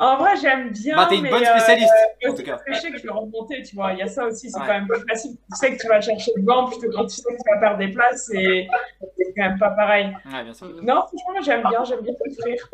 En 0.00 0.16
vrai, 0.18 0.36
j'aime 0.40 0.70
bien. 0.70 0.96
Bah, 0.96 1.06
t'es 1.08 1.16
une 1.16 1.22
mais, 1.22 1.30
bonne 1.30 1.42
euh, 1.42 1.56
spécialiste, 1.58 1.92
euh, 2.24 2.30
en 2.30 2.34
tout 2.34 2.42
cas. 2.42 2.58
Je 2.66 2.74
sais 2.74 2.90
que 2.90 2.98
je 2.98 3.02
vais 3.04 3.10
remonter, 3.10 3.62
tu 3.62 3.74
vois. 3.74 3.92
Il 3.92 3.98
y 3.98 4.02
a 4.02 4.06
ça 4.08 4.26
aussi, 4.26 4.50
c'est 4.50 4.58
Ouais. 4.58 4.66
quand 4.66 4.72
même 4.72 4.88
plus 4.88 5.00
facile. 5.08 5.32
Tu 5.32 5.56
sais 5.56 5.76
que 5.76 5.80
tu 5.80 5.88
vas 5.88 6.00
chercher 6.00 6.32
le 6.36 6.42
banc 6.42 6.66
plutôt 6.66 6.88
que 6.88 6.94
quand 6.94 7.06
tu 7.06 7.16
sais 7.16 7.22
que 7.22 7.36
tu 7.42 7.50
vas 7.54 7.58
perdre 7.60 7.78
des 7.78 7.88
places 7.88 8.30
et 8.34 8.68
c'est 9.16 9.32
quand 9.36 9.48
même 9.48 9.58
pas 9.58 9.70
pareil. 9.70 10.12
Ouais, 10.26 10.44
bien 10.44 10.52
sûr. 10.54 10.68
Non, 10.82 11.02
franchement, 11.06 11.40
j'aime 11.42 11.62
bien, 11.68 11.84
j'aime 11.84 12.00
bien 12.02 12.12
souffrir. 12.26 12.68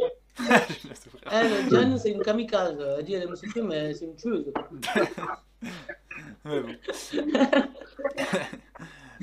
Elle, 1.30 1.66
Diane, 1.68 1.98
c'est 1.98 2.10
une 2.10 2.22
kamikaze. 2.22 2.76
Elle 2.98 3.04
dit 3.04 3.14
elle 3.14 3.22
aime 3.22 3.36
souffrir, 3.36 3.64
mais 3.64 3.94
c'est 3.94 4.06
une 4.06 4.16
tueuse. 4.16 4.52
Ouais, 6.44 6.60
bon. 6.60 6.74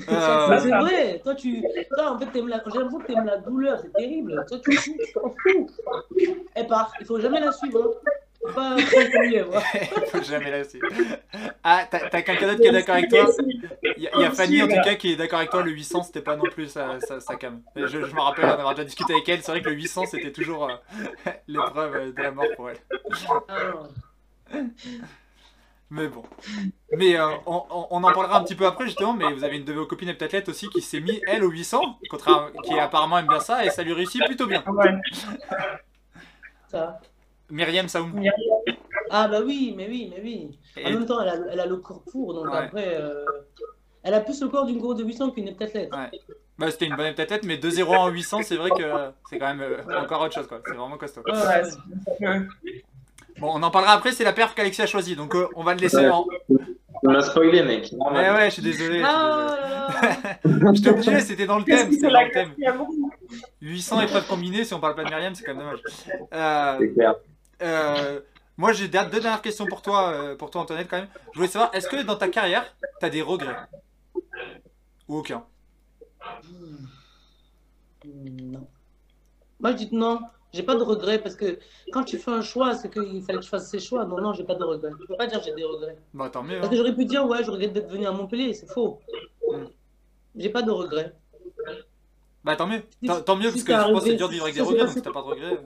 Mais 0.08 0.14
Euh, 0.16 0.58
c'est 0.60 0.68
vrai. 0.70 1.20
Toi, 1.22 1.34
tu. 1.34 1.62
Toi, 1.94 2.10
en 2.12 2.18
fait, 2.18 2.26
t'aimes 2.26 2.48
la... 2.48 2.62
j'ai 2.66 2.78
l'impression 2.78 2.98
que 2.98 3.06
t'aimes 3.06 3.24
la 3.26 3.36
douleur. 3.38 3.78
C'est 3.80 3.92
terrible. 3.92 4.44
Toi, 4.48 4.58
tu 4.64 4.72
fous, 4.76 4.96
tu 5.04 5.12
t'en 5.12 5.34
fous. 5.42 5.70
Elle 6.54 6.66
part. 6.66 6.92
Il 7.00 7.06
faut 7.06 7.20
jamais 7.20 7.40
la 7.40 7.52
suivre. 7.52 7.82
hein. 8.04 8.10
Faut 8.44 8.52
pas 8.54 8.74
lièvre. 9.24 9.60
Faut 10.08 10.22
jamais 10.22 10.50
lâcher. 10.50 10.80
Ah, 11.62 11.86
t'as 11.88 12.08
t'as 12.08 12.22
quelqu'un 12.22 12.48
d'autre 12.48 12.60
qui 12.60 12.66
est 12.66 12.72
d'accord 12.72 12.96
avec 12.96 13.08
toi? 13.08 13.28
Il 13.96 14.02
y, 14.02 14.08
a- 14.08 14.10
il 14.16 14.20
y 14.20 14.24
a 14.24 14.30
Fanny 14.32 14.60
en 14.62 14.66
tout 14.66 14.80
cas 14.82 14.96
qui 14.96 15.12
est 15.12 15.16
d'accord 15.16 15.38
avec 15.38 15.50
toi, 15.50 15.62
le 15.62 15.70
800 15.70 16.02
c'était 16.02 16.22
pas 16.22 16.34
non 16.34 16.42
plus 16.50 16.66
sa, 16.66 16.98
sa, 16.98 17.20
sa 17.20 17.36
cam. 17.36 17.60
Je, 17.76 17.86
je 17.86 17.98
me 18.14 18.20
rappelle 18.20 18.46
en 18.46 18.54
avoir 18.54 18.74
déjà 18.74 18.84
discuté 18.84 19.12
avec 19.12 19.28
elle, 19.28 19.42
c'est 19.42 19.52
vrai 19.52 19.62
que 19.62 19.68
le 19.68 19.76
800 19.76 20.06
c'était 20.06 20.32
toujours 20.32 20.68
euh, 20.68 20.74
l'épreuve 21.46 22.12
de 22.14 22.20
la 22.20 22.32
mort 22.32 22.46
pour 22.56 22.68
elle. 22.70 22.78
Ah. 23.48 24.56
Mais 25.94 26.08
bon. 26.08 26.22
Mais 26.96 27.18
euh, 27.18 27.28
on, 27.44 27.62
on- 27.70 27.86
on 27.90 28.02
en 28.02 28.12
parlera 28.12 28.38
un 28.38 28.44
petit 28.44 28.54
peu 28.54 28.64
après 28.66 28.86
justement, 28.86 29.12
mais 29.12 29.30
vous 29.34 29.44
avez 29.44 29.58
une 29.58 29.64
de 29.64 29.74
vos 29.74 29.84
copines 29.84 30.08
heptathlètes 30.08 30.48
aussi 30.48 30.68
qui 30.70 30.80
s'est 30.80 31.00
mis 31.00 31.20
elle 31.26 31.44
au 31.44 31.50
800, 31.50 31.98
contraire- 32.08 32.50
qui 32.64 32.78
apparemment 32.78 33.18
aime 33.18 33.26
bien 33.26 33.40
ça 33.40 33.62
et 33.66 33.68
ça 33.70 33.82
lui 33.82 33.92
réussit 33.92 34.24
plutôt 34.24 34.46
bien. 34.46 34.64
Ouais. 34.68 34.90
Ça. 36.68 36.98
Myriam 37.50 37.88
Saoum. 37.88 38.22
Ah 39.10 39.28
bah 39.28 39.40
oui, 39.44 39.74
mais 39.76 39.86
oui, 39.86 40.10
mais 40.14 40.22
oui. 40.22 40.58
En 40.78 40.88
Et- 40.88 40.92
même 40.94 41.04
temps, 41.04 41.20
elle 41.20 41.28
a, 41.28 41.34
elle 41.52 41.60
a 41.60 41.66
le 41.66 41.76
corps 41.76 42.02
pour, 42.10 42.32
donc 42.32 42.46
Ouais. 42.46 42.56
après, 42.56 42.96
euh, 42.98 43.26
elle 44.02 44.14
a 44.14 44.20
plus 44.20 44.40
le 44.40 44.48
corps 44.48 44.64
d'une 44.64 44.80
course 44.80 44.96
de 44.96 45.04
800 45.04 45.32
qu'une 45.32 45.48
heptathlète. 45.48 45.92
Ouais. 45.94 46.10
Bah, 46.58 46.70
c'était 46.70 46.86
une 46.86 46.96
bonne 46.96 47.06
heptathlète, 47.08 47.44
mais 47.44 47.58
2-0 47.58 47.94
en 47.94 48.08
800, 48.08 48.40
c'est 48.44 48.56
vrai 48.56 48.70
que 48.70 49.10
c'est 49.28 49.38
quand 49.38 49.54
même 49.54 49.60
euh, 49.60 50.00
encore 50.02 50.22
autre 50.22 50.32
chose 50.34 50.46
quoi. 50.46 50.60
C'est 50.66 50.74
vraiment 50.74 50.96
costaud. 50.96 51.20
Ouais, 51.26 51.62
Bon, 53.42 53.50
on 53.56 53.62
en 53.64 53.72
parlera 53.72 53.94
après, 53.94 54.12
c'est 54.12 54.22
la 54.22 54.32
perf 54.32 54.54
qu'Alexis 54.54 54.82
a 54.82 54.86
choisi, 54.86 55.16
donc 55.16 55.34
euh, 55.34 55.48
on 55.56 55.64
va 55.64 55.74
le 55.74 55.80
laisser 55.80 56.08
en. 56.08 56.24
Tu 56.48 57.08
m'as 57.08 57.22
spoilé, 57.22 57.64
mec. 57.64 57.92
Ouais, 57.92 58.30
ouais, 58.30 58.44
je 58.46 58.50
suis 58.52 58.62
désolé. 58.62 59.00
je 59.00 59.04
Ah. 59.04 60.38
J'étais 60.74 60.90
obligé, 60.90 61.18
c'était 61.18 61.46
dans 61.46 61.58
le 61.58 61.64
thème. 61.64 61.78
C'était 61.90 61.94
c'est 61.96 62.02
dans 62.02 62.10
la 62.12 62.24
le 62.26 62.30
thème. 62.30 62.48
quatrième 62.50 62.86
800 63.60 64.00
épreuves 64.02 64.28
combinées, 64.28 64.64
si 64.64 64.72
on 64.74 64.78
parle 64.78 64.94
pas 64.94 65.02
de 65.02 65.08
Myriam, 65.08 65.34
c'est 65.34 65.42
quand 65.42 65.56
même 65.56 65.64
dommage. 65.64 65.80
Euh, 66.32 66.92
clair. 66.94 67.14
euh, 67.62 68.20
moi, 68.56 68.72
j'ai 68.72 68.86
deux 68.86 69.00
dernières 69.10 69.42
questions 69.42 69.66
pour 69.66 69.82
toi, 69.82 70.36
pour 70.38 70.52
toi, 70.52 70.60
Antoinette, 70.60 70.86
quand 70.88 70.98
même. 70.98 71.08
Je 71.32 71.38
voulais 71.40 71.50
savoir, 71.50 71.74
est-ce 71.74 71.88
que 71.88 72.00
dans 72.02 72.14
ta 72.14 72.28
carrière, 72.28 72.64
t'as 73.00 73.10
des 73.10 73.22
regrets? 73.22 73.56
Ou 75.08 75.16
aucun? 75.18 75.42
Non. 78.04 78.68
Moi, 79.58 79.72
je 79.72 79.76
dis 79.78 79.88
non. 79.90 80.20
J'ai 80.52 80.62
pas 80.62 80.74
de 80.74 80.82
regrets 80.82 81.18
parce 81.18 81.34
que 81.34 81.58
quand 81.92 82.04
tu 82.04 82.18
fais 82.18 82.30
un 82.30 82.42
choix, 82.42 82.74
c'est 82.74 82.90
qu'il 82.92 83.22
fallait 83.22 83.38
que 83.38 83.44
je 83.44 83.48
fasse 83.48 83.70
ces 83.70 83.78
choix. 83.80 84.04
Non, 84.04 84.20
non, 84.20 84.32
j'ai 84.34 84.44
pas 84.44 84.54
de 84.54 84.64
regrets. 84.64 84.90
Je 85.00 85.06
peux 85.06 85.16
pas 85.16 85.26
dire 85.26 85.38
que 85.38 85.46
j'ai 85.46 85.54
des 85.54 85.64
regrets. 85.64 85.96
Bah, 86.12 86.28
tant 86.30 86.42
mieux. 86.42 86.56
Parce 86.56 86.66
hein. 86.66 86.70
que 86.70 86.76
j'aurais 86.76 86.94
pu 86.94 87.06
dire, 87.06 87.26
ouais, 87.26 87.42
je 87.42 87.50
regrette 87.50 87.72
d'être 87.72 87.90
venu 87.90 88.06
à 88.06 88.12
Montpellier. 88.12 88.52
C'est 88.52 88.70
faux. 88.70 88.98
Hmm. 89.50 89.64
J'ai 90.36 90.50
pas 90.50 90.62
de 90.62 90.70
regrets. 90.70 91.14
Bah, 92.44 92.56
tant 92.56 92.66
mieux. 92.66 92.82
Si- 93.02 93.24
Tant, 93.24 93.36
mieux, 93.36 93.50
si 93.50 93.64
parce 93.64 93.64
que 93.64 93.72
je 93.88 93.92
pense 93.92 94.04
que 94.04 94.10
c'est 94.10 94.16
dur 94.16 94.28
de 94.28 94.32
vivre 94.32 94.44
avec 94.44 94.54
des 94.56 94.60
regrets, 94.60 94.84
donc 94.86 95.02
t'as 95.02 95.12
pas 95.12 95.20
de 95.22 95.26
regrets. 95.26 95.60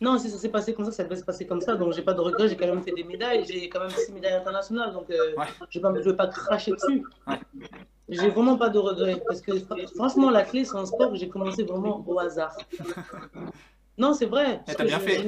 Non, 0.00 0.18
si 0.18 0.28
ça 0.28 0.38
s'est 0.38 0.48
passé 0.48 0.74
comme 0.74 0.84
ça, 0.84 0.92
ça 0.92 1.04
devait 1.04 1.16
se 1.16 1.24
passer 1.24 1.46
comme 1.46 1.60
ça. 1.60 1.74
Donc, 1.76 1.92
j'ai 1.94 2.02
pas 2.02 2.14
de 2.14 2.20
regrets. 2.20 2.48
J'ai 2.48 2.56
quand 2.56 2.66
même 2.66 2.82
fait 2.82 2.92
des 2.92 3.04
médailles. 3.04 3.44
J'ai 3.46 3.68
quand 3.68 3.80
même 3.80 3.90
six 3.90 4.12
médailles 4.12 4.34
internationales. 4.34 4.92
Donc, 4.92 5.10
euh, 5.10 5.34
Ouais. 5.36 5.46
je 5.70 5.80
je 5.80 6.10
vais 6.10 6.16
pas 6.16 6.26
cracher 6.28 6.72
dessus. 6.72 7.04
Ouais. 7.26 7.40
J'ai 8.08 8.28
vraiment 8.30 8.56
pas 8.56 8.68
de 8.68 8.78
regrets. 8.78 9.20
Parce 9.26 9.40
que 9.40 9.52
fr- 9.52 9.88
franchement, 9.94 10.30
la 10.30 10.42
clé, 10.42 10.64
c'est 10.64 10.76
un 10.76 10.84
sport 10.86 11.10
que 11.10 11.16
j'ai 11.16 11.28
commencé 11.28 11.64
vraiment 11.64 12.04
au 12.06 12.18
hasard. 12.20 12.56
non, 13.98 14.12
c'est 14.14 14.26
vrai. 14.26 14.60
parce 14.66 14.76
que 14.78 14.82
bien 14.84 14.98
je- 14.98 15.04
fait. 15.04 15.22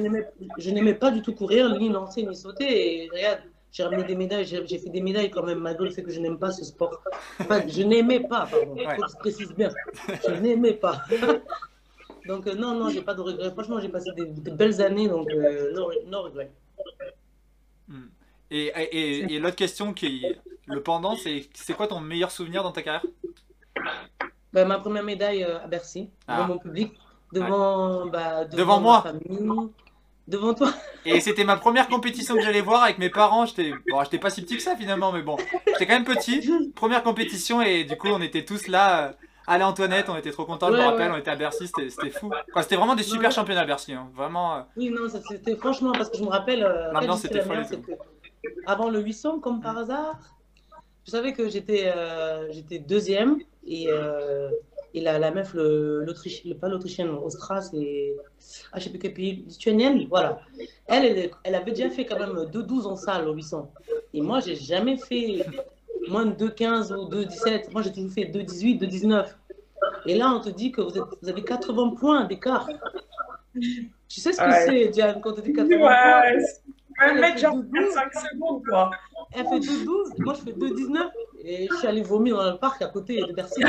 Je 0.57 0.69
n'aimais- 0.71 0.93
pas 0.93 1.11
du 1.11 1.21
tout 1.21 1.33
courir, 1.33 1.69
ni 1.77 1.89
lancer, 1.89 2.23
ni 2.23 2.35
sauter. 2.35 3.03
Et 3.05 3.09
regarde, 3.09 3.39
j'ai 3.71 3.83
ramené 3.83 4.03
des 4.03 4.15
médailles. 4.15 4.45
J'ai 4.45 4.77
fait 4.79 4.89
des 4.89 5.01
médailles 5.01 5.29
quand 5.31 5.43
même, 5.43 5.59
malgré 5.59 5.85
le 5.85 5.91
fait 5.91 6.03
que 6.03 6.11
je 6.11 6.19
n'aime 6.19 6.37
pas 6.39 6.51
ce 6.51 6.63
sport. 6.65 7.01
Enfin, 7.39 7.61
je 7.67 7.83
n'aimais 7.83 8.19
pas, 8.21 8.45
pardon. 8.45 8.75
Il 8.77 8.87
Ouais. 8.87 8.95
faut 8.95 9.01
que 9.03 9.11
je 9.11 9.17
précise 9.17 9.53
bien. 9.53 9.69
Je 10.27 10.33
n'aimais 10.33 10.73
pas. 10.73 11.01
Donc, 12.27 12.45
euh, 12.47 12.55
non, 12.55 12.73
non, 12.75 12.89
j'ai 12.89 13.01
pas 13.01 13.13
de 13.13 13.21
regrets. 13.21 13.51
Franchement, 13.51 13.79
j'ai 13.79 13.87
passé 13.87 14.09
des, 14.15 14.25
des 14.25 14.51
belles 14.51 14.81
années, 14.81 15.07
donc 15.07 15.29
euh, 15.31 15.71
no, 15.73 15.89
no 16.07 16.23
regrets. 16.23 16.51
Et, 18.51 18.71
et, 18.75 19.33
et- 19.33 19.39
l'autre 19.39 19.55
question 19.55 19.93
qui 19.93 20.25
est 20.25 20.37
le 20.65 20.81
pendant, 20.81 21.15
c'est 21.15 21.47
c'est 21.53 21.73
quoi 21.73 21.87
ton 21.87 21.99
meilleur 22.01 22.31
souvenir 22.31 22.63
dans 22.63 22.71
ta 22.71 22.81
carrière? 22.81 23.05
Bah, 24.53 24.65
ma 24.65 24.77
première 24.79 25.03
médaille 25.03 25.43
euh, 25.43 25.59
à 25.63 25.67
Bercy, 25.67 26.09
devant 26.27 26.43
Ah. 26.43 26.47
mon 26.47 26.57
public, 26.57 26.93
devant, 27.33 28.05
bah, 28.07 28.45
devant, 28.45 28.57
Devant 28.57 28.75
ma 28.77 28.81
moi. 28.81 29.01
famille, 29.01 29.69
devant 30.27 30.53
toi. 30.53 30.69
Et 31.05 31.19
c'était 31.21 31.43
ma 31.43 31.55
première 31.57 31.87
compétition 31.87 32.35
que 32.35 32.41
j'allais 32.41 32.61
voir 32.61 32.83
avec 32.83 32.97
mes 32.97 33.09
parents. 33.09 33.45
J'étais 33.45 33.73
bon, 33.89 34.03
j'étais 34.03 34.19
pas 34.19 34.29
si 34.29 34.41
petit 34.41 34.57
que 34.57 34.63
ça 34.63 34.75
finalement, 34.75 35.11
mais 35.11 35.21
bon, 35.21 35.37
j'étais 35.67 35.85
quand 35.85 35.93
même 35.93 36.03
petit. 36.05 36.49
Première 36.75 37.03
compétition 37.03 37.61
et 37.61 37.83
du 37.83 37.97
coup 37.97 38.07
on 38.09 38.21
était 38.21 38.43
tous 38.45 38.67
là. 38.67 39.07
euh, 39.07 39.11
Allez 39.49 39.63
Antoinette, 39.63 40.09
on 40.09 40.17
était 40.17 40.31
trop 40.31 40.43
contents. 40.43 40.67
je 40.67 40.73
me 40.73 40.77
Ouais, 40.79 40.83
rappelle, 40.83 41.09
ouais. 41.09 41.15
on 41.15 41.19
était 41.19 41.31
à 41.31 41.37
Bercy, 41.37 41.67
c'était 41.67 41.89
c'était 41.89 42.09
fou. 42.09 42.29
Quoi, 42.51 42.63
C'était 42.63 42.75
vraiment 42.75 42.95
des 42.95 43.03
super 43.03 43.29
Ouais. 43.29 43.35
championnats 43.35 43.61
à 43.61 43.65
Bercy, 43.65 43.93
hein. 43.93 44.09
vraiment. 44.13 44.57
euh, 44.57 44.61
Oui, 44.75 44.89
non, 44.89 45.03
c'était 45.07 45.55
franchement, 45.55 45.93
parce 45.93 46.09
que 46.09 46.17
je 46.17 46.23
me 46.23 46.27
rappelle, 46.29 46.63
euh, 46.63 46.91
L'ambiance 46.91 47.21
quand 47.21 47.27
était 47.29 47.35
j'étais 47.35 47.37
la 47.37 47.43
folle 47.45 47.53
et 47.55 47.59
meilleure, 47.61 47.69
c'est 47.87 48.51
que 48.57 48.61
avant 48.65 48.89
le 48.89 48.99
800, 48.99 49.39
comme 49.39 49.61
par 49.61 49.77
hasard, 49.77 50.15
je 51.05 51.11
savais 51.11 51.31
que 51.31 51.47
j'étais 51.47 51.93
euh, 51.95 52.51
j'étais 52.51 52.79
deuxième 52.79 53.37
et, 53.65 53.85
euh, 53.89 54.49
et 54.97 55.01
la, 55.01 55.19
la 55.19 55.31
meuf, 55.31 55.53
le, 55.53 56.05
pas 56.59 56.67
l'Autrichienne, 56.69 57.09
Ostras 57.09 57.69
et. 57.73 58.15
Ah, 58.71 58.79
je 58.79 58.85
sais 58.85 58.89
plus 58.89 58.99
quel 58.99 59.13
pays, 59.13 59.43
lituanienne, 59.47 60.05
voilà. 60.09 60.39
Elle, 60.87 61.05
elle, 61.05 61.31
elle 61.43 61.55
avait 61.55 61.71
déjà 61.71 61.89
fait 61.89 62.05
quand 62.05 62.17
même 62.19 62.35
2,12 62.51 62.83
en 62.85 62.95
salle 62.95 63.27
au 63.27 63.33
800. 63.33 63.71
Et 64.13 64.21
moi, 64.21 64.39
j'ai 64.39 64.55
jamais 64.55 64.97
fait 64.97 65.45
moins 66.09 66.25
de 66.25 66.33
2,15 66.47 66.93
ou 66.93 67.09
2,17. 67.09 67.71
Moi, 67.71 67.81
j'ai 67.83 67.91
toujours 67.91 68.11
fait 68.11 68.25
2,18, 68.25 68.79
2,19. 68.79 69.25
Et 70.07 70.15
là, 70.15 70.31
on 70.35 70.39
te 70.39 70.49
dit 70.49 70.71
que 70.71 70.81
vous, 70.81 70.97
êtes, 70.97 71.03
vous 71.21 71.29
avez 71.29 71.43
80 71.43 71.89
points 71.99 72.23
d'écart. 72.25 72.67
Tu 73.53 74.21
sais 74.21 74.31
ce 74.33 74.37
que 74.39 74.45
Ouais. 74.45 74.65
c'est, 74.65 74.87
Diane, 74.89 75.19
quand 75.21 75.33
te 75.33 75.41
dit 75.41 75.53
80 75.53 75.77
points? 75.77 76.21
Ouais, 76.21 76.39
c'est- 76.39 76.61
Elle 76.99 77.23
un 77.23 77.27
fait 77.33 77.37
genre 77.37 77.57
2,12. 77.57 77.91
5 77.93 78.13
secondes, 78.13 78.63
quoi. 78.65 78.91
Elle 79.33 79.45
fait 79.45 79.59
2,12, 79.59 80.13
moi 80.19 80.33
je 80.33 80.41
fais 80.41 80.53
2,19. 80.53 81.09
Et 81.39 81.67
je 81.69 81.75
suis 81.75 81.87
allée 81.87 82.01
vomir 82.01 82.35
dans 82.37 82.51
le 82.51 82.57
parc 82.57 82.81
à 82.81 82.87
côté 82.87 83.21
de 83.21 83.31
Bercy. 83.33 83.61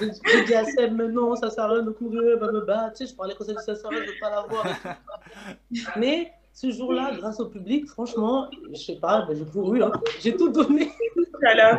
J'ai 0.00 0.10
j'ai 0.26 0.44
dit 0.44 0.54
à 0.54 0.64
Seb, 0.64 0.92
mais 0.94 1.08
non, 1.08 1.36
ça 1.36 1.50
sert 1.50 1.64
à 1.64 1.68
rien 1.68 1.82
de 1.82 1.90
courir, 1.90 2.38
va 2.38 2.50
me 2.50 2.60
battre. 2.60 2.96
Tu 2.96 3.06
sais, 3.06 3.12
je 3.12 3.16
parlais 3.16 3.34
comme 3.34 3.46
ça, 3.46 3.54
ça 3.54 3.76
sert 3.76 3.86
à 3.86 3.88
rien, 3.90 4.00
je 4.04 4.10
veux 4.10 4.18
pas 4.20 4.30
la 4.30 4.42
voir. 4.42 4.66
Mais 5.96 6.32
ce 6.52 6.70
jour-là, 6.70 7.12
grâce 7.16 7.40
au 7.40 7.46
public, 7.46 7.86
franchement, 7.86 8.48
je 8.72 8.76
sais 8.76 8.96
pas, 8.96 9.26
ben, 9.26 9.36
j'ai 9.36 9.44
couru, 9.44 9.82
hein. 9.82 9.92
j'ai 10.20 10.36
tout 10.36 10.50
donné. 10.50 10.90
Elle 11.42 11.60
a. 11.60 11.78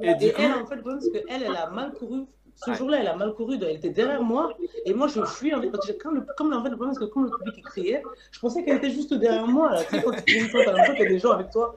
Et 0.00 0.26
Et 0.26 0.34
elle, 0.38 0.52
en 0.52 0.66
fait, 0.66 0.76
le 0.76 0.80
problème, 0.82 1.00
c'est 1.00 1.10
qu'elle, 1.10 1.42
elle 1.42 1.56
a 1.56 1.70
mal 1.70 1.92
couru. 1.92 2.26
Ce 2.56 2.70
Ouais. 2.70 2.76
jour-là, 2.76 2.98
elle 3.00 3.08
a 3.08 3.16
mal 3.16 3.32
couru, 3.34 3.56
elle 3.60 3.76
était 3.76 3.90
derrière 3.90 4.22
moi. 4.22 4.52
Et 4.84 4.94
moi, 4.94 5.08
je 5.08 5.24
fuis, 5.24 5.52
en 5.54 5.60
fait, 5.60 5.70
parce 5.70 5.86
que 5.86 5.92
quand 5.92 6.10
le, 6.12 6.24
comme, 6.36 6.52
en 6.52 6.62
fait, 6.62 6.70
le 6.70 6.76
problème, 6.76 6.94
c'est 6.94 7.00
que 7.00 7.10
quand 7.10 7.22
le 7.22 7.30
public 7.30 7.64
criait, 7.64 8.02
je 8.30 8.38
pensais 8.38 8.62
qu'elle 8.64 8.76
était 8.76 8.90
juste 8.90 9.12
derrière 9.14 9.46
moi. 9.48 9.70
Là. 9.72 9.82
Tu 9.84 9.96
sais, 9.96 10.02
quand 10.02 10.12
tu 10.12 10.34
une 10.38 10.48
fois, 10.48 10.60
t'as 10.64 10.72
l'impression 10.72 10.94
qu'il 10.94 11.04
y 11.04 11.06
a 11.06 11.10
des 11.10 11.18
gens 11.18 11.32
avec 11.32 11.50
toi. 11.50 11.76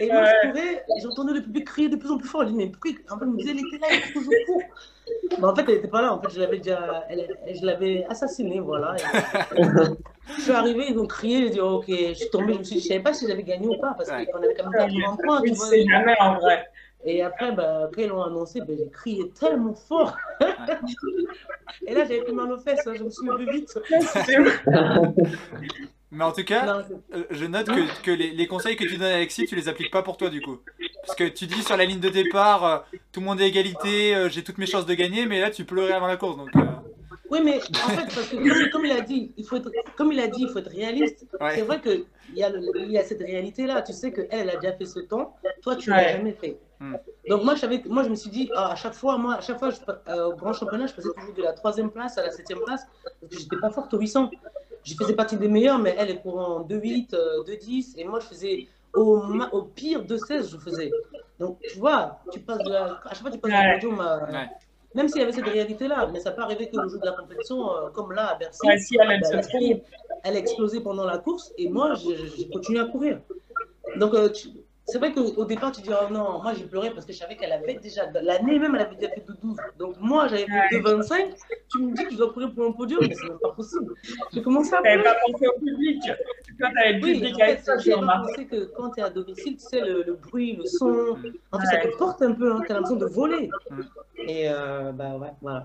Et 0.00 0.10
moi, 0.10 0.24
je 0.24 0.48
courais, 0.48 0.84
et 0.96 1.00
j'entendais 1.00 1.34
le 1.34 1.42
public 1.42 1.64
crier 1.66 1.88
de 1.88 1.96
plus 1.96 2.10
en 2.10 2.18
plus 2.18 2.28
fort. 2.28 2.42
Je 2.42 2.48
dis, 2.48 2.54
mais 2.54 2.66
pourquoi 2.68 2.90
En 3.10 3.18
fait, 3.18 3.24
je 3.24 3.30
me 3.30 3.36
disais, 3.36 3.50
elle 3.52 3.58
était 3.58 3.78
là, 3.78 3.88
que 4.12 4.20
je 4.20 4.46
cours. 4.46 4.62
Mais 5.38 5.44
en 5.44 5.54
fait, 5.54 5.62
elle 5.68 5.74
n'était 5.74 5.88
pas 5.88 6.02
là. 6.02 6.14
En 6.14 6.20
fait, 6.20 6.30
je 6.30 6.40
l'avais 6.40 6.58
déjà, 6.58 7.04
elle- 7.08 7.28
elle- 7.46 7.56
je 7.56 7.64
l'avais 7.66 8.04
assassinée, 8.08 8.60
voilà. 8.60 8.96
Et- 8.96 9.62
je 10.38 10.42
suis 10.42 10.52
arrivée, 10.52 10.86
ils 10.90 10.98
ont 10.98 11.06
crié, 11.06 11.42
j'ai 11.44 11.50
dit, 11.50 11.60
ok, 11.60 11.84
je 11.88 12.12
suis 12.14 12.30
tombée, 12.30 12.54
je 12.54 12.58
me 12.60 12.64
suis 12.64 12.76
dit, 12.76 12.82
je 12.82 12.88
savais 12.88 13.00
pas 13.00 13.12
si 13.12 13.28
j'avais 13.28 13.42
gagné 13.42 13.68
ou 13.68 13.78
pas, 13.80 13.94
parce 13.96 14.08
qu'on 14.08 14.14
avait 14.16 14.26
quand 14.26 14.40
même 14.40 14.72
80 14.72 15.16
points, 15.22 15.42
tu 15.42 15.52
vois. 15.52 15.66
c'est 15.66 15.84
jamais 15.84 16.14
en 16.20 16.38
vrai. 16.40 16.66
Et 17.06 17.22
après, 17.22 17.52
bah, 17.52 17.90
quand 17.94 18.00
ils 18.00 18.08
l'ont 18.08 18.22
annoncé, 18.22 18.60
bah, 18.60 18.72
j'ai 18.78 18.88
crié 18.90 19.28
tellement 19.38 19.74
fort. 19.74 20.16
Et 21.86 21.94
là, 21.94 22.04
j'avais 22.04 22.22
plus 22.22 22.32
mal 22.32 22.50
aux 22.50 22.58
fesses, 22.58 22.86
hein, 22.86 22.94
je 22.96 23.04
me 23.04 23.10
suis 23.10 23.26
levée 23.26 23.52
vite. 23.52 23.78
Mais 26.10 26.24
en 26.24 26.32
tout 26.32 26.44
cas, 26.44 26.64
Non, 26.64 26.84
euh, 27.14 27.24
je 27.30 27.44
note 27.44 27.66
que, 27.66 28.02
que 28.02 28.10
les, 28.12 28.30
les 28.30 28.46
conseils 28.46 28.76
que 28.76 28.84
tu 28.84 28.96
donnes 28.96 29.10
à 29.10 29.16
Alexis, 29.16 29.46
tu 29.46 29.56
les 29.56 29.68
appliques 29.68 29.90
pas 29.90 30.02
pour 30.02 30.16
toi 30.16 30.30
du 30.30 30.40
coup. 30.40 30.60
Parce 31.04 31.16
que 31.16 31.24
tu 31.24 31.46
dis 31.46 31.62
sur 31.62 31.76
la 31.76 31.84
ligne 31.84 31.98
de 31.98 32.08
départ, 32.08 32.64
euh, 32.64 32.78
tout 33.10 33.18
le 33.18 33.26
monde 33.26 33.40
est 33.40 33.48
égalité, 33.48 34.14
euh, 34.14 34.28
j'ai 34.28 34.44
toutes 34.44 34.58
mes 34.58 34.66
chances 34.66 34.86
de 34.86 34.94
gagner, 34.94 35.26
mais 35.26 35.40
là 35.40 35.50
tu 35.50 35.64
pleurais 35.64 35.92
avant 35.92 36.06
la 36.06 36.16
course. 36.16 36.36
Donc, 36.36 36.54
euh, 36.54 36.60
Oui, 37.30 37.40
mais 37.44 37.56
en 37.56 37.88
fait, 37.88 38.14
parce 38.14 38.28
que 38.28 38.70
comme, 38.70 38.86
il 38.86 38.92
a 38.92 39.00
dit, 39.00 39.32
il 39.36 39.44
faut 39.44 39.56
être, 39.56 39.70
comme 39.96 40.12
il 40.12 40.20
a 40.20 40.28
dit, 40.28 40.42
il 40.42 40.48
faut 40.48 40.60
être 40.60 40.70
réaliste. 40.70 41.26
Ouais. 41.40 41.56
C'est 41.56 41.62
vrai 41.62 41.80
qu'il 42.34 42.40
y, 42.40 42.44
a 42.44 42.50
le- 42.50 42.60
il 42.76 42.90
y 42.90 42.98
a 42.98 43.02
cette 43.04 43.20
réalité-là. 43.20 43.82
Tu 43.82 43.92
sais 43.92 44.12
qu'elle, 44.12 44.28
elle 44.30 44.50
a 44.50 44.56
déjà 44.56 44.72
fait 44.72 44.84
ce 44.84 45.00
temps. 45.00 45.36
Toi, 45.62 45.76
tu 45.76 45.90
ne 45.90 45.94
l'as 45.94 46.12
jamais 46.12 46.32
fait. 46.32 46.58
Hmm. 46.80 46.96
Donc 47.28 47.44
moi, 47.44 47.54
je 47.54 47.66
moi, 47.88 48.02
je 48.02 48.08
me 48.08 48.14
suis 48.16 48.30
dit, 48.30 48.50
ah, 48.54 48.72
à 48.72 48.74
chaque 48.74 48.94
fois, 48.94 49.16
moi, 49.16 49.34
à 49.36 49.40
chaque 49.40 49.58
fois, 49.58 49.70
je, 49.70 49.76
euh, 50.08 50.26
au 50.26 50.34
grand 50.36 50.52
championnat, 50.52 50.86
je 50.86 50.94
passais 50.94 51.08
toujours 51.16 51.34
de 51.34 51.42
la 51.42 51.52
troisième 51.52 51.90
place 51.90 52.18
à 52.18 52.22
la 52.22 52.30
septième 52.30 52.60
place 52.66 52.82
que 53.30 53.38
j'étais 53.38 53.56
pas 53.56 53.70
forte 53.70 53.94
au 53.94 53.98
800. 53.98 54.30
Je 54.82 54.94
faisais 54.94 55.14
partie 55.14 55.36
des 55.36 55.48
meilleurs, 55.48 55.78
mais 55.78 55.94
elle 55.98 56.10
est 56.10 56.20
pour 56.22 56.38
en 56.38 56.60
2,8, 56.60 57.14
euh, 57.14 57.42
2,10, 57.44 57.94
et 57.96 58.04
moi, 58.04 58.20
je 58.20 58.26
faisais 58.26 58.66
au, 58.92 59.22
au 59.52 59.62
pire 59.62 60.02
2,16, 60.04 60.50
je 60.50 60.58
faisais. 60.58 60.90
Donc, 61.38 61.58
tu 61.60 61.78
vois, 61.78 62.18
tu 62.32 62.40
passes 62.40 62.58
de 62.58 62.70
la, 62.70 63.00
à 63.04 63.08
chaque 63.14 63.22
fois, 63.22 63.30
tu 63.30 63.38
passes 63.38 63.50
Ouais. 63.52 63.74
podium 63.80 64.00
à- 64.00 64.24
Ouais. 64.30 64.48
Même 64.94 65.08
s'il 65.08 65.20
y 65.20 65.24
avait 65.24 65.32
cette 65.32 65.46
réalité-là, 65.48 66.08
mais 66.12 66.20
ça 66.20 66.30
peut 66.30 66.42
arriver 66.42 66.68
que 66.68 66.76
le 66.78 66.88
jour 66.88 67.00
de 67.00 67.06
la 67.06 67.12
compétition, 67.12 67.68
euh, 67.76 67.88
comme 67.92 68.12
là 68.12 68.28
à 68.28 68.34
Bercy, 68.36 68.64
Ouais, 68.64 68.78
si 68.78 68.96
bah, 68.96 69.04
la 69.06 69.42
fille, 69.42 69.82
elle 70.24 70.36
a 70.36 70.38
explosé 70.38 70.80
pendant 70.80 71.04
la 71.04 71.18
course 71.18 71.52
et 71.58 71.68
moi, 71.68 71.94
j'ai 71.94 72.48
continué 72.50 72.80
à 72.80 72.86
courir. 72.86 73.20
Donc, 73.96 74.14
euh, 74.14 74.28
tu- 74.30 74.48
c'est 74.86 74.98
vrai 74.98 75.12
qu'au 75.14 75.24
au 75.36 75.44
départ, 75.46 75.72
tu 75.72 75.80
dis, 75.80 75.88
oh 75.90 76.12
non, 76.12 76.42
moi 76.42 76.52
j'ai 76.54 76.64
pleuré 76.64 76.90
parce 76.90 77.06
que 77.06 77.12
je 77.12 77.18
savais 77.18 77.36
qu'elle 77.36 77.52
avait 77.52 77.74
déjà, 77.74 78.02
l'année 78.20 78.58
même, 78.58 78.74
elle 78.74 78.82
avait 78.82 78.96
déjà 78.96 79.10
fait 79.12 79.24
2,12. 79.26 79.56
Donc 79.78 79.94
moi, 80.00 80.28
j'avais 80.28 80.44
fait 80.46 80.78
2,25. 80.78 81.32
Tu 81.70 81.78
me 81.82 81.94
dis 81.94 82.04
que 82.04 82.12
je 82.12 82.16
dois 82.18 82.32
courir 82.32 82.52
pour 82.54 82.66
un 82.66 82.72
podium, 82.72 83.00
mais 83.00 83.14
c'est 83.14 83.28
même 83.28 83.38
pas 83.38 83.52
possible. 83.52 83.94
J'ai 84.32 84.42
commencé 84.42 84.74
à 84.74 84.82
pleurer. 84.82 85.02
pas 85.02 85.16
pensé 85.26 85.46
au 85.46 85.58
public. 85.58 86.02
T'avais 86.58 86.92
le 86.92 87.02
Oui, 87.04 87.12
public 87.14 87.40
avec 87.40 87.60
j'ai 87.82 87.92
pensé 87.92 88.46
que 88.46 88.64
quand 88.76 88.90
tu 88.90 89.00
es 89.00 89.02
à 89.02 89.10
domicile, 89.10 89.56
tu 89.56 89.64
sais, 89.64 89.80
le, 89.80 90.02
le 90.02 90.14
bruit, 90.14 90.56
le 90.56 90.64
son, 90.66 91.16
en 91.52 91.58
fait, 91.60 91.66
ça 91.66 91.76
te 91.78 91.96
porte 91.96 92.20
un 92.22 92.32
peu, 92.32 92.52
hein, 92.52 92.60
tu 92.66 92.70
as 92.72 92.74
l'impression 92.74 92.96
de 92.96 93.06
voler. 93.06 93.48
Mm. 93.70 93.80
Et 94.28 94.48
euh, 94.50 94.92
bah 94.92 95.16
ouais, 95.16 95.32
voilà. 95.40 95.64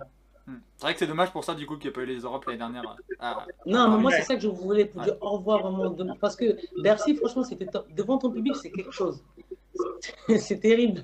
Hmm. 0.50 0.60
C'est 0.78 0.84
vrai 0.84 0.94
que 0.94 1.00
c'est 1.00 1.06
dommage 1.08 1.32
pour 1.32 1.44
ça, 1.44 1.54
du 1.54 1.66
coup, 1.68 1.76
qu'il 1.76 1.86
n'y 1.86 1.90
ait 1.90 1.94
pas 1.94 2.02
eu 2.02 2.06
les 2.08 2.20
Europes 2.22 2.46
l'année 2.46 2.58
dernière. 2.58 2.96
Ah, 3.20 3.46
Non, 3.68 3.88
mais 3.90 3.98
moi, 3.98 4.12
c'est 4.12 4.24
ça 4.24 4.34
que 4.36 4.42
je 4.42 4.48
voulais 4.48 4.86
pour 4.86 5.02
dire 5.04 5.16
au 5.22 5.30
revoir 5.38 5.62
vraiment. 5.62 5.90
de- 5.92 6.14
Parce 6.20 6.36
que 6.36 6.58
Bercy, 6.82 7.16
franchement, 7.16 7.44
c'était 7.44 7.68
top. 7.68 7.86
Devant 7.94 8.18
ton 8.18 8.32
public, 8.32 8.56
c'est 8.56 8.72
quelque 8.72 8.92
chose. 8.92 9.22
c'est 10.38 10.60
terrible. 10.62 11.04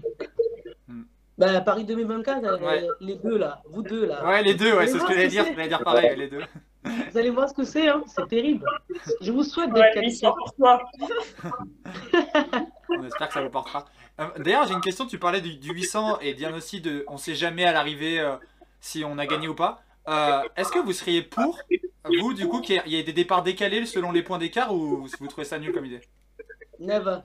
Hmm. 0.87 1.03
Bah, 1.37 1.61
Paris 1.61 1.83
2024, 1.85 2.43
euh, 2.43 2.57
Ouais. 2.59 2.87
les 3.01 3.15
deux 3.17 3.37
là, 3.37 3.61
vous 3.69 3.83
deux 3.83 4.05
là. 4.05 4.25
Ouais, 4.25 4.41
les 4.41 4.55
deux, 4.55 4.73
ouais, 4.75 4.87
c'est 4.87 4.97
ce 4.99 5.03
que 5.05 5.13
j'allais 5.13 5.27
dire. 5.27 5.45
J'allais 5.45 5.67
dire 5.67 5.83
pareil, 5.83 6.15
les 6.17 6.27
deux. 6.27 6.41
Vous 7.11 7.17
allez 7.17 7.31
voir 7.31 7.49
ce 7.49 7.55
que 7.55 7.63
c'est, 7.63 7.89
hein. 7.89 8.03
c'est 8.05 8.27
terrible. 8.27 8.63
Je 9.19 9.31
vous 9.31 9.41
souhaite 9.41 9.73
d'être 9.73 9.99
mission 9.99 10.29
qualifié. 10.29 10.29
pour 10.37 10.53
toi. 10.53 10.79
On 12.89 13.03
espère 13.03 13.27
que 13.27 13.33
ça 13.33 13.41
vous 13.41 13.49
portera. 13.49 13.85
Euh, 14.19 14.25
D'ailleurs, 14.37 14.67
j'ai 14.67 14.73
une 14.75 14.81
question. 14.81 15.05
Tu 15.07 15.17
parlais 15.17 15.41
du, 15.41 15.55
du 15.57 15.73
800 15.73 16.19
et 16.21 16.33
Diane 16.35 16.53
aussi 16.53 16.81
de 16.81 17.03
on 17.07 17.17
sait 17.17 17.33
jamais 17.35 17.65
à 17.65 17.71
l'arrivée 17.73 18.19
euh, 18.19 18.35
si 18.85 19.03
on 19.03 19.17
a 19.17 19.25
gagné 19.25 19.47
ou 19.47 19.55
pas. 19.55 19.81
Euh, 20.07 20.41
Est-ce 20.55 20.71
que 20.71 20.77
vous 20.77 20.93
seriez 20.93 21.23
pour, 21.23 21.59
vous, 22.19 22.33
du 22.33 22.47
coup, 22.47 22.61
qu'il 22.61 22.79
y 22.85 22.95
ait- 22.95 23.03
des 23.03 23.13
départs 23.13 23.41
décalés 23.41 23.85
selon 23.87 24.11
les 24.11 24.21
points 24.21 24.37
d'écart 24.37 24.71
ou 24.73 25.07
vous, 25.19 25.27
trouvez 25.27 25.45
ça 25.45 25.57
nul 25.57 25.73
comme 25.73 25.85
idée? 25.85 26.01
Never. 26.79 27.17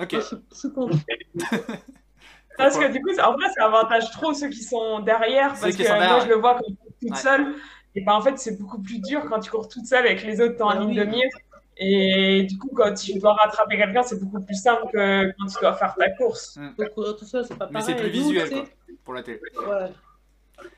Ok. 0.00 0.16
Parce 2.56 2.78
que 2.78 2.90
du 2.92 3.00
coup, 3.02 3.10
en 3.20 3.32
vrai, 3.32 3.46
ça 3.56 3.66
avantage 3.66 4.10
trop 4.10 4.32
ceux 4.32 4.48
qui 4.48 4.62
sont 4.62 5.00
derrière. 5.00 5.48
Parce 5.48 5.76
que 5.76 6.08
moi, 6.08 6.20
je 6.20 6.28
le 6.28 6.36
vois 6.36 6.54
quand 6.54 6.64
je 6.68 6.74
cours 6.74 6.92
toute 7.00 7.10
Ouais. 7.10 7.16
seule. 7.16 7.54
Et 7.94 8.00
ben, 8.00 8.12
en 8.14 8.22
fait, 8.22 8.38
c'est 8.38 8.58
beaucoup 8.58 8.80
plus 8.80 8.98
dur 9.00 9.22
quand 9.28 9.40
tu 9.40 9.50
cours 9.50 9.68
toute 9.68 9.84
seule 9.84 10.06
avec 10.06 10.22
les 10.24 10.40
autres, 10.40 10.56
t'es 10.56 10.62
en 10.62 10.68
Ah 10.70 10.78
ligne 10.80 10.90
oui. 10.90 10.96
de 10.96 11.04
mire. 11.04 11.28
Et 11.76 12.44
du 12.44 12.56
coup, 12.58 12.70
quand 12.74 12.94
tu 12.94 13.18
dois 13.18 13.34
rattraper 13.34 13.76
quelqu'un, 13.76 14.02
c'est 14.02 14.18
beaucoup 14.22 14.42
plus 14.42 14.54
simple 14.54 14.82
que 14.92 15.26
quand 15.38 15.46
tu 15.46 15.60
dois 15.60 15.74
faire 15.74 15.94
ta 15.94 16.10
course. 16.10 16.58
Tout 16.76 17.56
pas 17.58 17.68
Mais 17.70 17.82
c'est 17.82 17.96
plus 17.96 18.08
visuel, 18.08 18.48
quoi, 18.48 18.64
pour 19.04 19.14
la 19.14 19.22
télé. 19.22 19.40
Ouais. 19.58 19.90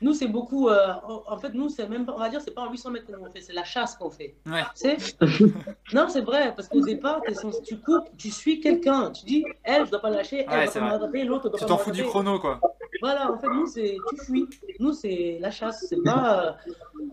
Nous, 0.01 0.13
c'est 0.13 0.27
beaucoup. 0.27 0.69
euh, 0.69 0.93
en, 1.27 1.37
fait, 1.37 1.53
nous, 1.53 1.69
c'est 1.69 1.87
même 1.87 2.05
pas, 2.05 2.13
on 2.15 2.19
va 2.19 2.29
dire, 2.29 2.41
c'est 2.41 2.51
pas 2.53 2.61
en 2.61 2.71
800 2.71 2.91
mètres 2.91 3.05
qu'on 3.07 3.29
fait, 3.31 3.41
c'est 3.41 3.53
la 3.53 3.63
chasse 3.63 3.95
qu'on 3.95 4.09
fait. 4.09 4.35
Ouais. 4.45 4.63
Tu 4.75 4.89
sais 4.97 4.97
Non, 5.93 6.07
c'est 6.09 6.21
vrai, 6.21 6.53
parce 6.55 6.67
qu'au 6.67 6.81
départ, 6.81 7.21
t'es 7.25 7.33
censé- 7.33 7.61
tu 7.63 7.77
cours, 7.79 8.05
tu 8.17 8.29
suis 8.31 8.59
quelqu'un. 8.59 9.11
Tu 9.11 9.25
dis, 9.25 9.45
elle, 9.63 9.85
je 9.85 9.91
dois 9.91 9.99
pas 10.01 10.09
la 10.09 10.17
lâcher, 10.17 10.39
elle 10.47 10.49
Ouais, 10.49 10.63
doit 10.65 10.71
c'est 10.73 10.79
pas 10.79 10.89
rattraper, 10.89 11.23
l'autre 11.23 11.49
doit 11.49 11.57
Tu 11.59 11.65
pas 11.65 11.69
t'en 11.69 11.77
fous 11.77 11.91
du 11.91 12.03
chrono, 12.03 12.39
quoi. 12.39 12.59
Voilà, 13.01 13.31
en 13.31 13.37
fait, 13.37 13.47
nous, 13.47 13.67
c'est 13.67 13.97
tu 14.09 14.17
fuis. 14.25 14.47
Nous, 14.79 14.93
c'est 14.93 15.37
la 15.41 15.51
chasse. 15.51 15.85
C'est 15.89 16.01
pas. 16.01 16.45
euh, 16.45 16.51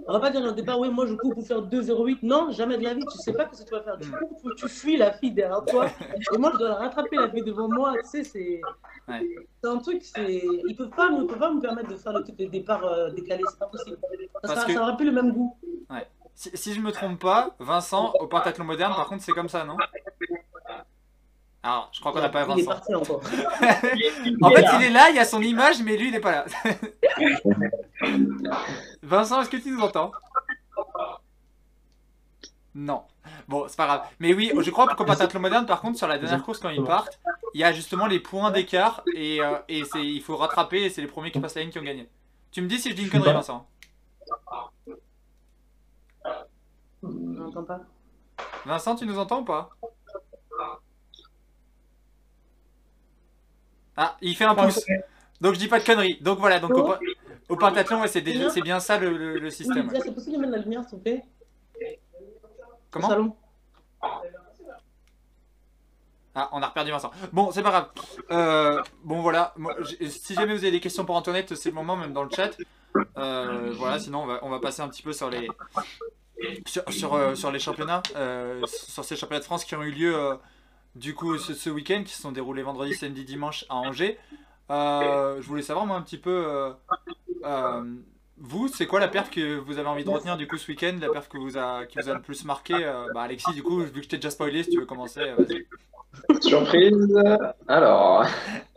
On 0.06 0.12
va 0.12 0.20
pas 0.20 0.30
dire 0.30 0.40
au 0.42 0.52
départ, 0.52 0.78
oui, 0.78 0.88
moi, 0.90 1.06
je 1.06 1.14
cours 1.14 1.34
pour 1.34 1.44
faire 1.46 1.60
2,08. 1.62 2.18
Non, 2.22 2.50
jamais 2.52 2.78
de 2.78 2.84
la 2.84 2.94
vie. 2.94 3.04
Tu 3.10 3.18
sais 3.18 3.32
pas 3.32 3.48
ce 3.52 3.62
que 3.62 3.68
tu 3.68 3.74
vas 3.74 3.82
faire. 3.82 3.98
Tu 4.00 4.08
Mm. 4.08 4.12
cours, 4.12 4.40
pour- 4.40 4.54
tu 4.56 4.68
fuis 4.68 4.96
la 4.96 5.12
fille 5.12 5.32
derrière 5.32 5.64
toi. 5.64 5.86
Et 6.34 6.38
moi, 6.38 6.50
je 6.54 6.58
dois 6.58 6.68
la 6.70 6.74
rattraper, 6.76 7.16
la 7.16 7.28
fille 7.30 7.42
devant 7.42 7.68
moi. 7.68 7.94
Tu 8.02 8.08
sais, 8.08 8.24
c'est. 8.24 8.60
Ouais. 9.08 9.26
C'est 9.62 9.68
un 9.70 9.78
truc, 9.78 10.02
c'est. 10.02 10.42
Ils 10.68 10.74
peuvent 10.76 10.90
pas, 10.90 11.08
ils 11.12 11.26
peuvent 11.26 11.38
pas 11.38 11.52
me 11.52 11.60
permettre 11.60 11.88
de 11.90 11.96
faire 11.96 12.12
le 12.12 12.22
truc 12.24 12.36
de 12.36 12.46
départ 12.46 12.84
euh, 12.84 13.10
décalé. 13.10 13.42
C'est 13.48 13.58
pas 13.58 13.66
possible. 13.66 13.96
Parce, 14.42 14.54
Parce 14.54 14.64
que 14.64 14.68
que- 14.72 14.74
ça 14.74 14.82
aura 14.82 14.96
plus 14.96 15.06
le 15.06 15.12
même 15.12 15.32
goût. 15.32 15.56
Si, 16.34 16.50
si 16.54 16.72
je 16.74 16.80
me 16.80 16.90
trompe 16.90 17.20
pas, 17.20 17.54
Vincent, 17.60 18.12
au 18.18 18.26
pentathlon 18.26 18.64
moderne, 18.64 18.94
par 18.94 19.06
contre, 19.06 19.22
c'est 19.22 19.32
comme 19.32 19.48
ça, 19.50 19.64
non? 19.64 19.76
Alors, 21.62 21.90
je 21.92 22.00
crois 22.00 22.10
qu'on 22.12 22.20
n'a 22.20 22.30
pas 22.30 22.44
Il 22.48 22.60
est 22.60 22.62
Vincent. 22.64 22.70
parti 22.70 22.94
encore. 22.94 23.20
En 24.42 24.50
fait, 24.50 24.64
il 24.78 24.82
est 24.84 24.90
là, 24.90 25.10
il 25.10 25.16
y 25.16 25.18
a 25.20 25.24
son 25.24 25.42
image, 25.42 25.80
mais 25.82 25.96
lui, 25.96 26.08
il 26.08 26.12
n'est 26.12 26.20
pas 26.20 26.32
là. 26.32 26.44
Vincent, 29.02 29.42
est-ce 29.42 29.50
que 29.50 29.56
tu 29.58 29.70
nous 29.70 29.80
entends? 29.80 30.10
Non. 32.74 33.02
Bon, 33.48 33.66
c'est 33.68 33.76
pas 33.76 33.86
grave. 33.86 34.02
Mais 34.18 34.32
oui, 34.32 34.50
je 34.58 34.70
crois 34.70 34.86
qu'au 34.94 35.04
pentathlon 35.04 35.40
moderne, 35.40 35.66
par 35.66 35.80
contre, 35.82 35.98
sur 35.98 36.08
la 36.08 36.18
dernière 36.18 36.42
course, 36.42 36.58
quand 36.58 36.70
ils 36.70 36.82
partent, 36.82 37.20
il 37.54 37.60
y 37.60 37.64
a 37.64 37.72
justement 37.72 38.06
les 38.06 38.18
points 38.18 38.50
d'écart 38.50 39.02
et, 39.14 39.42
euh, 39.42 39.58
et 39.68 39.84
c'est- 39.84 40.04
il 40.04 40.22
faut 40.22 40.36
rattraper 40.36 40.82
et 40.84 40.90
c'est 40.90 41.02
les 41.02 41.06
premiers 41.06 41.30
qui 41.30 41.38
passent 41.38 41.54
la 41.54 41.62
ligne 41.62 41.70
qui 41.70 41.78
ont 41.78 41.82
gagné. 41.82 42.08
Tu 42.50 42.62
me 42.62 42.66
dis 42.68 42.78
si 42.78 42.90
je 42.90 42.94
dis 42.94 43.02
une 43.04 43.10
connerie, 43.10 43.32
Vincent 43.34 43.68
On 47.02 47.08
n'entend 47.08 47.64
pas. 47.64 47.80
Vincent, 48.64 48.94
tu 48.96 49.06
nous 49.06 49.18
entends 49.18 49.40
ou 49.40 49.44
pas? 49.44 49.70
Ah, 53.96 54.16
il 54.22 54.34
fait 54.36 54.44
un 54.44 54.54
pouce. 54.54 54.80
Donc 55.40 55.54
je 55.54 55.58
dis 55.58 55.68
pas 55.68 55.78
de 55.80 55.84
conneries. 55.84 56.18
Donc 56.22 56.38
voilà, 56.38 56.58
donc 56.60 56.70
au, 56.72 56.94
au 57.48 57.56
pentathlon, 57.56 58.00
ouais, 58.00 58.08
c'est 58.08 58.20
déjà- 58.22 58.48
c'est 58.50 58.60
bien 58.62 58.80
ça 58.80 58.98
le, 58.98 59.16
le- 59.16 59.38
le 59.38 59.50
système. 59.50 59.88
ouais. 59.88 60.00
c'est 60.00 60.14
possible 60.14 60.36
de 60.36 60.40
mettre 60.40 60.52
la 60.52 60.58
lumière, 60.58 60.84
s'il 60.84 60.96
vous 60.98 61.02
plaît 61.02 61.22
Comment 62.92 63.08
salon. 63.08 63.36
Ah, 66.34 66.48
on 66.52 66.62
a 66.62 66.68
reperdu 66.68 66.90
Vincent. 66.90 67.10
Bon, 67.32 67.50
c'est 67.50 67.62
pas 67.62 67.70
grave. 67.70 67.88
Euh, 68.30 68.82
bon, 69.02 69.20
voilà. 69.20 69.52
Moi, 69.56 69.74
si 70.08 70.34
jamais 70.34 70.54
vous 70.54 70.62
avez 70.62 70.70
des 70.70 70.80
questions 70.80 71.04
pour 71.04 71.16
Antoinette, 71.16 71.54
c'est 71.56 71.68
le 71.70 71.74
moment, 71.74 71.96
même 71.96 72.12
dans 72.12 72.22
le 72.22 72.30
chat. 72.30 72.56
Euh, 73.18 73.72
voilà, 73.76 73.98
sinon 73.98 74.22
on 74.22 74.26
va, 74.26 74.38
on 74.42 74.50
va 74.50 74.60
passer 74.60 74.82
un 74.82 74.88
petit 74.88 75.02
peu 75.02 75.12
sur 75.12 75.30
les 75.30 75.48
sur, 76.66 76.82
sur, 76.92 77.14
euh, 77.14 77.34
sur 77.34 77.50
les 77.50 77.58
championnats, 77.58 78.02
sur 78.66 79.04
ces 79.04 79.16
championnats 79.16 79.40
de 79.40 79.44
France 79.44 79.64
qui 79.64 79.74
ont 79.74 79.82
eu 79.82 79.90
lieu 79.90 80.38
du 80.94 81.14
coup 81.14 81.38
ce, 81.38 81.54
ce 81.54 81.70
week-end, 81.70 82.02
qui 82.04 82.12
se 82.12 82.20
sont 82.20 82.32
déroulés 82.32 82.62
vendredi, 82.62 82.94
samedi, 82.94 83.24
dimanche 83.24 83.64
à 83.68 83.76
Angers. 83.76 84.18
Je 84.70 85.46
voulais 85.46 85.62
savoir 85.62 85.86
moi 85.86 85.96
un 85.96 86.02
petit 86.02 86.18
peu, 86.18 86.74
vous, 88.42 88.68
c'est 88.68 88.86
quoi 88.86 89.00
la 89.00 89.08
perf 89.08 89.30
que 89.30 89.58
vous 89.58 89.78
avez 89.78 89.88
envie 89.88 90.04
de 90.04 90.10
retenir 90.10 90.36
du 90.36 90.46
coup 90.46 90.58
ce 90.58 90.68
week-end, 90.70 90.98
la 91.00 91.08
perf 91.08 91.28
que 91.28 91.38
vous 91.38 91.56
a, 91.56 91.86
qui 91.86 91.98
vous 91.98 92.08
a 92.08 92.14
le 92.14 92.20
plus 92.20 92.44
marqué 92.44 92.74
euh, 92.74 93.06
bah, 93.14 93.22
Alexis, 93.22 93.54
du 93.54 93.62
coup, 93.62 93.78
vu 93.80 93.92
que 93.92 94.02
je 94.02 94.08
t'ai 94.08 94.16
déjà 94.16 94.30
spoilé, 94.30 94.62
si 94.62 94.70
tu 94.70 94.80
veux 94.80 94.86
commencer, 94.86 95.20
euh, 95.20 95.36
vas-y. 95.36 95.66
Surprise. 96.42 97.14
Alors. 97.68 98.26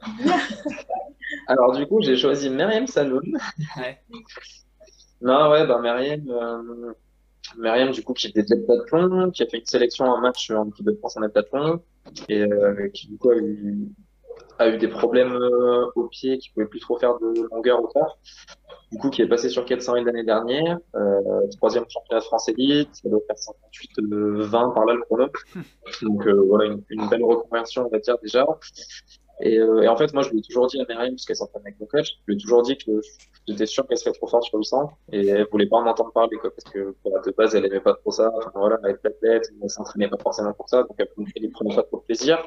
Alors, 1.47 1.75
du 1.75 1.85
coup, 1.87 2.01
j'ai 2.01 2.15
choisi 2.15 2.49
Myriam 2.49 2.87
Saloun. 2.87 3.37
Ouais. 3.77 3.99
Non, 5.21 5.49
ouais, 5.49 5.65
bah, 5.65 5.79
Myriam, 5.81 6.21
euh, 6.29 6.93
Myriam, 7.57 7.91
du 7.91 8.03
coup, 8.03 8.13
qui 8.13 8.27
était 8.27 8.43
de 8.43 8.53
l'heptathlon, 8.53 9.31
qui 9.31 9.43
a 9.43 9.47
fait 9.47 9.59
une 9.59 9.65
sélection 9.65 10.05
en 10.05 10.19
match 10.19 10.51
en 10.51 10.67
équipe 10.67 10.85
de 10.85 10.93
France 10.93 11.17
en 11.17 11.23
heptathlon, 11.23 11.81
et 12.27 12.41
euh, 12.41 12.89
qui, 12.89 13.07
du 13.07 13.17
coup, 13.17 13.31
a 13.31 13.37
eu, 13.37 13.87
a 14.59 14.67
eu 14.69 14.77
des 14.77 14.89
problèmes 14.89 15.33
euh, 15.33 15.87
au 15.95 16.07
pied, 16.09 16.37
qui 16.37 16.49
pouvait 16.51 16.67
plus 16.67 16.81
trop 16.81 16.99
faire 16.99 17.17
de 17.19 17.47
longueur 17.49 17.81
au 17.81 17.87
corps. 17.87 18.19
Du 18.91 18.97
coup, 18.99 19.09
qui 19.09 19.21
est 19.21 19.27
passé 19.27 19.49
sur 19.49 19.65
400 19.65 19.95
l'année 19.95 20.23
dernière, 20.23 20.77
euh, 20.95 21.47
troisième 21.57 21.85
championnat 21.89 22.21
de 22.21 22.25
France 22.25 22.47
élite, 22.49 22.89
ça 22.93 23.09
doit 23.09 23.19
faire 23.27 23.37
58 23.37 23.91
euh, 23.99 24.43
20 24.43 24.69
par 24.69 24.85
là 24.85 24.93
le 24.93 25.01
chrono. 25.01 25.27
Donc 26.01 26.27
euh, 26.27 26.45
voilà, 26.47 26.65
une, 26.71 26.83
une 26.89 27.09
belle 27.09 27.23
reconversion, 27.23 27.85
on 27.87 27.89
va 27.89 27.99
dire 27.99 28.17
déjà. 28.21 28.45
Et, 29.41 29.59
euh, 29.59 29.81
et 29.81 29.87
en 29.87 29.97
fait, 29.97 30.13
moi, 30.13 30.23
je 30.23 30.29
lui 30.29 30.39
ai 30.39 30.41
toujours 30.41 30.67
dit 30.67 30.79
à 30.79 30.85
Myriam, 30.87 31.13
parce 31.13 31.25
qu'elle 31.25 31.35
s'entraîne 31.35 31.63
avec 31.65 31.79
mon 31.79 31.85
coach, 31.87 32.19
je 32.21 32.31
lui 32.31 32.35
ai 32.35 32.41
toujours 32.41 32.61
dit 32.61 32.77
que 32.77 33.01
j'étais 33.47 33.65
sûr 33.65 33.85
qu'elle 33.87 33.97
serait 33.97 34.13
trop 34.13 34.27
forte 34.27 34.43
sur 34.43 34.57
800, 34.57 34.91
et 35.11 35.27
elle 35.27 35.47
voulait 35.51 35.67
pas 35.67 35.77
en 35.77 35.85
entendre 35.85 36.11
parler, 36.13 36.37
quoi, 36.37 36.51
parce 36.51 36.71
que 36.71 36.95
de 37.05 37.31
base, 37.31 37.55
elle 37.55 37.65
aimait 37.65 37.81
pas 37.81 37.95
trop 37.95 38.11
ça. 38.11 38.31
Enfin 38.37 38.51
voilà, 38.55 38.79
elle 38.83 38.91
être 38.91 39.05
athlète, 39.05 39.51
elle 39.61 39.69
s'entraînait 39.69 40.07
pas 40.07 40.17
forcément 40.17 40.53
pour 40.53 40.69
ça, 40.69 40.83
donc 40.83 40.95
elle, 40.97 41.07
prenait 41.51 41.75
pas 41.75 41.83
trop 41.83 41.97
de 41.97 42.03
plaisir. 42.03 42.41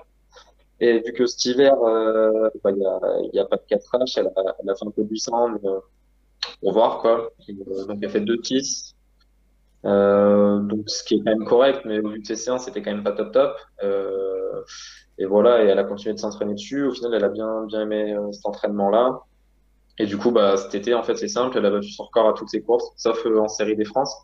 Et 0.80 1.01
vu 1.01 1.12
que 1.12 1.26
cet 1.26 1.45
hiver, 1.45 1.74
euh, 1.82 2.49
bah, 2.62 2.70
il 2.70 2.78
y 2.78 2.86
a, 2.86 3.01
il 3.24 3.36
y 3.36 3.39
a 3.41 3.45
pas 3.45 3.57
de 3.57 3.62
4H, 3.68 4.14
elle 4.20 4.28
a, 4.28 4.57
elle 4.62 4.70
a 4.70 4.74
fait 4.74 4.86
un 4.86 4.91
peu 4.91 5.03
de 5.03 5.11
800, 5.11 5.49
mais 5.49 5.68
euh, 5.68 5.80
pour 6.61 6.72
voir, 6.72 6.99
quoi. 6.99 7.30
Euh, 7.49 7.84
donc 7.86 7.99
elle 8.03 8.11
fait 8.11 8.20
deux 8.20 8.38
10. 8.38 8.94
Euh, 9.84 10.59
donc 10.59 10.90
ce 10.90 11.05
qui 11.05 11.14
est 11.14 11.18
quand 11.18 11.30
même 11.36 11.44
correct, 11.44 11.82
mais 11.84 12.01
vu 12.01 12.20
que 12.20 12.26
ses 12.26 12.36
séances 12.36 12.64
c'était 12.64 12.82
quand 12.82 12.90
même 12.90 13.05
pas 13.05 13.12
top 13.12 13.32
top. 13.32 13.57
Euh, 13.82 14.62
et 15.18 15.26
voilà, 15.26 15.64
et 15.64 15.66
elle 15.68 15.78
a 15.78 15.84
continué 15.84 16.14
de 16.14 16.18
s'entraîner 16.18 16.55
dessus. 16.55 16.84
Au 16.84 16.92
final, 16.92 17.14
elle 17.14 17.24
a 17.24 17.28
bien 17.28 17.64
bien 17.66 17.82
aimé 17.82 18.12
euh, 18.14 18.32
cet 18.32 18.46
entraînement-là. 18.46 19.20
Et 19.99 20.07
du 20.07 20.16
coup, 20.16 20.30
bah 20.30 20.57
cet 20.57 20.74
été, 20.74 20.94
en 20.94 21.03
fait, 21.03 21.16
c'est 21.16 21.28
simple, 21.28 21.59
elle 21.59 21.66
a 21.66 21.70
battu 21.70 21.90
son 21.90 22.05
record 22.05 22.28
à 22.28 22.32
toutes 22.32 22.51
ses 22.51 22.62
courses, 22.62 22.92
sauf 22.96 23.24
en 23.26 23.49
série 23.49 23.76
des 23.76 23.84
France. 23.84 24.14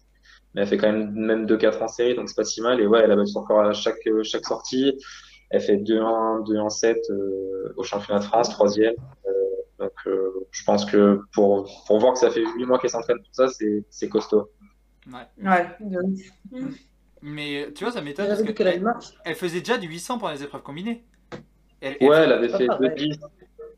Mais 0.55 0.63
elle 0.63 0.69
fait 0.69 0.79
quand 0.79 0.93
même 0.93 1.13
même 1.15 1.47
2-4 1.47 1.83
en 1.83 1.89
série, 1.89 2.15
donc 2.15 2.29
c'est 2.29 2.37
pas 2.37 2.45
si 2.45 2.61
mal. 2.63 2.81
Et 2.81 2.87
ouais, 2.87 3.01
elle 3.03 3.11
a 3.11 3.17
battu 3.17 3.33
son 3.33 3.41
record 3.43 3.61
à 3.61 3.73
chaque 3.73 4.09
chaque 4.23 4.45
sortie. 4.45 4.99
Elle 5.51 5.61
fait 5.61 5.77
2-1, 5.77 6.45
2-1-7 6.45 6.97
euh, 7.11 7.75
au 7.77 7.83
championnat 7.85 8.21
de 8.21 8.25
France, 8.25 8.51
troisième. 8.51 8.95
Donc 9.79 9.93
je 10.55 10.63
pense 10.65 10.85
que 10.85 11.21
pour 11.33 11.69
pour 11.87 11.99
voir 11.99 12.13
que 12.13 12.19
ça 12.21 12.31
fait 12.31 12.45
8 12.57 12.65
mois 12.65 12.79
qu'elle 12.79 12.91
s'entraîne 12.91 13.19
pour 13.19 13.35
ça, 13.35 13.49
c'est 13.49 13.85
c'est 13.91 14.09
costaud. 14.09 14.49
Ouais. 15.07 15.27
Ouais, 15.51 15.67
ouf. 16.53 16.75
Mais 17.23 17.69
tu 17.75 17.85
vois, 17.85 17.93
ça 17.93 18.01
m'étonne 18.01 18.29
parce 18.29 18.41
qu'elle 18.43 18.51
a 18.51 18.53
qu'elle 18.73 18.77
une 18.79 18.85
marche. 18.85 19.07
elle 19.25 19.35
faisait 19.35 19.59
déjà 19.61 19.79
du 19.79 19.89
800 19.89 20.19
pour 20.19 20.29
les 20.29 20.43
épreuves 20.43 20.63
combinées. 20.63 21.05
Elle- 21.81 21.97
elle- 22.01 22.09
Ouais, 22.09 22.17
elle 22.19 22.33
avait 22.33 22.49
fait 22.49 22.67
pareil. 22.67 22.89
2-10. 22.91 23.19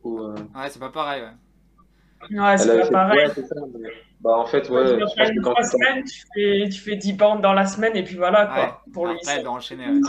ou, 0.04 0.20
euh, 0.20 0.34
Ouais, 0.54 0.68
c'est 0.68 0.78
pas 0.78 0.90
pareil. 0.90 1.22
Ouais. 1.22 2.38
Ouais, 2.38 2.52
Elle 2.52 2.58
c'est 2.58 2.76
pas 2.78 2.84
fait, 2.84 2.90
pareil. 2.92 3.18
ouais, 3.26 3.32
c'est 3.34 3.46
ça. 3.46 3.54
mais- 3.78 3.88
Bah, 4.20 4.38
en 4.38 4.46
fait, 4.46 4.66
Quand 4.68 4.74
ouais, 4.74 4.84
tu 4.84 4.90
je 4.92 4.98
pense 5.16 5.30
que 5.30 5.40
quand 5.42 5.54
tu 5.54 5.64
semaines, 5.64 6.04
tu 6.04 6.24
fais, 6.34 6.68
tu 6.70 6.80
fais 6.80 6.96
10 6.96 7.12
bandes 7.12 7.40
dans 7.42 7.52
la 7.52 7.66
semaine 7.66 7.94
et 7.96 8.02
puis 8.04 8.16
voilà 8.16 8.46
quoi. 8.46 8.64
Ouais. 8.64 8.92
Pour 8.92 9.06
lui, 9.06 9.14
Après, 9.16 9.36
elle 9.36 9.42
doit 9.44 9.52
enchaîner. 9.52 9.86
ouais. 9.88 10.00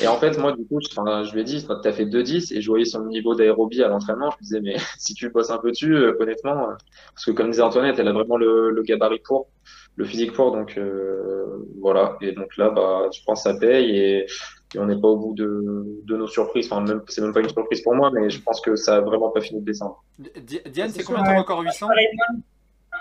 Et 0.00 0.06
en 0.06 0.16
fait, 0.16 0.38
moi, 0.38 0.52
du 0.52 0.66
coup, 0.66 0.78
je, 0.80 1.32
lui 1.32 1.40
ai 1.40 1.44
dit, 1.44 1.64
tu 1.64 1.88
as 1.88 1.92
fait 1.92 2.06
2-10 2.06 2.54
et 2.56 2.60
je 2.60 2.68
voyais 2.68 2.84
son 2.84 3.04
niveau 3.06 3.34
d'aérobie 3.34 3.82
à 3.82 3.88
l'entraînement. 3.88 4.30
Je 4.30 4.36
me 4.36 4.42
disais, 4.42 4.60
mais 4.60 4.76
si 4.98 5.14
tu 5.14 5.28
bosses 5.30 5.50
un 5.50 5.58
peu 5.58 5.70
dessus, 5.70 5.94
euh, 5.94 6.16
honnêtement, 6.20 6.70
euh, 6.70 6.74
parce 7.14 7.24
que 7.24 7.30
comme 7.32 7.50
disait 7.50 7.62
Antoinette, 7.62 7.98
elle 7.98 8.08
a 8.08 8.12
vraiment 8.12 8.36
le, 8.36 8.70
le 8.70 8.82
gabarit 8.82 9.20
pour, 9.24 9.48
le 9.96 10.04
physique 10.04 10.32
pour. 10.32 10.52
Donc 10.52 10.76
euh, 10.78 11.64
voilà. 11.80 12.16
Et 12.20 12.32
donc 12.32 12.56
là, 12.56 12.70
bah, 12.70 13.08
je 13.12 13.20
pense 13.24 13.44
que 13.44 13.50
ça 13.50 13.58
paye 13.58 13.90
et, 13.96 14.26
et 14.74 14.78
on 14.78 14.86
n'est 14.86 14.98
pas 15.00 15.08
au 15.08 15.16
bout 15.18 15.34
de, 15.34 16.00
de 16.04 16.16
nos 16.16 16.26
surprises. 16.26 16.72
Enfin, 16.72 16.80
même, 16.82 17.02
c'est 17.08 17.20
même 17.20 17.34
pas 17.34 17.40
une 17.40 17.48
surprise 17.50 17.82
pour 17.82 17.94
moi, 17.94 18.10
mais 18.12 18.30
je 18.30 18.40
pense 18.40 18.60
que 18.60 18.74
ça 18.76 18.96
a 18.96 19.00
vraiment 19.00 19.30
pas 19.30 19.40
fini 19.40 19.60
de 19.60 19.66
descendre. 19.66 20.02
Di- 20.18 20.60
Diane, 20.70 20.90
c'est 20.90 21.04
combien 21.04 21.24
ton 21.24 21.38
record 21.38 21.60
800 21.60 21.88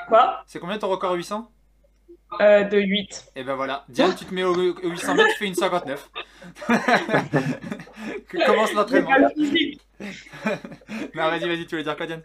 Quoi? 0.08 0.42
C'est 0.46 0.60
combien 0.60 0.78
ton 0.78 0.90
record 0.90 1.14
800 1.14 1.50
euh, 2.40 2.64
De 2.64 2.78
8. 2.80 3.32
Et 3.36 3.44
ben 3.44 3.56
voilà, 3.56 3.84
Diane, 3.90 4.16
tu 4.16 4.26
te 4.26 4.34
mets 4.34 4.44
au, 4.44 4.54
au 4.56 4.90
800 4.90 5.16
mètres, 5.16 5.30
tu 5.34 5.38
fais 5.40 5.48
une 5.48 5.56
59. 5.56 6.10
Que- 8.30 8.46
Commence 8.46 8.74
l'entraînement. 8.74 9.12
Non, 11.14 11.30
vas-y, 11.30 11.48
vas-y, 11.48 11.66
tu 11.68 11.72
voulais 11.76 11.84
dire 11.84 11.96
quoi, 11.96 12.08
Diane? 12.08 12.24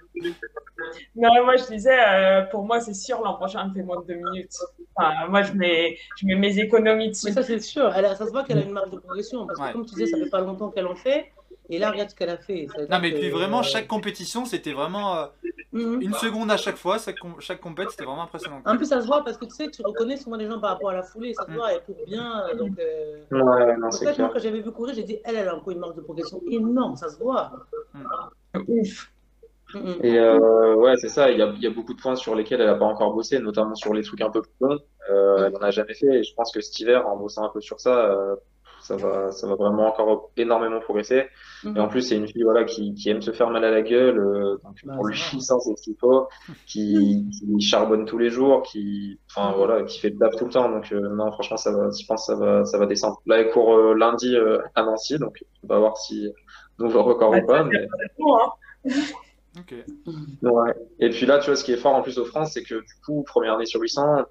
Non, 1.14 1.44
moi 1.44 1.56
je 1.56 1.66
disais, 1.66 1.98
euh, 2.08 2.42
pour 2.44 2.64
moi 2.64 2.80
c'est 2.80 2.94
sûr, 2.94 3.20
l'an 3.20 3.34
prochain 3.34 3.60
elle 3.64 3.68
me 3.70 3.74
fait 3.74 3.82
moins 3.82 4.00
de 4.00 4.06
2 4.06 4.14
minutes. 4.14 4.56
Enfin, 4.94 5.26
moi 5.28 5.42
je 5.42 5.52
mets, 5.52 5.98
je 6.18 6.24
mets 6.26 6.36
mes 6.36 6.58
économies 6.58 7.10
dessus. 7.10 7.26
Mais 7.26 7.32
ça, 7.32 7.42
c'est 7.42 7.60
sûr. 7.60 7.92
Elle 7.94 8.06
a- 8.06 8.14
ça 8.14 8.24
se 8.26 8.30
voit 8.30 8.44
qu'elle 8.44 8.58
a 8.58 8.62
une 8.62 8.70
marge 8.70 8.90
de 8.90 8.96
progression. 8.98 9.46
Parce 9.46 9.58
que, 9.58 9.64
Ouais. 9.64 9.72
comme 9.72 9.84
tu 9.84 9.94
disais, 9.94 10.06
ça 10.06 10.16
fait 10.16 10.30
pas 10.30 10.40
longtemps 10.40 10.70
qu'elle 10.70 10.86
en 10.86 10.94
fait. 10.94 11.32
Et 11.68 11.78
là, 11.78 11.90
regarde 11.90 12.10
ce 12.10 12.14
qu'elle 12.14 12.30
a 12.30 12.36
fait. 12.36 12.68
Non, 12.90 12.98
mais 13.00 13.12
que, 13.12 13.18
puis 13.18 13.30
vraiment, 13.30 13.60
euh, 13.60 13.62
chaque 13.62 13.86
compétition, 13.88 14.44
c'était 14.44 14.72
vraiment 14.72 15.16
euh, 15.16 15.26
mhm. 15.72 16.00
une 16.02 16.12
seconde 16.14 16.50
à 16.50 16.56
chaque 16.56 16.76
fois. 16.76 16.98
Chaque, 16.98 17.18
com- 17.18 17.34
chaque 17.40 17.60
compète, 17.60 17.90
c'était 17.90 18.04
vraiment 18.04 18.22
impressionnant. 18.22 18.62
En 18.64 18.76
plus, 18.76 18.86
ça 18.86 19.00
se 19.00 19.06
voit 19.06 19.24
parce 19.24 19.36
que 19.36 19.44
tu 19.46 19.54
sais, 19.54 19.68
tu 19.70 19.82
reconnais 19.82 20.16
souvent 20.16 20.36
les 20.36 20.46
gens 20.46 20.60
par 20.60 20.70
rapport 20.70 20.90
à 20.90 20.94
la 20.94 21.02
foulée. 21.02 21.34
Ça 21.34 21.44
se 21.44 21.50
Mm. 21.50 21.54
voit, 21.54 21.72
elle 21.72 21.82
court 21.82 21.96
bien. 22.06 22.44
euh, 22.48 22.54
Donc, 22.54 22.78
euh, 22.78 23.22
Ouais, 23.32 23.76
non, 23.78 23.88
en 23.88 23.90
c'est 23.90 24.06
fait, 24.06 24.12
clair. 24.14 24.26
moi, 24.26 24.34
quand 24.34 24.40
j'avais 24.42 24.60
vu 24.60 24.70
courir, 24.70 24.94
j'ai 24.94 25.02
dit, 25.02 25.18
elle, 25.24 25.36
elle 25.36 25.48
a 25.48 25.56
encore 25.56 25.72
une 25.72 25.80
marge 25.80 25.96
de 25.96 26.00
progression 26.02 26.40
énorme. 26.50 26.96
Ça 26.96 27.08
se 27.08 27.18
voit. 27.18 27.50
Ouf. 28.68 29.12
Mhm. 29.74 29.96
Et 30.04 30.18
euh, 30.18 30.74
ouais, 30.76 30.96
c'est 30.96 31.08
ça. 31.08 31.30
Il 31.32 31.38
y 31.38 31.42
a, 31.42 31.48
il 31.56 31.60
y 31.62 31.66
a 31.66 31.70
beaucoup 31.70 31.92
de 31.94 32.00
points 32.00 32.14
sur 32.14 32.34
lesquels 32.36 32.60
elle 32.60 32.68
a 32.68 32.76
pas 32.76 32.84
encore 32.84 33.12
bossé, 33.12 33.40
notamment 33.40 33.74
sur 33.74 33.92
les 33.92 34.02
trucs 34.04 34.20
un 34.20 34.30
peu 34.30 34.40
plus 34.42 34.52
longs. 34.60 34.78
Euh, 35.10 35.46
elle 35.48 35.56
en 35.56 35.60
a 35.60 35.70
jamais 35.72 35.94
fait. 35.94 36.06
Et 36.20 36.22
je 36.22 36.32
pense 36.34 36.52
que 36.52 36.60
cet 36.60 36.78
hiver, 36.78 37.06
en 37.08 37.16
bossant 37.16 37.44
un 37.44 37.48
peu 37.48 37.60
sur 37.60 37.80
ça, 37.80 38.06
euh, 38.12 38.36
ça 38.86 38.96
va, 38.96 39.32
ça 39.32 39.46
va 39.48 39.54
vraiment 39.56 39.88
encore 39.88 40.30
énormément 40.36 40.80
progresser. 40.80 41.26
Et 41.74 41.80
en 41.80 41.88
plus, 41.88 42.02
c'est 42.02 42.16
une 42.16 42.28
fille 42.28 42.42
voilà 42.44 42.64
qui, 42.64 42.94
qui 42.94 43.08
aime 43.10 43.20
se 43.22 43.32
faire 43.32 43.50
mal 43.50 43.64
à 43.64 43.70
la 43.70 43.82
gueule. 43.82 44.18
euh, 44.18 44.56
donc 44.62 44.76
Bah, 44.84 44.94
pour 44.94 45.06
le 45.06 45.14
ça 45.14 45.24
va. 45.32 45.32
800, 45.32 45.60
c'est 45.60 45.76
ce 45.76 45.82
qu'il 45.82 45.96
faut. 45.98 46.28
Qui, 46.66 47.28
qui 47.32 47.60
charbonne 47.60 48.04
tous 48.04 48.18
les 48.18 48.30
jours, 48.30 48.62
qui, 48.62 49.18
enfin 49.30 49.52
voilà, 49.56 49.82
qui 49.84 49.98
fait 49.98 50.10
le 50.10 50.18
taf 50.18 50.36
tout 50.36 50.44
le 50.46 50.52
temps. 50.52 50.68
Donc 50.70 50.92
euh, 50.92 51.08
non, 51.14 51.32
franchement, 51.32 51.56
ça 51.56 51.72
va. 51.72 51.88
Je 51.90 52.06
pense 52.06 52.26
que 52.26 52.32
ça 52.32 52.38
va, 52.38 52.64
ça 52.64 52.78
va 52.78 52.86
descendre. 52.86 53.20
Là, 53.26 53.38
elle 53.40 53.50
court 53.50 53.74
euh, 53.74 53.94
lundi 53.94 54.36
euh, 54.36 54.58
à 54.74 54.82
Nancy, 54.84 55.18
donc 55.18 55.44
on 55.64 55.66
va 55.68 55.78
voir 55.78 55.96
si 55.96 56.30
nouveau 56.78 57.02
record 57.02 57.32
ou 57.36 57.46
pas. 57.46 57.64
Mais... 57.64 57.86
Bon, 58.18 58.36
hein. 58.36 58.50
Ouais. 60.42 60.74
Et 61.00 61.10
puis 61.10 61.26
là, 61.26 61.38
tu 61.38 61.46
vois, 61.46 61.56
ce 61.56 61.64
qui 61.64 61.72
est 61.72 61.76
fort 61.76 61.94
en 61.94 62.02
plus 62.02 62.18
aux 62.18 62.24
France, 62.24 62.52
c'est 62.52 62.62
que 62.62 62.74
du 62.74 62.94
coup, 63.04 63.24
première 63.26 63.54
année 63.54 63.66
sur 63.66 63.80
800, 63.80 64.24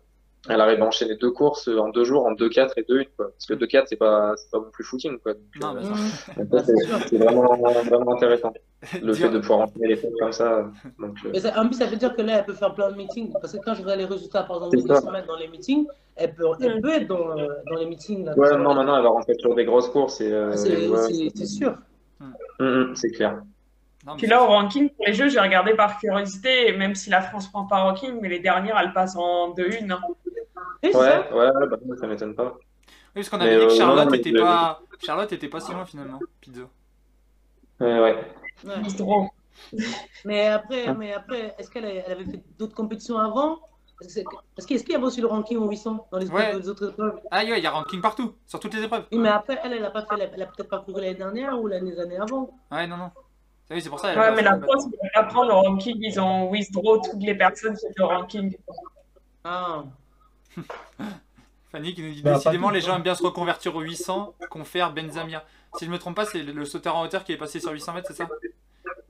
elle 0.49 0.61
arrive 0.61 0.81
à 0.81 0.85
enchaîner 0.85 1.15
deux 1.15 1.31
courses 1.31 1.67
en 1.67 1.89
deux 1.89 2.03
jours, 2.03 2.25
en 2.25 2.33
2-4 2.33 2.71
et 2.77 2.81
2-1, 2.83 3.07
quoi. 3.17 3.31
Parce 3.31 3.45
que 3.45 3.53
2-4, 3.53 3.83
c'est 3.87 3.95
pas, 3.95 4.33
c'est 4.37 4.49
pas 4.51 4.59
non 4.59 4.69
plus 4.71 4.83
footing, 4.83 5.17
quoi. 5.19 5.33
Donc, 5.33 5.43
Non, 5.61 5.75
euh, 5.77 6.59
c'est 7.07 7.17
vraiment, 7.17 7.55
vraiment 7.55 8.13
intéressant. 8.13 8.53
Le 9.01 9.13
fait 9.13 9.29
de 9.29 9.39
pouvoir 9.39 9.59
enchaîner 9.61 9.87
les 9.87 9.97
trucs 9.97 10.11
comme 10.19 10.31
ça. 10.31 10.69
Donc, 10.99 11.17
euh, 11.25 11.29
Mais 11.33 11.39
ça- 11.39 11.59
en 11.59 11.65
plus, 11.67 11.75
ça 11.75 11.85
veut 11.87 11.95
dire 11.97 12.15
que 12.15 12.21
là, 12.21 12.39
elle 12.39 12.45
peut 12.45 12.53
faire 12.53 12.73
plein 12.73 12.91
de 12.91 12.95
meetings. 12.97 13.31
Parce 13.41 13.53
que 13.53 13.57
quand 13.63 13.73
je 13.73 13.81
regarde 13.81 13.99
les 13.99 14.05
résultats, 14.05 14.43
par 14.43 14.57
exemple. 14.57 14.77
200 14.87 15.11
mètres 15.11 15.27
dans 15.27 15.37
les 15.37 15.47
meetings, 15.47 15.87
elle 16.15 16.33
peut, 16.35 16.45
elle 16.61 16.81
peut 16.81 16.93
être 16.93 17.07
dans, 17.07 17.37
euh, 17.37 17.47
dans 17.69 17.77
les 17.77 17.85
meetings. 17.87 18.25
Là, 18.25 18.37
ouais, 18.37 18.57
non, 18.57 18.73
maintenant, 18.75 18.97
elle 18.97 19.03
va 19.03 19.09
rentrer 19.09 19.33
sur 19.39 19.55
des 19.55 19.65
grosses 19.65 19.89
courses 19.89 20.19
euh, 20.21 20.51
C'est 20.55 20.87
ouais, 20.87 21.45
sûr. 21.45 21.75
hum, 22.59 22.95
c'est 22.95 23.11
clair. 23.11 23.41
Non, 24.05 24.15
Puis 24.17 24.27
là, 24.27 24.43
au 24.43 24.45
ranking, 24.45 24.89
pour 24.91 25.07
les 25.07 25.13
jeux, 25.13 25.29
j'ai 25.29 25.39
regardé 25.39 25.73
par 25.73 25.97
curiosité, 25.99 26.71
même 26.77 26.93
si 26.93 27.09
la 27.09 27.21
France 27.21 27.47
prend 27.51 27.65
pas 27.65 27.77
ranking, 27.77 28.19
mais 28.21 28.29
les 28.29 28.37
dernières, 28.39 28.77
elles 28.77 28.93
passent 28.93 29.15
en 29.15 29.49
2-1. 29.55 29.97
Hein. 30.93 30.99
Ouais, 30.99 31.05
ça. 31.05 31.35
ouais, 31.35 31.67
bah, 31.67 31.77
ça 31.99 32.07
m'étonne 32.07 32.35
pas. 32.35 32.53
Oui, 32.57 33.21
parce 33.21 33.29
qu'on 33.29 33.37
Mais, 33.37 33.45
avait 33.45 33.59
dit 33.61 33.67
que 33.67 33.71
euh, 33.71 33.77
Charlotte 33.77 34.05
non, 34.05 34.11
mais 34.11 34.17
était 34.17 34.29
je- 34.31 34.37
pas... 34.41 34.81
Charlotte 35.05 35.31
était 35.31 35.47
pas 35.47 35.59
si 35.61 35.71
loin 35.71 35.85
finalement, 35.85 36.19
Pizzo. 36.41 36.63
Ouais, 37.79 37.99
ouais. 37.99 38.25
Ouais. 38.65 38.73
C'est 38.87 38.97
drôle. 38.97 39.27
Mais 40.25 40.47
après, 40.47 40.93
mais 40.93 41.13
après 41.13 41.55
est-ce 41.57 41.69
qu'elle 41.71 41.85
avait 41.85 42.25
fait 42.25 42.43
d'autres 42.57 42.75
compétitions 42.75 43.17
avant? 43.17 43.59
Parce 43.97 44.07
que 44.07 44.13
c'est- 44.13 44.25
parce 44.55 44.65
qu'il 44.65 44.77
y 44.91 44.95
avait 44.95 45.03
aussi 45.05 45.21
le 45.21 45.27
ranking 45.27 45.57
au 45.57 45.69
800 45.69 46.07
dans 46.11 46.17
les, 46.17 46.27
Ouais. 46.29 46.57
les 46.57 46.67
autres 46.67 46.89
épreuves 46.89 47.19
Ah, 47.31 47.39
ouais, 47.45 47.57
il 47.57 47.63
y 47.63 47.67
a 47.67 47.71
ranking 47.71 48.01
partout, 48.01 48.33
sur 48.45 48.59
toutes 48.59 48.73
les 48.73 48.83
épreuves. 48.83 49.05
Oui, 49.11 49.17
mais 49.19 49.29
après, 49.29 49.57
elle, 49.63 49.71
elle 49.73 49.85
a 49.85 49.91
pas 49.91 50.05
fait, 50.05 50.17
la- 50.17 50.25
elle 50.25 50.41
a 50.41 50.47
peut-être 50.47 50.69
pas 50.69 50.79
couru 50.79 50.99
l'année 51.01 51.13
dernière 51.15 51.57
ou 51.61 51.67
l'année 51.67 51.97
années 51.97 52.17
avant. 52.17 52.49
Ouais, 52.71 52.85
non, 52.87 52.97
non. 52.97 53.11
Ah 53.15 53.73
Oui, 53.73 53.81
c'est 53.81 53.89
pour 53.89 53.99
ça. 53.99 54.13
Ouais, 54.13 54.35
mais 54.35 54.41
la 54.41 54.59
France, 54.59 54.87
prendre 55.29 55.47
le 55.47 55.53
ranking, 55.53 55.97
ils 56.01 56.19
ont 56.19 56.49
withdraw 56.51 56.97
toutes 56.99 57.21
les 57.23 57.35
personnes 57.35 57.75
qui 57.77 57.85
étaient 57.87 58.01
au 58.03 58.07
ranking. 58.09 58.55
Ah. 59.45 59.83
Fanny 61.71 61.93
qui 61.93 62.01
nous 62.01 62.11
dit 62.11 62.21
Bah, 62.21 62.35
décidément 62.35 62.69
les 62.69 62.81
gens 62.81 62.95
aiment 62.95 63.03
bien 63.03 63.15
se 63.15 63.23
reconvertir 63.23 63.75
au 63.75 63.81
800, 63.81 64.35
confère 64.49 64.93
Benzamia. 64.93 65.43
Si 65.77 65.85
je 65.85 65.91
me 65.91 65.99
trompe 65.99 66.15
pas, 66.15 66.25
c'est 66.25 66.41
le, 66.41 66.65
sauteur 66.65 66.95
en 66.95 67.03
hauteur 67.03 67.23
qui 67.23 67.33
est 67.33 67.37
passé 67.37 67.59
sur 67.59 67.71
800 67.71 67.93
mètres, 67.93 68.07
c'est 68.07 68.15
ça? 68.15 68.27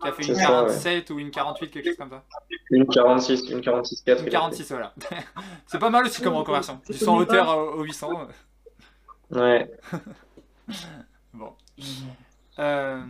Qui 0.02 0.08
a 0.08 0.12
fait 0.12 0.24
une 0.24 0.36
C'est 0.36 0.42
ça, 0.42 0.48
47 0.48 1.10
ou 1.12 1.20
une 1.20 1.32
48, 1.32 1.70
quelque 1.70 1.86
chose 1.88 1.98
comme 1.98 2.10
ça. 2.10 2.24
Une 2.72 2.88
46, 2.88 3.50
une 3.50 3.62
46 3.62 4.02
4. 4.02 4.24
Une 4.24 4.30
46, 4.30 4.72
voilà. 4.72 4.94
c'est 5.68 5.80
pas 5.80 5.90
mal 5.90 6.06
aussi 6.06 6.22
comme 6.22 6.34
reconversion. 6.34 6.76
Du 6.88 6.94
connais 6.94 7.00
100 7.00 7.18
hauteur 7.18 7.46
pas. 7.46 7.58
au, 7.58 7.80
au 7.80 7.84
800. 7.84 8.28
euh, 9.34 9.40
Ouais. 9.40 9.72
Bon. 11.34 11.54
Euh... 12.60 13.02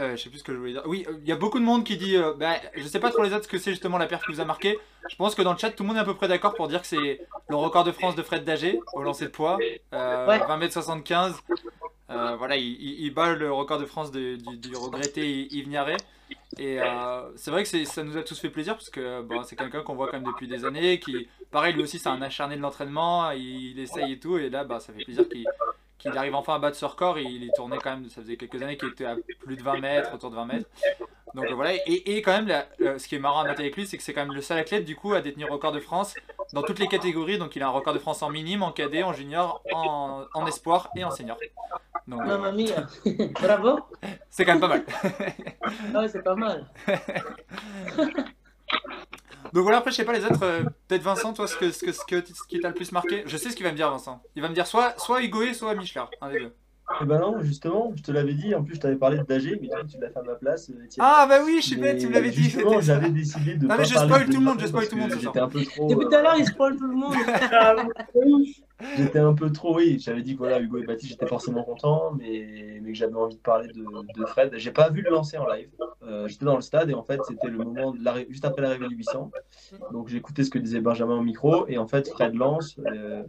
euh, 0.00 0.16
je 0.16 0.22
sais 0.22 0.30
plus 0.30 0.38
ce 0.40 0.44
que 0.44 0.52
je 0.52 0.58
voulais 0.58 0.72
dire. 0.72 0.82
Oui, 0.86 1.04
euh, 1.08 1.12
il 1.22 1.28
y 1.28 1.32
a 1.32 1.36
beaucoup 1.36 1.58
de 1.60 1.64
monde 1.64 1.84
qui 1.84 1.96
dit. 1.96 2.16
euh, 2.16 2.32
bah, 2.34 2.54
je 2.74 2.82
sais 2.88 2.98
pas 3.00 3.10
trop 3.10 3.22
les 3.22 3.32
autres 3.32 3.44
ce 3.44 3.48
que 3.48 3.58
c'est 3.58 3.70
justement 3.70 3.98
la 3.98 4.06
perf 4.06 4.24
qui 4.24 4.32
vous 4.32 4.40
a 4.40 4.44
marqué. 4.44 4.78
Je 5.08 5.16
pense 5.16 5.34
que 5.34 5.42
dans 5.42 5.52
le 5.52 5.58
chat, 5.58 5.70
tout 5.70 5.82
le 5.82 5.88
monde 5.88 5.96
est 5.96 6.00
à 6.00 6.04
peu 6.04 6.14
près 6.14 6.28
d'accord 6.28 6.54
pour 6.54 6.66
dire 6.68 6.80
que 6.80 6.86
c'est 6.86 7.20
le 7.48 7.56
record 7.56 7.84
de 7.84 7.92
France 7.92 8.14
de 8.16 8.22
Fred 8.22 8.44
Dagé 8.44 8.80
au 8.94 9.02
lancer 9.02 9.26
de 9.26 9.30
poids. 9.30 9.58
Euh, 9.94 10.26
Ouais. 10.26 10.38
20 10.38 10.56
mètres 10.56 10.72
75. 10.74 11.36
Euh, 12.10 12.34
voilà, 12.36 12.56
il, 12.56 12.64
il- 12.82 13.04
il 13.06 13.14
bat 13.14 13.34
le 13.34 13.52
record 13.52 13.78
de 13.78 13.84
France 13.86 14.10
du, 14.10 14.36
du 14.38 14.74
regretté 14.76 15.46
Yves 15.54 15.68
Niaret. 15.68 15.96
Et 16.58 16.78
c'est 17.36 17.50
vrai 17.50 17.62
que 17.64 17.84
ça 17.84 18.02
nous 18.02 18.16
a 18.16 18.22
tous 18.22 18.38
fait 18.38 18.50
plaisir 18.50 18.74
parce 18.74 18.90
que 18.90 19.22
bon, 19.22 19.42
c'est 19.44 19.56
quelqu'un 19.56 19.82
qu'on 19.82 19.94
voit 19.94 20.06
quand 20.08 20.18
même 20.20 20.26
depuis 20.26 20.48
des 20.48 20.64
années. 20.64 20.98
Qui, 21.00 21.28
pareil, 21.50 21.72
lui 21.74 21.82
aussi, 21.82 21.98
c'est 21.98 22.08
un 22.08 22.20
acharné 22.22 22.56
de 22.56 22.60
l'entraînement. 22.60 23.30
Il, 23.32 23.70
il 23.72 23.78
essaye 23.80 24.12
et 24.12 24.18
tout. 24.18 24.36
Et 24.38 24.50
là, 24.50 24.64
bah, 24.64 24.80
ça 24.80 24.92
fait 24.92 25.04
plaisir 25.04 25.28
qu'il 25.28 25.46
qu'il 26.00 26.16
arrive 26.16 26.34
enfin 26.34 26.54
à 26.54 26.58
battre 26.58 26.76
ce 26.76 26.84
record. 26.84 27.18
Et 27.18 27.22
il 27.22 27.44
est 27.44 27.54
tourné 27.54 27.78
quand 27.82 27.90
même, 27.90 28.08
ça 28.08 28.20
faisait 28.22 28.36
quelques 28.36 28.60
années 28.62 28.76
qu'il 28.76 28.88
était 28.88 29.04
à 29.04 29.16
plus 29.40 29.56
de 29.56 29.62
20 29.62 29.80
mètres, 29.80 30.14
autour 30.14 30.30
de 30.30 30.36
20 30.36 30.44
mètres. 30.46 30.68
Donc 31.34 31.46
euh, 31.46 31.54
voilà, 31.54 31.74
et, 31.74 32.16
et 32.16 32.22
quand 32.22 32.42
même, 32.42 32.64
euh, 32.80 32.98
ce 32.98 33.06
qui 33.06 33.14
est 33.14 33.20
marrant 33.20 33.40
à 33.40 33.48
noter 33.48 33.62
avec 33.62 33.76
lui, 33.76 33.86
c'est 33.86 33.96
que 33.96 34.02
c'est 34.02 34.12
quand 34.12 34.22
même 34.22 34.34
le 34.34 34.40
seul 34.40 34.58
athlète 34.58 34.84
du 34.84 34.96
coup 34.96 35.12
à 35.12 35.20
détenir 35.20 35.48
record 35.48 35.70
de 35.70 35.78
France 35.78 36.16
dans 36.52 36.62
toutes 36.62 36.80
les 36.80 36.88
catégories. 36.88 37.38
Donc 37.38 37.54
il 37.54 37.62
a 37.62 37.66
un 37.66 37.70
record 37.70 37.94
de 37.94 38.00
France 38.00 38.22
en 38.22 38.30
minime, 38.30 38.62
en 38.64 38.72
cadet, 38.72 39.04
en 39.04 39.12
junior, 39.12 39.62
en, 39.72 40.24
en 40.34 40.46
espoir 40.46 40.90
et 40.96 41.04
en 41.04 41.10
senior. 41.10 41.38
Donc 42.08 42.22
euh, 42.22 42.26
Mamma 42.26 42.50
mia. 42.52 42.86
Bravo. 43.40 43.78
c'est 44.28 44.44
quand 44.44 44.52
même 44.52 44.60
pas 44.60 44.68
mal. 44.68 44.84
Ouais, 45.94 46.08
c'est 46.08 46.22
pas 46.22 46.34
mal. 46.34 46.66
Donc 49.52 49.62
voilà, 49.62 49.78
après 49.78 49.90
je 49.90 49.96
sais 49.96 50.04
pas 50.04 50.12
les 50.12 50.24
autres, 50.24 50.42
euh, 50.44 50.62
peut-être 50.88 51.02
Vincent, 51.02 51.32
toi, 51.32 51.46
ce, 51.46 51.56
que, 51.56 51.70
ce, 51.72 51.84
que, 51.84 51.92
ce, 51.92 52.04
que- 52.04 52.24
ce 52.26 52.42
qui 52.48 52.60
t'a 52.60 52.68
le 52.68 52.74
plus 52.74 52.92
marqué? 52.92 53.22
Je 53.26 53.36
sais 53.36 53.50
ce 53.50 53.56
qu'il 53.56 53.64
va 53.64 53.72
me 53.72 53.76
dire 53.76 53.90
Vincent. 53.90 54.22
Il 54.36 54.42
va 54.42 54.48
me 54.48 54.54
dire 54.54 54.66
soit, 54.66 54.94
soit 54.98 55.22
Hugoé, 55.22 55.54
soit 55.54 55.74
Michelin, 55.74 56.08
un 56.20 56.30
des 56.30 56.40
deux. 56.40 56.54
Eh 57.00 57.04
ben 57.04 57.20
non, 57.20 57.40
justement, 57.40 57.92
je 57.96 58.02
te 58.02 58.10
l'avais 58.10 58.34
dit. 58.34 58.52
En 58.52 58.64
plus, 58.64 58.74
je 58.74 58.80
t'avais 58.80 58.96
parlé 58.96 59.18
de 59.18 59.22
Dagé, 59.22 59.56
mais 59.62 59.68
toi, 59.68 59.82
tu 59.88 59.96
l'as 60.00 60.10
fait 60.10 60.18
à 60.18 60.22
ma 60.22 60.34
place. 60.34 60.70
euh. 60.70 60.74
Ah 60.98 61.24
bah 61.28 61.38
oui, 61.44 61.58
je 61.62 61.66
suis 61.68 61.76
bête, 61.76 61.98
tu 61.98 62.08
me 62.08 62.12
l'avais 62.12 62.30
dit. 62.30 62.50
J'avais 62.80 63.10
décidé 63.10 63.54
de 63.54 63.62
Non, 63.62 63.68
pas 63.68 63.78
mais 63.78 63.84
je 63.84 63.94
spoil 63.94 64.24
tout 64.26 64.32
le 64.32 64.40
monde, 64.40 64.60
je 64.60 64.66
spoil 64.66 64.88
tout 64.88 64.96
le 64.96 65.02
monde. 65.02 65.12
J'étais 65.20 65.38
un 65.38 65.48
peu 65.48 65.62
trop. 65.62 65.88
Depuis 65.88 66.06
euh, 66.06 66.08
tout 66.08 66.14
à 66.16 66.22
l'heure, 66.22 66.34
il 66.36 66.46
spoil 66.46 66.76
tout 66.76 66.86
le 66.88 66.96
monde. 66.96 67.14
J'étais 68.96 69.18
un 69.18 69.34
peu 69.34 69.50
trop, 69.52 69.76
oui. 69.76 69.98
J'avais 69.98 70.22
dit 70.22 70.34
que 70.34 70.38
voilà, 70.38 70.60
Hugo 70.60 70.78
et 70.78 70.84
Baptiste, 70.84 71.12
j'étais 71.12 71.26
forcément 71.26 71.62
content, 71.62 72.12
mais, 72.12 72.78
mais 72.82 72.92
que 72.92 72.98
j'avais 72.98 73.14
envie 73.14 73.36
de 73.36 73.40
parler 73.40 73.68
de, 73.68 74.26
Fred. 74.26 74.52
J'ai 74.56 74.72
pas 74.72 74.90
vu 74.90 75.02
le 75.02 75.10
lancer 75.10 75.38
en 75.38 75.46
live. 75.46 75.70
Euh, 76.02 76.28
j'étais 76.28 76.44
dans 76.44 76.56
le 76.56 76.62
stade 76.62 76.90
et 76.90 76.94
en 76.94 77.02
fait, 77.02 77.20
c'était 77.26 77.48
le 77.48 77.58
moment, 77.58 77.94
juste 78.28 78.44
après 78.44 78.62
l'arrivée 78.62 78.88
du 78.88 78.96
800. 78.96 79.30
Donc 79.92 80.12
écouté 80.12 80.44
ce 80.44 80.50
que 80.50 80.58
disait 80.58 80.80
Benjamin 80.80 81.16
au 81.16 81.22
micro 81.22 81.66
et 81.68 81.78
en 81.78 81.86
fait, 81.86 82.08
Fred 82.08 82.34
lance. 82.34 82.76
euh, 82.86 83.22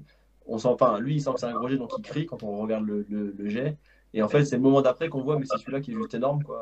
on 0.48 0.57
sent, 0.57 0.69
enfin, 0.69 0.99
lui, 0.99 1.15
il 1.15 1.22
sent 1.22 1.32
que 1.34 1.40
c'est 1.40 1.45
un 1.45 1.53
gros 1.53 1.68
jet, 1.68 1.78
donc 1.78 1.91
il 1.98 2.02
crie 2.02 2.26
quand 2.26 2.44
on 2.44 2.57
regarde 2.57 2.86
le 2.86 3.49
jet. 3.49 3.78
Et 4.14 4.22
en 4.22 4.28
fait, 4.28 4.44
c'est 4.44 4.58
le 4.58 4.62
moment 4.62 4.82
d'après 4.82 5.08
qu'on 5.08 5.22
voit, 5.22 5.40
mais 5.40 5.46
c'est 5.46 5.58
celui-là 5.58 5.80
qui 5.80 5.92
est 5.92 5.96
juste 5.96 6.14
énorme, 6.14 6.44
quoi. 6.44 6.62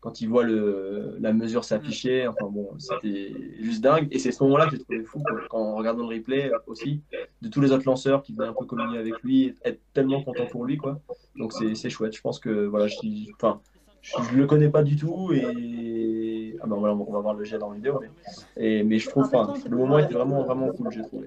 Quand 0.00 0.20
il 0.20 0.28
voit 0.28 0.42
le, 0.42 1.16
la 1.20 1.32
mesure 1.32 1.64
s'afficher, 1.64 2.26
enfin 2.26 2.46
bon, 2.50 2.68
c'était 2.78 3.32
juste 3.60 3.80
dingue. 3.80 4.08
Et 4.10 4.18
c'est 4.18 4.32
ce 4.32 4.42
moment-là 4.42 4.66
que 4.66 4.72
j'ai 4.72 4.78
trouvé 4.82 5.04
fou, 5.04 5.22
quoi. 5.22 5.40
Quand 5.48 5.58
en 5.58 5.76
regardant 5.76 6.08
le 6.08 6.16
replay 6.16 6.52
euh, 6.52 6.58
aussi, 6.66 7.00
de 7.42 7.48
tous 7.48 7.60
les 7.60 7.70
autres 7.70 7.86
lanceurs 7.86 8.22
qui 8.22 8.32
venaient 8.32 8.48
un 8.48 8.52
peu 8.52 8.64
communier 8.64 8.98
avec 8.98 9.22
lui, 9.22 9.54
être 9.64 9.80
tellement 9.92 10.22
content 10.22 10.46
pour 10.46 10.64
lui, 10.64 10.76
quoi. 10.76 11.00
Donc 11.36 11.52
c'est 11.52 11.74
c'est 11.76 11.90
chouette. 11.90 12.14
Je 12.16 12.20
pense 12.20 12.40
que, 12.40 12.66
voilà, 12.66 12.88
je, 12.88 12.96
enfin, 13.34 13.60
je, 14.02 14.16
je 14.30 14.36
le 14.36 14.46
connais 14.46 14.68
pas 14.68 14.82
du 14.82 14.96
tout 14.96 15.32
et. 15.32 16.56
Ah 16.60 16.66
ben 16.66 16.76
voilà, 16.76 16.94
on 16.94 17.12
va 17.12 17.20
voir 17.20 17.34
le 17.34 17.44
jet 17.44 17.58
dans 17.58 17.70
la 17.70 17.76
vidéo, 17.76 18.00
mais, 18.00 18.10
et, 18.56 18.82
mais 18.84 18.98
je 18.98 19.08
trouve, 19.08 19.24
enfin, 19.24 19.54
le 19.68 19.76
moment 19.76 19.98
était 19.98 20.14
vraiment, 20.14 20.44
vraiment 20.44 20.70
cool, 20.72 20.90
j'ai 20.92 21.02
trouvé. 21.02 21.26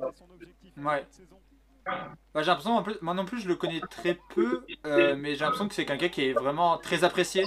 Ouais. 0.78 1.06
Bah, 2.34 2.42
j'ai 2.44 2.48
l'impression, 2.48 2.76
en 2.78 2.84
plus, 2.84 2.96
moi 3.02 3.14
non 3.14 3.26
plus, 3.26 3.40
je 3.40 3.48
le 3.48 3.56
connais 3.56 3.82
très 3.90 4.20
peu, 4.36 4.64
euh, 4.86 5.16
mais 5.18 5.36
j'ai 5.36 5.42
l'impression 5.42 5.68
que 5.68 5.74
c'est 5.74 5.86
quelqu'un 5.86 6.10
qui 6.10 6.26
est 6.26 6.34
vraiment 6.34 6.78
très 6.78 7.04
apprécié 7.04 7.44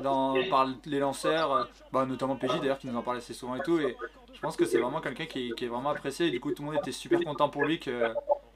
dans, 0.00 0.34
par 0.48 0.66
les 0.86 0.98
lanceurs, 0.98 1.52
euh, 1.52 1.64
bah, 1.92 2.06
notamment 2.06 2.36
PJ 2.36 2.58
d'ailleurs, 2.60 2.78
qui 2.78 2.86
nous 2.86 2.96
en 2.96 3.02
parle 3.02 3.18
assez 3.18 3.34
souvent 3.34 3.56
et 3.56 3.60
tout. 3.60 3.78
Et 3.78 3.96
je 4.32 4.40
pense 4.40 4.56
que 4.56 4.64
c'est 4.64 4.78
vraiment 4.78 5.00
quelqu'un 5.00 5.26
qui, 5.26 5.48
est- 5.48 5.54
qui 5.54 5.64
est 5.66 5.68
vraiment 5.68 5.90
apprécié. 5.90 6.26
Et 6.28 6.30
du 6.30 6.40
coup, 6.40 6.52
tout 6.52 6.62
le 6.62 6.70
monde 6.70 6.78
était 6.78 6.92
super 6.92 7.20
content 7.20 7.48
pour 7.50 7.64
lui 7.64 7.78
que- 7.78 8.12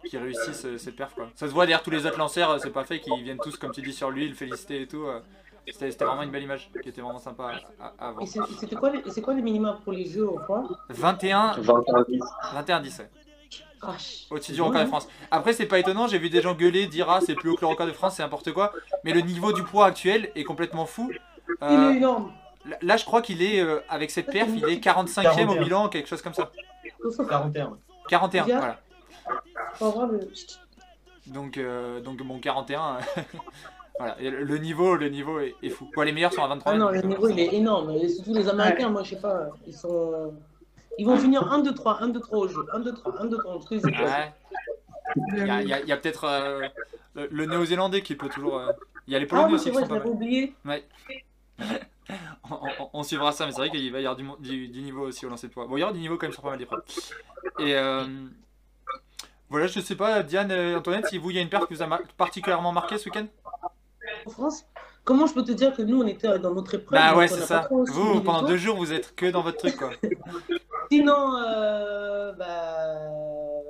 qu'il 0.08 0.18
réussisse 0.18 0.64
euh, 0.64 0.78
cette 0.78 0.96
perf. 0.96 1.14
Quoi. 1.14 1.28
Ça 1.34 1.46
se 1.46 1.52
voit 1.52 1.66
d'ailleurs, 1.66 1.82
tous 1.82 1.90
les 1.90 2.06
autres 2.06 2.18
lanceurs, 2.18 2.50
euh, 2.50 2.58
c'est 2.58 2.70
pas 2.70 2.84
fait, 2.84 3.00
qu'ils 3.00 3.22
viennent 3.22 3.38
tous, 3.42 3.56
comme 3.56 3.72
tu 3.72 3.82
dis, 3.82 3.92
sur 3.92 4.10
lui, 4.10 4.26
le 4.28 4.34
féliciter 4.34 4.82
et 4.82 4.86
tout. 4.86 5.04
euh. 5.04 5.20
C'était 5.66 5.90
c'était 5.90 6.04
vraiment 6.04 6.22
une 6.22 6.30
belle 6.30 6.42
image 6.42 6.70
qui 6.82 6.90
était 6.90 7.00
vraiment 7.00 7.18
sympa 7.18 7.52
à, 7.80 7.84
à- 7.86 8.08
à 8.08 8.12
voir. 8.12 8.22
Et 8.22 8.26
c'est- 8.26 8.40
c'était 8.60 8.76
quoi, 8.76 8.90
les- 8.90 9.02
c'est 9.10 9.22
quoi 9.22 9.32
les 9.32 9.40
minima 9.40 9.78
pour 9.82 9.94
les 9.94 10.04
jeux 10.04 10.26
au 10.28 10.38
point? 10.46 10.68
21, 10.90 11.52
21-10. 11.62 12.20
21-10. 12.54 12.98
ouais. 12.98 13.10
Au-dessus 14.30 14.52
du 14.52 14.62
record 14.62 14.82
de. 14.82 14.86
France. 14.86 15.08
Après, 15.30 15.52
c'est 15.52 15.66
pas 15.66 15.78
étonnant, 15.78 16.06
j'ai 16.08 16.18
vu 16.18 16.30
des 16.30 16.40
gens 16.42 16.54
gueuler, 16.54 16.86
dire 16.86 17.08
ah, 17.10 17.20
c'est 17.24 17.34
plus 17.34 17.50
haut 17.50 17.54
que 17.56 17.60
le 17.62 17.66
record 17.68 17.86
de 17.86 17.92
France, 17.92 18.14
c'est 18.16 18.22
n'importe 18.22 18.52
quoi. 18.52 18.72
Mais 19.04 19.12
le 19.12 19.20
niveau 19.20 19.52
du 19.52 19.62
poids 19.62 19.86
actuel 19.86 20.30
est 20.34 20.44
complètement 20.44 20.86
fou. 20.86 21.10
Il 21.12 21.56
Euh, 21.62 21.90
est 21.92 21.96
énorme. 21.96 22.32
là- 22.82 22.96
je 22.96 23.04
crois 23.04 23.20
qu'il 23.22 23.42
est, 23.42 23.60
euh, 23.60 23.80
avec 23.88 24.10
cette 24.10 24.26
perf, 24.30 24.48
il 24.54 24.64
est 24.64 24.76
45ème 24.82 25.44
au 25.44 25.54
41. 25.54 25.62
bilan, 25.62 25.88
quelque 25.88 26.08
chose 26.08 26.22
comme 26.22 26.34
ça. 26.34 26.50
41. 27.28 27.66
ouais. 27.66 27.70
41, 28.08 28.44
Bien. 28.44 28.58
voilà. 28.58 28.78
Donc, 31.26 31.56
euh, 31.56 32.00
donc 32.00 32.22
bon, 32.22 32.38
41. 32.38 32.96
euh, 33.16 33.20
voilà. 33.98 34.16
Et 34.20 34.30
le 34.30 34.58
niveau, 34.58 34.96
le 34.96 35.08
niveau 35.08 35.40
est, 35.40 35.54
est 35.62 35.70
fou. 35.70 35.90
Bon, 35.94 36.02
les 36.02 36.12
meilleurs 36.12 36.32
sont 36.32 36.42
à 36.42 36.48
23. 36.48 36.72
Ah 36.72 36.76
non, 36.76 36.90
le 36.90 36.98
euh, 36.98 37.02
niveau 37.02 37.28
il 37.28 37.40
est 37.40 37.54
énorme. 37.54 37.90
Et 37.92 38.08
surtout 38.08 38.34
les 38.34 38.48
Américains, 38.48 38.90
moi 38.90 39.02
je 39.02 39.10
sais 39.10 39.20
pas, 39.20 39.48
ils 39.66 39.74
sont. 39.74 40.34
Ils 40.98 41.06
vont 41.06 41.16
finir 41.16 41.50
1, 41.52 41.58
2, 41.60 41.74
3, 41.74 42.02
1, 42.02 42.08
2, 42.08 42.20
3 42.20 42.38
au 42.38 42.48
jeu. 42.48 42.64
1, 42.72 42.80
2, 42.80 42.92
3, 42.94 43.20
1, 43.22 43.24
2, 43.26 43.38
3, 43.38 43.54
en 43.54 43.58
tout 43.58 43.66
cas, 43.68 43.74
ils 43.76 43.88
éclatent. 43.88 44.32
Ouais. 45.16 45.24
Il 45.36 45.46
y 45.46 45.50
a, 45.50 45.62
il 45.62 45.68
y 45.68 45.72
a- 45.72 45.80
il 45.80 45.92
a 45.92 45.96
peut-être 45.96 46.24
euh, 46.24 46.66
le, 47.14 47.28
le 47.30 47.46
néo-zélandais 47.46 48.02
qui 48.02 48.14
peut 48.16 48.28
toujours. 48.28 48.58
euh, 48.58 48.72
Il 49.06 49.12
y 49.12 49.16
a 49.16 49.18
les 49.18 49.26
Ah 49.26 49.28
Polonais 49.28 49.48
oui, 49.48 49.54
aussi 49.54 49.70
qui 49.70 49.76
sont 49.76 49.86
pas 49.86 49.98
mal. 49.98 50.06
oublié. 50.06 50.54
On, 52.50 52.54
on- 52.80 52.90
on 52.92 53.02
suivra 53.02 53.32
ça, 53.32 53.46
mais 53.46 53.52
c'est 53.52 53.58
vrai 53.58 53.70
qu'il 53.70 53.90
va 53.90 53.98
y 54.00 54.06
avoir 54.06 54.16
du, 54.16 54.26
du- 54.40 54.68
du 54.68 54.82
niveau 54.82 55.06
aussi 55.06 55.24
au 55.24 55.30
lancer 55.30 55.48
de 55.48 55.52
poids. 55.52 55.66
Bon, 55.66 55.76
il 55.78 55.80
y 55.80 55.82
aura 55.82 55.92
du 55.94 56.00
niveau 56.00 56.16
quand 56.18 56.26
même 56.26 56.32
sur 56.32 56.42
pas 56.42 56.50
mal 56.50 56.58
d'épreuves. 56.58 56.82
Et 57.58 57.74
euh, 57.74 58.04
voilà, 59.48 59.66
je 59.66 59.80
sais 59.80 59.94
pas, 59.96 60.22
Diane, 60.22 60.50
euh, 60.50 60.76
Antoinette, 60.78 61.06
si 61.06 61.16
vous, 61.16 61.30
il 61.30 61.36
y 61.36 61.38
a 61.38 61.42
une 61.42 61.48
perte 61.48 61.66
qui 61.66 61.74
vous 61.74 61.82
a 61.82 61.86
mar- 61.86 62.02
particulièrement 62.18 62.72
marqué 62.72 62.98
ce 62.98 63.06
week-end? 63.08 63.26
En 64.26 64.30
France, 64.30 64.66
comment 65.04 65.26
je 65.26 65.32
peux 65.32 65.42
te 65.44 65.52
dire 65.52 65.74
que 65.74 65.80
nous 65.80 66.02
on 66.02 66.06
était 66.06 66.38
dans 66.38 66.52
notre 66.52 66.74
épreuve 66.74 66.98
Bah 66.98 67.16
ouais, 67.16 67.28
c'est 67.28 67.40
ça. 67.40 67.68
Vous, 67.70 68.20
pendant 68.20 68.42
deux 68.46 68.58
jours, 68.58 68.76
vous 68.76 68.92
êtes 68.92 69.14
que 69.14 69.30
dans 69.30 69.40
votre 69.42 69.56
truc, 69.58 69.76
quoi. 69.76 69.90
Sinon, 70.90 71.36
euh, 71.36 72.32
bah. 72.32 72.94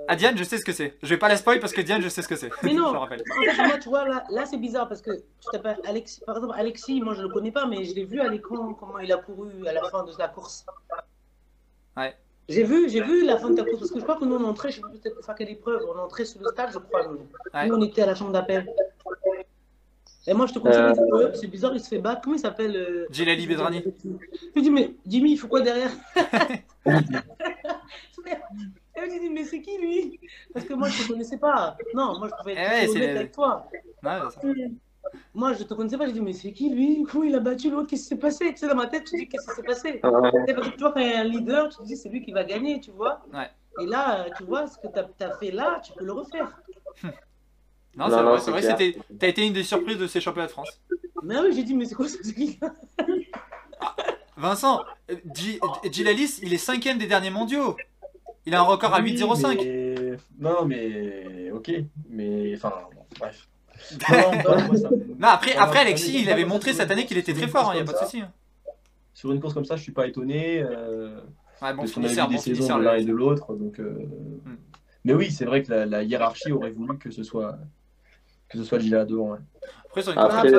Ah, 0.06 0.16
Diane, 0.16 0.36
je 0.36 0.44
sais 0.44 0.58
ce 0.58 0.64
que 0.64 0.72
c'est. 0.72 0.98
Je 1.02 1.08
vais 1.08 1.18
pas 1.18 1.28
la 1.28 1.36
spoil 1.36 1.60
parce 1.60 1.72
que 1.72 1.80
Diane, 1.80 2.02
je 2.02 2.08
sais 2.08 2.20
ce 2.22 2.28
que 2.28 2.36
c'est. 2.36 2.50
Mais 2.62 2.74
non. 2.74 2.90
je 2.92 2.96
rappelle. 2.98 3.22
En 3.22 3.52
fait, 3.52 3.62
moi, 3.62 3.78
tu 3.78 3.88
vois, 3.88 4.06
là, 4.06 4.24
là 4.30 4.44
c'est 4.46 4.58
bizarre 4.58 4.88
parce 4.88 5.00
que 5.00 5.10
tu 5.12 5.50
t'appelles 5.50 5.78
Alexis. 5.84 6.20
Par 6.26 6.36
exemple, 6.36 6.54
Alexis, 6.56 7.00
moi 7.00 7.14
je 7.14 7.22
le 7.22 7.28
connais 7.28 7.52
pas, 7.52 7.66
mais 7.66 7.84
je 7.84 7.94
l'ai 7.94 8.04
vu 8.04 8.20
à 8.20 8.28
l'écran 8.28 8.74
comment 8.74 8.98
il 8.98 9.10
a 9.12 9.16
couru 9.16 9.66
à 9.66 9.72
la 9.72 9.82
fin 9.88 10.04
de 10.04 10.12
la 10.18 10.28
course. 10.28 10.66
Ouais. 11.96 12.14
J'ai 12.48 12.64
vu, 12.64 12.90
j'ai 12.90 13.00
vu 13.02 13.24
la 13.24 13.38
fin 13.38 13.48
de 13.50 13.56
ta 13.56 13.64
course 13.64 13.78
parce 13.78 13.90
que 13.90 13.98
je 13.98 14.04
crois 14.04 14.16
que 14.16 14.24
nous 14.26 14.34
on 14.36 14.44
entrait, 14.44 14.70
je 14.70 14.82
sais 15.02 15.14
faire 15.24 15.34
quelle 15.34 15.48
épreuve, 15.48 15.80
on 15.88 15.98
entrait 15.98 16.26
sur 16.26 16.40
le 16.42 16.48
stade, 16.50 16.70
je 16.72 16.78
crois. 16.78 17.06
Nous, 17.06 17.26
Ouais. 17.54 17.66
Nous, 17.68 17.74
on 17.74 17.82
était 17.82 18.02
à 18.02 18.06
la 18.06 18.14
chambre 18.14 18.32
d'appel. 18.32 18.66
Et 20.26 20.32
moi 20.34 20.46
je 20.46 20.54
te 20.54 20.58
conseille, 20.58 20.82
Euh. 21.12 21.30
c'est 21.34 21.46
bizarre, 21.48 21.74
il 21.74 21.80
se 21.80 21.88
fait 21.88 21.98
battre. 21.98 22.22
Comment 22.22 22.36
il 22.36 22.38
s'appelle 22.40 22.74
euh, 22.76 23.06
Djilali 23.10 23.46
Bedrani. 23.46 23.82
Je 24.02 24.08
lui 24.54 24.62
dis, 24.62 24.70
mais 24.70 24.94
Jimmy, 25.06 25.32
il 25.32 25.36
faut 25.36 25.48
quoi 25.48 25.60
derrière? 25.60 25.90
Et 28.96 29.00
je 29.00 29.12
lui 29.12 29.20
dis, 29.20 29.30
mais 29.30 29.44
c'est 29.44 29.60
qui 29.60 29.76
lui? 29.78 30.20
Parce 30.52 30.64
que 30.66 30.74
moi 30.74 30.88
je 30.88 31.02
te 31.02 31.08
connaissais 31.08 31.36
pas. 31.36 31.76
Non, 31.94 32.18
moi 32.18 32.28
je 32.30 32.36
pouvais 32.40 32.52
être 32.52 32.60
Eh 32.62 32.86
ouais, 32.86 32.88
honnête 32.90 33.02
c'est- 33.02 33.10
avec 33.18 33.32
toi. 33.32 33.68
Ouais, 34.02 34.18
ça. 34.30 34.40
Moi, 35.34 35.52
je 35.52 35.62
te 35.64 35.74
connaissais 35.74 35.98
pas, 35.98 36.06
j'ai 36.06 36.12
dit, 36.12 36.20
mais 36.20 36.32
c'est 36.32 36.52
qui 36.52 36.70
lui? 36.70 37.04
Comment 37.10 37.24
il 37.24 37.34
a 37.34 37.40
battu 37.40 37.70
l'autre? 37.70 37.88
Qu'est-ce 37.88 38.02
qui 38.04 38.08
s'est 38.08 38.16
passé? 38.18 38.48
Tu 38.52 38.56
sais, 38.56 38.68
dans 38.68 38.74
ma 38.74 38.86
tête, 38.86 39.04
tu 39.04 39.16
dis, 39.16 39.28
qu'est-ce 39.28 39.46
qui 39.46 39.54
s'est 39.54 39.62
passé? 39.62 40.00
Ouais. 40.02 40.30
C'est 40.46 40.54
parce 40.54 40.68
que 40.70 40.74
tu 40.74 40.80
vois, 40.80 40.92
quand 40.92 41.00
il 41.00 41.08
y 41.10 41.12
a 41.12 41.20
un 41.20 41.24
leader, 41.24 41.68
tu 41.68 41.76
te 41.76 41.82
dis, 41.84 41.96
c'est 41.96 42.08
lui 42.08 42.24
qui 42.24 42.32
va 42.32 42.42
gagner, 42.42 42.80
tu 42.80 42.90
vois 42.90 43.22
Ouais. 43.32 43.48
Et 43.80 43.86
là, 43.86 44.26
tu 44.36 44.44
vois, 44.44 44.66
ce 44.66 44.78
que 44.78 44.86
tu 44.88 45.24
as, 45.24 45.36
fait 45.38 45.50
là, 45.50 45.80
tu 45.84 45.92
peux 45.92 46.04
le 46.04 46.12
refaire. 46.12 46.58
Non, 47.96 48.08
Non, 48.08 48.38
c'est 48.38 48.50
vrai, 48.50 48.62
c'est 48.62 48.72
vrai. 48.72 48.96
T'as 49.18 49.28
été 49.28 49.46
une 49.46 49.52
des 49.52 49.62
surprises 49.62 49.98
de 49.98 50.06
ces 50.06 50.20
championnats 50.20 50.46
de 50.46 50.52
France. 50.52 50.80
Mais 51.22 51.38
oui, 51.38 51.52
j'ai 51.54 51.62
dit, 51.62 51.74
mais 51.74 51.84
c'est 51.86 51.94
quoi 51.94 52.08
ce 52.08 52.18
truc 52.18 52.58
Vincent, 54.36 54.82
euh, 55.10 55.14
Dji- 55.34 55.58
Djilalis, 55.90 56.40
il 56.42 56.52
est 56.52 56.58
cinquième 56.58 56.98
des 56.98 57.06
derniers 57.06 57.30
mondiaux. 57.30 57.76
Il 58.46 58.54
a 58.54 58.60
un 58.60 58.64
record 58.64 58.92
à 58.94 59.00
Oui, 59.00 59.12
8,05. 59.12 59.56
mais- 59.64 60.16
Non, 60.38 60.64
mais 60.66 61.50
ok. 61.52 61.70
Mais 62.10 62.52
enfin, 62.56 62.72
bon, 62.94 63.02
bref. 63.18 63.48
Non, 65.18 65.28
après, 65.28 65.54
après 65.56 65.78
Alexis, 65.80 66.20
il 66.22 66.30
avait 66.30 66.44
montré 66.44 66.72
cette 66.72 66.90
année 66.90 67.06
qu'il 67.06 67.16
était 67.18 67.32
très 67.34 67.48
fort, 67.48 67.70
il 67.72 67.76
n'y 67.76 67.82
a 67.82 67.84
pas 67.84 67.92
de 67.92 67.98
souci. 67.98 68.20
hein. 68.20 68.32
Sur 69.14 69.30
une 69.32 69.40
course 69.40 69.54
comme 69.54 69.64
ça, 69.64 69.76
je 69.76 69.82
suis 69.82 69.92
pas 69.92 70.06
étonné. 70.06 70.60
euh, 70.62 71.20
Ouais, 71.62 71.70
bon 71.72 71.78
parce 71.82 71.92
qu'on 71.92 72.04
a 72.04 72.08
vu 72.08 72.26
des 72.28 72.38
saisons 72.38 72.78
de 72.78 72.82
l'un 72.82 72.94
et 72.96 73.04
de 73.04 73.12
l'autre. 73.12 73.54
Donc, 73.54 73.78
euh, 73.78 73.92
Hmm. 74.44 74.56
Mais 75.04 75.14
oui, 75.14 75.30
c'est 75.30 75.44
vrai 75.44 75.62
que 75.62 75.70
la, 75.70 75.86
la 75.86 76.02
hiérarchie 76.02 76.50
aurait 76.52 76.70
voulu 76.70 76.98
que 76.98 77.10
ce 77.10 77.22
soit 77.22 77.56
que 78.54 78.58
ce 78.60 78.64
soit 78.64 78.78
Gila 78.78 79.04
devant. 79.04 79.32
ouais. 79.32 79.38
Après, 79.88 80.02
sur 80.02 80.12
une 80.12 80.18
Après, 80.20 80.50
le 80.50 80.52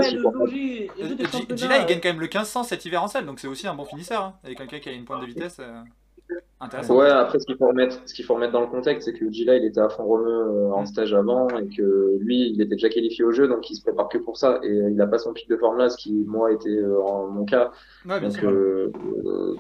des 1.16 1.24
euh, 1.24 1.28
championnats, 1.32 1.56
Gila, 1.58 1.78
il 1.80 1.86
gagne 1.86 2.00
quand 2.02 2.10
même 2.10 2.20
le 2.20 2.28
1500 2.28 2.64
cet 2.64 2.86
hiver 2.86 3.04
en 3.04 3.08
salle, 3.08 3.26
donc 3.26 3.40
c'est 3.40 3.48
aussi 3.48 3.68
un 3.68 3.76
bon 3.76 3.86
finisseur. 3.86 4.24
hein, 4.24 4.40
avec 4.44 4.58
quelqu'un 4.58 4.80
qui 4.80 4.90
a 4.90 4.94
une 4.94 5.06
pointe 5.06 5.22
de 5.22 5.26
vitesse 5.26 5.58
euh, 5.60 5.82
intéressante. 6.60 6.98
Ouais, 6.98 7.10
après, 7.10 7.40
ce 7.40 7.46
qu'il 7.46 7.56
faut 7.58 7.68
remettre, 7.68 8.02
ce 8.08 8.14
qu'il 8.14 8.26
faut 8.26 8.34
remettre 8.36 8.52
dans 8.54 8.60
le 8.62 8.68
contexte, 8.68 9.06
c'est 9.10 9.18
que 9.18 9.32
Gila, 9.32 9.56
il 9.56 9.66
était 9.66 9.80
à 9.80 9.88
fond 9.90 10.04
romeu 10.04 10.30
euh, 10.30 10.72
en 10.74 10.82
Mm. 10.82 10.86
stage 10.86 11.14
avant 11.14 11.48
et 11.58 11.68
que 11.70 12.18
lui, 12.20 12.50
il 12.50 12.62
était 12.62 12.76
déjà 12.76 12.90
qualifié 12.90 13.24
au 13.24 13.32
jeu, 13.32 13.48
donc 13.48 13.70
il 13.70 13.76
se 13.76 13.82
prépare 13.82 14.10
que 14.10 14.18
pour 14.18 14.36
ça. 14.38 14.60
Et 14.64 14.68
euh, 14.70 14.90
il 14.92 15.00
a 15.02 15.08
pas 15.08 15.18
son 15.18 15.32
pic 15.34 15.48
de 15.50 15.56
forme 15.58 15.78
là, 15.78 15.90
ce 15.90 15.96
qui, 15.98 16.12
moi, 16.14 16.52
était 16.52 16.70
euh, 16.70 17.02
en 17.02 17.28
mon 17.30 17.46
cas. 17.46 17.72
Ouais, 18.06 18.20
bien 18.20 18.30
Donc, 18.30 18.32
sûr. 18.32 18.50
euh, 18.52 18.92
euh, 19.26 19.56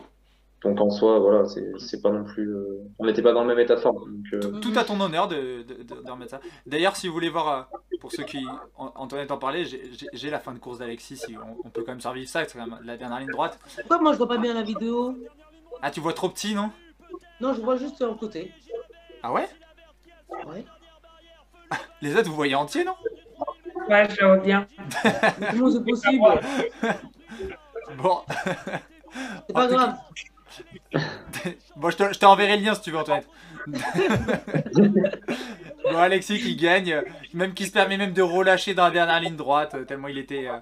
donc 0.65 0.81
en 0.81 0.89
soi, 0.89 1.19
voilà, 1.19 1.43
c'est 1.45 2.01
pas 2.01 2.09
non 2.11 2.23
plus. 2.25 2.49
euh, 2.49 2.81
on 2.99 3.05
n'était 3.05 3.21
pas 3.21 3.31
dans 3.33 3.41
le 3.41 3.47
même 3.47 3.59
état 3.59 3.75
de 3.75 3.79
forme. 3.79 3.97
Donc, 3.99 4.33
euh, 4.33 4.59
Tout 4.59 4.73
à 4.75 4.83
ton 4.83 4.99
honneur 4.99 5.27
de, 5.27 5.63
de, 5.63 5.83
de- 5.83 6.01
de 6.03 6.11
remettre 6.11 6.31
ça. 6.31 6.39
D'ailleurs, 6.65 6.95
si 6.95 7.07
vous 7.07 7.13
voulez 7.13 7.29
voir, 7.29 7.47
euh, 7.71 7.77
pour 8.01 8.11
ceux 8.11 8.23
qui. 8.23 8.43
An- 8.77 8.91
Antoinette 8.95 9.31
en 9.31 9.37
parlait, 9.37 9.63
j'ai- 9.65 10.29
la 10.29 10.39
fin 10.39 10.53
de 10.53 10.59
course 10.59 10.79
d'Alexis. 10.79 11.17
si 11.17 11.35
on, 11.37 11.57
on 11.63 11.69
peut 11.69 11.83
quand 11.83 11.91
même 11.91 12.01
survivre 12.01 12.27
ça, 12.27 12.43
c'est 12.45 12.57
quand 12.57 12.65
même 12.67 12.79
la 12.83 12.97
dernière 12.97 13.19
ligne 13.19 13.29
droite. 13.31 13.59
Pourquoi 13.77 13.99
moi 14.01 14.11
je 14.13 14.17
vois 14.17 14.27
pas 14.27 14.37
bien 14.37 14.53
la 14.53 14.63
vidéo? 14.63 15.15
Ah, 15.81 15.91
tu 15.91 15.99
vois 15.99 16.13
trop 16.13 16.29
petit, 16.29 16.55
non? 16.55 16.71
Non, 17.39 17.53
je 17.53 17.61
vois 17.61 17.75
juste 17.77 18.01
un 18.01 18.13
côté. 18.15 18.51
Ah 19.21 19.31
ouais? 19.31 19.47
Ouais. 20.47 20.65
Les 22.01 22.15
autres, 22.15 22.29
vous 22.29 22.35
voyez 22.35 22.55
entier, 22.55 22.83
non? 22.83 22.95
Ouais, 23.89 24.07
je 24.09 24.25
le 24.25 24.39
bien. 24.39 24.65
Comment 25.51 25.71
c'est 25.71 25.83
possible? 25.83 26.23
Bon. 28.01 28.17
C'est 29.47 29.53
pas 29.53 29.67
grave. 29.67 29.95
Bon, 31.75 31.89
je 31.89 31.97
te- 31.97 32.13
je 32.13 32.19
t'enverrai 32.19 32.57
le 32.57 32.63
lien 32.63 32.73
si 32.75 32.81
tu 32.81 32.91
veux, 32.91 32.97
Antoinette. 32.97 33.27
bon, 35.83 35.97
Alexis 35.97 36.39
qui 36.39 36.55
gagne, 36.55 37.01
même 37.33 37.53
qui 37.53 37.65
se 37.65 37.71
permet 37.71 37.97
même 37.97 38.13
de 38.13 38.21
relâcher 38.21 38.73
dans 38.73 38.85
la 38.85 38.91
dernière 38.91 39.19
ligne 39.19 39.35
droite, 39.35 39.75
euh, 39.75 39.83
tellement 39.85 40.07
il 40.07 40.17
était, 40.17 40.47
euh, 40.47 40.57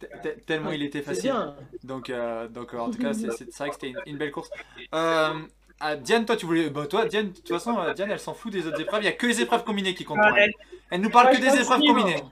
te- 0.00 0.06
te- 0.28 0.40
tellement 0.40 0.70
il 0.72 0.82
était 0.82 1.02
facile. 1.02 1.34
Donc, 1.82 2.10
euh, 2.10 2.48
donc 2.48 2.74
en 2.74 2.90
tout 2.90 2.98
cas, 2.98 3.14
c'est 3.14 3.26
vrai 3.58 3.68
que 3.70 3.74
c'était 3.74 3.88
une, 3.90 4.00
une 4.06 4.16
belle 4.18 4.30
course. 4.32 4.50
Euh, 4.94 5.32
ah, 5.80 5.96
Diane, 5.96 6.24
toi, 6.24 6.36
tu 6.36 6.46
voulais. 6.46 6.70
Bah, 6.70 6.86
toi, 6.86 7.04
Diane, 7.06 7.28
de 7.30 7.34
toute 7.36 7.48
façon, 7.48 7.76
Diane, 7.94 8.10
elle 8.10 8.20
s'en 8.20 8.34
fout 8.34 8.52
des 8.52 8.66
autres 8.66 8.80
épreuves. 8.80 9.00
Il 9.02 9.06
n'y 9.06 9.08
a 9.08 9.12
que 9.12 9.26
les 9.26 9.40
épreuves 9.40 9.64
combinées 9.64 9.94
qui 9.94 10.04
comptent 10.04 10.20
pour 10.20 10.36
elle. 10.38 10.52
Elle 10.90 11.00
nous 11.00 11.10
parle 11.10 11.34
que 11.34 11.40
des 11.40 11.60
épreuves 11.60 11.80
combinées. 11.80 12.22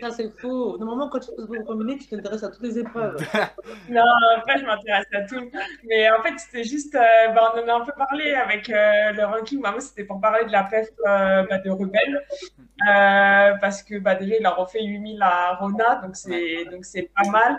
Ça, 0.00 0.10
c'est 0.10 0.30
faux. 0.38 0.78
Normalement, 0.78 1.08
quand 1.08 1.18
tu 1.18 1.30
fais 1.36 1.58
le 1.58 1.64
combiné, 1.64 1.98
tu 1.98 2.06
t'intéresses 2.06 2.44
à 2.44 2.50
toutes 2.50 2.62
les 2.62 2.78
épreuves. 2.78 3.16
Non, 3.88 4.02
après, 4.36 4.58
je 4.58 4.64
m'intéresse 4.64 5.06
à 5.12 5.22
tout. 5.22 5.50
Mais 5.84 6.08
en 6.10 6.22
fait, 6.22 6.38
c'était 6.38 6.64
juste, 6.64 6.94
euh, 6.94 7.28
bah, 7.34 7.52
on 7.54 7.64
en 7.64 7.68
a 7.68 7.82
un 7.82 7.84
peu 7.84 7.92
parlé 7.96 8.32
avec 8.34 8.70
euh, 8.70 9.12
le 9.12 9.24
ranking. 9.24 9.60
Bah, 9.60 9.72
moi, 9.72 9.80
c'était 9.80 10.04
pour 10.04 10.20
parler 10.20 10.44
de 10.46 10.52
la 10.52 10.64
PEF 10.64 10.88
euh, 11.06 11.44
bah, 11.48 11.58
de 11.58 11.70
Rebelle. 11.70 12.24
Euh, 12.88 13.54
parce 13.60 13.82
que 13.82 13.98
bah, 13.98 14.14
déjà, 14.14 14.36
il 14.38 14.46
a 14.46 14.50
refait 14.50 14.84
8000 14.84 15.20
à 15.22 15.54
Rona, 15.56 15.96
donc 16.02 16.16
c'est 16.16 16.64
donc 16.70 16.84
c'est 16.84 17.10
pas 17.14 17.28
mal. 17.30 17.56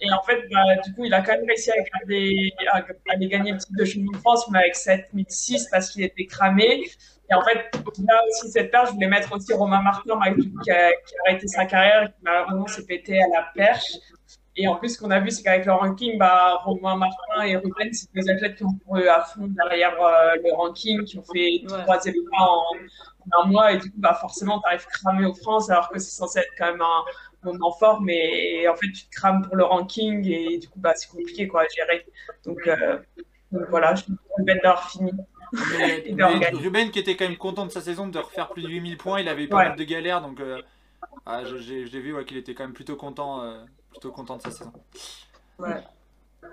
Et 0.00 0.12
en 0.12 0.22
fait, 0.22 0.42
bah, 0.52 0.76
du 0.84 0.94
coup, 0.94 1.04
il 1.04 1.14
a 1.14 1.22
quand 1.22 1.32
même 1.32 1.46
réussi 1.46 1.70
à, 1.70 1.76
garder, 1.76 2.52
à, 2.72 2.78
à 2.78 2.82
aller 3.10 3.28
gagner 3.28 3.52
le 3.52 3.58
titre 3.58 3.72
de 3.76 3.84
champion 3.84 4.10
de 4.12 4.16
France, 4.18 4.48
mais 4.50 4.58
avec 4.60 4.76
7006 4.76 5.68
parce 5.70 5.90
qu'il 5.90 6.02
était 6.02 6.26
cramé. 6.26 6.84
Et 7.30 7.34
en 7.34 7.42
fait, 7.42 7.70
là 8.06 8.20
aussi, 8.28 8.50
cette 8.50 8.70
perche, 8.70 8.88
je 8.90 8.94
voulais 8.94 9.08
mettre 9.08 9.32
aussi 9.34 9.52
Romain 9.54 9.80
Martin, 9.82 10.18
qui, 10.34 10.52
qui 10.62 10.70
a, 10.70 10.90
arrêté 11.26 11.46
sa 11.46 11.64
carrière 11.64 12.02
et 12.04 12.06
qui 12.08 12.18
malheureusement 12.22 12.66
s'est 12.66 12.84
pété 12.84 13.18
à 13.18 13.26
la 13.28 13.48
perche. 13.54 13.92
Et 14.56 14.68
en 14.68 14.76
plus, 14.76 14.90
ce 14.90 14.98
qu'on 15.00 15.10
a 15.10 15.18
vu, 15.18 15.30
c'est 15.30 15.42
qu'avec 15.42 15.66
le 15.66 15.72
ranking, 15.72 16.16
bah, 16.16 16.60
Romain 16.62 16.96
Martin 16.96 17.42
et 17.44 17.56
Ruben, 17.56 17.92
c'est 17.92 18.12
des 18.14 18.30
athlètes 18.30 18.56
qui 18.56 18.64
ont 18.64 18.78
couru 18.86 19.08
à 19.08 19.22
fond 19.22 19.48
derrière 19.48 20.00
euh, 20.00 20.36
le 20.44 20.54
ranking, 20.54 21.02
qui 21.04 21.18
ont 21.18 21.24
fait 21.24 21.62
Ouais. 21.64 21.82
trois 21.82 21.98
épreuves 22.04 22.24
en, 22.38 22.62
en 23.32 23.42
un 23.42 23.46
mois. 23.46 23.72
Et 23.72 23.78
du 23.78 23.90
coup, 23.90 23.96
bah, 23.98 24.14
forcément, 24.14 24.60
tu 24.60 24.68
arrives 24.68 24.86
cramé 24.86 25.26
aux 25.26 25.34
France, 25.34 25.70
alors 25.70 25.88
que 25.88 25.98
c'est 25.98 26.14
censé 26.14 26.38
être 26.40 26.52
quand 26.56 26.66
même 26.70 26.82
un 26.82 27.50
moment 27.50 27.72
fort. 27.72 28.00
Mais 28.02 28.68
en 28.68 28.76
fait, 28.76 28.86
tu 28.92 29.06
te 29.06 29.10
crames 29.16 29.42
pour 29.42 29.56
le 29.56 29.64
ranking 29.64 30.24
et 30.30 30.58
du 30.58 30.68
coup, 30.68 30.78
bah, 30.78 30.92
c'est 30.94 31.08
compliqué 31.08 31.48
quoi, 31.48 31.62
à 31.62 31.66
gérer. 31.74 32.06
Donc, 32.44 32.58
euh, 32.68 32.98
donc 33.50 33.62
voilà, 33.70 33.94
je 33.96 34.02
suis 34.04 34.12
Ruben 34.38 34.58
d'avoir 34.62 34.88
fini. 34.90 35.10
Mais, 35.78 36.04
mais. 36.14 36.50
Ruben 36.50 36.90
qui 36.90 36.98
était 36.98 37.16
quand 37.16 37.26
même 37.28 37.36
content 37.36 37.66
de 37.66 37.70
sa 37.72 37.80
saison 37.80 38.06
de 38.08 38.18
refaire 38.18 38.48
plus 38.50 38.62
de 38.62 38.68
8000 38.68 38.96
points, 38.96 39.20
il 39.20 39.28
avait 39.28 39.46
pas 39.46 39.56
Ouais. 39.58 39.68
mal 39.70 39.78
de 39.78 39.84
galères 39.84 40.20
donc 40.22 40.40
euh, 40.40 40.60
ah, 41.26 41.42
j'ai 41.44 41.84
vu 41.84 42.14
ouais, 42.14 42.24
qu'il 42.24 42.36
était 42.36 42.54
quand 42.54 42.64
même 42.64 42.72
plutôt 42.72 42.96
content, 42.96 43.42
euh, 43.42 43.62
plutôt 43.90 44.10
content 44.10 44.36
de 44.36 44.42
sa 44.42 44.50
saison. 44.50 44.72
Ouais. 45.58 45.82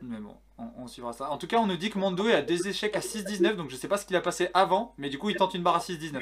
Mais 0.02 0.18
bon, 0.20 0.36
on, 0.58 0.68
on 0.78 0.88
suivra 0.88 1.12
ça. 1.14 1.30
En 1.32 1.38
tout 1.38 1.48
cas, 1.48 1.58
on 1.58 1.68
nous 1.68 1.76
dit 1.78 1.90
que 1.90 2.00
Mondo 2.00 2.28
est 2.28 2.34
à 2.34 2.42
des 2.42 2.68
échecs 2.68 2.96
à 2.96 3.00
6-19, 3.02 3.56
donc 3.56 3.70
je 3.70 3.76
sais 3.76 3.88
pas 3.90 3.98
ce 3.98 4.06
qu'il 4.06 4.16
a 4.16 4.22
passé 4.22 4.50
avant, 4.54 4.94
mais 4.98 5.10
du 5.10 5.18
coup 5.18 5.30
il 5.30 5.36
tente 5.36 5.54
une 5.54 5.64
barre 5.64 5.76
à 5.76 5.80
6-19. 5.80 6.22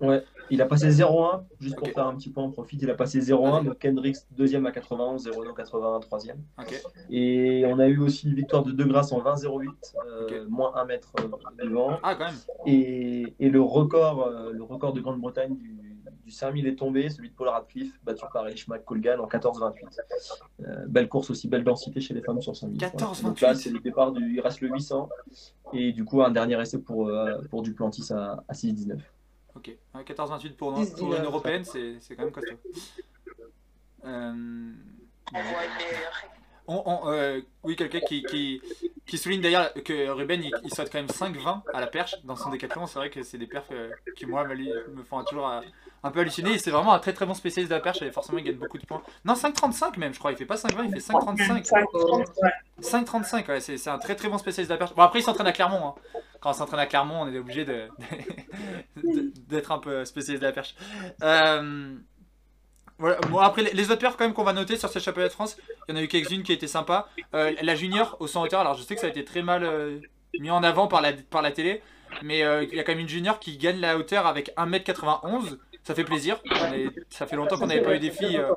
Ouais, 0.00 0.22
il 0.50 0.60
a 0.60 0.66
passé 0.66 0.90
0-1, 0.90 1.44
juste 1.58 1.76
pour 1.76 1.88
faire 1.88 2.06
un 2.06 2.14
petit 2.16 2.28
point 2.28 2.44
en 2.44 2.50
profit, 2.50 2.76
il 2.80 2.90
a 2.90 2.94
passé 2.94 3.18
0-1, 3.18 3.64
donc 3.64 3.78
Kendricks 3.78 4.18
deuxième 4.30 4.66
à 4.66 4.72
91, 4.72 5.22
0 5.22 5.54
81 5.54 6.00
troisième. 6.00 6.38
Ok. 6.58 6.82
Et 7.08 7.64
on 7.66 7.78
a 7.78 7.86
eu 7.86 7.98
aussi 7.98 8.28
une 8.28 8.34
victoire 8.34 8.62
de 8.62 8.72
De 8.72 8.84
Grasse 8.84 9.12
en 9.12 9.20
20-08, 9.20 9.68
euh, 10.06 10.46
moins 10.50 10.74
1 10.76 10.84
mètre 10.84 11.12
euh, 11.20 11.64
devant. 11.64 11.98
Ah, 12.02 12.14
quand 12.14 12.26
même. 12.26 12.34
Et, 12.66 13.34
et 13.40 13.48
le 13.48 13.62
record, 13.62 14.26
euh, 14.26 14.52
le 14.52 14.62
record 14.62 14.92
de 14.92 15.00
Grande-Bretagne 15.00 15.56
du, 15.56 15.96
du 16.26 16.30
5000 16.30 16.66
est 16.66 16.76
tombé, 16.76 17.08
celui 17.08 17.30
de 17.30 17.34
Paul 17.34 17.48
Radcliffe, 17.48 17.98
battu 18.04 18.26
par 18.30 18.50
Ishmael 18.50 18.82
Colgan 18.84 19.18
en 19.20 19.26
14-28. 19.28 19.72
Euh, 20.60 20.84
belle 20.88 21.08
course 21.08 21.30
aussi, 21.30 21.48
belle 21.48 21.64
densité 21.64 22.00
chez 22.02 22.12
les 22.12 22.20
femmes 22.20 22.42
sur 22.42 22.54
5000. 22.54 22.78
14-28. 22.78 23.22
Donc 23.22 23.40
là, 23.40 23.54
c'est 23.54 23.70
le 23.70 23.78
départ 23.78 24.12
du, 24.12 24.34
il 24.34 24.40
reste 24.40 24.60
le 24.60 24.68
800. 24.68 25.08
Et 25.72 25.92
du 25.92 26.04
coup, 26.04 26.22
un 26.22 26.30
dernier 26.30 26.60
essai 26.60 26.78
pour, 26.78 27.10
pour 27.48 27.62
Duplantis 27.62 28.12
à, 28.12 28.44
à 28.46 28.52
6-19. 28.52 28.98
Ok. 29.56 29.70
Ouais, 29.94 30.02
14-28 30.02 30.52
pour, 30.56 30.72
pour 30.74 30.82
10-19. 30.82 31.16
une 31.18 31.24
européenne, 31.24 31.64
c'est 31.64 31.96
c'est 32.00 32.14
quand 32.14 32.24
même 32.24 32.32
costaud. 32.32 32.56
Euh, 34.04 34.72
on- 36.68 36.82
on- 36.86 37.10
euh, 37.10 37.40
oui, 37.62 37.76
quelqu'un 37.76 38.00
qui, 38.00 38.22
qui, 38.24 38.60
qui 39.06 39.18
souligne 39.18 39.40
d'ailleurs 39.40 39.72
que 39.84 40.08
Ruben 40.10 40.42
il, 40.42 40.52
il 40.64 40.72
saute 40.74 40.90
quand 40.90 40.98
même 40.98 41.06
5-20 41.06 41.62
à 41.72 41.80
la 41.80 41.86
perche 41.86 42.16
dans 42.24 42.36
son 42.36 42.50
décathlon. 42.50 42.86
C'est 42.86 42.98
vrai 42.98 43.10
que 43.10 43.22
c'est 43.22 43.38
des 43.38 43.46
perfs 43.46 43.70
euh, 43.72 43.90
qui, 44.16 44.26
moi, 44.26 44.44
m'hallu- 44.44 44.72
me 44.94 45.02
font 45.02 45.22
toujours 45.24 45.48
euh, 45.48 45.60
un 46.06 46.10
peu 46.10 46.20
halluciner. 46.20 46.52
Et 46.54 46.58
c'est 46.58 46.70
vraiment 46.70 46.92
un 46.94 46.98
très 46.98 47.12
très 47.12 47.26
bon 47.26 47.34
spécialiste 47.34 47.70
de 47.70 47.74
la 47.76 47.80
perche 47.82 48.00
et 48.02 48.10
forcément 48.10 48.38
il 48.38 48.44
gagne 48.44 48.56
beaucoup 48.56 48.78
de 48.78 48.86
points. 48.86 49.02
Non, 49.24 49.34
5-35 49.34 49.98
même, 49.98 50.12
je 50.14 50.18
crois. 50.18 50.32
Il 50.32 50.36
fait 50.36 50.46
pas 50.46 50.56
5-20, 50.56 50.84
il 50.86 50.90
fait 51.00 51.12
5-35. 51.12 51.64
5-30, 51.66 52.24
ouais. 52.42 52.50
5,35, 52.80 53.48
ouais, 53.48 53.60
c'est 53.60 53.88
un 53.88 53.98
très 53.98 54.14
très 54.16 54.28
bon 54.28 54.38
spécialiste 54.38 54.70
de 54.70 54.74
la 54.74 54.78
perche. 54.78 54.94
Bon, 54.94 55.02
après, 55.02 55.18
il 55.20 55.22
s'entraîne 55.22 55.46
à 55.46 55.52
Clermont. 55.52 55.88
hein. 55.88 55.94
Quand 56.40 56.50
on 56.50 56.54
s'entraîne 56.54 56.80
à 56.80 56.86
Clermont, 56.86 57.22
on 57.22 57.32
est 57.32 57.38
obligé 57.38 57.64
d'être 59.48 59.72
un 59.72 59.78
peu 59.78 60.04
spécialiste 60.04 60.42
de 60.42 60.46
la 60.46 60.52
perche. 60.52 60.74
Euh. 61.22 61.94
Bon, 62.98 63.38
après, 63.40 63.62
les- 63.62 63.90
autres 63.90 64.00
perfs, 64.00 64.16
quand 64.16 64.24
même, 64.24 64.32
qu'on 64.32 64.42
va 64.44 64.54
noter 64.54 64.76
sur 64.78 64.88
ces 64.88 65.00
championnats 65.00 65.28
de 65.28 65.32
France, 65.34 65.58
il 65.88 65.92
y 65.94 65.98
en 65.98 66.00
a 66.00 66.02
eu 66.02 66.08
quelques-unes 66.08 66.42
qui 66.42 66.52
étaient 66.52 66.66
sympas. 66.66 67.08
Euh, 67.34 67.52
la 67.60 67.74
junior 67.74 68.16
au 68.20 68.26
100 68.26 68.42
hauteur, 68.42 68.60
alors 68.60 68.72
je 68.74 68.82
sais 68.82 68.94
que 68.94 69.00
ça 69.02 69.06
a 69.06 69.10
été 69.10 69.22
très 69.24 69.42
mal 69.42 69.64
euh, 69.64 69.98
mis 70.40 70.50
en 70.50 70.62
avant 70.62 70.86
par 70.88 71.02
la, 71.02 71.12
par 71.12 71.42
la 71.42 71.50
télé, 71.50 71.82
mais 72.22 72.38
il 72.38 72.74
y 72.74 72.80
a 72.80 72.84
quand 72.84 72.92
même 72.92 73.00
une 73.00 73.08
junior 73.08 73.38
qui 73.38 73.58
gagne 73.58 73.80
la 73.80 73.98
hauteur 73.98 74.26
avec 74.26 74.50
1m91. 74.56 75.58
Ça 75.86 75.94
fait 75.94 76.04
plaisir. 76.04 76.40
Est- 76.74 76.90
ça 77.10 77.26
fait 77.26 77.36
longtemps 77.36 77.56
qu'on 77.58 77.66
n'avait 77.68 77.80
pas 77.82 77.94
eu 77.94 78.00
des 78.00 78.10
filles. 78.10 78.38
euh, 78.38 78.52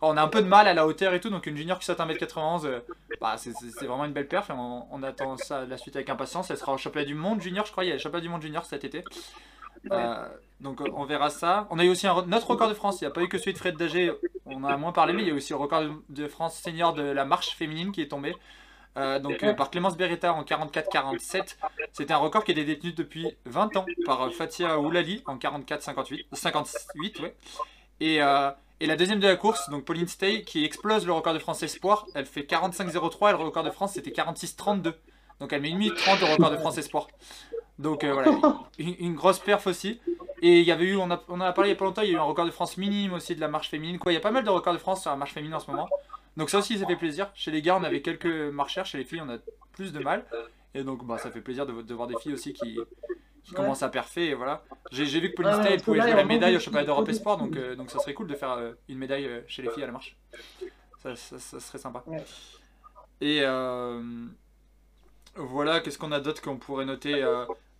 on 0.00 0.16
a 0.16 0.22
un 0.22 0.28
peu 0.28 0.40
de 0.42 0.48
mal 0.48 0.66
à 0.66 0.72
la 0.74 0.86
hauteur 0.86 1.12
et 1.12 1.20
tout, 1.20 1.28
donc 1.30 1.46
une 1.46 1.56
junior 1.56 1.78
qui 1.78 1.84
saute 1.84 2.00
1m91, 2.00 2.64
euh, 2.64 2.80
bah, 3.20 3.36
c'est- 3.36 3.52
vraiment 3.86 4.04
une 4.06 4.12
belle 4.12 4.26
perf 4.26 4.48
on, 4.50 4.86
on 4.90 5.02
attend 5.02 5.36
ça 5.36 5.66
la 5.66 5.76
suite 5.76 5.96
avec 5.96 6.08
impatience. 6.08 6.50
Elle 6.50 6.56
sera 6.56 6.72
au 6.72 6.78
championnat 6.78 7.04
du 7.06 7.14
monde 7.14 7.40
junior, 7.42 7.66
je 7.66 7.72
crois. 7.72 7.84
Il 7.84 7.88
y 7.88 7.90
a 7.90 7.94
le 7.94 8.00
championnat 8.00 8.22
du 8.22 8.28
monde 8.30 8.42
junior 8.42 8.64
cet 8.64 8.84
été. 8.84 9.04
Euh, 9.90 10.28
donc 10.60 10.80
on 10.94 11.04
verra 11.04 11.28
ça. 11.28 11.66
On 11.70 11.78
a 11.78 11.84
eu 11.84 11.88
aussi 11.90 12.06
un, 12.06 12.14
re- 12.14 12.26
notre 12.26 12.48
record 12.48 12.68
de 12.68 12.74
France. 12.74 13.00
Il 13.00 13.04
n'y 13.04 13.08
a 13.08 13.10
pas 13.10 13.20
eu 13.22 13.28
que 13.28 13.36
celui 13.38 13.52
de 13.52 13.58
Fred 13.58 13.76
Dager. 13.76 14.12
On 14.46 14.64
en 14.64 14.68
a 14.68 14.76
moins 14.76 14.92
parlé, 14.92 15.12
mais 15.12 15.22
il 15.22 15.28
y 15.28 15.30
a 15.30 15.34
aussi 15.34 15.52
le 15.52 15.58
record 15.58 15.82
de 16.08 16.26
France 16.28 16.56
senior 16.56 16.94
de 16.94 17.02
la 17.02 17.24
marche 17.24 17.54
féminine 17.54 17.92
qui 17.92 18.00
est 18.00 18.08
tombé. 18.08 18.34
Euh, 18.98 19.18
donc 19.18 19.42
euh, 19.42 19.54
par 19.54 19.70
Clémence 19.70 19.96
Beretta 19.96 20.34
en 20.34 20.42
44-47. 20.42 21.56
C'était 21.92 22.12
un 22.12 22.18
record 22.18 22.44
qui 22.44 22.52
était 22.52 22.64
détenu 22.64 22.92
depuis 22.92 23.26
20 23.46 23.76
ans 23.76 23.86
par 24.04 24.22
euh, 24.22 24.30
Fatia 24.30 24.78
Oulali 24.78 25.22
en 25.26 25.36
44-58. 25.36 26.26
58, 26.32 27.20
ouais. 27.20 27.34
Et, 28.00 28.18
la 28.18 28.96
deuxième 28.96 29.20
de 29.20 29.28
la 29.28 29.36
course, 29.36 29.70
donc 29.70 29.84
Pauline 29.84 30.08
Stay, 30.08 30.42
qui 30.42 30.64
explose 30.64 31.06
le 31.06 31.12
record 31.12 31.34
de 31.34 31.38
France 31.38 31.62
Espoir. 31.62 32.06
Elle 32.16 32.26
fait 32.26 32.42
45-03 32.42 33.28
et 33.28 33.32
le 33.32 33.36
record 33.36 33.62
de 33.62 33.70
France 33.70 33.92
c'était 33.92 34.10
46-32. 34.10 34.94
Donc 35.38 35.52
elle 35.52 35.62
met 35.62 35.70
1 35.70 35.76
minute 35.76 35.96
30 35.96 36.22
au 36.22 36.26
record 36.26 36.50
de 36.50 36.56
France 36.56 36.78
Espoir. 36.78 37.06
Donc 37.78 38.04
voilà, 38.04 38.32
une, 38.78 39.14
grosse 39.14 39.38
perf 39.38 39.68
aussi. 39.68 40.00
Et 40.42 40.58
il 40.58 40.66
y 40.66 40.72
avait 40.72 40.86
eu, 40.86 40.96
on, 40.96 41.04
en 41.04 41.40
a 41.40 41.52
parlé 41.52 41.70
il 41.70 41.72
y 41.72 41.76
a 41.76 41.78
pas 41.78 41.84
longtemps, 41.84 42.02
il 42.02 42.08
y 42.08 42.10
a 42.10 42.14
eu 42.14 42.18
un 42.18 42.24
record 42.24 42.44
de 42.44 42.50
France 42.50 42.76
minime 42.76 43.12
aussi 43.12 43.36
de 43.36 43.40
la 43.40 43.46
marche 43.46 43.70
féminine. 43.70 44.00
Il 44.04 44.12
y 44.12 44.16
a 44.16 44.20
pas 44.20 44.32
mal 44.32 44.42
de 44.42 44.50
records 44.50 44.72
de 44.72 44.78
France 44.78 45.02
sur 45.02 45.10
la 45.10 45.16
marche 45.16 45.32
féminine 45.32 45.54
en 45.54 45.60
ce 45.60 45.70
moment. 45.70 45.88
Donc 46.36 46.50
ça 46.50 46.58
aussi, 46.58 46.78
ça 46.78 46.86
fait 46.86 46.96
plaisir. 46.96 47.30
Chez 47.34 47.50
les 47.50 47.60
gars, 47.62 47.76
on 47.76 47.84
avait 47.84 48.00
quelques 48.02 48.26
marcheurs, 48.26 48.86
chez 48.86 48.98
les 48.98 49.04
filles, 49.04 49.20
on 49.24 49.28
a 49.30 49.38
plus 49.72 49.92
de 49.92 49.98
mal. 49.98 50.24
Et 50.74 50.82
donc 50.84 51.04
bah, 51.06 51.18
ça 51.18 51.30
fait 51.30 51.40
plaisir 51.42 51.66
de, 51.66 51.82
de 51.82 51.94
voir 51.94 52.08
des 52.08 52.16
filles 52.16 52.32
aussi 52.32 52.52
qui, 52.54 52.74
qui 53.44 53.50
Ouais. 53.50 53.56
commencent 53.56 53.82
à 53.82 53.88
perfer. 53.90 54.28
Et 54.30 54.34
voilà. 54.34 54.62
J'ai 54.92 55.04
vu 55.20 55.30
que 55.30 55.36
Pauline 55.36 55.54
Ouais, 55.56 55.76
pouvait 55.78 56.00
jouer 56.00 56.14
la 56.14 56.24
médaille 56.24 56.56
au 56.56 56.60
championnat 56.60 56.82
de- 56.82 56.86
d'Europe 56.86 57.08
Espoir. 57.08 57.36
Donc, 57.36 57.56
euh, 57.56 57.74
donc 57.76 57.90
ça 57.90 57.98
serait 57.98 58.14
cool 58.14 58.26
de 58.28 58.34
faire 58.34 58.52
euh, 58.52 58.72
une 58.88 58.98
médaille 58.98 59.26
euh, 59.26 59.40
chez 59.46 59.62
les 59.62 59.70
filles 59.70 59.82
à 59.82 59.86
la 59.86 59.92
marche. 59.92 60.16
Ça, 61.02 61.14
ça- 61.16 61.38
ça 61.38 61.60
serait 61.60 61.78
sympa. 61.78 62.02
Ouais. 62.06 62.22
Et 63.20 63.42
voilà, 65.36 65.80
qu'est-ce 65.80 65.98
qu'on 65.98 66.12
a 66.12 66.20
d'autre 66.20 66.42
qu'on 66.42 66.56
pourrait 66.56 66.84
noter 66.84 67.24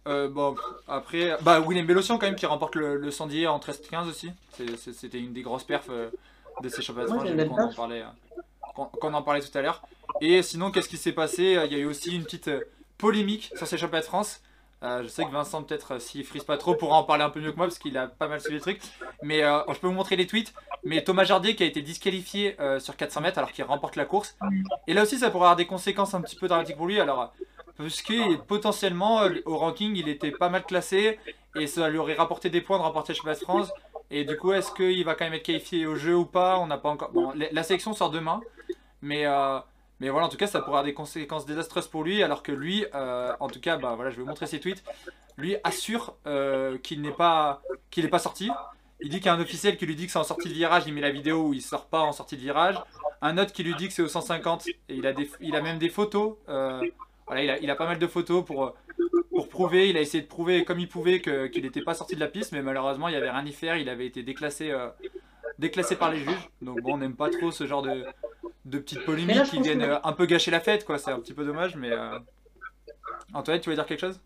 bon, 0.07 0.55
après, 0.89 1.37
bah 1.43 1.61
Willem 1.61 1.87
Bellossian 1.87 2.19
quand 2.19 2.27
même 2.27 2.35
qui 2.37 2.47
remporte 2.47 2.75
le, 2.77 2.97
le 2.97 3.11
sandier 3.11 3.47
en 3.47 3.59
13-15 3.59 4.09
aussi. 4.09 4.31
C'était 4.77 5.19
une 5.21 5.33
des 5.33 5.43
grosses 5.43 5.65
perfs 5.65 5.91
de 6.63 6.69
ces 6.69 6.83
championnats 6.83 7.23
belle 7.35 7.49
qu'on 7.49 7.63
en 7.63 7.73
parlait, 7.75 8.03
euh, 8.03 8.07
qu'on 8.75 9.15
en 9.15 9.23
parlait 9.23 9.41
tout 9.41 9.57
à 9.57 9.63
l'heure. 9.63 9.83
Et 10.21 10.43
sinon, 10.43 10.71
qu'est-ce 10.71 10.89
qui 10.89 10.97
s'est 10.97 11.13
passé? 11.13 11.59
Il 11.67 11.73
y 11.73 11.77
a 11.77 11.79
eu 11.79 11.87
aussi 11.87 12.15
une 12.15 12.25
petite 12.25 12.49
euh, 12.49 12.65
polémique 12.99 13.53
sur 13.57 13.67
ces 13.67 13.79
championnats 13.79 14.03
de 14.03 14.07
France. 14.07 14.43
Euh, 14.83 15.03
je 15.03 15.09
sais 15.09 15.25
que 15.25 15.31
Vincent, 15.31 15.63
peut-être, 15.63 15.95
euh, 15.95 15.99
s'il 15.99 16.25
frise 16.25 16.45
pas 16.45 16.57
trop, 16.57 16.75
pourra 16.75 16.97
en 16.97 17.05
parler 17.05 17.23
un 17.23 17.31
peu 17.31 17.41
mieux 17.41 17.53
que 17.53 17.57
moi 17.57 17.67
parce 17.67 17.79
qu'il 17.79 17.97
a 17.97 18.09
pas 18.09 18.29
mal 18.29 18.41
suivi 18.41 18.57
le 18.57 18.61
truc. 18.61 18.81
Mais 19.23 19.41
je 19.41 19.79
peux 19.79 19.87
vous 19.87 19.93
montrer 19.93 20.17
les 20.17 20.27
tweets. 20.27 20.53
Mais 20.85 21.03
Thomas 21.05 21.25
Jardier 21.25 21.55
qui 21.55 21.63
a 21.63 21.67
été 21.67 21.83
disqualifié 21.83 22.57
sur 22.81 22.97
400 22.97 23.21
mètres 23.21 23.39
alors 23.39 23.53
qu'il 23.53 23.65
remporte 23.65 23.97
la 23.97 24.05
course. 24.05 24.37
Et 24.89 24.95
là 24.95 25.03
aussi, 25.03 25.19
ça 25.19 25.31
pourrait 25.31 25.45
avoir 25.45 25.57
des 25.57 25.67
conséquences 25.67 26.15
un 26.15 26.21
petit 26.21 26.35
peu 26.35 26.49
dramatiques 26.49 26.77
pour 26.77 26.87
lui. 26.87 26.99
Alors, 26.99 27.33
parce 27.77 28.03
que 28.03 28.37
potentiellement, 28.37 29.23
au 29.47 29.57
ranking, 29.57 29.95
il 29.97 30.09
était 30.09 30.33
pas 30.33 30.49
mal 30.49 30.65
classé 30.65 31.21
et 31.55 31.67
ça 31.69 31.89
lui 31.89 31.99
aurait 31.99 32.15
rapporté 32.15 32.51
des 32.51 32.61
points 32.61 32.79
de 32.79 32.83
remporter 32.83 33.13
le 33.13 33.17
championnat 33.17 33.39
de 33.39 33.45
France. 33.45 33.73
Et 34.11 34.25
du 34.25 34.37
coup, 34.37 34.53
est-ce 34.53 34.71
qu'il 34.73 35.05
va 35.05 35.15
quand 35.15 35.25
même 35.25 35.35
être 35.35 35.43
qualifié 35.43 35.87
au 35.87 35.97
jeu 35.97 36.15
ou 36.15 36.27
pas? 36.27 36.59
On 36.59 36.67
n'a 36.67 36.77
pas 36.77 36.91
encore. 36.91 37.13
Bon, 37.13 37.33
la 37.35 37.63
sélection 37.63 37.95
sort 37.95 38.11
demain, 38.11 38.41
mais 39.03 39.27
euh, 39.27 39.59
mais 40.01 40.09
voilà, 40.09 40.27
en 40.27 40.29
tout 40.29 40.37
cas, 40.37 40.47
ça 40.47 40.61
pourrait 40.61 40.71
avoir 40.71 40.85
des 40.85 40.95
conséquences 40.95 41.47
désastreuses 41.47 41.87
pour 41.87 42.03
lui, 42.03 42.23
alors 42.23 42.43
que 42.43 42.51
lui, 42.51 42.85
euh, 42.95 43.33
en 43.39 43.49
tout 43.49 43.61
cas, 43.61 43.77
bah 43.77 43.93
voilà, 43.95 44.11
je 44.11 44.17
vais 44.17 44.23
vous 44.23 44.29
montrer 44.29 44.47
ses 44.47 44.59
tweets. 44.59 44.83
Lui 45.37 45.57
assure 45.63 46.17
euh, 46.27 46.79
qu'il 46.79 47.03
n'est 47.03 47.13
pas 47.13 47.63
qu'il 47.91 48.09
pas 48.09 48.19
sorti. 48.19 48.51
Il 49.01 49.11
dit 49.11 49.17
qu'il 49.17 49.27
y 49.27 49.29
a 49.29 49.35
un 49.35 49.41
officiel 49.41 49.77
qui 49.77 49.87
lui 49.87 49.97
dit 49.97 50.07
que 50.07 50.13
c'est 50.13 50.19
en 50.19 50.25
sortie 50.25 50.49
de 50.49 50.55
virage, 50.55 50.85
il 50.87 50.95
met 50.95 51.01
la 51.01 51.11
vidéo 51.11 51.49
où 51.49 51.55
il 51.55 51.63
sort 51.63 51.87
pas 51.87 52.01
en 52.01 52.13
sortie 52.13 52.37
de 52.37 52.41
virage. 52.41 52.81
Un 53.21 53.39
autre 53.39 53.53
qui 53.53 53.63
lui 53.63 53.75
dit 53.75 53.89
que 53.89 53.95
c'est 53.95 54.03
au 54.03 54.09
150 54.09 54.67
et 54.69 54.75
il 54.89 55.07
a 55.07 55.13
il 55.41 55.57
a 55.57 55.61
même 55.61 55.79
des 55.79 55.89
photos. 55.89 56.37
voilà, 56.47 57.43
il 57.43 57.51
a, 57.51 57.59
il 57.59 57.71
a 57.71 57.75
pas 57.75 57.87
mal 57.87 57.99
de 57.99 58.07
photos 58.07 58.45
pour 58.45 58.75
pour 59.31 59.49
prouver. 59.49 59.89
Il 59.89 59.97
a 59.97 60.01
essayé 60.01 60.23
de 60.23 60.29
prouver 60.29 60.65
comme 60.65 60.79
il 60.79 60.89
pouvait 60.89 61.21
qu'il 61.21 61.63
n'était 61.63 61.83
pas 61.83 61.95
sorti 61.95 62.15
de 62.15 62.21
la 62.21 62.29
piste, 62.29 62.53
mais 62.53 62.63
malheureusement, 62.63 63.09
il 63.09 63.13
n'y 63.13 63.17
avait 63.17 63.31
rien 63.31 63.45
à 63.47 63.51
faire. 63.51 63.77
Il 63.77 63.89
avait 63.89 64.07
été 64.07 64.23
déclassé 64.23 64.73
déclassé 65.59 65.97
par 65.97 66.11
les 66.11 66.19
juges. 66.19 66.51
Donc 66.61 66.81
bon, 66.81 66.95
on 66.95 66.99
n'aime 66.99 67.15
pas 67.15 67.31
trop 67.31 67.51
ce 67.51 67.67
genre 67.67 67.83
de 67.83 68.05
de 68.65 68.79
petites 68.79 69.05
polémiques 69.05 69.37
là, 69.37 69.43
qui 69.45 69.61
viennent 69.61 69.81
que- 69.81 69.85
euh, 69.85 69.99
un 70.05 70.13
peu 70.13 70.27
gâcher 70.27 70.51
la 70.51 70.61
fête, 70.61 70.85
quoi. 70.85 70.99
C'est 70.99 71.11
un 71.11 71.19
petit 71.21 71.35
peu 71.35 71.45
dommage, 71.45 71.77
mais 71.77 71.91
euh... 71.93 72.19
Antoinette, 73.35 73.63
tu 73.63 73.71
veux 73.71 73.75
dire 73.77 73.87
quelque 73.87 74.01
chose? 74.01 74.21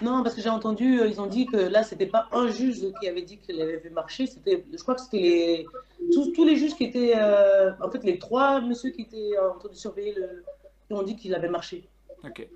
Non, 0.00 0.22
parce 0.22 0.34
que 0.34 0.40
j'ai 0.40 0.48
entendu, 0.48 1.00
euh, 1.00 1.06
ils 1.06 1.20
ont 1.20 1.26
dit 1.26 1.44
que 1.46 1.56
là, 1.56 1.82
c'était 1.82 2.06
pas 2.06 2.26
un 2.32 2.48
juge 2.48 2.80
qui 3.00 3.08
avait 3.08 3.22
dit 3.22 3.36
qu'il 3.38 3.60
avait 3.60 3.76
vu 3.76 3.90
marcher, 3.90 4.26
c'était, 4.26 4.64
je 4.72 4.78
crois 4.82 4.94
que 4.94 5.02
c'était 5.02 5.18
les, 5.18 5.66
tous, 6.12 6.32
tous 6.32 6.44
les 6.46 6.56
juges 6.56 6.74
qui 6.74 6.84
étaient, 6.84 7.12
euh, 7.16 7.72
en 7.80 7.90
fait, 7.90 8.02
les 8.02 8.18
trois 8.18 8.60
messieurs 8.62 8.90
qui 8.90 9.02
étaient 9.02 9.38
en 9.38 9.58
train 9.58 9.68
de 9.68 9.74
surveiller 9.74 10.14
le, 10.14 10.42
qui 10.86 10.94
ont 10.94 11.02
dit 11.02 11.16
qu'il 11.16 11.34
avait 11.34 11.50
marché. 11.50 11.86
Ok. 12.24 12.48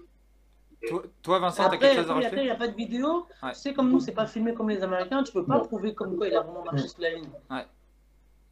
Toi, 0.89 1.03
toi, 1.23 1.39
Vincent, 1.39 1.69
t'as 1.69 1.77
quelque 1.77 1.97
chose 1.97 2.11
à 2.11 2.15
après, 2.15 2.21
il 2.21 2.25
rajouter 2.25 2.43
n'y 2.45 2.51
a 2.51 2.57
pas 2.57 2.69
de 2.69 2.75
vidéo. 2.75 3.27
Ouais. 3.43 3.53
Tu 3.53 3.59
sais, 3.61 3.75
comme 3.75 3.91
nous, 3.91 4.01
c'est 4.01 4.13
pas 4.13 4.27
filmé 4.27 4.53
comme 4.55 4.71
les 4.71 4.83
Américains, 4.83 5.23
tu 5.23 5.33
peux 5.33 5.45
pas 5.45 5.61
prouver 5.61 5.95
comme 5.95 6.17
quoi 6.17 6.27
il 6.29 6.35
a 6.35 6.41
vraiment 6.41 6.65
marché 6.65 6.85
Ouais. 6.85 6.89
sur 6.89 7.01
la 7.03 7.11
ligne. 7.11 7.29
Ouais. 7.51 7.67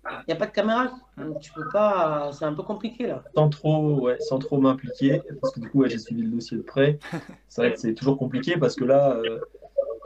Il 0.08 0.24
n'y 0.28 0.34
a 0.34 0.36
pas 0.36 0.46
de 0.46 0.52
caméra, 0.52 0.90
donc 1.18 1.40
tu 1.40 1.52
peux 1.52 1.68
pas, 1.72 2.30
c'est 2.32 2.44
un 2.46 2.54
peu 2.54 2.62
compliqué 2.62 3.06
là. 3.06 3.22
sans 3.34 3.48
trop, 3.50 4.00
ouais, 4.00 4.18
sans 4.20 4.38
trop 4.38 4.58
m'impliquer, 4.58 5.20
parce 5.40 5.54
que 5.54 5.60
du 5.60 5.68
coup, 5.68 5.80
ouais, 5.80 5.90
j'ai 5.90 5.98
suivi 5.98 6.22
le 6.22 6.30
dossier 6.30 6.56
de 6.56 6.62
près. 6.62 6.98
C'est 7.48 7.60
vrai 7.62 7.72
que 7.74 7.78
c'est 7.80 7.94
toujours 7.94 8.16
compliqué 8.16 8.56
parce 8.56 8.76
que 8.76 8.84
là, 8.84 9.16
euh, 9.16 9.40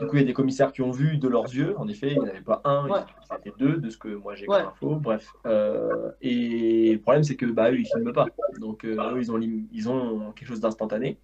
du 0.01 0.07
coup, 0.07 0.17
il 0.17 0.19
y 0.19 0.23
a 0.23 0.25
des 0.27 0.33
commissaires 0.33 0.73
qui 0.73 0.81
ont 0.81 0.91
vu 0.91 1.17
de 1.17 1.27
leurs 1.29 1.45
yeux. 1.45 1.75
En 1.79 1.87
effet, 1.87 2.09
il 2.11 2.19
n'y 2.19 2.25
en 2.25 2.27
avait 2.29 2.41
pas 2.41 2.61
un, 2.65 2.89
Ouais. 2.89 2.99
il 2.99 3.29
y 3.29 3.33
en 3.33 3.35
avait 3.35 3.53
deux, 3.57 3.77
de 3.77 3.89
ce 3.89 3.97
que 3.97 4.09
moi 4.09 4.35
j'ai 4.35 4.45
comme 4.47 4.55
info. 4.67 4.95
Bref. 4.95 5.31
Euh, 5.45 6.11
et 6.21 6.91
le 6.93 6.99
problème, 6.99 7.23
c'est 7.23 7.35
que 7.37 7.45
bah, 7.45 7.71
eux, 7.71 7.79
ils 7.79 7.85
filment 7.85 8.11
pas. 8.13 8.27
Donc, 8.59 8.83
euh, 8.83 8.97
eux, 9.13 9.19
ils 9.21 9.31
ont, 9.31 9.39
ils 9.39 9.89
ont 9.89 10.33
quelque 10.33 10.49
chose 10.49 10.59
d'instantané. 10.59 11.17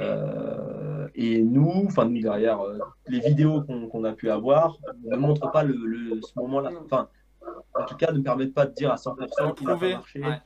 Euh, 0.00 1.06
et 1.14 1.42
nous, 1.42 1.84
enfin, 1.86 2.06
nous 2.06 2.20
derrière, 2.20 2.60
euh, 2.60 2.78
les 3.06 3.20
vidéos 3.20 3.62
qu'on 3.62 4.04
a 4.04 4.12
pu 4.12 4.30
avoir 4.30 4.78
ne 5.04 5.16
montrent 5.16 5.50
pas 5.50 5.62
le, 5.62 5.74
le- 5.74 6.20
ce 6.22 6.32
moment-là. 6.40 6.70
Enfin, 6.84 7.08
en 7.74 7.84
tout 7.86 7.96
cas, 7.96 8.12
ne 8.12 8.20
permettent 8.20 8.54
pas 8.54 8.66
de 8.66 8.74
dire 8.74 8.90
à 8.92 8.96
100% 8.96 9.54
qu'il 9.54 9.68
a 9.68 9.74
Prouver. 9.74 9.90
pas 9.92 9.96
marché. 9.98 10.20
Ouais. 10.20 10.40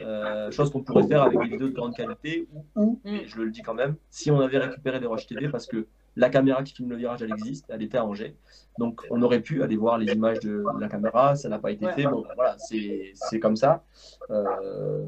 Euh, 0.00 0.50
chose 0.50 0.70
qu'on 0.70 0.82
pourrait 0.82 1.06
faire 1.06 1.22
avec 1.22 1.38
des 1.40 1.48
vidéos 1.48 1.68
de 1.68 1.74
grande 1.74 1.94
qualité 1.94 2.48
ou, 2.52 2.64
ou, 2.76 3.00
Mm. 3.04 3.08
et 3.14 3.26
je 3.26 3.40
le 3.40 3.50
dis 3.50 3.62
quand 3.62 3.74
même, 3.74 3.96
si 4.10 4.30
on 4.30 4.40
avait 4.40 4.58
récupéré 4.58 5.00
des 5.00 5.06
Rush 5.06 5.26
TV 5.26 5.48
parce 5.48 5.66
que 5.66 5.86
la 6.16 6.28
caméra 6.28 6.62
qui 6.62 6.74
filme 6.74 6.90
le 6.90 6.96
virage, 6.96 7.22
elle 7.22 7.30
existe, 7.30 7.66
elle 7.68 7.82
était 7.82 7.98
à 7.98 8.04
Angers. 8.04 8.36
Donc 8.78 9.02
on 9.10 9.20
aurait 9.22 9.40
pu 9.40 9.62
aller 9.62 9.76
voir 9.76 9.98
les 9.98 10.12
images 10.12 10.40
de 10.40 10.64
la 10.78 10.88
caméra, 10.88 11.36
ça 11.36 11.48
n'a 11.48 11.58
pas 11.58 11.70
été 11.70 11.86
Ouais. 11.86 11.92
fait. 11.92 12.04
Bon, 12.04 12.24
voilà, 12.34 12.56
c'est 12.58 13.40
comme 13.40 13.56
ça. 13.56 13.84
Euh, 14.30 15.06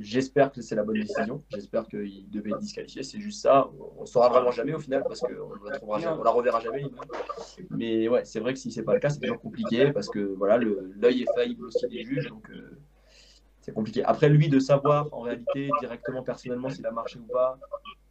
J'espère 0.00 0.52
que 0.52 0.62
c'est 0.62 0.76
la 0.76 0.84
bonne 0.84 1.00
décision. 1.00 1.42
J'espère 1.48 1.86
qu'il 1.88 2.30
devait 2.30 2.50
être 2.50 2.60
disqualifié. 2.60 3.02
C'est 3.02 3.18
juste 3.18 3.42
ça. 3.42 3.68
On 3.98 4.02
ne 4.02 4.06
saura 4.06 4.28
vraiment 4.28 4.52
jamais 4.52 4.72
au 4.74 4.78
final 4.78 5.02
parce 5.06 5.20
qu'on 5.20 5.28
on 5.82 6.22
la 6.22 6.30
reverra 6.30 6.60
jamais. 6.60 6.84
Mais 7.70 8.08
ouais, 8.08 8.24
c'est 8.24 8.40
vrai 8.40 8.52
que 8.54 8.58
si 8.60 8.70
c'est 8.70 8.84
pas 8.84 8.94
le 8.94 9.00
cas, 9.00 9.10
c'est 9.10 9.20
toujours 9.20 9.40
compliqué 9.40 9.92
parce 9.92 10.08
que 10.08 10.20
voilà, 10.20 10.56
l'œil 10.58 11.22
est 11.22 11.34
faillible 11.34 11.64
aussi 11.66 11.86
des 11.88 12.04
juges. 12.04 12.28
Donc 12.28 12.48
euh, 12.50 12.78
c'est 13.60 13.72
compliqué. 13.72 14.04
Après, 14.04 14.28
lui, 14.28 14.48
de 14.48 14.58
savoir 14.60 15.08
en 15.12 15.20
réalité 15.20 15.68
directement, 15.80 16.22
personnellement, 16.22 16.70
s'il 16.70 16.86
a 16.86 16.90
marché 16.92 17.18
ou 17.18 17.30
pas, 17.32 17.58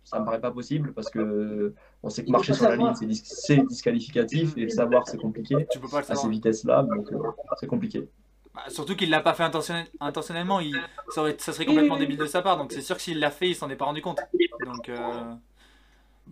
ça 0.03 0.19
me 0.19 0.26
paraît 0.26 0.41
pas 0.41 0.51
possible 0.51 0.93
parce 0.93 1.09
que 1.09 1.73
on 2.03 2.10
sait 2.10 2.24
que 2.24 2.30
marcher 2.32 2.53
sur 2.53 2.64
la 2.65 2.72
savoir. 2.72 2.90
ligne, 2.94 2.98
c'est 2.99 3.06
dis- 3.06 3.22
c'est 3.26 3.57
disqualificatif 3.68 4.56
et 4.57 4.69
savoir, 4.69 5.07
c'est 5.07 5.18
compliqué 5.18 5.56
Tu 5.72 5.80
peux 5.80 5.88
pas 5.88 5.98
le 5.98 6.03
à 6.03 6.07
ces 6.07 6.14
savoir. 6.15 6.30
vitesses-là. 6.32 6.84
Donc 6.84 7.11
euh, 7.11 7.18
c'est 7.60 7.68
compliqué. 7.68 8.07
Bah, 8.53 8.64
surtout 8.69 8.95
qu'il 8.95 9.10
l'a 9.10 9.19
pas 9.22 9.34
fait 9.34 9.44
intentionnel- 9.44 9.88
intentionnellement. 9.99 10.60
Il... 10.60 10.76
Ça, 11.10 11.22
aurait- 11.22 11.36
ça 11.40 11.53
serait 11.53 11.65
complètement 11.65 11.98
débile 11.98 12.18
de 12.18 12.26
sa 12.26 12.41
part. 12.41 12.57
Donc 12.57 12.72
c'est 12.72 12.82
sûr 12.82 12.95
que 12.95 13.02
s'il 13.02 13.19
l'a 13.19 13.32
fait, 13.32 13.49
il 13.49 13.56
s'en 13.56 13.69
est 13.69 13.76
pas 13.76 13.86
rendu 13.86 14.02
compte. 14.02 14.19
Donc 14.65 14.90
euh, 14.90 15.34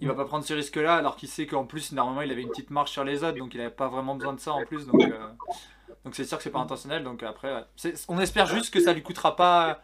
il 0.02 0.08
va 0.08 0.14
pas 0.14 0.26
prendre 0.26 0.44
ce 0.44 0.54
risque-là 0.54 0.96
alors 0.96 1.16
qu'il 1.16 1.30
sait 1.30 1.46
qu'en 1.48 1.66
plus, 1.66 1.92
normalement, 1.94 2.22
il 2.22 2.32
avait 2.32 2.42
une 2.42 2.50
petite 2.50 2.70
marche 2.70 2.92
sur 2.92 3.04
les 3.04 3.24
autres. 3.24 3.38
Donc 3.38 3.54
il 3.54 3.62
avait 3.62 3.70
pas 3.70 3.88
vraiment 3.88 4.16
besoin 4.16 4.34
de 4.34 4.40
ça 4.40 4.54
en 4.54 4.66
plus. 4.66 4.86
Donc 4.88 5.02
euh, 5.04 5.28
donc 6.04 6.16
c'est 6.16 6.26
sûr 6.26 6.38
que 6.38 6.44
c'est 6.44 6.50
pas 6.52 6.60
intentionnel. 6.60 7.04
Donc 7.04 7.22
après, 7.24 7.54
ouais. 7.54 7.94
On 8.08 8.20
espère 8.20 8.46
juste 8.48 8.74
que 8.74 8.80
ça 8.80 8.94
lui 8.94 9.04
coûtera 9.04 9.36
pas 9.36 9.82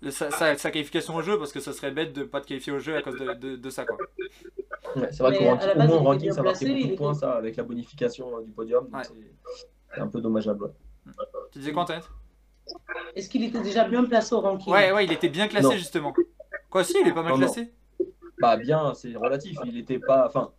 le- 0.00 0.10
sa, 0.10 0.30
sa- 0.30 0.56
sa 0.56 0.70
qualification 0.70 1.14
au 1.14 1.22
jeu 1.22 1.38
parce 1.38 1.52
que 1.52 1.60
ça 1.60 1.72
serait 1.72 1.90
bête 1.90 2.12
de 2.12 2.24
pas 2.24 2.40
te 2.40 2.46
qualifier 2.48 2.72
au 2.72 2.78
jeu 2.78 2.96
à 2.96 3.02
cause 3.02 3.18
de, 3.18 3.34
de- 3.34 3.56
de 3.56 3.70
ça. 3.70 3.84
Quoi. 3.84 3.98
Ouais, 4.96 5.08
c'est 5.10 5.22
vrai 5.22 5.36
qu'au 5.38 5.44
moins, 5.44 5.56
était 5.56 5.82
ranking, 5.98 6.32
ça 6.32 6.42
marquait 6.42 6.66
beaucoup 6.74 6.86
de 6.88 6.96
points, 6.96 7.14
ça, 7.14 7.32
avec 7.32 7.56
la 7.56 7.62
bonification 7.62 8.38
euh, 8.38 8.42
du 8.42 8.50
podium. 8.52 8.88
Ouais. 8.92 9.02
c'est- 9.04 10.00
un 10.00 10.06
peu 10.08 10.20
dommageable. 10.20 10.64
ouais. 10.64 10.70
Tu 11.52 11.58
disais 11.58 11.72
quoi, 11.72 11.82
Antoine 11.82 12.00
Est-ce 13.14 13.28
qu'il 13.28 13.44
était 13.44 13.60
déjà 13.60 13.86
bien 13.86 14.04
placé 14.04 14.34
au 14.34 14.40
ranking? 14.40 14.72
Ouais, 14.72 14.90
ouais, 14.92 15.04
il 15.04 15.12
était 15.12 15.28
bien 15.28 15.48
classé 15.48 15.66
Non. 15.66 15.72
justement. 15.72 16.14
Quoi, 16.70 16.82
si, 16.84 16.94
il 17.00 17.06
est 17.08 17.12
pas 17.12 17.22
mal 17.22 17.32
Non, 17.32 17.38
non. 17.38 17.44
classé? 17.46 17.72
Bah 18.40 18.56
bien, 18.56 18.94
c'est 18.94 19.14
relatif. 19.14 19.58
Il 19.66 19.76
était 19.78 19.98
pas. 19.98 20.26
Enfin, 20.26 20.50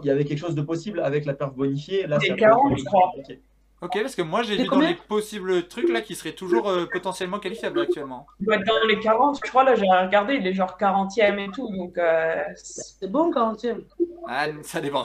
il 0.00 0.06
y 0.06 0.10
avait 0.10 0.24
quelque 0.24 0.38
chose 0.38 0.54
de 0.54 0.62
possible 0.62 1.00
avec 1.00 1.24
la 1.24 1.34
perf 1.34 1.52
bonifiée. 1.54 2.06
Là, 2.06 2.18
c'est 2.20 2.28
est 2.28 2.30
un 2.30 2.34
peu 2.34 2.40
40, 2.40 2.78
je 2.78 2.84
crois. 2.84 3.10
compliqué. 3.14 3.42
Ok, 3.82 4.00
parce 4.00 4.14
que 4.14 4.22
moi 4.22 4.42
j'ai 4.44 4.56
vu 4.56 4.68
dans 4.68 4.78
les 4.78 4.94
possibles 4.94 5.66
trucs 5.66 5.88
là 5.88 6.00
qui 6.02 6.14
seraient 6.14 6.34
toujours 6.34 6.68
euh, 6.68 6.86
potentiellement 6.86 7.40
qualifiables 7.40 7.80
actuellement. 7.80 8.28
Il 8.38 8.46
doit 8.46 8.54
être 8.56 8.64
dans 8.66 8.86
les 8.86 9.00
40, 9.00 9.40
je 9.44 9.50
crois, 9.50 9.64
là 9.64 9.74
j'ai 9.74 9.86
regardé, 9.90 10.34
il 10.34 10.46
est 10.46 10.52
genre 10.52 10.76
40e 10.78 11.38
et 11.40 11.50
tout, 11.50 11.68
donc 11.68 11.98
euh, 11.98 12.44
c'est- 12.54 13.08
bon, 13.08 13.32
40e. 13.32 13.82
Ah, 14.28 14.46
ça 14.62 14.80
dépend. 14.80 15.04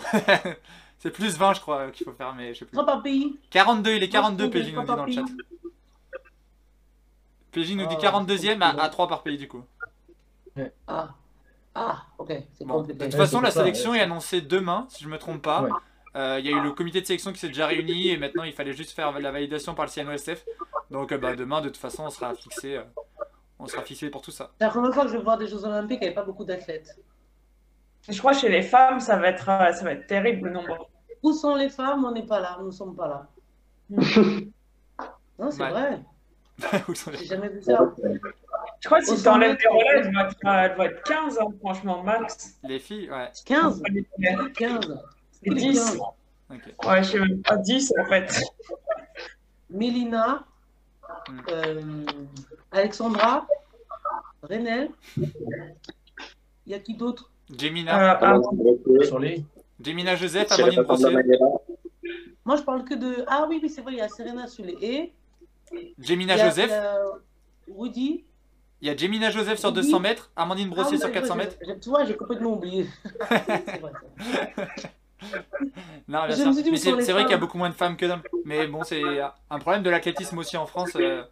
c'est 1.00 1.10
plus 1.10 1.38
20 1.38 1.54
je 1.54 1.62
crois 1.62 1.90
qu'il 1.90 2.06
faut 2.06 2.14
faire, 2.14 2.36
mais 2.36 2.54
je 2.54 2.60
sais 2.60 2.66
plus. 2.66 2.74
3 2.74 2.86
par 2.86 3.02
pays. 3.02 3.40
42, 3.50 3.96
il 3.96 4.04
est 4.04 4.10
42 4.10 4.46
Moi, 4.46 4.54
je 4.54 4.60
PJ 4.60 4.74
nous 4.74 4.82
dit 4.82 4.88
dans 4.88 5.06
le 5.06 5.12
chat. 5.12 5.26
PJ 7.52 7.76
nous 7.76 7.88
dit 7.88 7.96
Ah, 7.98 8.22
42ème 8.22 8.62
à, 8.62 8.84
à 8.84 8.90
3 8.90 9.08
par 9.08 9.24
pays 9.24 9.38
du 9.38 9.48
coup. 9.48 9.64
Ah. 10.88 11.10
Ah, 11.74 12.04
ok. 12.18 12.34
C'est 12.54 12.66
Bon, 12.66 12.82
de 12.82 12.94
toute 12.94 13.14
façon 13.14 13.42
la 13.42 13.50
pour 13.50 13.54
ça, 13.54 13.60
sélection 13.62 13.94
est 13.94 14.02
annoncée 14.02 14.42
demain 14.42 14.86
si 14.90 15.04
je 15.04 15.10
me 15.10 15.18
trompe 15.18 15.42
pas. 15.42 15.68
Ouais. 16.18 16.24
Euh, 16.24 16.40
Il 16.40 16.46
y 16.46 16.54
a 16.54 16.58
eu 16.58 16.62
le 16.62 16.72
comité 16.72 17.02
de 17.02 17.06
sélection 17.06 17.32
qui 17.32 17.40
s'est 17.40 17.48
déjà 17.48 17.68
réuni 17.68 18.10
et 18.10 18.18
maintenant 18.18 18.44
il 18.44 18.54
fallait 18.54 18.74
juste 18.74 18.92
faire 18.92 19.18
la 19.20 19.32
validation 19.32 19.74
par 19.76 19.86
le 19.86 19.92
CNOSF. 19.92 20.44
Donc 20.92 21.12
euh, 21.12 21.18
bah, 21.18 21.36
demain 21.36 21.62
de 21.62 21.68
toute 21.70 21.78
façon 21.78 22.04
on 22.06 22.10
sera 22.10 22.34
fixé, 22.36 22.78
euh, 22.78 22.84
on 23.60 23.68
sera 23.68 23.82
fixé 23.84 24.10
pour 24.10 24.22
tout 24.22 24.32
ça. 24.32 24.52
C'est 24.60 24.66
la 24.66 24.72
première 24.72 24.94
fois 24.94 25.04
que 25.04 25.10
je 25.12 25.18
vais 25.18 25.24
voir 25.24 25.38
des 25.38 25.48
Jeux 25.48 25.64
Olympiques, 25.66 26.00
il 26.02 26.06
n'y 26.06 26.08
avait 26.08 26.16
pas 26.16 26.24
beaucoup 26.24 26.46
d'athlètes. 26.46 26.98
je 28.08 28.18
crois 28.20 28.32
que 28.34 28.40
chez 28.40 28.50
les 28.50 28.62
femmes, 28.64 29.00
ça 29.00 29.18
va 29.18 29.28
être, 29.28 29.50
euh, 29.50 29.72
ça 29.74 29.84
va 29.84 29.92
être 29.94 30.08
terrible 30.08 30.48
le 30.48 30.54
nombre. 30.54 30.90
Où 31.24 31.34
sont 31.34 31.56
les 31.56 31.70
femmes? 31.70 32.06
On 32.06 32.12
n'est 32.12 32.26
pas 32.26 32.40
là, 32.40 32.58
nous 32.60 32.68
ne 32.68 32.72
sommes 32.72 32.96
pas 32.96 33.08
là. 33.08 33.28
non, 35.40 35.52
c'est 35.52 35.62
Ouais. 35.64 35.70
vrai. 35.70 36.00
Où 36.88 36.96
sont 36.96 37.12
les- 37.12 37.18
J'ai 37.20 37.26
jamais 37.26 37.50
vu 37.50 37.62
ça. 37.62 37.94
Je 38.82 38.88
crois 38.88 39.00
que 39.00 39.06
si 39.06 39.22
tu 39.22 39.28
enlèves 39.28 39.58
les 39.60 39.68
relais, 39.70 40.02
elle 40.08 40.12
doit 40.12 40.24
être, 40.24 40.38
euh, 40.46 40.50
elle 40.64 40.76
doit 40.76 40.86
être 40.86 41.04
15, 41.04 41.40
hein, 41.40 41.46
franchement, 41.60 42.04
max. 42.04 42.58
les 42.64 42.80
filles, 42.80 43.10
ouais. 43.12 43.30
15 43.46 43.82
Ouais, 43.82 44.52
15 44.56 45.00
C'est 45.44 45.54
10. 45.54 45.98
Ok. 46.50 46.60
Ouais, 46.86 47.04
je 47.04 47.10
sais 47.12 47.20
même 47.20 47.42
pas 47.42 47.58
10 47.58 47.94
en 48.00 48.06
fait. 48.06 48.42
Mélina, 49.70 50.44
Mm. 51.30 51.40
euh, 51.52 51.82
Alexandra, 52.72 53.48
Renel. 54.44 54.90
Il 55.18 55.28
y 56.68 56.74
a 56.74 56.80
qui 56.80 56.94
d'autre? 56.96 57.32
Jemina, 57.58 58.14
Euh, 58.14 58.18
ah, 58.22 59.06
Sur 59.06 59.20
les. 59.20 59.44
Jemina 59.84 60.16
Joseph, 60.16 60.52
Amandine 60.52 60.84
Brossier. 60.84 61.10
Moi, 62.46 62.56
je 62.58 62.62
parle 62.64 62.84
que 62.84 62.94
de. 62.94 63.24
Ah 63.28 63.46
oui, 63.50 63.60
oui, 63.64 63.70
c'est 63.70 63.82
vrai, 63.82 63.94
il 63.94 63.98
y 63.98 64.02
a 64.02 64.10
Serena 64.10 64.48
sur 64.48 64.66
les 64.66 64.78
haies. 64.82 65.14
Jemina 66.00 66.36
Il 66.36 66.40
y 66.40 66.42
a- 66.42 66.50
Joseph. 66.50 66.72
a 66.72 66.98
Rudy. 67.78 68.26
Il 68.82 68.88
y 68.88 68.92
a 68.92 68.96
Jemina 68.98 69.32
Joseph 69.32 69.60
sur 69.60 69.70
Oui. 69.70 69.76
200 69.76 70.00
mètres, 70.00 70.30
Amandine 70.36 70.68
Ah 70.72 70.76
Brossier 70.76 70.94
oui, 70.94 70.98
sur 71.00 71.08
c'est 71.08 71.12
vrai, 71.14 71.22
400 71.22 71.34
j'ai- 71.34 71.40
mètres. 71.68 71.80
Tu 71.82 71.90
vois, 71.90 72.06
j'ai 72.06 72.16
complètement 72.16 72.54
oublié. 72.54 72.88
Vrai. 73.82 73.92
Non, 76.08 76.26
bien 76.28 76.36
sûr. 76.36 76.54
c'est 76.78 77.12
vrai 77.12 77.24
qu'il 77.24 77.32
y 77.32 77.34
a 77.34 77.38
beaucoup 77.38 77.58
moins 77.58 77.70
de 77.70 77.76
femmes 77.76 77.98
que 77.98 78.06
d'hommes. 78.06 78.22
Mais 78.46 78.68
bon, 78.68 78.84
c'est 78.84 79.02
un 79.50 79.60
problème 79.60 79.84
de 79.84 79.90
l'athlétisme 79.90 80.38
aussi 80.38 80.58
en 80.58 80.66
France 80.66 80.92
euh, 80.96 81.24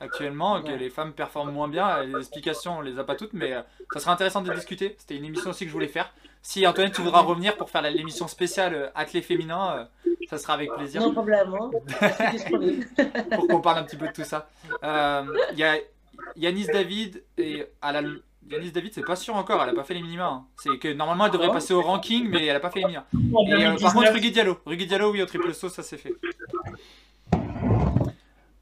actuellement, 0.00 0.62
que 0.62 0.72
les 0.72 0.90
femmes 0.90 1.12
performent 1.12 1.52
moins 1.52 1.68
bien. 1.68 2.02
Les 2.04 2.18
explications, 2.18 2.78
on 2.78 2.80
les 2.80 2.98
a 2.98 3.04
pas 3.04 3.16
toutes, 3.16 3.32
mais 3.32 3.52
euh, 3.52 3.62
ça 3.92 4.00
serait 4.00 4.12
intéressant 4.12 4.42
de 4.42 4.52
discuter. 4.52 4.94
C'était 4.98 5.16
une 5.16 5.24
émission 5.24 5.50
aussi 5.50 5.64
que 5.64 5.68
je 5.68 5.74
voulais 5.74 5.88
faire. 5.88 6.12
Si 6.42 6.66
Antoine, 6.66 6.92
tu 6.92 7.02
voudras 7.02 7.22
revenir 7.22 7.56
pour 7.56 7.70
faire 7.70 7.82
l'émission 7.82 8.28
spéciale 8.28 8.74
euh, 8.74 8.88
athlé 8.94 9.22
féminin, 9.22 9.88
euh, 10.06 10.10
ça 10.28 10.38
sera 10.38 10.54
avec 10.54 10.72
plaisir. 10.72 11.00
Non 11.00 11.12
disponible. 12.32 12.86
pour 13.34 13.48
qu'on 13.48 13.60
parle 13.60 13.78
un 13.78 13.84
petit 13.84 13.96
peu 13.96 14.06
de 14.06 14.12
tout 14.12 14.24
ça. 14.24 14.48
Il 14.82 15.58
y 15.58 15.64
a 15.64 15.76
Yanis 16.36 16.66
David 16.66 17.22
et 17.38 17.66
à 17.82 17.92
la 17.92 18.02
Yanis 18.50 18.70
David, 18.70 18.92
c'est 18.94 19.04
pas 19.04 19.16
sûr 19.16 19.34
encore, 19.36 19.62
elle 19.62 19.70
a 19.70 19.74
pas 19.74 19.82
fait 19.84 19.94
les 19.94 20.02
minima. 20.02 20.26
hein. 20.26 20.44
C'est 20.56 20.78
que 20.78 20.92
normalement 20.92 21.26
elle 21.26 21.32
devrait 21.32 21.48
Ah 21.50 21.54
passer 21.54 21.74
au 21.74 21.82
ranking, 21.82 22.28
mais 22.28 22.46
elle 22.46 22.56
a 22.56 22.60
pas 22.60 22.70
fait 22.70 22.80
les 22.80 22.84
minima. 22.86 23.06
Et 23.12 23.16
euh, 23.16 23.32
par 23.32 23.44
2019. 23.92 23.92
contre, 23.94 24.12
Rugui 24.12 24.30
Diallo, 24.30 24.58
Rugui 24.66 24.86
Diallo, 24.86 25.10
oui, 25.12 25.22
au 25.22 25.26
triple 25.26 25.52
saut, 25.54 25.68
ça 25.68 25.82
c'est 25.82 25.96
fait. 25.98 26.14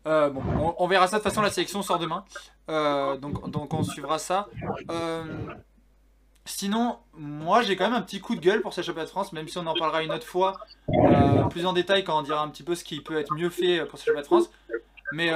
Euh, 0.06 0.28
bon, 0.30 0.42
on, 0.60 0.74
on 0.78 0.86
verra 0.86 1.06
ça 1.06 1.16
de 1.18 1.22
toute 1.22 1.30
façon, 1.30 1.40
la 1.42 1.50
sélection 1.50 1.82
sort 1.82 1.98
demain. 1.98 2.24
Euh, 2.70 3.16
donc, 3.16 3.50
donc 3.50 3.72
on 3.74 3.82
suivra 3.82 4.18
ça. 4.18 4.48
Sinon, 6.46 6.98
moi 7.14 7.62
j'ai 7.62 7.74
quand 7.74 7.84
même 7.84 7.94
un 7.94 8.02
petit 8.02 8.20
coup 8.20 8.34
de 8.34 8.40
gueule 8.40 8.60
pour 8.60 8.74
ces 8.74 8.82
championnats 8.82 9.06
de 9.06 9.10
France, 9.10 9.32
même 9.32 9.48
si 9.48 9.56
on 9.56 9.66
en 9.66 9.72
parlera 9.74 10.02
une 10.02 10.12
autre 10.12 10.26
fois, 10.26 10.52
plus 11.50 11.64
en 11.64 11.72
détail 11.72 12.04
quand 12.04 12.18
on 12.18 12.22
dira 12.22 12.42
un 12.42 12.48
petit 12.48 12.62
peu 12.62 12.74
ce 12.74 12.84
qui 12.84 13.00
peut 13.00 13.18
être 13.18 13.32
mieux 13.34 13.48
fait 13.48 13.86
pour 13.86 13.98
ces 13.98 14.04
championnats 14.06 14.22
de 14.22 14.26
France. 14.26 14.50
Mais 15.12 15.30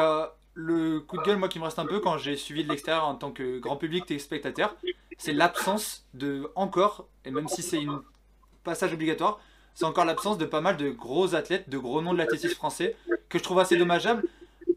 le 0.60 0.98
coup 0.98 1.16
de 1.18 1.22
gueule, 1.22 1.38
moi 1.38 1.48
qui 1.48 1.60
me 1.60 1.64
reste 1.64 1.78
un 1.78 1.86
peu 1.86 2.00
quand 2.00 2.18
j'ai 2.18 2.34
suivi 2.34 2.64
de 2.64 2.68
l'extérieur 2.68 3.06
en 3.06 3.14
tant 3.14 3.30
que 3.30 3.60
grand 3.60 3.76
public 3.76 4.10
et 4.10 4.18
spectateur, 4.18 4.74
c'est 5.16 5.32
l'absence 5.32 6.04
de 6.14 6.50
encore, 6.56 7.06
et 7.24 7.30
même 7.30 7.46
si 7.46 7.62
c'est 7.62 7.78
un 7.86 8.02
passage 8.64 8.92
obligatoire, 8.92 9.38
c'est 9.74 9.84
encore 9.84 10.04
l'absence 10.04 10.36
de 10.36 10.44
pas 10.44 10.60
mal 10.60 10.76
de 10.76 10.90
gros 10.90 11.36
athlètes, 11.36 11.70
de 11.70 11.78
gros 11.78 12.02
noms 12.02 12.12
de 12.12 12.18
l'athlétisme 12.18 12.56
français, 12.56 12.96
que 13.28 13.38
je 13.38 13.44
trouve 13.44 13.60
assez 13.60 13.76
dommageable. 13.76 14.24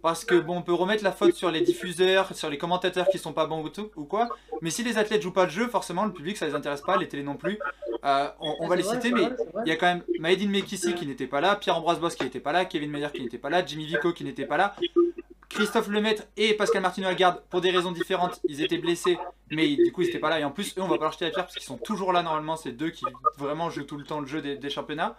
Parce 0.04 0.24
que 0.24 0.36
bon, 0.36 0.58
on 0.58 0.62
peut 0.62 0.74
remettre 0.74 1.04
la 1.04 1.12
faute 1.12 1.34
sur 1.34 1.50
les 1.50 1.62
diffuseurs, 1.62 2.36
sur 2.36 2.50
les 2.52 2.60
commentateurs 2.60 3.08
qui 3.08 3.18
sont 3.18 3.34
pas 3.34 3.48
bons 3.48 3.64
ou, 3.64 3.70
tout, 3.70 3.90
ou 3.96 4.06
quoi. 4.06 4.30
Mais 4.62 4.70
si 4.70 4.84
les 4.84 5.00
athlètes 5.00 5.24
jouent 5.24 5.34
pas 5.34 5.46
le 5.46 5.52
jeu, 5.52 5.68
forcément 5.68 6.06
le 6.06 6.14
public 6.14 6.38
ça 6.38 6.46
les 6.46 6.54
intéresse 6.54 6.82
pas, 6.82 6.98
les 6.98 7.08
télés 7.08 7.24
non 7.24 7.36
plus. 7.36 7.58
Euh, 8.06 8.30
on, 8.40 8.56
on 8.60 8.68
va 8.68 8.76
les 8.76 8.84
vrai, 8.84 8.96
citer, 8.96 9.12
mais 9.12 9.30
il 9.66 9.70
y 9.70 9.72
a 9.72 9.76
quand 9.76 9.88
même 9.88 10.04
Maïdine 10.20 10.52
Mekissi 10.52 10.94
qui 10.94 11.08
n'était 11.08 11.28
pas 11.28 11.42
là, 11.42 11.56
Pierre-Ambroise 11.56 12.00
Boss 12.00 12.16
qui 12.16 12.24
n'était 12.24 12.40
pas 12.40 12.52
là, 12.52 12.66
Kevin 12.66 12.92
Meyer 12.92 13.10
qui 13.14 13.22
n'était 13.24 13.40
pas 13.40 13.50
là, 13.50 13.66
Jimmy 13.66 13.86
Vico 13.86 14.14
qui 14.14 14.24
n'était 14.24 14.46
pas 14.46 14.58
là, 14.58 14.76
Christophe 15.54 15.88
Lemaitre 15.90 16.24
et 16.38 16.54
Pascal 16.54 16.82
Martino 16.82 17.08
Lagarde, 17.08 17.42
pour 17.50 17.62
des 17.62 17.72
raisons 17.72 17.92
différentes, 17.92 18.40
ils 18.48 18.62
étaient 18.62 18.78
blessés, 18.78 19.18
mais 19.50 19.76
du 19.76 19.92
coup 19.92 20.02
ils 20.02 20.10
étaient 20.10 20.20
pas 20.20 20.30
là. 20.30 20.40
Et 20.40 20.44
en 20.44 20.52
plus, 20.52 20.78
eux, 20.78 20.82
on 20.82 20.88
va 20.88 20.98
pas 20.98 21.04
leur 21.06 21.12
jeter 21.14 21.26
la 21.26 21.32
pierre 21.32 21.46
parce 21.46 21.56
qu'ils 21.56 21.64
sont 21.64 21.78
toujours 21.78 22.14
là 22.14 22.24
normalement, 22.24 22.56
c'est 22.56 22.72
deux 22.72 22.90
qui 22.90 23.06
vraiment 23.38 23.70
jouent 23.70 23.84
tout 23.84 23.98
le 23.98 24.04
temps 24.04 24.20
le 24.20 24.28
jeu 24.28 24.42
des, 24.42 24.70
championnats. 24.70 25.16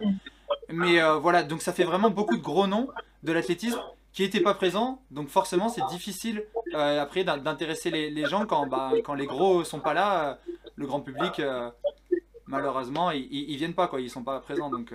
Mais 0.69 1.01
euh, 1.01 1.15
voilà, 1.15 1.43
donc 1.43 1.61
ça 1.61 1.73
fait 1.73 1.83
vraiment 1.83 2.09
beaucoup 2.09 2.37
de 2.37 2.41
gros 2.41 2.67
noms 2.67 2.89
de 3.23 3.31
l'athlétisme 3.31 3.79
qui 4.11 4.21
n'étaient 4.23 4.41
pas 4.41 4.53
présents, 4.53 5.01
donc 5.11 5.29
forcément 5.29 5.69
c'est 5.69 5.85
difficile 5.89 6.43
euh, 6.75 7.01
après 7.01 7.23
d'in- 7.23 7.37
d'intéresser 7.37 7.89
les, 7.89 8.25
gens 8.25 8.45
quand, 8.45 8.67
bah, 8.67 8.91
quand 9.03 9.15
les 9.15 9.25
gros 9.25 9.63
sont 9.63 9.79
pas 9.79 9.93
là, 9.93 10.29
euh, 10.29 10.33
le 10.75 10.85
grand 10.87 10.99
public. 11.01 11.41
Malheureusement, 12.45 13.09
ils, 13.11 13.27
ils, 13.31 13.51
ils 13.51 13.57
viennent 13.57 13.73
pas 13.73 13.87
quoi, 13.87 14.01
ils 14.01 14.09
sont 14.09 14.23
pas 14.23 14.39
présents 14.39 14.69
donc. 14.69 14.93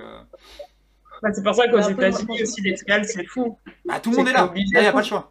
Bah, 1.23 1.29
c'est 1.33 1.43
pour 1.43 1.55
ça 1.55 1.69
qu'aux 1.69 1.81
je 1.83 1.91
États-Unis 1.91 2.43
aussi, 2.43 2.61
l'escale, 2.63 3.05
c'est 3.05 3.25
fou. 3.27 3.59
Bah, 3.85 4.01
tout 4.01 4.11
le 4.11 4.17
monde 4.19 4.29
est 4.29 4.33
là. 4.33 4.53
il 4.55 4.65
n'y 4.71 4.77
a 4.87 4.93
pas 4.93 4.99
le 5.01 5.05
choix. 5.05 5.31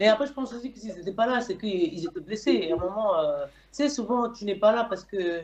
Et 0.00 0.06
après, 0.06 0.28
je 0.28 0.32
pense 0.32 0.52
aussi 0.52 0.70
que 0.72 0.78
s'ils 0.78 0.94
n'étaient 0.94 1.12
pas 1.12 1.26
là, 1.26 1.40
c'est 1.40 1.56
qu'ils 1.56 2.04
étaient 2.04 2.20
blessés. 2.20 2.52
Et 2.52 2.70
à 2.72 2.76
un 2.76 2.78
moment, 2.78 3.18
euh, 3.18 3.46
tu 3.46 3.50
sais, 3.72 3.88
souvent, 3.88 4.30
tu 4.30 4.44
n'es 4.44 4.54
pas 4.54 4.70
là 4.70 4.84
parce 4.84 5.04
que 5.04 5.40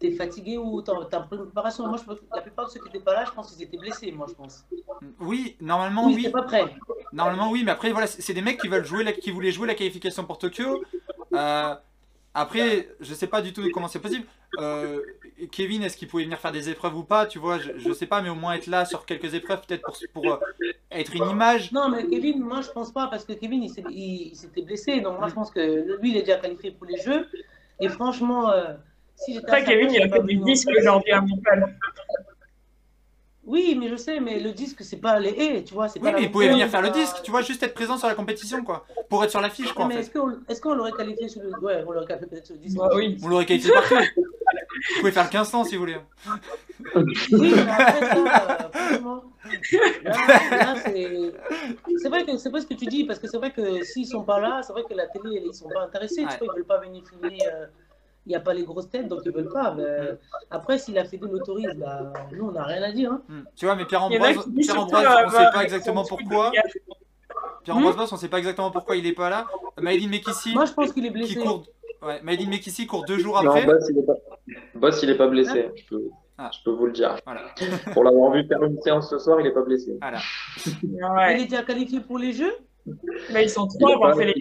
tu 0.00 0.06
es 0.06 0.12
fatigué 0.12 0.56
ou 0.56 0.80
tu 0.80 0.90
as 0.90 0.94
une 0.94 1.26
préparation. 1.26 1.86
Moi, 1.86 1.98
je 1.98 2.04
pense 2.04 2.18
que 2.18 2.24
la 2.34 2.40
plupart 2.40 2.66
de 2.66 2.70
ceux 2.70 2.80
qui 2.80 2.86
n'étaient 2.86 3.04
pas 3.04 3.12
là, 3.12 3.24
je 3.26 3.32
pense 3.32 3.52
qu'ils 3.52 3.62
étaient 3.62 3.76
blessés, 3.76 4.10
moi, 4.12 4.26
je 4.26 4.34
pense. 4.34 4.64
Oui, 5.20 5.56
normalement, 5.60 6.06
Oui, 6.06 6.22
ils 6.24 6.32
pas 6.32 6.42
prêts. 6.42 6.74
Normalement, 7.12 7.50
oui, 7.50 7.64
mais 7.64 7.70
après, 7.72 7.92
voilà, 7.92 8.06
c'est 8.06 8.22
c'est 8.22 8.32
des 8.32 8.40
mecs 8.40 8.58
qui 8.58 8.68
veulent 8.68 8.84
jouer, 8.86 9.04
la- 9.04 9.12
qui 9.12 9.30
voulaient 9.30 9.52
jouer 9.52 9.66
la 9.66 9.74
qualification 9.74 10.24
pour 10.24 10.38
Tokyo. 10.38 10.82
Euh, 11.34 11.74
après, 12.40 12.88
je 13.00 13.14
sais 13.14 13.26
pas 13.26 13.42
du 13.42 13.52
tout 13.52 13.62
comment 13.72 13.88
c'est 13.88 13.98
possible. 14.00 14.26
Euh, 14.58 15.00
Kevin, 15.52 15.82
est-ce 15.82 15.96
qu'il 15.96 16.08
pouvait 16.08 16.24
venir 16.24 16.38
faire 16.38 16.52
des 16.52 16.68
épreuves 16.70 16.96
ou 16.96 17.02
pas 17.04 17.26
Tu 17.26 17.38
vois, 17.38 17.58
je, 17.58 17.70
je 17.76 17.92
sais 17.92 18.06
pas, 18.06 18.22
mais 18.22 18.28
au 18.30 18.34
moins 18.34 18.54
être 18.54 18.66
là 18.66 18.84
sur 18.86 19.04
quelques 19.04 19.34
épreuves, 19.34 19.60
peut-être 19.66 19.82
pour, 19.82 19.96
pour 20.14 20.32
euh, 20.32 20.38
être 20.90 21.14
une 21.14 21.28
image. 21.28 21.70
Non, 21.72 21.88
mais 21.90 22.06
Kevin, 22.06 22.40
moi 22.42 22.60
je 22.62 22.70
pense 22.70 22.92
pas 22.92 23.08
parce 23.08 23.24
que 23.24 23.34
Kevin 23.34 23.62
il 23.62 23.68
s'est- 23.70 23.84
il- 23.90 24.28
il 24.32 24.36
s'était 24.36 24.62
blessé. 24.62 25.00
Donc 25.00 25.18
moi 25.18 25.28
je 25.28 25.34
pense 25.34 25.50
que 25.50 25.98
lui 26.00 26.10
il 26.10 26.16
est 26.16 26.22
déjà 26.22 26.38
qualifié 26.38 26.70
pour 26.70 26.86
les 26.86 26.98
Jeux. 26.98 27.26
Et 27.80 27.88
franchement, 27.88 28.50
euh, 28.50 28.74
si 29.16 29.34
j'étais 29.34 29.64
Kevin, 29.64 29.90
il 29.92 30.02
a 30.02 30.08
fait 30.08 30.22
du 30.22 30.36
disque 30.38 30.68
aujourd'hui 30.78 31.12
à 31.12 31.20
Montpellier. 31.20 31.64
Oui, 33.48 33.74
mais 33.80 33.88
je 33.88 33.96
sais, 33.96 34.20
mais 34.20 34.38
le 34.40 34.52
disque 34.52 34.84
c'est 34.84 34.98
pas 34.98 35.18
les 35.18 35.30
haies, 35.30 35.64
tu 35.64 35.72
vois. 35.72 35.88
c'est 35.88 35.98
Oui, 36.00 36.10
pas 36.12 36.18
mais 36.18 36.24
il 36.24 36.30
pouvait 36.30 36.50
venir 36.50 36.68
faire 36.68 36.82
le 36.82 36.90
disque, 36.90 37.22
tu 37.22 37.30
vois, 37.30 37.40
juste 37.40 37.62
être 37.62 37.72
présent 37.72 37.96
sur 37.96 38.06
la 38.06 38.14
compétition, 38.14 38.62
quoi. 38.62 38.84
Pour 39.08 39.24
être 39.24 39.30
sur 39.30 39.40
l'affiche, 39.40 39.72
quoi, 39.72 39.86
Mais 39.86 39.96
est-ce 39.96 40.10
qu'on 40.60 40.72
est 40.72 40.76
l'aurait 40.76 40.92
qualifié 40.92 41.28
sur 41.28 41.42
le. 41.42 41.50
Ouais, 41.60 41.82
on 41.86 41.92
l'aurait 41.92 42.06
qualifié 42.06 42.28
peut-être 42.28 42.46
sur 42.46 42.54
le 42.56 42.60
disque? 42.60 42.76
Bah 42.76 42.90
oui. 42.94 43.16
On 43.24 43.28
l'aurait 43.28 43.46
qualifié 43.46 43.72
partout. 43.72 43.94
Vous 43.94 45.00
pouvez 45.00 45.12
faire 45.12 45.28
15 45.30 45.54
ans 45.54 45.64
si 45.64 45.74
vous 45.76 45.80
voulez. 45.80 45.96
Oui, 46.94 47.52
mais 47.54 47.70
après 47.70 48.00
ça, 50.50 50.74
euh, 50.88 51.30
c'est 52.02 52.08
vrai 52.08 52.24
que 52.24 52.36
c'est 52.36 52.50
pas 52.50 52.60
ce 52.60 52.66
que 52.66 52.74
tu 52.74 52.86
dis, 52.86 53.04
parce 53.04 53.18
que 53.18 53.26
c'est 53.28 53.38
vrai 53.38 53.50
que 53.50 53.82
s'ils 53.82 54.06
sont 54.06 54.22
pas 54.24 54.38
là, 54.40 54.60
c'est 54.62 54.72
vrai 54.72 54.84
que 54.88 54.94
la 54.94 55.06
télé, 55.06 55.42
ils 55.46 55.54
sont 55.54 55.68
pas 55.68 55.82
intéressés, 55.84 56.22
Ouais. 56.24 56.28
tu 56.38 56.44
vois, 56.44 56.54
ils 56.54 56.56
veulent 56.58 56.66
pas 56.66 56.78
venir 56.80 57.02
filmer, 57.08 57.38
euh, 57.46 57.66
il 58.28 58.32
n'y 58.32 58.36
a 58.36 58.40
pas 58.40 58.52
les 58.52 58.64
grosses 58.64 58.90
têtes, 58.90 59.08
donc 59.08 59.22
ils 59.24 59.32
veulent 59.32 59.48
pas. 59.48 59.72
Mais 59.74 59.86
après, 60.50 60.78
si 60.78 60.92
la 60.92 61.06
Fédé 61.06 61.26
l'autorise, 61.26 61.74
bah, 61.78 62.12
nous, 62.30 62.48
on 62.48 62.52
n'a 62.52 62.62
rien 62.62 62.82
à 62.82 62.92
dire. 62.92 63.10
Hein. 63.12 63.22
Hmm. 63.26 63.40
Tu 63.56 63.64
vois, 63.64 63.74
mais 63.74 63.84
Il 63.88 63.92
y 63.94 63.96
en 63.96 64.04
a 64.04 64.08
Pierre-Ambroise, 64.10 64.44
qui 64.44 64.50
disent 64.52 64.70
surtout, 64.70 64.86
Pierre-Ambroise, 64.88 65.24
euh, 65.24 65.26
on 65.26 65.30
sait 65.30 65.44
bah, 65.44 65.50
pas 65.54 65.62
exactement 65.64 66.04
pourquoi. 66.04 66.50
tweet 66.50 66.82
de 66.86 67.64
Pierre-Ambroise 67.64 67.96
Boss, 67.96 68.12
on 68.12 68.16
sait 68.18 68.28
pas 68.28 68.38
exactement 68.38 68.70
pourquoi 68.70 68.96
il 68.96 69.06
est 69.06 69.14
pas 69.14 69.30
là. 69.30 69.46
Maïdine 69.80 70.10
Mekissi, 70.10 70.52
Moi, 70.52 70.66
je 70.66 70.72
pense 70.72 70.92
qu'il 70.92 71.06
est 71.06 71.08
qui 71.08 71.14
blessé. 71.14 71.36
court. 71.36 71.64
Ouais, 72.02 72.20
Maïdine 72.22 72.50
Mekissi 72.50 72.86
court 72.86 73.06
deux 73.06 73.18
jours 73.18 73.42
Non, 73.42 73.50
après. 73.50 73.64
Boss, 73.64 73.86
il 73.90 73.98
est 73.98 74.02
pas, 74.06 74.14
Boss, 74.74 75.02
il 75.02 75.10
est 75.10 75.16
pas 75.16 75.26
blessé. 75.28 75.70
Je 75.74 75.86
peux, 75.88 76.02
Ah. 76.36 76.50
je 76.52 76.62
peux 76.64 76.70
vous 76.70 76.84
le 76.86 76.92
dire. 76.92 77.16
Voilà. 77.24 77.46
Pour 77.94 78.04
l'avoir 78.04 78.32
vu 78.32 78.46
faire 78.46 78.62
une 78.62 78.78
séance 78.82 79.08
ce 79.08 79.18
soir, 79.18 79.40
il 79.40 79.46
est 79.46 79.54
pas 79.54 79.62
blessé. 79.62 79.96
Voilà. 80.02 80.18
Il 81.32 81.40
est 81.42 81.46
déjà 81.46 81.62
qualifié 81.62 82.00
pour 82.00 82.18
les 82.18 82.34
Jeux? 82.34 82.54
Mais 83.32 83.44
ils 83.44 83.50
sont 83.50 83.66
trois 83.66 83.90
à 83.90 83.92
a 83.92 83.96
avoir 83.96 84.16
fait 84.16 84.26
les 84.26 84.34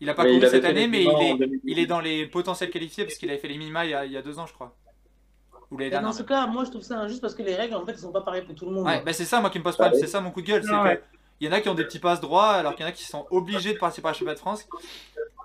Il 0.00 0.10
a 0.10 0.14
pas 0.14 0.24
couru 0.24 0.40
cette 0.48 0.64
année, 0.64 0.82
les 0.82 0.88
mais 0.88 1.02
il 1.04 1.08
est, 1.08 1.38
2018. 1.38 1.60
il 1.64 1.78
est 1.78 1.86
dans 1.86 2.00
les 2.00 2.26
potentiels 2.26 2.70
qualifiés 2.70 3.04
parce 3.04 3.16
qu'il 3.16 3.30
avait 3.30 3.38
fait 3.38 3.48
les 3.48 3.56
minima 3.58 3.84
il 3.86 3.90
y 3.90 3.94
a, 3.94 4.04
il 4.04 4.12
y 4.12 4.16
a 4.16 4.22
deux 4.22 4.38
ans, 4.38 4.46
je 4.46 4.52
crois. 4.52 4.76
Ou 5.70 5.80
Et 5.80 5.90
dans 5.90 6.12
ce 6.12 6.22
cas, 6.22 6.46
moi, 6.46 6.64
je 6.64 6.70
trouve 6.70 6.82
ça 6.82 6.98
injuste 7.00 7.20
parce 7.20 7.34
que 7.34 7.42
les 7.42 7.54
règles, 7.56 7.74
en 7.74 7.84
fait, 7.84 7.92
elles 7.92 7.98
sont 7.98 8.12
pas 8.12 8.20
pareilles 8.20 8.44
pour 8.44 8.54
tout 8.54 8.66
le 8.66 8.72
monde. 8.72 8.86
Ouais, 8.86 9.02
bah 9.04 9.12
c'est 9.12 9.24
ça, 9.24 9.40
moi 9.40 9.50
qui 9.50 9.58
me 9.58 9.64
pose 9.64 9.74
problème, 9.74 9.94
Ah 9.96 10.00
c'est 10.00 10.06
ça 10.06 10.20
mon 10.20 10.30
coup 10.30 10.42
de 10.42 10.46
gueule. 10.46 10.62
C'est 10.62 10.70
Ah 10.72 10.82
ouais. 10.84 10.96
que 10.98 11.02
il 11.40 11.46
y 11.46 11.50
en 11.50 11.52
a 11.52 11.60
qui 11.60 11.68
ont 11.68 11.74
des 11.74 11.84
petits 11.84 11.98
passes 11.98 12.20
droits 12.20 12.50
alors 12.52 12.74
qu'il 12.74 12.82
y 12.82 12.86
en 12.86 12.90
a 12.90 12.92
qui 12.92 13.04
sont 13.04 13.26
obligés 13.30 13.74
de 13.74 13.78
participer 13.78 14.06
à 14.08 14.10
la 14.10 14.14
championnat 14.14 14.34
de 14.34 14.38
France. 14.38 14.66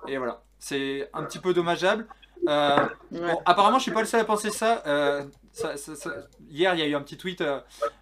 Et 0.07 0.17
voilà, 0.17 0.41
c'est 0.59 1.09
un 1.13 1.23
petit 1.23 1.39
peu 1.39 1.53
dommageable. 1.53 2.07
Euh, 2.47 2.75
Ouais. 3.11 3.19
Bon, 3.19 3.39
apparemment, 3.45 3.77
je 3.77 3.83
suis 3.83 3.91
pas 3.91 3.99
le 4.01 4.07
seul 4.07 4.21
à 4.21 4.25
penser 4.25 4.51
ça. 4.51 4.81
Euh, 4.87 5.23
ça- 5.51 5.75
ça- 5.77 5.95
ça- 5.95 6.13
Hier, 6.49 6.73
il 6.75 6.79
y 6.79 6.83
a 6.83 6.87
eu 6.87 6.95
un 6.95 7.01
petit 7.01 7.17
tweet 7.17 7.41
euh, 7.41 7.59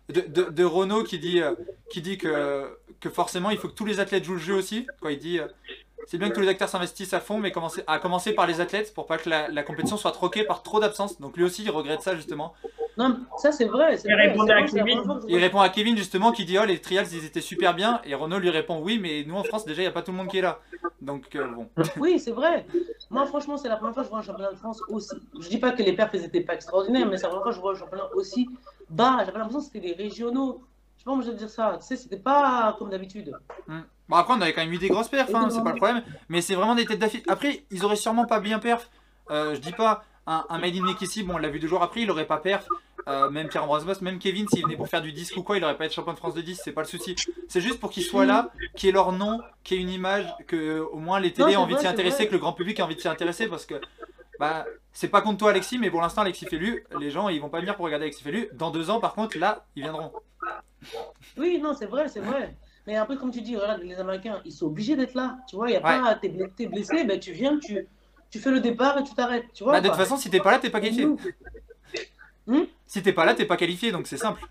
de, 0.10 0.22
de, 0.22 0.44
de 0.50 0.64
Renault 0.64 1.04
qui 1.04 1.20
dit, 1.20 1.42
euh, 1.42 1.56
qui 1.90 2.02
dit 2.02 2.18
que, 2.18 2.70
que 3.00 3.10
forcément, 3.10 3.50
il 3.50 3.58
faut 3.58 3.68
que 3.70 3.74
tous 3.74 3.86
les 3.86 4.00
athlètes 4.00 4.24
jouent 4.24 4.34
le 4.36 4.40
jeu 4.40 4.54
aussi. 4.56 4.86
Quoi, 5.02 5.12
il 5.14 5.20
dit, 5.20 5.40
euh, 5.40 5.48
c'est 6.08 6.18
bien 6.18 6.30
que 6.30 6.36
tous 6.36 6.42
les 6.42 6.48
acteurs 6.48 6.70
s'investissent 6.70 7.14
à 7.14 7.20
fond, 7.20 7.38
mais 7.38 7.52
commencer, 7.52 7.84
à 7.88 8.00
commencer 8.00 8.34
par 8.34 8.48
les 8.48 8.62
athlètes 8.62 8.94
pour 8.94 9.06
pas 9.06 9.18
que 9.18 9.30
la, 9.30 9.50
la 9.50 9.64
compétition 9.64 9.98
soit 9.98 10.12
troquée 10.12 10.44
par 10.44 10.64
trop 10.64 10.80
d'absence. 10.80 11.20
Donc 11.20 11.38
lui 11.38 11.44
aussi, 11.44 11.64
il 11.64 11.70
regrette 11.70 12.02
ça 12.02 12.16
justement. 12.16 12.54
Non, 13.00 13.10
mais 13.10 13.16
ça, 13.38 13.54
c'est 13.54 13.66
vrai. 13.66 13.98
Il 14.04 14.14
vrai, 14.14 14.28
répondait 14.28 14.54
à 14.54 14.64
Kevin. 14.64 15.00
répond 15.30 15.60
à 15.62 15.70
Kevin 15.70 15.96
justement 15.96 16.34
qui 16.34 16.44
dit, 16.44 16.58
oh 16.60 16.66
les 16.66 16.80
trials, 16.80 17.08
ils 17.14 17.24
étaient 17.24 17.40
super 17.40 17.74
bien. 17.74 18.02
Et 18.04 18.14
Renault 18.14 18.40
lui 18.40 18.50
répond, 18.50 18.82
oui, 18.82 19.00
mais 19.00 19.24
nous 19.26 19.36
en 19.36 19.44
France 19.44 19.66
déjà, 19.66 19.82
il 19.82 19.86
y 19.86 19.88
a 19.88 19.92
pas 19.92 20.02
tout 20.02 20.12
le 20.12 20.18
monde 20.18 20.28
qui 20.28 20.40
est 20.40 20.42
là. 20.42 20.60
Donc 21.02 21.34
euh, 21.36 21.48
bon. 21.48 21.70
Oui, 21.98 22.20
c'est 22.20 22.32
vrai. 22.32 22.66
Moi, 23.10 23.26
franchement, 23.26 23.56
c'est 23.56 23.70
la 23.70 23.78
première 23.78 23.94
fois 23.94 24.04
que 24.04 24.08
je 24.08 24.12
vois 24.12 24.20
un 24.20 24.24
championnat 24.24 24.52
de 24.52 24.58
France 24.58 24.82
aussi. 24.90 25.16
Je 25.40 25.48
dis 25.48 25.60
pas 25.60 25.72
que 25.72 25.82
les 25.82 25.94
perfs 25.94 26.14
n'étaient 26.14 26.42
pas 26.42 26.56
extraordinaires, 26.56 27.08
mais 27.08 27.16
c'est 27.16 27.24
la 27.24 27.30
première 27.30 27.44
fois 27.44 27.52
que 27.52 27.56
je 27.56 27.62
vois 27.62 27.72
un 27.72 27.80
championnat 27.80 28.10
aussi 28.16 28.50
bas. 28.90 29.18
J'avais 29.20 29.38
l'impression 29.38 29.60
que 29.60 29.66
c'était 29.66 29.80
des 29.80 29.94
régionaux. 29.94 30.62
Je 30.98 31.02
sais 31.02 31.06
pas 31.06 31.12
comment 31.12 31.22
je 31.22 31.32
vais 31.32 31.38
dire 31.38 31.50
ça. 31.50 31.78
Tu 31.80 31.88
sais, 31.88 31.96
c'était 31.96 32.18
pas 32.18 32.76
comme 32.78 32.90
d'habitude. 32.90 33.32
Hmm. 33.68 33.80
Bon 34.10 34.16
après 34.18 34.34
on 34.34 34.42
avait 34.42 34.54
quand 34.54 34.62
même 34.62 34.74
eu 34.74 34.78
des 34.80 34.90
grosses 34.90 35.08
perfs, 35.08 35.34
hein, 35.34 35.50
c'est 35.52 35.64
pas 35.64 35.70
le 35.72 35.78
problème, 35.78 36.04
mais 36.28 36.42
c'est 36.42 36.56
vraiment 36.56 36.76
des 36.76 36.86
têtes 36.86 37.00
d'affiche. 37.00 37.22
Après 37.28 37.64
ils 37.72 37.86
auraient 37.86 37.96
sûrement 37.96 38.26
pas 38.26 38.40
bien 38.40 38.60
perf, 38.60 38.90
Euh, 39.32 39.54
je 39.54 39.60
dis 39.60 39.72
pas 39.72 40.04
un, 40.26 40.44
un 40.50 40.58
Made 40.58 40.76
in 40.76 40.84
Mekissi, 40.84 41.22
bon 41.24 41.36
on 41.36 41.38
l'a 41.38 41.50
vu 41.50 41.60
deux 41.60 41.68
jours 41.68 41.84
après, 41.84 42.02
il 42.02 42.10
aurait 42.12 42.26
pas 42.26 42.38
perf, 42.38 42.68
Euh, 43.08 43.30
même 43.30 43.48
Pierre 43.48 43.64
Ambroise 43.64 43.86
Boss, 43.86 44.02
même 44.02 44.20
Kevin 44.20 44.48
s'il 44.50 44.64
venait 44.64 44.76
pour 44.76 44.88
faire 44.88 45.02
du 45.02 45.12
disque 45.14 45.38
ou 45.38 45.44
quoi, 45.44 45.58
il 45.58 45.64
aurait 45.64 45.78
pas 45.78 45.86
été 45.86 45.94
champion 45.96 46.14
de 46.14 46.18
France 46.18 46.34
de 46.34 46.42
10, 46.42 46.60
c'est 46.64 46.72
pas 46.74 46.82
le 46.82 46.88
souci. 46.88 47.16
C'est 47.48 47.62
juste 47.62 47.80
pour 47.80 47.90
qu'ils 47.92 48.04
soient 48.04 48.26
là, 48.26 48.50
qu'il 48.76 48.88
y 48.88 48.90
ait 48.90 48.94
leur 48.94 49.12
nom, 49.14 49.40
qu'il 49.64 49.78
y 49.78 49.80
ait 49.80 49.84
une 49.84 49.90
image, 49.90 50.26
que 50.48 50.56
euh, 50.56 50.86
au 50.92 50.98
moins 50.98 51.20
les 51.20 51.32
télés 51.32 51.56
ont 51.58 51.62
envie 51.62 51.76
de 51.76 51.80
s'y 51.80 51.88
intéresser, 51.88 52.28
que 52.28 52.34
le 52.34 52.40
grand 52.40 52.54
public 52.54 52.80
a 52.80 52.86
envie 52.86 52.96
de 52.96 53.02
s'y 53.02 53.08
intéresser 53.08 53.48
parce 53.48 53.66
que 53.66 53.76
bah 54.40 54.66
c'est 54.94 55.08
pas 55.10 55.22
contre 55.22 55.38
toi 55.40 55.50
Alexis, 55.52 55.78
mais 55.78 55.90
pour 55.92 56.02
l'instant 56.02 56.22
Alexis 56.22 56.46
Fellu, 56.48 56.84
les 57.00 57.10
gens 57.12 57.30
ils 57.30 57.40
vont 57.42 57.50
pas 57.50 57.60
venir 57.60 57.76
pour 57.76 57.86
regarder 57.86 58.06
Alexis 58.06 58.24
Fellu. 58.24 58.50
Dans 58.54 58.72
deux 58.72 58.90
ans 58.90 59.00
par 59.00 59.14
contre 59.14 59.38
là 59.38 59.66
ils 59.76 59.84
viendront. 59.84 60.12
Oui, 61.38 61.60
non, 61.62 61.74
c'est 61.74 61.86
vrai, 61.88 62.08
c'est 62.10 62.22
vrai. 62.22 62.56
Mais 62.90 62.96
après, 62.96 63.18
comme 63.18 63.30
tu 63.30 63.42
dis, 63.42 63.56
regarde, 63.56 63.84
les 63.84 64.00
Américains, 64.00 64.42
ils 64.46 64.52
sont 64.52 64.66
obligés 64.66 64.96
d'être 64.96 65.14
là. 65.14 65.38
Tu 65.48 65.56
vois, 65.56 65.70
il 65.70 65.74
y 65.74 65.76
a 65.76 65.80
pas, 65.80 66.16
t'es 66.20 66.30
blessé, 66.30 66.66
blessé, 66.66 67.04
ben, 67.04 67.20
tu 67.20 67.34
viens, 67.34 67.60
tu, 67.60 67.88
tu 68.32 68.40
fais 68.40 68.50
le 68.50 68.60
départ 68.62 68.98
et 68.98 69.04
tu 69.04 69.14
t'arrêtes. 69.14 69.46
Tu 69.54 69.64
vois, 69.64 69.74
Bah, 69.74 69.82
de 69.82 69.90
toute 69.90 69.96
façon 69.98 70.18
si 70.18 70.32
t'es 70.32 70.40
pas 70.40 70.50
là 70.54 70.58
t'es 70.58 70.72
pas 70.72 70.82
qualifié. 70.82 71.06
Nous, 72.48 72.68
Si 72.88 73.04
t'es 73.04 73.14
pas 73.14 73.26
là 73.26 73.36
t'es 73.36 73.46
pas 73.46 73.58
qualifié 73.58 73.92
donc 73.92 74.08
c'est 74.08 74.18
simple. 74.18 74.42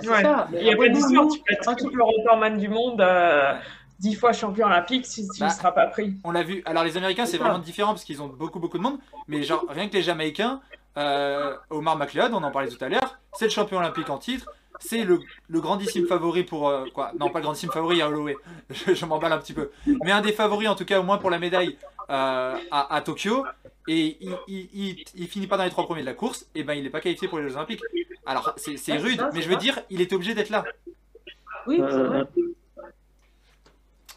c'est 0.00 0.08
Ouais. 0.08 0.22
ça. 0.22 0.48
Mais 0.50 0.60
Il 0.60 0.64
n'y 0.64 0.72
a 0.72 0.76
pas 0.76 0.88
d'histoire, 0.88 1.26
tu 1.28 1.38
peux 1.40 1.52
être 1.52 1.76
triple 1.76 2.00
recordman 2.02 2.56
du 2.56 2.68
monde, 2.68 3.02
euh, 3.02 3.52
dix 3.98 4.14
fois 4.14 4.32
champion 4.32 4.66
olympique, 4.66 5.04
si 5.04 5.28
tu 5.28 5.42
ne 5.42 5.48
Bah. 5.48 5.50
seras 5.50 5.72
pas 5.72 5.86
pris. 5.88 6.14
On 6.24 6.30
l'a 6.30 6.42
vu. 6.42 6.62
Alors 6.64 6.82
les 6.84 6.96
Américains, 6.96 7.26
c'est 7.26 7.36
vraiment 7.36 7.58
différent 7.58 7.92
parce 7.92 8.04
qu'ils 8.04 8.22
ont 8.22 8.28
beaucoup 8.28 8.58
beaucoup 8.58 8.78
de 8.78 8.82
monde. 8.82 8.98
Mais 9.28 9.42
genre 9.42 9.66
rien 9.68 9.86
que 9.88 9.92
les 9.94 10.02
Jamaïcains, 10.02 10.62
euh, 10.96 11.54
Omar 11.68 11.96
McLeod, 11.98 12.32
on 12.32 12.42
en 12.42 12.50
parlait 12.50 12.68
tout 12.70 12.82
à 12.82 12.88
l'heure, 12.88 13.18
c'est 13.34 13.44
le 13.46 13.50
champion 13.50 13.76
olympique 13.78 14.08
en 14.08 14.16
titre. 14.18 14.46
C'est 14.80 15.04
le, 15.04 15.20
le 15.48 15.60
grandissime 15.60 16.06
favori 16.06 16.42
pour 16.44 16.68
euh, 16.68 16.84
quoi 16.92 17.12
Non, 17.18 17.30
pas 17.30 17.38
le 17.38 17.44
grandissime 17.44 17.70
favori 17.70 18.02
à 18.02 18.08
Holloway. 18.08 18.36
Je, 18.70 18.94
je 18.94 19.06
m'emballe 19.06 19.32
un 19.32 19.38
petit 19.38 19.52
peu. 19.52 19.70
Mais 19.86 20.10
un 20.12 20.20
des 20.20 20.32
favoris 20.32 20.68
en 20.68 20.74
tout 20.74 20.84
cas 20.84 20.98
au 21.00 21.02
moins 21.04 21.18
pour 21.18 21.30
la 21.30 21.38
médaille 21.38 21.78
euh, 22.10 22.56
à, 22.70 22.94
à 22.94 23.00
Tokyo. 23.00 23.44
Et 23.86 24.16
il, 24.20 24.36
il, 24.48 24.68
il- 24.74 25.04
il 25.14 25.28
finit 25.28 25.46
pas 25.46 25.56
dans 25.56 25.64
les 25.64 25.70
trois 25.70 25.84
premiers 25.84 26.00
de 26.02 26.06
la 26.06 26.14
course. 26.14 26.46
Et 26.54 26.64
ben 26.64 26.74
il 26.74 26.84
est 26.86 26.90
pas 26.90 27.00
qualifié 27.00 27.28
pour 27.28 27.38
les 27.38 27.48
Jeux 27.48 27.54
Olympiques. 27.56 27.82
Alors 28.26 28.52
c'est 28.56 28.76
c'est 28.76 28.96
rude, 28.96 29.22
mais 29.32 29.42
je 29.42 29.48
veux 29.48 29.56
dire, 29.56 29.78
il 29.90 30.00
était 30.00 30.14
obligé 30.16 30.34
d'être 30.34 30.50
là. 30.50 30.64
Oui, 31.66 31.76
c'est 31.78 32.02
vrai. 32.02 32.24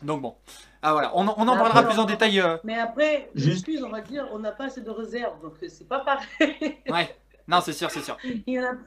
Donc 0.02 0.22
bon. 0.22 0.36
Ah 0.82 0.94
voilà, 0.94 1.12
on, 1.16 1.28
en- 1.28 1.36
on 1.38 1.48
en 1.48 1.54
Ah, 1.54 1.58
parlera 1.58 1.80
alors- 1.80 1.92
plus 1.92 2.00
en 2.00 2.06
détail. 2.06 2.40
euh, 2.40 2.58
Mais 2.64 2.78
après, 2.78 3.30
Juste- 3.36 3.68
excuse, 3.68 3.84
on 3.84 3.90
va 3.90 4.02
dire, 4.02 4.28
on 4.32 4.40
n'a 4.40 4.52
pas 4.52 4.66
assez 4.66 4.82
de 4.82 4.90
réserves, 4.90 5.42
donc 5.42 5.54
c'est 5.68 5.88
pas 5.88 6.00
pareil. 6.00 6.78
Ouais. 6.90 7.16
Non, 7.48 7.62
c'est 7.62 7.74
sûr, 7.74 7.90
c'est 7.90 8.02
sûr. 8.02 8.18
il 8.24 8.44
n'y 8.48 8.60
en, 8.60 8.64
a- 8.66 8.78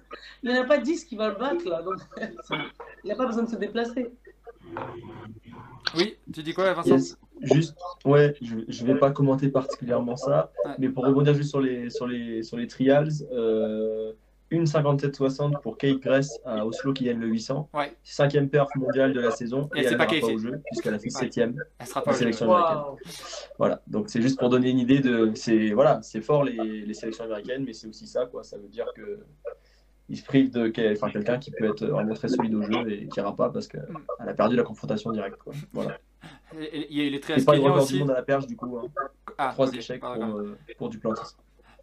il 0.42 0.50
y 0.50 0.58
en 0.58 0.62
a 0.62 0.64
pas 0.66 0.78
10 0.78 1.04
qui 1.04 1.16
va 1.16 1.30
le 1.30 1.36
battre, 1.36 1.66
là. 1.68 1.82
Donc, 1.82 1.96
il 3.04 3.08
n'a 3.08 3.14
pas 3.16 3.26
besoin 3.26 3.44
de 3.44 3.48
se 3.50 3.56
déplacer. 3.56 4.10
Oui, 5.96 6.16
tu 6.32 6.42
dis 6.42 6.52
quoi, 6.54 6.72
Vincent 6.74 6.90
Yes. 6.96 7.16
Juste, 7.42 7.74
ouais, 8.04 8.34
je, 8.42 8.56
je 8.68 8.84
vais 8.84 8.96
pas 8.98 9.10
commenter 9.12 9.48
particulièrement 9.48 10.14
ça, 10.16 10.52
Ouais. 10.66 10.72
mais 10.78 10.88
pour 10.90 11.06
rebondir 11.06 11.32
juste 11.34 11.48
sur 11.48 11.60
les, 11.60 11.88
sur 11.88 12.06
les, 12.06 12.42
sur 12.42 12.58
les 12.58 12.66
trials, 12.66 13.08
euh, 13.32 14.12
une 14.50 14.64
57-60 14.64 15.60
pour 15.62 15.78
Kate 15.78 15.98
Gress 16.00 16.38
à 16.44 16.66
Oslo 16.66 16.92
qui 16.92 17.04
gagne 17.04 17.18
le 17.20 17.28
800. 17.28 17.68
Ouais. 17.74 17.92
Cinquième 18.02 18.48
perf 18.48 18.68
mondiale 18.76 19.12
de 19.12 19.20
la 19.20 19.30
saison 19.30 19.68
Et 19.74 19.80
et, 19.80 19.80
elle 19.80 19.92
elle 19.92 19.98
pas 19.98 20.04
pas 20.04 20.10
qualifiée. 20.10 20.34
au 20.34 20.38
jeu 20.38 20.60
puisqu'elle 20.66 20.94
a 20.94 20.98
fait 20.98 21.10
septième 21.10 21.54
Elle 21.78 21.86
sera 21.86 22.00
en 22.00 22.04
pas 22.04 22.12
sélection 22.14 22.52
américaine. 22.54 22.96
Voilà, 23.58 23.82
donc 23.86 24.08
c'est 24.10 24.20
juste 24.22 24.38
pour 24.38 24.48
donner 24.48 24.70
une 24.70 24.78
idée 24.78 25.00
de, 25.00 25.32
c'est 25.34 25.70
voilà, 25.72 26.00
c'est 26.02 26.20
fort 26.20 26.44
les, 26.44 26.56
les 26.82 26.94
sélections 26.94 27.24
américaines, 27.24 27.64
mais 27.64 27.72
c'est 27.72 27.86
aussi 27.86 28.06
ça 28.06 28.26
quoi. 28.26 28.42
Ça 28.42 28.58
veut 28.58 28.68
dire 28.68 28.86
que 28.96 29.20
ils 30.08 30.16
se 30.18 30.24
privent 30.24 30.50
de 30.50 30.66
quel- 30.66 30.92
enfin, 30.96 31.08
quelqu'un 31.10 31.38
qui 31.38 31.52
peut 31.52 31.66
être 31.66 31.86
vraiment 31.86 32.14
très 32.14 32.26
solide 32.26 32.54
au 32.56 32.62
jeu 32.62 32.90
et 32.90 33.06
qui 33.06 33.20
ira 33.20 33.36
pas 33.36 33.48
parce 33.50 33.68
qu'elle 33.68 33.86
a 34.18 34.34
perdu 34.34 34.56
la 34.56 34.64
confrontation 34.64 35.12
directe. 35.12 35.36
Quoi. 35.36 35.52
Voilà. 35.72 35.98
Il 36.90 37.14
Et 37.14 37.20
trials 37.20 37.44
pas 37.44 37.52
de 37.52 37.58
kenyans 37.58 37.72
record 37.74 37.86
du 37.86 37.92
aussi. 37.94 37.98
monde 38.00 38.10
à 38.10 38.14
la 38.14 38.22
perche 38.22 38.46
du 38.48 38.56
coup. 38.56 38.76
hein. 38.76 38.88
Ah, 39.38 39.50
Trois 39.52 39.72
échecs 39.72 40.00
ah, 40.04 40.14
pour, 40.16 40.24
euh, 40.38 40.58
pour 40.76 40.88
Duplantis. 40.90 41.22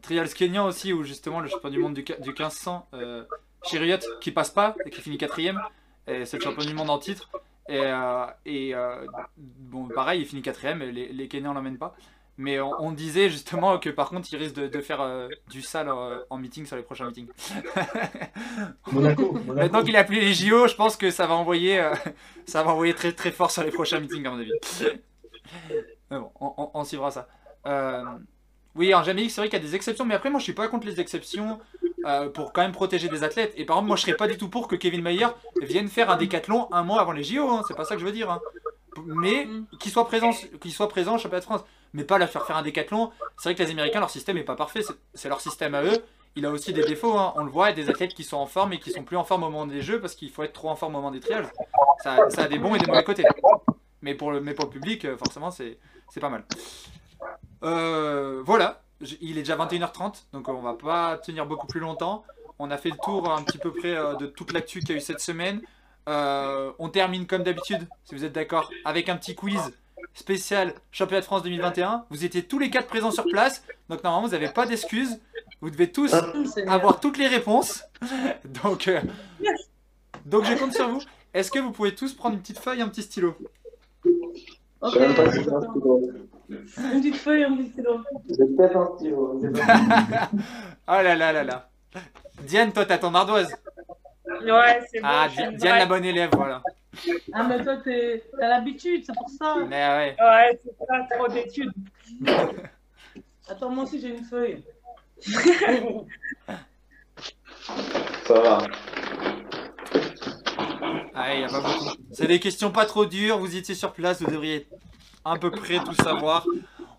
Trials 0.08 0.34
kenyans 0.34 0.66
aussi, 0.66 0.94
où 0.94 1.04
justement 1.04 1.42
le 1.42 1.48
champion 1.50 1.70
du 1.70 1.80
monde 1.80 1.94
du, 1.94 2.04
du 2.04 2.30
1500, 2.30 2.88
euh, 2.94 3.24
Chériot, 3.64 3.98
qui 4.22 4.32
passe 4.32 4.50
pas 4.52 4.76
et 4.86 4.90
qui 4.90 5.02
finit 5.02 5.18
quatrième. 5.18 5.60
C'est 6.08 6.34
le 6.34 6.40
champion 6.42 6.64
du 6.66 6.74
monde 6.74 6.90
en 6.90 6.98
titre. 7.00 7.30
Et, 7.70 7.82
euh, 7.82 8.26
et 8.46 8.74
euh, 8.74 9.06
bon, 9.36 9.90
pareil, 9.90 10.22
il 10.22 10.26
finit 10.26 10.42
quatrième. 10.42 10.82
et 10.82 10.92
Les, 10.94 11.12
les 11.12 11.28
Kenyans 11.28 11.54
l'emmènent 11.54 11.78
pas. 11.78 11.94
Mais 12.38 12.60
on, 12.62 12.72
on 12.80 12.92
disait 12.92 13.30
justement 13.30 13.78
que 13.80 13.90
par 13.90 14.10
contre, 14.10 14.30
il 14.32 14.38
risque 14.38 14.56
de, 14.56 14.68
de 14.68 14.80
faire 14.82 15.02
euh, 15.02 15.28
du 15.50 15.62
sale 15.62 15.90
en 16.30 16.38
meeting 16.38 16.66
sur 16.66 16.78
les 16.78 16.84
prochains 16.84 17.08
meetings. 17.08 17.28
Monaco, 18.92 19.34
Monaco. 19.34 19.54
Maintenant 19.54 19.84
qu'il 19.84 19.96
a 19.98 20.04
plus 20.04 20.20
les 20.22 20.34
JO, 20.34 20.68
je 20.68 20.76
pense 20.76 20.96
que 20.98 21.12
ça 21.12 21.28
va 21.28 21.34
envoyer, 21.34 21.84
ça 22.46 22.64
va 22.64 22.72
envoyer 22.72 22.94
très 22.94 23.12
très 23.12 23.32
fort 23.32 23.52
sur 23.52 23.64
les 23.64 23.72
prochains 23.72 24.00
meetings 24.00 24.26
à 24.26 24.30
mon 24.32 24.40
avis. 24.40 24.52
Mais 26.12 26.20
bon, 26.20 26.32
on, 26.40 26.54
on- 26.58 26.72
on 26.74 26.84
suivra 26.84 27.12
ça. 27.12 27.28
Oui, 28.78 28.94
en 28.94 29.04
Jamaïque, 29.04 29.32
c'est 29.32 29.42
vrai 29.42 29.50
qu'il 29.50 29.60
y 29.60 29.62
a 29.62 29.66
des 29.66 29.76
exceptions, 29.76 30.06
mais 30.06 30.14
après 30.16 30.30
moi 30.30 30.40
je 30.40 30.44
suis 30.44 30.54
pas 30.54 30.68
contre 30.68 30.86
les 30.88 31.00
exceptions. 31.00 31.60
euh, 32.06 32.30
pour 32.30 32.54
quand 32.54 32.62
même 32.62 32.72
protéger 32.72 33.10
des 33.10 33.24
athlètes. 33.24 33.54
Et 33.58 33.66
par 33.66 33.76
exemple, 33.78 33.88
moi, 33.88 33.96
je 33.98 34.04
serais 34.04 34.14
pas 34.16 34.28
du 34.28 34.38
tout 34.38 34.48
pour 34.50 34.68
que 34.70 34.76
Kevin 34.78 35.02
Mayer 35.02 35.28
vienne 35.62 35.90
faire 35.90 36.10
un 36.10 36.16
décathlon 36.16 36.72
un 36.72 36.84
mois 36.84 37.02
avant 37.02 37.12
les 37.12 37.24
JO. 37.24 37.50
hein. 37.50 37.64
C'est 37.68 37.74
pas 37.74 37.84
ça 37.86 37.96
que 37.96 38.00
je 38.02 38.06
veux 38.06 38.12
dire. 38.14 38.30
hein. 38.32 38.40
Mais 39.06 39.48
qu'il 39.80 39.92
soit 39.92 40.06
présent, 40.08 40.32
qu'il 40.62 40.72
soit 40.72 40.88
présent 40.88 41.16
au 41.16 41.18
championnat 41.18 41.40
de 41.40 41.46
France, 41.46 41.66
mais 41.94 42.04
pas 42.06 42.18
la 42.18 42.28
faire 42.28 42.46
faire 42.46 42.56
un 42.56 42.62
décathlon. 42.62 43.12
C'est 43.36 43.50
vrai 43.50 43.56
que 43.56 43.64
les 43.64 43.72
Américains, 43.72 44.00
leur 44.00 44.10
système 44.12 44.38
est 44.38 44.44
pas 44.44 44.56
parfait. 44.56 44.82
c'est- 45.16 45.28
leur 45.28 45.42
système 45.42 45.76
à 45.76 45.84
eux. 45.84 46.02
Il 46.38 46.46
a 46.46 46.52
aussi 46.52 46.72
des 46.72 46.84
défauts. 46.84 47.18
hein. 47.18 47.34
On 47.36 47.44
le 47.44 47.52
voit, 47.52 47.72
il 47.72 47.78
y 47.78 47.82
a 47.82 47.84
des 47.84 47.90
athlètes 47.90 48.14
qui 48.14 48.24
sont 48.24 48.38
en 48.38 48.46
forme 48.46 48.72
et 48.74 48.80
qui 48.80 48.92
sont 48.92 49.04
plus 49.04 49.18
en 49.18 49.24
forme 49.26 49.44
au 49.44 49.50
moment 49.50 49.66
des 49.66 49.82
Jeux 49.82 50.00
parce 50.00 50.16
qu'il 50.16 50.30
faut 50.30 50.44
être 50.44 50.54
trop 50.54 50.70
en 50.70 50.76
forme 50.78 50.96
au 50.96 51.00
moment 51.00 51.12
des 51.12 51.20
trials. 51.20 51.50
Ça, 52.04 52.28
a 52.38 52.48
des 52.48 52.60
bons 52.60 52.76
et 52.76 52.80
des 52.80 52.86
mauvais 52.86 53.04
côtés. 53.04 53.26
Mais 54.02 54.14
pour 54.14 54.32
le, 54.32 54.40
mais 54.40 54.54
pour 54.54 54.66
le 54.66 54.72
public, 54.72 55.04
euh, 55.04 55.18
forcément, 55.18 55.52
c'est 55.52 55.78
pas 56.22 56.30
mal. 56.30 56.44
Euh, 57.64 58.42
voilà, 58.46 58.82
il 59.22 59.38
est 59.38 59.42
déjà 59.42 59.58
21h30, 59.58 60.26
donc 60.34 60.48
on 60.50 60.62
va 60.62 60.74
pas 60.74 61.18
tenir 61.18 61.46
beaucoup 61.46 61.68
plus 61.68 61.80
longtemps. 61.80 62.24
On 62.60 62.72
a 62.72 62.78
fait 62.78 62.90
le 62.90 62.98
tour 63.04 63.32
un 63.32 63.44
petit 63.44 63.58
peu 63.58 63.72
près 63.72 63.96
euh, 63.96 64.16
de 64.16 64.26
toute 64.26 64.52
l'actu 64.52 64.80
qu'il 64.80 64.90
y 64.90 64.94
a 64.94 64.98
eu 64.98 65.02
cette 65.02 65.20
semaine. 65.20 65.62
Euh, 66.10 66.72
on 66.80 66.90
termine 66.90 67.28
comme 67.28 67.44
d'habitude, 67.44 67.88
si 68.06 68.16
vous 68.16 68.24
êtes 68.24 68.34
d'accord, 68.34 68.72
avec 68.86 69.10
un 69.10 69.18
petit 69.18 69.36
quiz 69.36 69.60
spécial 70.14 70.74
Championnat 70.92 71.22
de 71.22 71.26
France 71.26 71.44
2021. 71.44 72.06
Vous 72.10 72.26
étiez 72.26 72.44
tous 72.44 72.60
les 72.60 72.70
quatre 72.70 72.88
présents 72.88 73.12
sur 73.12 73.26
place, 73.26 73.64
donc 73.90 74.04
normalement 74.04 74.28
vous 74.28 74.34
n'avez 74.34 74.50
pas 74.50 74.66
d'excuses. 74.66 75.20
Vous 75.62 75.70
devez 75.70 75.92
tous 75.92 76.10
Seigneur. 76.10 76.74
avoir 76.74 77.00
toutes 77.00 77.18
les 77.18 77.28
réponses. 77.28 77.84
donc, 78.64 78.88
euh, 78.88 79.02
donc 80.26 80.46
je 80.46 80.54
compte 80.56 80.74
sur 80.74 80.88
vous. 80.88 81.02
Est-ce 81.34 81.52
que 81.52 81.60
vous 81.60 81.72
pouvez 81.72 81.94
tous 81.94 82.14
prendre 82.14 82.36
une 82.36 82.42
petite 82.42 82.60
feuille 82.60 82.80
et 82.80 82.84
un 82.84 82.90
petit 82.90 83.04
stylo. 83.04 83.36
Une 86.50 86.64
petite 86.66 87.16
feuille, 87.18 87.44
un 87.44 87.56
petit 87.58 87.70
stylo. 87.72 88.00
J'ai 88.30 88.46
peut-être 88.56 88.78
un 88.78 88.96
stylo. 88.96 89.42
Oh 90.90 91.02
là 91.04 91.16
là 91.16 91.34
là 91.34 91.44
là. 91.44 91.70
Diane, 92.44 92.72
toi 92.72 92.86
t'as 92.86 92.98
ton 92.98 93.14
ardoise. 93.14 93.54
Ouais, 94.46 94.80
c'est 94.92 95.02
bon. 95.02 95.08
Ah, 95.10 95.28
Diane 95.30 95.80
la 95.80 95.86
bonne 95.86 96.06
élève, 96.06 96.30
voilà. 96.34 96.62
Ah, 97.34 97.44
mais 97.44 97.62
toi, 97.64 97.78
t'es- 97.78 98.24
t'as 98.40 98.48
l'habitude, 98.48 99.04
c'est 99.06 99.14
pour 99.16 99.30
ça. 99.30 99.56
Mais 99.68 99.88
ouais. 99.88 100.16
Ouais, 100.20 100.60
c'est 100.64 100.78
pas 100.88 101.08
trop 101.16 101.28
d'études. 101.28 101.72
Attends, 103.50 103.70
moi 103.70 103.84
aussi, 103.84 104.00
j'ai 104.00 104.10
une 104.10 104.24
feuille. 104.24 104.64
Ça 108.26 108.34
va. 108.42 108.58
Ah, 111.14 111.34
y 111.36 111.44
a 111.44 111.48
pas 111.48 111.60
beaucoup. 111.62 111.96
C'est 112.12 112.28
des 112.28 112.40
questions 112.40 112.72
pas 112.72 112.86
trop 112.86 113.06
dures, 113.06 113.38
vous 113.40 113.56
étiez 113.56 113.76
sur 113.76 113.94
place, 113.94 114.22
vous 114.22 114.30
devriez 114.32 114.68
à 115.32 115.38
peu 115.38 115.52
près 115.52 115.80
tout 115.80 115.96
savoir. 115.96 116.46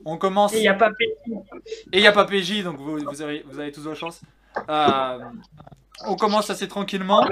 On 0.05 0.17
commence. 0.17 0.55
Et 0.55 0.59
il 0.59 0.63
n'y 0.63 0.69
a 0.69 0.75
pas 0.75 0.91
payé. 0.91 1.15
Et 1.93 1.99
il 1.99 2.01
n'y 2.01 2.07
a 2.07 2.13
pas 2.13 2.25
PJ, 2.25 2.63
donc 2.63 2.77
vous, 2.79 2.99
vous, 2.99 3.23
avez, 3.23 3.45
vous 3.47 3.59
avez 3.59 3.73
tous 3.73 3.83
vos 3.83 3.95
chances. 3.95 4.21
Euh, 4.69 5.19
on 6.07 6.17
commence 6.17 6.51
assez 6.51 6.69
tranquillement 6.69 7.27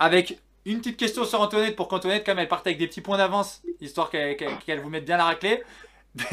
avec 0.00 0.38
une 0.64 0.78
petite 0.78 0.96
question 0.96 1.24
sur 1.24 1.40
Antoinette 1.40 1.76
pour 1.76 1.88
qu'Antoinette, 1.88 2.24
quand 2.24 2.32
même, 2.32 2.40
elle 2.40 2.48
parte 2.48 2.66
avec 2.66 2.78
des 2.78 2.86
petits 2.86 3.00
points 3.00 3.18
d'avance, 3.18 3.62
histoire 3.80 4.10
qu'elle 4.10 4.80
vous 4.80 4.90
mette 4.90 5.04
bien 5.04 5.16
la 5.16 5.24
raclée. 5.24 5.62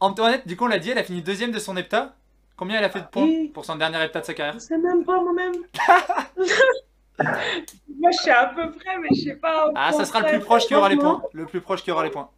Antoinette, 0.00 0.46
du 0.46 0.56
coup, 0.56 0.64
on 0.64 0.68
l'a 0.68 0.78
dit, 0.78 0.90
elle 0.90 0.98
a 0.98 1.04
fini 1.04 1.22
deuxième 1.22 1.50
de 1.50 1.58
son 1.58 1.76
hepta. 1.76 2.14
Combien 2.56 2.78
elle 2.78 2.84
a 2.84 2.90
fait 2.90 3.00
de 3.00 3.06
points 3.06 3.48
pour 3.52 3.64
son 3.64 3.76
dernier 3.76 4.02
hepta 4.02 4.20
de 4.20 4.26
sa 4.26 4.34
carrière? 4.34 4.54
Je 4.54 4.60
sais 4.60 4.78
même 4.78 5.04
pas 5.04 5.20
moi-même. 5.20 5.54
Moi, 7.96 8.10
je 8.10 8.18
sais 8.18 8.30
à 8.30 8.46
peu 8.46 8.70
près, 8.72 8.98
mais 8.98 9.08
je 9.14 9.22
sais 9.22 9.36
pas. 9.36 9.70
Ah, 9.74 9.92
ça 9.92 10.04
sera 10.04 10.20
le 10.20 10.28
plus 10.30 10.40
proche 10.40 10.66
qui 10.66 10.74
aura 10.74 10.88
les 10.88 10.96
points. 10.96 11.22
Le 11.32 11.46
plus 11.46 11.60
proche 11.60 11.82
qui 11.82 11.90
aura 11.90 12.04
les 12.04 12.10
points. 12.10 12.30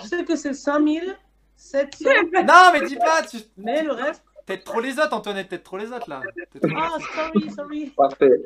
Je 0.00 0.06
sais 0.06 0.24
que 0.24 0.36
c'est 0.36 0.54
5700, 0.54 1.78
Non, 2.44 2.72
mais 2.72 2.86
dis 2.86 2.96
pas, 2.96 3.22
tu... 3.22 3.38
mais 3.56 3.82
le 3.82 3.92
reste. 3.92 4.22
Peut-être 4.46 4.64
trop 4.64 4.80
les 4.80 4.98
autres, 4.98 5.12
Antoinette, 5.12 5.48
peut-être 5.48 5.64
trop 5.64 5.76
les 5.76 5.92
autres 5.92 6.08
là. 6.08 6.22
Ah, 6.76 6.96
sorry, 7.14 7.50
sorry. 7.50 7.92
Parfait. 7.96 8.42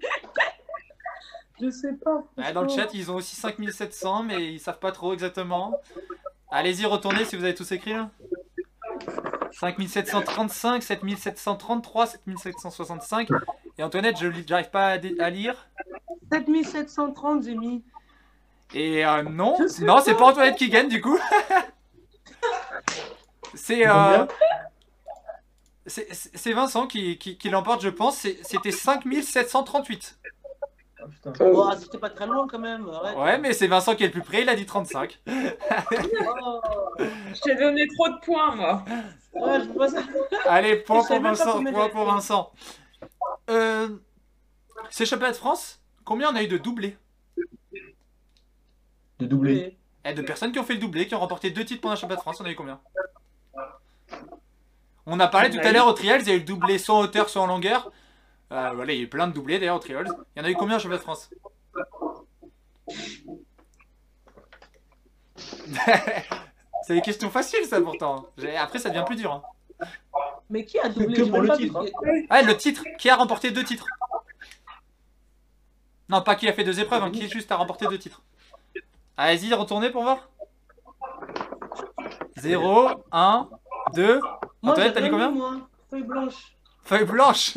Je 1.60 1.70
sais 1.70 1.94
pas. 1.94 2.22
Ouais, 2.36 2.52
dans 2.52 2.62
le 2.62 2.68
chat, 2.68 2.88
ils 2.92 3.10
ont 3.10 3.14
aussi 3.14 3.34
5700, 3.34 4.24
mais 4.24 4.52
ils 4.52 4.60
savent 4.60 4.78
pas 4.78 4.92
trop 4.92 5.14
exactement. 5.14 5.80
Allez-y, 6.50 6.84
retournez 6.84 7.24
si 7.24 7.34
vous 7.34 7.44
avez 7.44 7.54
tous 7.54 7.72
écrit 7.72 7.94
là. 7.94 8.10
5735, 9.52 10.82
7733, 10.82 12.06
7765. 12.06 13.28
Et 13.78 13.82
Antoinette, 13.82 14.16
je 14.18 14.28
j'arrive 14.46 14.70
pas 14.70 14.98
à, 15.20 15.30
lire. 15.30 15.68
7730, 16.32 17.44
j'ai 17.44 17.54
mis. 17.54 17.84
Et 18.74 19.04
euh, 19.04 19.22
non, 19.22 19.56
non, 19.80 19.94
pas. 19.94 20.02
c'est 20.02 20.14
pas 20.14 20.26
Antoinette 20.26 20.56
qui 20.56 20.68
gagne 20.70 20.88
du 20.88 21.00
coup. 21.00 21.18
c'est 23.54 23.86
euh, 23.86 24.26
c'est 25.86 26.52
Vincent 26.52 26.86
qui, 26.86 27.16
qui, 27.18 27.38
qui 27.38 27.48
l'emporte, 27.48 27.82
je 27.82 27.88
pense. 27.88 28.26
C'était 28.42 28.72
5738. 28.72 30.18
Ah. 30.18 31.30
Oh, 31.40 31.70
c'était 31.78 31.98
pas 31.98 32.10
très 32.10 32.26
loin 32.26 32.46
quand 32.48 32.58
même. 32.58 32.88
Arrête. 32.88 33.16
Ouais, 33.16 33.38
mais 33.38 33.52
c'est 33.52 33.66
Vincent 33.68 33.94
qui 33.94 34.02
est 34.02 34.06
le 34.06 34.12
plus 34.12 34.22
près, 34.22 34.42
il 34.42 34.48
a 34.48 34.54
dit 34.54 34.66
35. 34.66 35.20
Oh. 36.38 36.60
Je 36.98 37.40
t'ai 37.40 37.54
donné 37.56 37.86
trop 37.94 38.08
de 38.08 38.18
points, 38.24 38.54
moi. 38.54 38.84
Ouais, 39.34 39.60
je 39.60 39.68
vois 39.68 39.88
ça. 39.88 40.00
Allez, 40.46 40.76
point 40.76 41.04
pour 41.04 41.20
Vincent, 41.20 41.62
point 41.62 41.88
pour. 41.88 42.04
Vincent. 42.04 42.52
Euh, 43.50 43.88
ces 44.90 45.06
championnats 45.06 45.32
de 45.32 45.36
France, 45.36 45.80
combien 46.04 46.32
on 46.32 46.36
a 46.36 46.42
eu 46.42 46.48
de 46.48 46.58
doublés 46.58 46.96
De 49.18 49.26
doubler. 49.26 49.76
Eh, 50.04 50.14
De 50.14 50.22
personnes 50.22 50.52
qui 50.52 50.58
ont 50.58 50.64
fait 50.64 50.74
le 50.74 50.80
doublé, 50.80 51.06
qui 51.06 51.14
ont 51.14 51.20
remporté 51.20 51.50
deux 51.50 51.64
titres 51.64 51.80
pendant 51.80 51.94
le 51.94 51.98
championnat 52.00 52.16
de 52.16 52.22
France, 52.22 52.40
on 52.40 52.44
a 52.44 52.50
eu 52.50 52.54
combien 52.56 52.80
On 55.06 55.20
a 55.20 55.28
parlé 55.28 55.50
tout 55.50 55.58
à 55.62 55.72
l'heure 55.72 55.86
au 55.86 55.92
trials, 55.92 56.20
il 56.22 56.28
y 56.28 56.30
a 56.30 56.34
eu 56.34 56.38
le 56.40 56.44
doublé 56.44 56.78
soit 56.78 56.94
en 56.94 57.00
hauteur, 57.00 57.28
soit 57.28 57.42
en 57.42 57.46
longueur. 57.46 57.90
Euh, 58.52 58.72
voilà, 58.74 58.92
il 58.92 58.98
y 58.98 59.00
a 59.00 59.04
eu 59.04 59.08
plein 59.08 59.26
de 59.28 59.32
doublés 59.32 59.58
d'ailleurs 59.58 59.76
au 59.76 59.80
trials. 59.80 60.08
Il 60.36 60.40
y 60.40 60.42
en 60.42 60.44
a 60.44 60.50
eu 60.50 60.54
combien 60.54 60.76
au 60.76 60.78
championnat 60.78 60.98
de 60.98 61.02
France 61.02 61.30
C'est 66.86 66.94
des 66.94 67.00
questions 67.02 67.30
faciles 67.30 67.64
ça 67.66 67.80
pourtant. 67.80 68.26
Après 68.58 68.78
ça 68.78 68.90
devient 68.90 69.04
plus 69.06 69.16
dur. 69.16 69.32
hein. 69.32 69.42
Mais 70.50 70.64
qui 70.64 70.78
a 70.78 70.88
doublé 70.88 71.16
Que 71.16 71.22
pour 71.28 71.40
le 71.40 71.56
titre. 71.56 71.84
Ah, 72.30 72.42
le 72.42 72.56
titre, 72.56 72.84
qui 72.98 73.10
a 73.10 73.16
remporté 73.16 73.50
deux 73.50 73.64
titres 73.64 73.86
Non, 76.08 76.22
pas 76.22 76.36
qui 76.36 76.48
a 76.48 76.52
fait 76.52 76.64
deux 76.64 76.78
épreuves, 76.80 77.02
hein, 77.02 77.10
qui 77.10 77.28
juste 77.28 77.50
a 77.50 77.56
remporté 77.56 77.86
deux 77.86 77.98
titres. 77.98 78.22
Allez-y, 79.16 79.52
retournez 79.54 79.90
pour 79.90 80.02
voir. 80.02 80.28
0, 82.36 82.90
1, 83.12 83.48
2. 83.94 84.20
Moi, 84.62 84.72
Antoinette, 84.72 84.94
t'as 84.94 85.00
dit 85.00 85.10
combien 85.10 85.30
moi. 85.30 85.56
Feuille 85.90 86.02
blanche. 86.02 86.56
Feuille 86.84 87.04
blanche. 87.04 87.56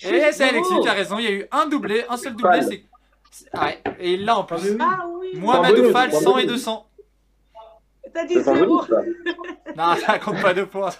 Et 0.00 0.32
c'est 0.32 0.48
Alexis 0.48 0.80
qui 0.80 0.88
a 0.88 0.92
raison, 0.92 1.18
il 1.18 1.24
y 1.24 1.28
a 1.28 1.32
eu 1.32 1.46
un 1.52 1.66
doublé, 1.66 2.04
un 2.08 2.16
seul 2.16 2.34
doublé, 2.34 2.62
c'est... 2.62 2.84
Ouais, 3.58 3.80
et 3.98 4.16
là 4.16 4.38
en 4.38 4.44
plus. 4.44 4.76
Ah 4.80 5.06
oui. 5.08 5.38
Mohamed 5.38 5.76
bonus, 5.76 5.90
Oufal, 5.90 6.10
pas 6.10 6.20
100 6.20 6.38
et 6.38 6.46
bonus. 6.46 6.64
200. 6.64 6.86
T'as 8.12 8.24
dit 8.26 8.34
C'est 8.34 8.44
pas 8.44 8.54
zéro. 8.56 8.78
bon 8.78 8.82
ça. 8.84 8.96
Non, 9.76 9.96
ça 9.96 10.18
compte 10.18 10.42
pas 10.42 10.52
de 10.52 10.64
points. 10.64 10.90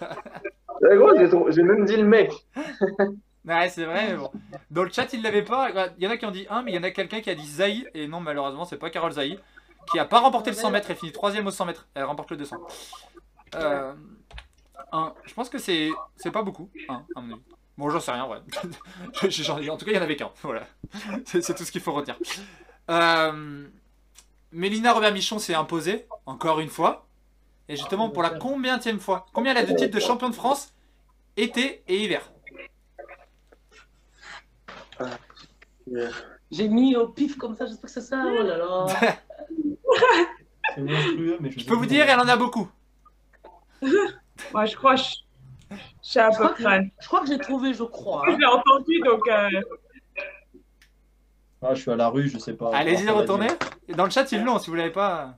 Gros, 0.82 1.50
j'ai 1.50 1.62
même 1.62 1.84
dit 1.84 1.96
le 1.96 2.04
mec. 2.04 2.32
Ouais, 3.44 3.68
c'est 3.70 3.84
vrai, 3.84 4.06
mais 4.10 4.16
bon. 4.16 4.30
Dans 4.70 4.84
le 4.84 4.90
chat, 4.90 5.12
il 5.12 5.20
l'avait 5.20 5.42
pas. 5.42 5.68
Il 5.98 6.04
y 6.04 6.06
en 6.06 6.10
a 6.10 6.16
qui 6.16 6.24
ont 6.26 6.30
dit 6.30 6.46
1, 6.48 6.62
mais 6.62 6.70
il 6.70 6.74
y 6.76 6.78
en 6.78 6.84
a 6.84 6.92
quelqu'un 6.92 7.20
qui 7.20 7.28
a 7.28 7.34
dit 7.34 7.44
Zaï. 7.44 7.88
Et 7.92 8.06
non, 8.06 8.20
malheureusement, 8.20 8.64
c'est 8.64 8.76
pas 8.76 8.88
Carole 8.88 9.10
Zaï. 9.10 9.36
Qui 9.90 9.98
a 9.98 10.04
pas 10.04 10.20
remporté 10.20 10.50
le 10.50 10.56
100 10.56 10.70
mètres. 10.70 10.88
Elle 10.90 10.96
finit 10.96 11.10
3ème 11.10 11.44
au 11.48 11.50
100 11.50 11.64
mètres. 11.64 11.88
Elle 11.94 12.04
remporte 12.04 12.30
le 12.30 12.36
200. 12.36 12.56
Euh, 13.56 13.92
un. 14.92 15.12
Je 15.24 15.34
pense 15.34 15.48
que 15.48 15.58
c'est 15.58 15.90
c'est 16.14 16.30
pas 16.30 16.42
beaucoup. 16.42 16.70
Un, 16.88 17.04
à 17.16 17.20
mon 17.20 17.32
avis. 17.34 17.42
Bon, 17.76 17.90
j'en 17.90 17.98
sais 17.98 18.12
rien, 18.12 18.26
ouais. 18.28 18.38
J'en 19.28 19.58
ai- 19.58 19.70
en 19.70 19.76
tout 19.76 19.86
cas, 19.86 19.90
il 19.90 19.96
y 19.96 19.98
en 19.98 20.02
avait 20.02 20.14
qu'un. 20.16 20.30
Voilà. 20.42 20.62
C'est 21.24 21.42
c'est 21.42 21.54
tout 21.54 21.64
ce 21.64 21.72
qu'il 21.72 21.80
faut 21.80 21.92
retenir. 21.92 22.16
Euh, 22.90 23.66
Mélina 24.52 24.92
Robert-Michon 24.92 25.38
s'est 25.40 25.54
imposée, 25.54 26.06
encore 26.26 26.60
une 26.60 26.68
fois. 26.68 27.06
Et 27.68 27.76
justement, 27.76 28.10
pour 28.10 28.22
la 28.22 28.30
combienième 28.30 29.00
fois 29.00 29.26
Combien 29.32 29.52
elle 29.52 29.58
a 29.58 29.64
de 29.64 29.74
titres 29.74 29.94
de 29.94 30.00
champion 30.00 30.28
de 30.28 30.34
France 30.34 30.71
été 31.36 31.82
et 31.88 32.04
hiver 32.04 32.30
J'ai 36.50 36.68
mis 36.68 36.96
au 36.96 37.08
pif 37.08 37.36
comme 37.36 37.56
ça, 37.56 37.66
j'espère 37.66 37.84
que 37.88 37.90
c'est 37.92 38.00
ça. 38.00 38.22
Oh 38.26 38.42
là 38.42 38.56
là. 38.58 38.86
C'est 40.74 40.80
monstrueux, 40.80 41.36
mais 41.40 41.50
je, 41.50 41.58
Je 41.60 41.66
peux 41.66 41.74
vous 41.74 41.84
dire, 41.86 42.08
elle 42.08 42.20
en 42.20 42.28
a 42.28 42.36
beaucoup. 42.36 42.66
Moi, 44.52 44.64
je 44.64 44.74
crois 44.76 44.96
je, 44.96 45.04
je 45.70 45.76
sais 46.00 46.20
à 46.20 46.30
Je 46.30 46.38
peu 46.38 46.44
crois 46.44 46.54
que- 46.56 46.62
près. 46.62 46.92
Je 47.00 47.06
crois 47.06 47.20
que 47.20 47.26
j'ai 47.26 47.38
trouvé, 47.38 47.74
je 47.74 47.82
crois. 47.82 48.22
Je 48.26 48.32
hein. 48.32 48.38
l'ai 48.38 48.46
entendu, 48.46 49.00
donc 49.04 49.20
euh, 49.28 49.60
Ah, 51.62 51.74
je 51.74 51.82
suis 51.82 51.90
à 51.90 51.96
la 51.96 52.08
rue, 52.08 52.28
je 52.28 52.38
sais 52.38 52.54
pas. 52.54 52.70
Allez-y, 52.74 53.08
retournez. 53.10 53.48
dans 53.88 54.04
le 54.04 54.10
chat, 54.10 54.30
ils 54.32 54.42
l'ont 54.42 54.58
si 54.58 54.70
vous 54.70 54.76
l'avez 54.76 54.92
pas. 54.92 55.34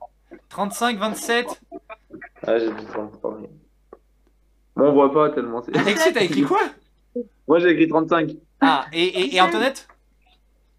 35, 0.49 0.97
27. 0.99 1.61
Ah, 2.47 2.57
j'ai 2.59 2.71
dit 2.71 2.85
33. 2.85 3.39
Bon, 4.75 4.89
on 4.89 4.93
voit 4.93 5.13
pas 5.13 5.29
tellement. 5.29 5.61
c'est- 5.61 5.75
Alexis, 5.77 6.13
t'as 6.13 6.21
écrit 6.23 6.43
quoi? 6.43 6.59
Moi, 7.47 7.59
j'ai 7.59 7.69
écrit 7.69 7.87
35. 7.87 8.31
Ah, 8.61 8.85
et, 8.91 9.03
et, 9.05 9.35
et 9.35 9.41
Antoinette? 9.41 9.87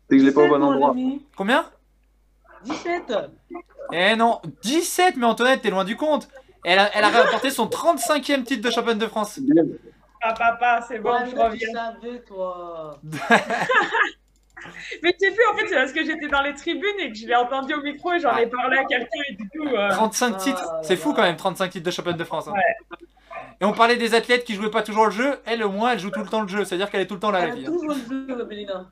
C'est 0.09 0.16
que 0.16 0.23
je 0.23 0.28
l'ai 0.28 0.32
pas 0.35 0.40
au 0.43 0.44
17, 0.44 0.59
bon 0.60 0.64
endroit. 0.66 0.94
Combien? 1.36 1.64
17. 2.64 3.12
Eh 3.93 4.16
non, 4.16 4.40
17, 4.62 5.16
mais 5.16 5.27
Antoinette, 5.27 5.62
t'es 5.62 5.70
loin 5.70 5.85
du 5.85 5.97
compte. 5.97 6.28
Elle 6.64 6.78
a, 6.78 6.90
elle 6.97 7.05
a 7.05 7.10
remporté 7.23 7.51
son 7.51 7.66
35e 7.66 8.43
titre 8.44 8.62
de 8.62 8.70
championne 8.70 8.98
de 8.98 9.06
France. 9.06 9.39
ah 9.40 9.62
Ah, 10.23 10.32
papa, 10.35 10.85
c'est 10.86 10.98
bon, 10.98 11.12
Ouais, 11.12 11.27
je 11.27 11.35
toi, 11.35 11.44
tu 11.51 11.66
reviens. 11.66 11.73
savais, 11.73 12.20
toi. 12.23 12.98
Mais 15.02 15.12
tu 15.12 15.28
sais 15.28 15.32
plus, 15.32 15.44
en 15.52 15.56
fait, 15.56 15.68
c'est 15.68 15.74
parce 15.77 15.93
que 15.93 16.05
j'étais 16.05 16.27
dans 16.28 16.43
les 16.43 16.55
tribunes 16.55 16.98
et 16.98 17.12
que 17.12 17.16
je 17.16 17.27
l'ai 17.27 17.36
entendu 17.36 17.73
au 17.74 17.82
micro 17.82 18.12
et 18.12 18.18
j'en 18.18 18.36
ai 18.36 18.47
parlé 18.48 18.78
à 18.78 18.85
quelqu'un 18.85 19.20
et 19.28 19.35
du 19.35 19.48
coup. 19.48 19.68
euh, 19.68 19.90
35 19.90 20.32
Ah, 20.35 20.39
titres, 20.40 20.74
c'est 20.82 20.97
fou 20.97 21.12
quand 21.14 21.23
même, 21.23 21.36
35 21.36 21.70
titres 21.70 21.86
de 21.86 21.90
championne 21.93 22.16
de 22.16 22.24
France. 22.24 22.48
hein. 22.48 22.55
Et 23.61 23.65
on 23.65 23.73
parlait 23.73 23.97
des 23.97 24.15
athlètes 24.15 24.45
qui 24.45 24.55
jouaient 24.55 24.70
pas 24.70 24.83
toujours 24.83 25.07
le 25.07 25.11
jeu, 25.12 25.39
elle 25.47 25.62
au 25.65 25.70
moins 25.70 25.93
elle 25.93 25.99
joue 25.99 26.11
tout 26.11 26.20
le 26.20 26.28
temps 26.28 26.43
le 26.43 26.49
jeu, 26.49 26.65
c'est-à-dire 26.65 26.91
qu'elle 26.91 27.01
est 27.01 27.07
tout 27.07 27.15
le 27.15 27.20
temps 27.20 27.31
là 27.31 27.41
la 27.41 27.45
Elle 27.47 27.51
a 27.53 27.55
fille. 27.57 27.66
hein. 27.66 27.73
toujours 27.73 27.95
le 28.11 28.28
jeu, 28.28 28.45
Mélina. 28.45 28.91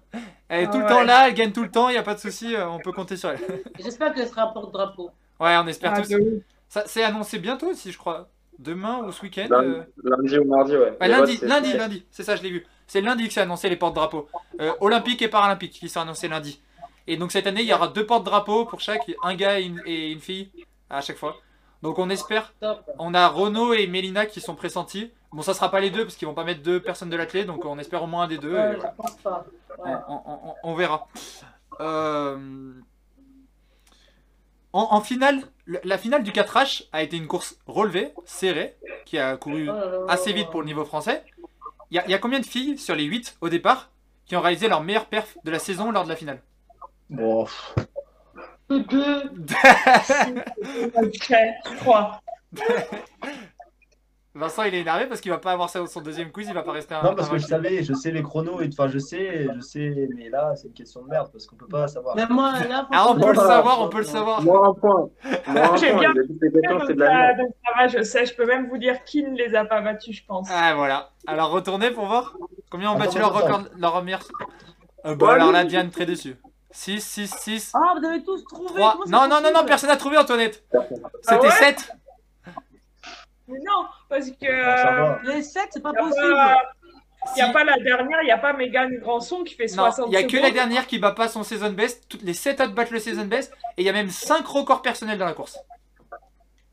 Elle 0.48 0.62
est 0.62 0.66
Ah 0.66 0.70
tout 0.72 0.78
le 0.78 0.84
ouais. 0.84 0.90
temps 0.90 1.02
là, 1.02 1.28
elle 1.28 1.34
gagne 1.34 1.52
tout 1.52 1.62
le 1.62 1.70
temps, 1.70 1.88
y 1.90 1.96
a 1.98 2.02
pas 2.02 2.14
de 2.14 2.20
souci, 2.20 2.54
euh, 2.54 2.68
on 2.68 2.78
peut 2.78 2.92
compter 2.92 3.16
sur 3.16 3.30
elle. 3.30 3.40
J'espère 3.78 4.14
qu'elle 4.14 4.28
sera 4.28 4.52
porte-drapeau. 4.52 5.10
Ouais, 5.38 5.56
on 5.58 5.66
espère 5.66 5.92
ah, 5.94 6.00
tous. 6.02 6.14
c'est 6.86 7.02
annoncé 7.02 7.38
bientôt 7.38 7.68
aussi, 7.70 7.92
je 7.92 7.98
crois. 7.98 8.28
Demain 8.58 8.98
ou 9.04 9.10
ce 9.12 9.20
week-end. 9.22 9.48
Lundi, 9.50 9.68
euh, 9.68 9.82
lundi 10.04 10.38
ou 10.38 10.44
mardi, 10.44 10.76
ouais. 10.76 10.96
lundi, 11.08 11.38
lundi, 11.42 11.72
lundi, 11.72 12.06
c'est 12.10 12.22
ça, 12.22 12.36
je 12.36 12.42
l'ai 12.42 12.50
vu. 12.50 12.66
C'est 12.86 13.00
lundi 13.00 13.26
que 13.26 13.34
c'est 13.34 13.40
annoncé 13.40 13.68
les 13.68 13.76
porte-drapeaux. 13.76 14.28
Euh, 14.60 14.72
Olympique 14.80 15.20
et 15.22 15.28
paralympique 15.28 15.72
qui 15.72 15.88
sont 15.88 16.00
annoncés 16.00 16.28
lundi. 16.28 16.62
Et 17.06 17.16
donc 17.16 17.32
cette 17.32 17.46
année, 17.46 17.62
il 17.62 17.68
y 17.68 17.74
aura 17.74 17.88
deux 17.88 18.06
porte-drapeaux 18.06 18.64
pour 18.64 18.80
chaque, 18.80 19.10
un 19.24 19.34
gars 19.34 19.58
et 19.58 19.64
une, 19.64 19.82
et 19.84 20.12
une 20.12 20.20
fille 20.20 20.50
à 20.88 21.00
chaque 21.00 21.16
fois. 21.16 21.36
Donc 21.84 21.98
on 21.98 22.08
espère. 22.10 22.52
On 22.98 23.12
a 23.14 23.28
Renaud 23.28 23.74
et 23.74 23.86
Mélina 23.86 24.24
qui 24.26 24.40
sont 24.40 24.54
pressentis. 24.56 25.12
Bon, 25.32 25.42
ça 25.42 25.52
sera 25.54 25.70
pas 25.70 25.80
les 25.80 25.90
deux 25.90 26.04
parce 26.04 26.16
qu'ils 26.16 26.26
vont 26.26 26.34
pas 26.34 26.44
mettre 26.44 26.62
deux 26.62 26.80
personnes 26.80 27.10
de 27.10 27.16
l'athlète, 27.16 27.46
donc 27.46 27.64
on 27.64 27.78
espère 27.78 28.02
au 28.02 28.06
moins 28.06 28.24
un 28.24 28.28
des 28.28 28.38
deux. 28.38 28.52
et 28.52 28.54
Ouais, 28.54 28.74
voilà. 28.76 28.94
je 28.96 29.02
pense 29.02 29.16
pas. 29.16 29.44
Ouais. 29.78 29.92
on, 30.08 30.14
on- 30.14 30.38
on- 30.50 30.54
on 30.64 30.74
verra. 30.74 31.06
Euh, 31.80 32.72
En, 34.72 34.88
en 34.90 35.00
finale, 35.02 35.40
le- 35.66 35.80
la 35.84 35.98
finale 35.98 36.22
du 36.24 36.32
4H 36.32 36.84
a 36.92 37.02
été 37.02 37.16
une 37.16 37.26
course 37.28 37.58
relevée, 37.66 38.12
serrée, 38.24 38.76
qui 39.04 39.18
a 39.18 39.36
couru 39.36 39.68
assez 40.08 40.32
vite 40.32 40.48
pour 40.50 40.60
le 40.62 40.66
niveau 40.66 40.84
français. 40.84 41.22
Il 41.92 42.02
y, 42.04 42.10
y 42.10 42.14
a 42.14 42.18
combien 42.18 42.40
de 42.40 42.46
filles 42.46 42.76
sur 42.78 42.96
les 42.96 43.04
8 43.04 43.36
au 43.40 43.48
départ 43.48 43.90
qui 44.26 44.34
ont 44.36 44.40
réalisé 44.40 44.66
leur 44.68 44.80
meilleure 44.82 45.06
perf 45.06 45.36
de 45.44 45.50
la 45.52 45.58
saison 45.60 45.92
lors 45.92 46.02
de 46.04 46.08
la 46.08 46.16
finale? 46.16 46.40
Bon, 47.10 47.46
deux. 48.70 49.22
Crois. 51.80 52.20
Vincent, 54.36 54.64
il 54.64 54.74
est 54.74 54.80
énervé 54.80 55.06
parce 55.06 55.20
qu'il 55.20 55.30
va 55.30 55.38
pas 55.38 55.52
avoir 55.52 55.70
ça 55.70 55.80
au 55.80 55.86
son 55.86 56.00
deuxième 56.00 56.32
quiz, 56.32 56.48
il 56.48 56.54
va 56.54 56.64
pas 56.64 56.72
rester 56.72 56.92
un. 56.92 57.04
non, 57.04 57.14
parce 57.14 57.28
que 57.28 57.38
je 57.38 57.46
savais, 57.46 57.84
je 57.84 57.94
sais 57.94 58.10
les 58.10 58.22
chronos, 58.22 58.60
et 58.60 58.68
enfin, 58.72 58.88
je 58.88 58.98
sais, 58.98 59.46
je 59.54 59.60
sais, 59.60 60.08
mais 60.16 60.28
là, 60.28 60.56
c'est 60.56 60.66
une 60.66 60.74
question 60.74 61.02
de 61.02 61.08
merde, 61.08 61.28
parce 61.30 61.46
qu'on 61.46 61.54
peut 61.54 61.68
pas 61.68 61.86
savoir. 61.86 62.16
Mais 62.16 62.26
moi, 62.28 62.52
là, 62.68 62.88
Ah, 62.90 63.06
on 63.10 63.14
peut 63.14 63.28
le 63.28 63.36
savoir, 63.36 63.80
on 63.80 63.88
peut 63.88 63.98
le 63.98 64.04
savoir. 64.04 64.40
Un 64.40 64.74
point. 64.74 65.08
J'ai 65.76 65.92
point. 65.92 66.00
bien 66.00 66.12
c'est 66.84 66.94
de 66.94 66.98
la 66.98 67.10
merde. 67.36 67.48
ça, 67.64 67.72
va, 67.78 67.86
je 67.86 68.02
sais, 68.02 68.26
je 68.26 68.34
peux 68.34 68.44
même 68.44 68.68
vous 68.68 68.76
dire 68.76 69.04
qui 69.04 69.22
ne 69.22 69.36
les 69.36 69.54
a 69.54 69.64
pas 69.66 69.80
battus, 69.80 70.16
je 70.16 70.24
pense. 70.26 70.48
Ah 70.50 70.74
voilà. 70.74 71.10
Alors 71.28 71.50
retournez 71.52 71.92
pour 71.92 72.06
voir 72.06 72.36
combien 72.70 72.90
ont 72.90 72.98
battu 72.98 73.20
leur 73.20 73.32
record, 73.32 73.62
leur 73.78 74.02
meilleure. 74.02 74.24
Euh, 75.06 75.14
bah 75.14 75.26
Ouais, 75.26 75.32
alors 75.34 75.52
là, 75.52 75.64
Diane, 75.64 75.90
très 75.90 76.06
déçue. 76.06 76.34
6, 76.76 77.00
6, 77.00 77.34
6, 77.38 77.70
Ah, 77.74 77.94
vous 77.96 78.04
avez 78.04 78.22
tous 78.24 78.44
trouvé. 78.44 78.74
3. 78.74 78.92
comment 78.92 79.04
c'est 79.06 79.10
Non, 79.12 79.20
non, 79.22 79.28
non, 79.28 79.42
non, 79.42 79.50
possible 79.52 79.66
personne 79.66 79.90
n'a 79.90 79.96
trouvé, 79.96 80.18
Antoinette. 80.18 80.64
Ah 80.74 80.80
C'était 81.22 81.36
ouais 81.46 81.50
7. 81.52 81.92
Mais 83.46 83.58
non, 83.58 83.86
parce 84.08 84.30
que. 84.30 84.46
Ça 84.46 84.90
va. 84.92 85.20
Les 85.22 85.42
7, 85.42 85.68
c'est 85.70 85.82
pas 85.82 85.90
Il 85.90 85.92
n'y 85.92 85.98
a, 86.00 86.02
possible. 86.08 86.34
pas- 86.34 87.36
y 87.36 87.40
a 87.42 87.52
pas 87.52 87.64
la 87.64 87.78
dernière, 87.78 88.22
il 88.22 88.26
n'y 88.26 88.32
a 88.32 88.38
pas 88.38 88.52
Mégane 88.54 88.96
Granson 88.98 89.44
qui 89.44 89.54
fait 89.54 89.66
Non, 89.66 89.84
60 89.84 90.06
il 90.08 90.10
n'y 90.10 90.16
a 90.16 90.24
que 90.24 90.36
la 90.36 90.50
dernière 90.50 90.86
qui 90.88 90.98
bat 90.98 91.12
pas 91.12 91.28
son 91.28 91.42
season 91.44 91.70
best. 91.70 92.08
Toutes 92.08 92.22
les 92.22 92.34
7 92.34 92.60
autres 92.60 92.74
battent 92.74 92.90
le 92.90 92.98
season 92.98 93.24
best. 93.26 93.52
Et 93.76 93.82
il 93.82 93.84
y 93.86 93.88
a 93.88 93.92
même 93.92 94.10
5 94.10 94.44
records 94.46 94.82
personnels 94.82 95.18
dans 95.18 95.26
la 95.26 95.32
course. 95.34 95.56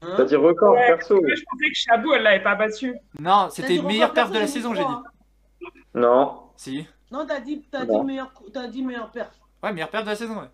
Hein 0.02 0.14
T'as 0.18 0.24
dit 0.24 0.36
record, 0.36 0.74
Ouais, 0.74 0.88
perso. 0.88 1.14
Moi, 1.22 1.30
je 1.36 1.44
pensais 1.44 1.68
que 1.70 1.76
Chabou, 1.76 2.14
elle 2.14 2.24
l'avait 2.24 2.42
pas 2.44 2.56
battu. 2.56 2.96
Non, 3.20 3.50
c'était 3.52 3.80
meilleure 3.82 4.14
perf 4.14 4.32
de 4.32 4.40
la 4.40 4.48
saison, 4.48 4.74
j'ai 4.74 4.84
dit. 4.84 5.70
Non. 5.94 6.42
Si. 6.58 6.88
Non, 7.12 7.26
t'as 7.28 7.40
dit, 7.40 7.64
dit 7.86 7.92
Non. 7.92 8.04
meilleur, 8.04 8.32
t'as 8.52 8.68
dit 8.68 8.82
meilleur 8.84 9.12
perf. 9.12 9.30
Ouais, 9.64 9.72
meilleure 9.74 9.90
perf 9.90 10.04
de 10.04 10.10
la 10.10 10.16
saison, 10.16 10.36
ouais. 10.40 10.48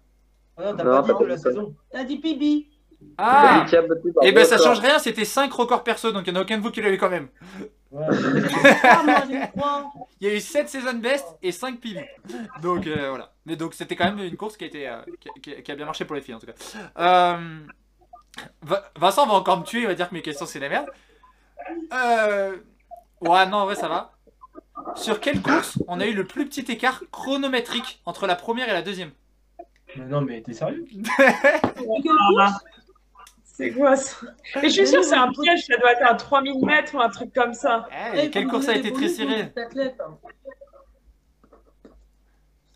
Ah 0.58 0.64
non, 0.72 0.76
t'as 0.78 0.84
pas 0.84 1.14
dit 1.14 1.20
de 1.20 1.26
la 1.26 1.38
saison. 1.38 1.76
T'as 1.92 2.04
dit 2.04 2.18
Pibi. 2.18 2.70
Ah 3.18 3.64
Et 4.24 4.32
ben 4.32 4.44
ça 4.44 4.58
change 4.58 4.80
rien, 4.80 4.98
c'était 4.98 5.24
5 5.24 5.54
records 5.54 5.84
perso, 5.84 6.12
donc 6.12 6.26
il 6.26 6.34
n'y 6.34 6.38
en 6.38 6.42
a 6.42 6.44
aucun 6.44 6.58
de 6.58 6.64
vous 6.64 6.72
qui 6.72 6.82
l'a 6.82 6.90
eu 6.90 6.98
quand 6.98 7.10
même. 7.12 7.28
Ouais, 7.92 8.06
Ah, 8.84 9.04
moi, 9.06 9.24
j'ai 9.30 9.36
eu 9.36 9.48
3. 9.56 9.94
Il 10.20 10.28
y 10.28 10.32
a 10.32 10.34
eu 10.34 10.40
7 10.40 10.68
season 10.68 10.96
best 10.96 11.26
et 11.44 11.52
5 11.52 11.80
PB. 11.80 12.00
Donc 12.64 12.88
euh, 12.88 13.10
voilà. 13.10 13.32
Mais 13.46 13.56
donc 13.56 13.76
c'était 13.76 13.96
quand 13.96 14.06
même 14.06 14.20
une 14.20 14.36
course 14.36 14.58
qui 14.58 14.64
a, 14.64 14.68
été, 14.68 14.90
euh, 14.90 14.98
qui, 15.42 15.54
a- 15.54 15.62
qui 15.62 15.74
bien 15.76 15.86
marché 15.86 16.06
pour 16.06 16.16
les 16.16 16.22
filles 16.22 16.34
en 16.34 16.40
tout 16.40 16.48
cas. 16.48 16.54
Euh, 16.98 17.60
Vincent 19.00 19.28
va 19.28 19.34
encore 19.34 19.60
me 19.60 19.64
tuer, 19.64 19.82
il 19.82 19.88
va 19.88 19.94
dire 19.94 20.10
que 20.10 20.16
mes 20.16 20.24
questions 20.24 20.48
c'est 20.48 20.60
la 20.60 20.70
merde. 20.70 20.88
Euh, 21.94 22.58
Ouais, 23.22 23.46
non, 23.48 23.58
en 23.58 23.66
vrai 23.66 23.76
ça 23.76 23.88
va. 23.88 24.17
Sur 24.96 25.20
quelle 25.20 25.42
course 25.42 25.78
on 25.88 26.00
a 26.00 26.08
eu 26.08 26.14
le 26.14 26.26
plus 26.26 26.48
petit 26.48 26.72
écart 26.72 27.04
chronométrique 27.12 28.02
entre 28.06 28.28
la 28.28 28.36
première 28.36 28.70
et 28.70 28.74
la 28.74 28.82
deuxième 28.82 29.12
mais 29.96 30.06
non, 30.06 30.22
mais 30.22 30.42
t'es 30.42 30.54
sérieux? 30.54 30.86
C'est 33.44 33.72
quoi 33.72 33.96
ça? 33.96 34.28
Et 34.62 34.70
je 34.70 34.74
suis 34.74 34.86
sûre 34.88 35.02
que 35.02 35.08
c'est 35.08 35.16
un 35.16 35.32
piège, 35.32 35.66
ça 35.66 35.78
doit 35.78 35.94
être 35.94 36.08
un 36.08 36.14
3000 36.14 36.64
mètres 36.64 36.94
ou 36.94 37.02
un 37.02 37.10
truc 37.10 37.34
comme 37.34 37.56
ça. 37.56 37.88
Eh, 38.14 38.26
et 38.26 38.30
Quelle 38.30 38.46
course 38.48 38.68
a 38.68 38.76
été 38.76 38.94
très 38.94 39.10
serrée 39.10 39.42
hein. 39.42 39.52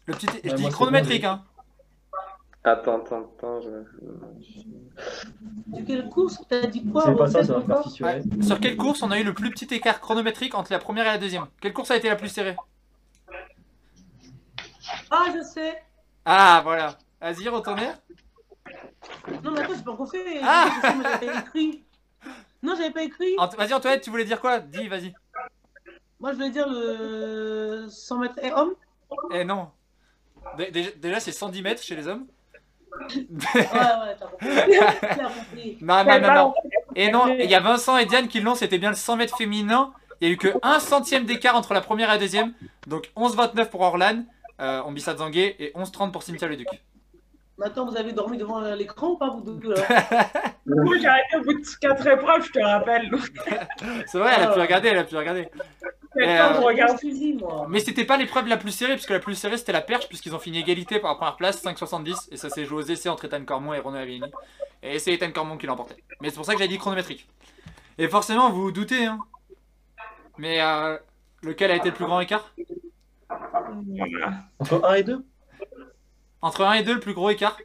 Le 0.08 0.14
petit, 0.16 0.26
je 0.44 0.56
dis 0.56 0.68
chronométrique, 0.70 1.24
hein. 1.24 1.44
Attends, 2.64 2.98
attends, 3.00 3.32
attends. 3.38 3.62
Je... 3.62 3.70
De 5.68 5.82
quelle 5.86 6.08
course 6.10 6.40
T'as 6.48 6.68
dit 6.68 6.86
quoi 6.86 7.04
C'est 7.06 7.16
pas 7.16 7.28
ça, 7.28 7.40
Répète 7.40 7.48
ça 7.48 7.54
va 7.54 7.60
me 7.60 7.66
faire 7.66 7.76
encore. 7.78 7.84
fissurer. 7.86 8.22
Sur 8.42 8.60
quelle 8.60 8.78
course 8.78 9.02
on 9.02 9.10
a 9.12 9.20
eu 9.20 9.24
le 9.24 9.34
plus 9.34 9.50
petit 9.50 9.74
écart 9.74 10.00
chronométrique 10.00 10.54
entre 10.54 10.72
la 10.72 10.80
première 10.80 11.06
et 11.06 11.12
la 11.12 11.18
deuxième? 11.18 11.48
Quelle 11.60 11.74
course 11.74 11.90
a 11.92 11.96
été 11.98 12.08
la 12.10 12.16
plus 12.16 12.30
serrée? 12.30 12.56
Ah, 15.10 15.26
je 15.36 15.42
sais. 15.44 15.82
Ah, 16.26 16.62
voilà. 16.64 16.98
Vas-y, 17.20 17.48
retournez. 17.50 17.88
Non, 19.44 19.52
mais 19.52 19.62
attends, 19.62 19.74
j'ai 19.76 19.84
pas 19.84 19.92
encore 19.92 20.12
fait. 20.12 20.40
Ah 20.44 20.70
j'avais 20.84 21.28
pas 21.28 21.40
écrit. 21.40 21.84
Non, 22.64 22.76
j'avais 22.76 22.92
pas 22.92 23.04
écrit. 23.04 23.36
Ant- 23.40 23.48
Vas-y, 23.48 23.74
Antoinette, 23.74 24.02
tu 24.04 24.10
voulais 24.12 24.26
dire 24.26 24.40
quoi? 24.40 24.60
Dis, 24.60 24.88
vas-y. 24.88 25.14
Moi, 26.20 26.32
je 26.32 26.38
voulais 26.38 26.52
dire 26.52 26.68
le 26.70 27.88
100 27.90 28.20
mètres 28.20 28.40
et 28.44 28.52
homme. 28.54 28.76
Eh 29.34 29.44
non. 29.44 29.70
Dé- 30.58 30.70
Déjà, 30.72 30.92
déjà, 30.92 31.20
c'est 31.20 31.32
110 31.32 31.62
mètres 31.64 31.82
chez 31.82 31.96
les 31.96 32.08
hommes. 32.08 32.28
Ouais, 33.10 33.62
ouais, 33.62 34.16
t'as 34.20 34.26
compris. 34.28 35.78
Non, 35.82 36.04
non, 36.04 36.06
Ouais, 36.06 36.20
non, 36.20 36.28
bah, 36.28 36.36
non. 36.36 36.54
Et 36.96 37.12
non, 37.12 37.28
il 37.28 37.50
y 37.50 37.56
a 37.56 37.60
Vincent 37.60 37.98
et 37.98 38.06
Diane 38.06 38.28
qui 38.28 38.40
l'ont, 38.42 38.56
c'était 38.56 38.78
bien 38.78 38.90
le 38.90 38.96
100 38.96 39.18
mètres 39.18 39.38
féminin. 39.38 39.94
Il 40.20 40.28
y 40.28 40.32
a 40.32 40.34
eu 40.34 40.38
que 40.38 40.50
un 40.62 40.80
centième 40.80 41.26
d'écart 41.26 41.56
entre 41.56 41.74
la 41.74 41.82
première 41.82 42.10
et 42.10 42.14
la 42.14 42.20
deuxième. 42.20 42.54
Donc 42.88 43.12
11,29 43.16 43.70
pour 43.70 43.82
Orlan, 43.82 44.24
euh, 44.60 44.82
Ombissa 44.84 45.16
Zangué 45.16 45.56
et 45.60 45.72
11,30 45.76 46.12
pour 46.12 46.24
Cynthia 46.24 46.48
Leduc. 46.48 46.68
Attends, 47.64 47.86
vous 47.86 47.98
avez 47.98 48.14
dormi 48.14 48.38
devant 48.38 48.60
l'écran 48.76 49.12
ou 49.12 49.18
pas, 49.18 49.30
vous 49.30 49.42
deux 49.42 49.74
là 49.74 49.86
Moi, 50.66 50.98
j'ai 51.00 51.08
arrêté 51.08 51.38
au 51.38 51.42
bout 51.42 51.54
de 51.54 51.66
4 51.80 52.08
épreuves, 52.08 52.46
je 52.46 52.52
te 52.52 52.60
rappelle. 52.60 53.10
C'est 54.08 54.18
vrai, 54.18 54.34
elle 54.38 54.44
a 54.44 54.54
pu 54.54 54.60
regarder, 54.60 54.88
elle 54.90 54.98
a 54.98 55.04
pu 55.04 55.16
regarder. 55.16 55.50
euh. 57.44 57.66
Mais 57.70 57.80
c'était 57.80 58.06
pas 58.06 58.18
l'épreuve 58.18 58.48
la 58.48 58.58
plus 58.58 58.72
serrée, 58.72 58.94
puisque 58.94 59.12
la 59.12 59.20
plus 59.20 59.36
serrée 59.36 59.58
c'était 59.58 59.72
la 59.72 59.82
perche, 59.82 60.08
puisqu'ils 60.08 60.36
ont 60.36 60.40
fini 60.40 60.60
égalité 60.60 61.00
par 61.00 61.12
la 61.12 61.16
première 61.16 61.36
place, 61.36 61.64
5,70. 61.64 62.30
Et 62.32 62.38
ça 62.38 62.50
s'est 62.50 62.66
joué 62.66 62.84
aux 62.84 62.86
essais 62.86 63.10
entre 63.10 63.26
Ethan 63.26 63.44
Cormon 63.46 63.74
et 63.74 63.80
Renaud 63.80 63.98
Avellini. 63.98 64.32
Et 64.84 65.00
c'est 65.00 65.14
Ethan 65.14 65.32
Cormon 65.32 65.58
qui 65.58 65.68
l'emportait. 65.68 65.98
Mais 66.22 66.30
c'est 66.30 66.36
pour 66.36 66.46
ça 66.46 66.54
que 66.54 66.60
j'ai 66.60 66.68
dit 66.68 66.78
chronométrique. 66.78 67.28
Et 67.98 68.08
forcément, 68.08 68.50
vous 68.50 68.64
vous 68.64 68.72
doutez, 68.72 69.06
hein. 69.06 69.20
Mais 70.38 70.62
euh, 70.62 70.98
lequel 71.44 71.72
a 71.72 71.76
été 71.76 71.90
le 71.90 71.96
plus 71.96 72.06
grand 72.06 72.20
écart? 72.20 72.54
Entre 74.60 74.86
1 74.86 74.94
et 74.96 75.04
2 75.04 75.26
Entre 76.42 76.64
1 76.66 76.74
et 76.74 76.84
2, 76.84 76.94
le 76.96 77.00
plus 77.00 77.14
gros 77.14 77.30
écart 77.30 77.58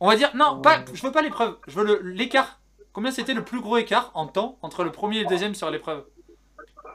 On 0.00 0.08
va 0.08 0.16
dire, 0.16 0.30
non, 0.36 0.58
pas, 0.60 0.84
je 0.92 1.02
veux 1.02 1.12
pas 1.12 1.22
l'épreuve, 1.22 1.56
je 1.66 1.78
veux 1.78 1.84
le- 1.84 2.00
l'écart. 2.10 2.60
Combien 2.92 3.10
c'était 3.10 3.34
le 3.34 3.44
plus 3.44 3.60
gros 3.60 3.76
écart 3.76 4.10
en 4.14 4.26
temps 4.26 4.58
entre 4.62 4.84
le 4.84 4.92
premier 4.92 5.18
et 5.18 5.22
le 5.22 5.28
deuxième 5.28 5.54
sur 5.54 5.70
l'épreuve? 5.70 6.04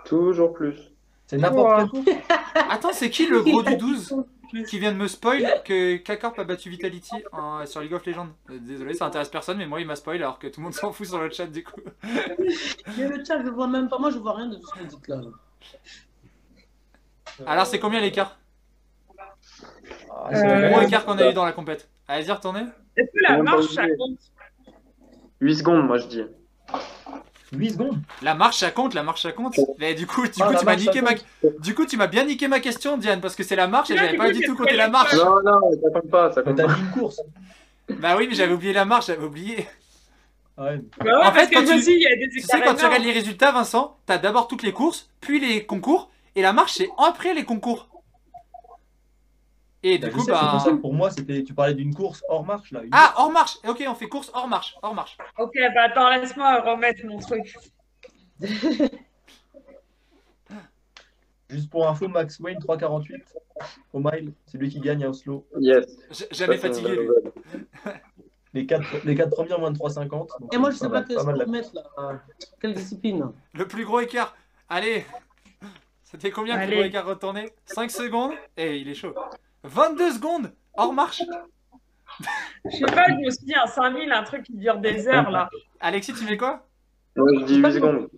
Toujours 0.06 0.54
plus. 0.54 0.94
C'est 1.28 1.38
n'importe 1.38 1.76
course. 1.76 1.94
Attends, 2.70 2.94
c'est 2.94 3.10
qui 3.10 3.28
le 3.28 3.42
gros 3.42 3.64
du 3.64 3.76
12 3.78 4.16
qui 4.68 4.80
vient 4.80 4.92
de 4.92 4.98
me 4.98 5.08
spoil 5.08 5.62
que 5.64 5.98
K-Corp 5.98 6.40
a 6.40 6.44
battu 6.44 6.70
Vitality 6.70 7.24
en- 7.32 7.66
sur 7.66 7.82
League 7.82 7.94
of 7.94 8.06
Legends? 8.06 8.30
Euh, 8.50 8.58
Désolé, 8.60 8.94
ça 8.96 9.06
intéresse 9.06 9.30
personne, 9.30 9.58
mais 9.58 9.68
moi 9.68 9.80
il 9.82 9.88
m'a 9.88 9.96
spoil 9.96 10.18
alors 10.18 10.40
que 10.40 10.48
tout 10.48 10.60
le 10.60 10.66
monde 10.66 10.74
s'en 10.74 10.92
fout 10.92 11.06
sur 11.08 11.20
le 11.20 11.30
chat 11.30 11.48
du 11.48 11.64
coup. 11.64 11.82
Mais 12.98 13.08
le 13.08 13.24
chat, 13.24 13.38
je 13.40 13.44
le 13.44 13.52
vois 13.52 13.68
même 13.68 13.90
pas. 13.90 14.00
Moi, 14.00 14.10
je 14.10 14.18
vois 14.18 14.36
rien 14.36 14.48
de 14.48 14.56
tout 14.56 14.66
ce 14.68 14.74
que 14.74 14.80
vous 14.80 14.86
dites 14.88 15.08
là. 15.08 15.22
Alors 17.46 17.66
c'est 17.68 17.80
combien 17.80 18.00
l'écart? 18.02 18.39
Ah, 20.26 20.30
Euh, 20.32 20.36
c'est 20.36 20.44
Le 20.56 20.62
la 20.62 20.70
gros 20.70 20.80
même. 20.80 20.88
écart 20.88 21.06
qu'on 21.06 21.18
a 21.18 21.30
eu 21.30 21.34
dans 21.34 21.46
la 21.46 21.52
compète. 21.52 21.90
Allez-y, 22.08 22.32
retournez. 22.32 22.64
Est-ce 22.98 23.08
que 23.08 23.32
la 23.34 23.38
marche, 23.42 23.66
ça 23.68 23.84
compte 23.98 24.18
8 25.42 25.56
secondes, 25.56 25.86
moi 25.88 25.98
je 25.98 26.08
dis. 26.08 26.24
8 27.52 27.72
secondes. 27.72 27.98
La 28.22 28.36
marche 28.36 28.58
ça 28.58 28.70
compte, 28.72 28.94
la 28.94 29.02
marche 29.04 29.22
ça 29.24 29.32
compte. 29.32 29.60
Mais 29.80 29.94
du 29.96 30.06
coup, 30.06 30.24
du 30.24 30.32
Ah, 30.42 30.48
coup 30.48 30.56
tu 30.60 30.66
m'as 30.66 30.76
niqué 30.76 31.02
ma... 31.02 31.12
Du 31.60 31.74
coup 31.74 31.86
tu 31.86 31.98
m'as 31.98 32.08
bien 32.08 32.24
niqué 32.26 32.48
ma 32.48 32.60
question 32.60 32.98
Diane 32.98 33.22
parce 33.22 33.36
que 33.36 33.44
c'est 33.44 33.56
la 33.56 33.68
marche 33.68 33.90
et 33.92 33.98
j'avais 33.98 34.18
pas 34.18 34.32
du 34.32 34.42
tout 34.42 34.56
compté 34.56 34.76
la 34.76 34.88
marche. 34.90 35.14
Non, 35.16 35.42
non, 35.44 35.60
ça 35.82 35.90
compte 36.00 36.10
pas, 36.12 36.32
ça 36.32 36.42
compte 36.44 36.58
t'as 36.58 36.68
pas. 36.68 36.74
dit 36.74 36.82
une 36.82 36.92
course. 36.92 37.22
Bah 37.90 38.16
oui, 38.18 38.28
mais 38.30 38.36
j'avais 38.36 38.54
oublié 38.54 38.72
la 38.74 38.86
marche, 38.86 39.08
j'avais 39.08 39.24
oublié. 39.26 39.68
Ah 40.58 40.66
ouais. 40.66 40.82
Bah 41.00 41.06
ouais, 41.22 41.26
En 41.26 41.32
fait, 41.32 41.50
quand 41.52 41.64
tu- 41.66 41.74
aussi, 41.74 41.94
il 41.94 42.02
y 42.02 42.08
a 42.08 42.16
des 42.16 42.30
Tu 42.30 42.42
sais, 42.42 42.62
quand 42.62 42.76
tu 42.76 42.86
regardes 42.86 43.04
les 43.04 43.14
résultats, 43.14 43.52
Vincent, 43.52 43.98
t'as 44.06 44.18
d'abord 44.20 44.48
toutes 44.48 44.62
les 44.62 44.74
courses, 44.74 45.10
puis 45.22 45.40
les 45.40 45.66
concours, 45.66 46.12
et 46.36 46.42
la 46.44 46.54
marche, 46.54 46.74
c'est 46.74 46.90
après 47.00 47.34
les 47.34 47.46
concours. 47.46 47.89
Et 49.84 49.98
Bah, 49.98 50.08
du 50.08 50.14
coup, 50.14 50.20
sais, 50.20 50.26
c'est 50.26 50.32
bah. 50.32 50.50
pour 50.52 50.62
ça 50.62 50.72
que 50.72 50.76
pour 50.78 50.94
moi, 50.94 51.10
c'était. 51.10 51.44
Tu 51.44 51.54
parlais 51.54 51.74
d'une 51.74 51.94
course 51.94 52.24
hors 52.28 52.46
marche 52.46 52.72
là. 52.72 52.84
une- 52.84 52.90
Ah, 52.92 53.14
hors 53.18 53.32
marche 53.32 53.58
Ok, 53.68 53.84
on 53.88 53.96
fait 53.96 54.08
course 54.10 54.30
hors 54.34 54.48
marche, 54.48 54.76
hors 54.82 54.94
marche. 54.94 55.18
Ok, 55.38 55.54
bah 55.74 55.84
attends, 55.84 56.10
laisse-moi 56.10 56.62
remettre 56.62 57.06
mon 57.06 57.20
truc. 57.20 57.56
Juste 61.50 61.70
pour 61.72 61.88
info, 61.88 62.08
Max 62.08 62.40
Wayne 62.40 62.60
3,48 62.60 63.24
au 63.94 64.00
mile. 64.00 64.34
C'est 64.46 64.58
lui 64.60 64.70
qui 64.70 64.80
gagne 64.80 65.04
à 65.04 65.10
Oslo. 65.10 65.48
Yes. 65.60 65.98
Jamais 66.32 66.58
Ça, 66.58 66.68
fatigué, 66.70 66.96
lui. 66.96 67.08
Les 68.54 68.66
quatre, 68.66 68.84
les 69.06 69.14
quatre 69.14 69.30
premiers 69.30 69.54
en 69.54 69.60
moins 69.60 69.70
de 69.70 69.78
3,50. 69.78 70.10
donc, 70.10 70.52
Et 70.52 70.58
moi, 70.58 70.72
je 70.72 70.78
sais 70.78 70.88
va, 70.88 71.02
pas 71.02 71.08
que 71.08 71.14
ce 71.20 71.24
qu'on 71.24 71.52
mettre 71.52 71.70
là. 71.76 72.20
Quelle 72.60 72.74
discipline 72.74 73.32
Le 73.54 73.68
plus 73.68 73.86
gros 73.86 74.00
écart. 74.00 74.36
Allez 74.68 75.06
C'était 76.04 76.32
combien 76.32 76.60
le 76.60 76.66
plus 76.66 76.76
gros 76.78 76.84
écart 76.84 77.06
retourné? 77.06 77.52
5 77.68 77.92
secondes? 77.92 78.32
Et 78.58 78.78
il 78.78 78.90
est 78.90 78.96
chaud. 78.96 79.14
22 79.64 80.12
secondes 80.14 80.54
Hors 80.76 80.94
marche 80.94 81.22
Je 82.66 82.70
sais 82.78 82.86
pas, 82.86 83.06
je 83.10 83.26
me 83.26 83.30
suis 83.32 83.46
dit 83.46 83.56
un 83.56 83.68
5000, 83.68 84.12
un 84.12 84.24
truc 84.24 84.44
qui 84.44 84.54
dure 84.54 84.78
des 84.78 85.08
heures 85.08 85.30
là. 85.30 85.50
Alexis, 85.80 86.14
tu 86.14 86.26
mets 86.26 86.38
quoi? 86.38 86.66
Moi, 87.16 87.28
je 87.40 87.46
dis 87.46 87.56
J'ai 87.56 87.62
pas 87.62 87.70
8 87.70 87.74
vu 87.74 87.80
secondes. 87.80 88.10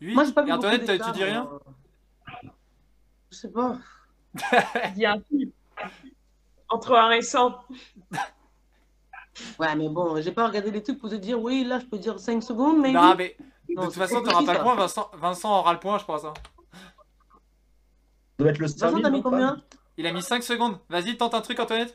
8 0.00 0.14
Moi, 0.14 0.24
j'ai 0.24 0.32
pas 0.32 0.42
vu 0.42 0.48
Et 0.48 0.52
Antoinette, 0.52 1.02
tu 1.02 1.12
dis 1.12 1.24
rien? 1.24 1.48
Euh, 1.52 2.48
Je 3.30 3.36
sais 3.36 3.50
pas. 3.50 3.76
Je 4.34 4.94
dis 4.94 5.06
un 5.06 5.18
truc. 5.20 5.52
Entre 6.68 6.94
un 6.94 7.10
et 7.12 7.22
100. 7.22 7.54
Ouais, 9.58 9.74
mais 9.76 9.88
bon, 9.88 10.20
j'ai 10.20 10.32
pas 10.32 10.46
regardé 10.46 10.70
les 10.70 10.82
trucs 10.82 10.98
pour 10.98 11.08
te 11.10 11.14
dire, 11.14 11.40
oui, 11.40 11.64
là, 11.64 11.78
je 11.80 11.86
peux 11.86 11.98
dire 11.98 12.18
5 12.20 12.42
secondes, 12.42 12.80
mais. 12.80 12.92
Non, 12.92 13.14
mais 13.16 13.36
de 13.68 13.74
Non, 13.74 13.84
toute 13.84 13.92
c'est 13.94 14.00
façon, 14.00 14.16
trop 14.22 14.30
t'auras 14.32 14.44
pas 14.44 14.54
le 14.54 14.60
point. 14.62 14.74
Vincent, 14.76 15.10
Vincent 15.14 15.58
aura 15.60 15.72
le 15.72 15.78
point, 15.80 15.98
je 15.98 16.04
pense. 16.04 16.24
hein. 16.24 16.34
Ça 16.72 18.44
doit 18.44 18.50
être 18.50 18.58
le 18.58 18.66
Vincent, 18.66 18.78
5000. 18.78 19.02
t'as 19.02 19.10
mis 19.10 19.22
combien? 19.22 19.62
Il 20.00 20.06
a 20.06 20.12
mis 20.14 20.22
5 20.22 20.42
secondes. 20.42 20.78
Vas-y, 20.88 21.18
tente 21.18 21.34
un 21.34 21.42
truc, 21.42 21.60
Antoinette. 21.60 21.94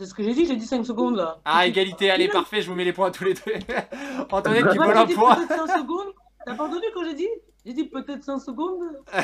C'est 0.00 0.06
ce 0.06 0.14
que 0.14 0.24
j'ai 0.24 0.34
dit, 0.34 0.46
j'ai 0.46 0.56
dit 0.56 0.66
5 0.66 0.84
secondes 0.84 1.14
là. 1.14 1.38
Ah, 1.44 1.64
égalité, 1.64 2.10
allez, 2.10 2.26
parfait, 2.26 2.60
je 2.60 2.68
vous 2.68 2.74
mets 2.74 2.82
les 2.84 2.92
points 2.92 3.06
à 3.06 3.10
tous 3.12 3.22
les 3.22 3.34
deux. 3.34 3.52
Antoinette 4.32 4.68
qui 4.68 4.78
vole 4.78 4.96
un 4.96 5.06
point. 5.06 5.36
peut-être 5.36 5.68
5 5.68 5.78
secondes. 5.78 6.12
T'as 6.44 6.56
pas 6.56 6.64
entendu 6.64 6.86
quand 6.92 7.04
j'ai 7.04 7.14
dit? 7.14 7.28
J'ai 7.64 7.72
dit 7.72 7.84
peut-être 7.84 8.24
5 8.24 8.40
secondes. 8.40 9.00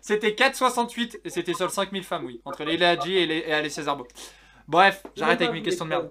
C'était 0.00 0.30
4,68 0.30 1.22
et 1.24 1.30
c'était 1.30 1.54
sur 1.54 1.66
le 1.66 1.72
5000 1.72 2.04
femmes, 2.04 2.24
oui. 2.24 2.40
Entre 2.44 2.62
Leila 2.62 2.90
Hadji 2.90 3.16
et, 3.16 3.26
les, 3.26 3.44
et. 3.68 4.06
Bref, 4.68 5.02
j'arrête 5.16 5.40
avec 5.40 5.54
mes 5.54 5.62
questions 5.62 5.86
de 5.86 5.90
les 5.90 5.96
merde. 5.96 6.10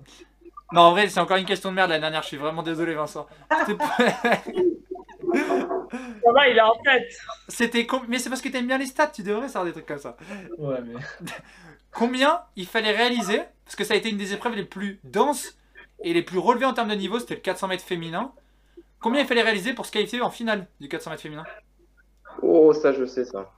Non, 0.74 0.82
en 0.82 0.92
vrai, 0.92 1.08
c'est 1.08 1.22
encore 1.22 1.38
une 1.38 1.46
question 1.46 1.70
de 1.70 1.76
merde 1.76 1.90
la 1.90 2.00
dernière. 2.00 2.22
Je 2.22 2.28
suis 2.28 2.38
vraiment 2.38 2.64
désolé, 2.64 2.96
Vincent. 2.96 3.28
C'était- 5.34 5.48
Ça 6.24 6.32
va, 6.34 6.48
il 6.50 6.58
est 6.58 6.62
en 6.62 6.76
tête. 6.84 7.12
C'était. 7.48 7.86
com- 7.86 8.06
Mais 8.08 8.20
c'est 8.20 8.30
parce 8.30 8.42
que 8.42 8.50
t'aimes 8.50 8.68
bien 8.68 8.78
les 8.78 8.86
stats, 8.86 9.08
tu 9.08 9.24
devrais 9.24 9.48
savoir 9.48 9.66
des 9.66 9.72
trucs 9.72 9.86
comme 9.86 9.98
ça. 10.00 10.16
Ouais, 10.58 10.80
mais. 10.86 10.94
Combien 11.92 12.42
il 12.56 12.66
fallait 12.68 12.92
réaliser 12.96 13.42
Parce 13.66 13.76
que 13.76 13.84
ça 13.84 13.94
a 13.94 13.98
été 13.98 14.10
une 14.10 14.18
des 14.18 14.34
épreuves 14.34 14.56
les 14.56 14.64
plus 14.66 15.00
denses 15.04 15.58
et 16.04 16.14
les 16.14 16.22
plus 16.22 16.38
relevées 16.40 16.66
en 16.66 16.74
termes 16.74 16.90
de 16.90 16.96
niveau. 16.96 17.20
C'était 17.20 17.36
le 17.36 17.42
400 17.42 17.68
mètres 17.68 17.84
féminin. 17.84 18.32
Combien 19.02 19.22
il 19.22 19.28
fallait 19.28 19.42
réaliser 19.42 19.74
pour 19.74 19.86
se 19.86 19.92
qualifier 19.92 20.22
en 20.22 20.30
finale 20.30 20.68
du 20.80 20.88
400 20.88 21.10
mètres 21.12 21.24
féminin? 21.24 21.44
Oh, 22.42 22.72
ça, 22.74 22.94
je 22.94 23.06
sais 23.06 23.26
ça. 23.26 23.52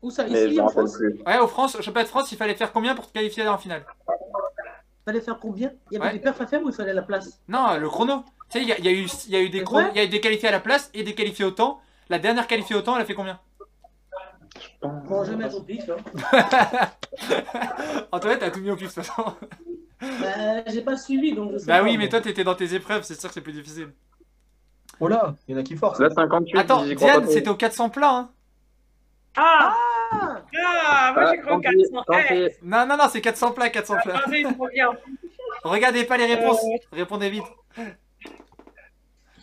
Où 0.00 0.10
ça 0.10 0.24
Mais 0.28 0.46
Ici 0.48 0.60
en 0.60 0.68
France? 0.68 0.96
plus. 0.96 1.20
Ouais, 1.26 1.38
au 1.38 1.48
France, 1.48 1.74
au 1.74 1.82
championnat 1.82 2.04
de 2.04 2.08
France, 2.08 2.30
il 2.32 2.38
fallait 2.38 2.54
faire 2.54 2.72
combien 2.72 2.94
pour 2.94 3.06
te 3.08 3.12
qualifier 3.12 3.46
en 3.48 3.58
finale? 3.58 3.84
Fallait 5.04 5.20
faire 5.20 5.38
combien? 5.40 5.72
Il 5.90 5.94
y 5.94 5.96
avait 5.98 6.06
Ouais. 6.06 6.12
des 6.14 6.20
perfs 6.20 6.40
à 6.40 6.46
faire 6.46 6.62
ou 6.62 6.68
il 6.68 6.74
fallait 6.74 6.92
la 6.94 7.02
place? 7.02 7.40
Non, 7.48 7.76
le 7.78 7.88
chrono. 7.88 8.24
Tu 8.50 8.58
sais, 8.58 8.62
il 8.62 8.68
y, 8.68 8.72
a- 8.72 8.78
il 8.78 8.84
y 8.84 8.88
a 8.88 8.92
eu, 8.92 9.06
il 9.26 9.30
y 9.32 9.36
a 9.36 9.40
eu 9.40 9.50
des 9.50 9.62
vrai 9.62 9.90
il 9.92 9.96
y 9.98 10.00
a 10.00 10.04
eu 10.04 10.08
des 10.08 10.20
qualifiés 10.20 10.48
à 10.48 10.52
la 10.52 10.60
place 10.60 10.90
et 10.94 11.02
des 11.02 11.14
qualifiés 11.14 11.44
au 11.44 11.50
temps. 11.50 11.80
La 12.08 12.18
dernière 12.18 12.46
qualifiée 12.46 12.76
au 12.76 12.80
temps, 12.82 12.96
elle 12.96 13.02
a 13.02 13.04
fait 13.04 13.14
combien? 13.14 13.38
Bon, 14.82 15.24
je 15.24 15.30
vais 15.30 15.36
mettre 15.36 15.56
au 15.56 15.62
pif. 15.62 15.84
Hein. 15.90 16.88
Antoinette, 18.12 18.40
t'as 18.40 18.50
tout 18.50 18.60
mis 18.60 18.70
au 18.70 18.76
pif 18.76 18.88
de 18.88 18.94
toute 18.94 19.04
façon. 19.04 19.34
Bah, 20.00 20.64
j'ai 20.66 20.80
pas 20.82 20.96
suivi 20.96 21.32
donc 21.34 21.52
je 21.52 21.58
sais 21.58 21.66
Bah 21.66 21.78
pas, 21.78 21.82
oui, 21.84 21.90
moi. 21.90 21.98
mais 21.98 22.08
toi, 22.08 22.20
t'étais 22.20 22.44
dans 22.44 22.54
tes 22.54 22.72
épreuves, 22.74 23.02
c'est 23.02 23.18
sûr 23.20 23.28
que 23.28 23.34
c'est 23.34 23.40
plus 23.40 23.52
difficile. 23.52 23.92
Oh 25.00 25.08
là, 25.08 25.34
il 25.46 25.54
y 25.54 25.58
en 25.58 25.60
a 25.60 25.62
qui 25.64 25.76
forcent. 25.76 26.00
Là, 26.00 26.08
58, 26.10 26.58
Attends, 26.58 26.84
Diane, 26.84 27.28
c'était 27.28 27.48
au 27.48 27.54
400 27.56 27.90
plat. 27.90 28.10
Hein. 28.10 28.30
Ah 29.36 29.74
Ah 30.12 30.42
Ah 30.50 31.12
Moi 31.14 31.22
Ah, 31.26 31.30
j'ai 31.32 31.38
cru 31.38 31.50
au 31.50 31.54
tant 31.54 31.60
pis, 31.60 31.76
400. 31.76 32.04
tant 32.06 32.18
Eh. 32.30 32.56
Non, 32.62 32.86
non, 32.86 32.96
non, 32.96 33.04
c'est 33.10 33.20
400 33.20 33.52
plats, 33.52 33.68
400 33.70 33.96
plats. 34.02 34.22
Regardez 35.64 36.04
pas 36.04 36.16
les 36.16 36.26
réponses, 36.26 36.60
Euh. 36.64 36.78
répondez 36.92 37.30
vite. 37.30 37.44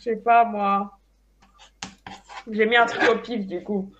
Je 0.05 0.11
sais 0.11 0.15
pas 0.17 0.45
moi. 0.45 0.99
J'ai 2.51 2.65
mis 2.67 2.75
un 2.77 2.85
truc 2.85 3.09
au 3.09 3.17
pif 3.17 3.47
du 3.47 3.63
coup. 3.63 3.91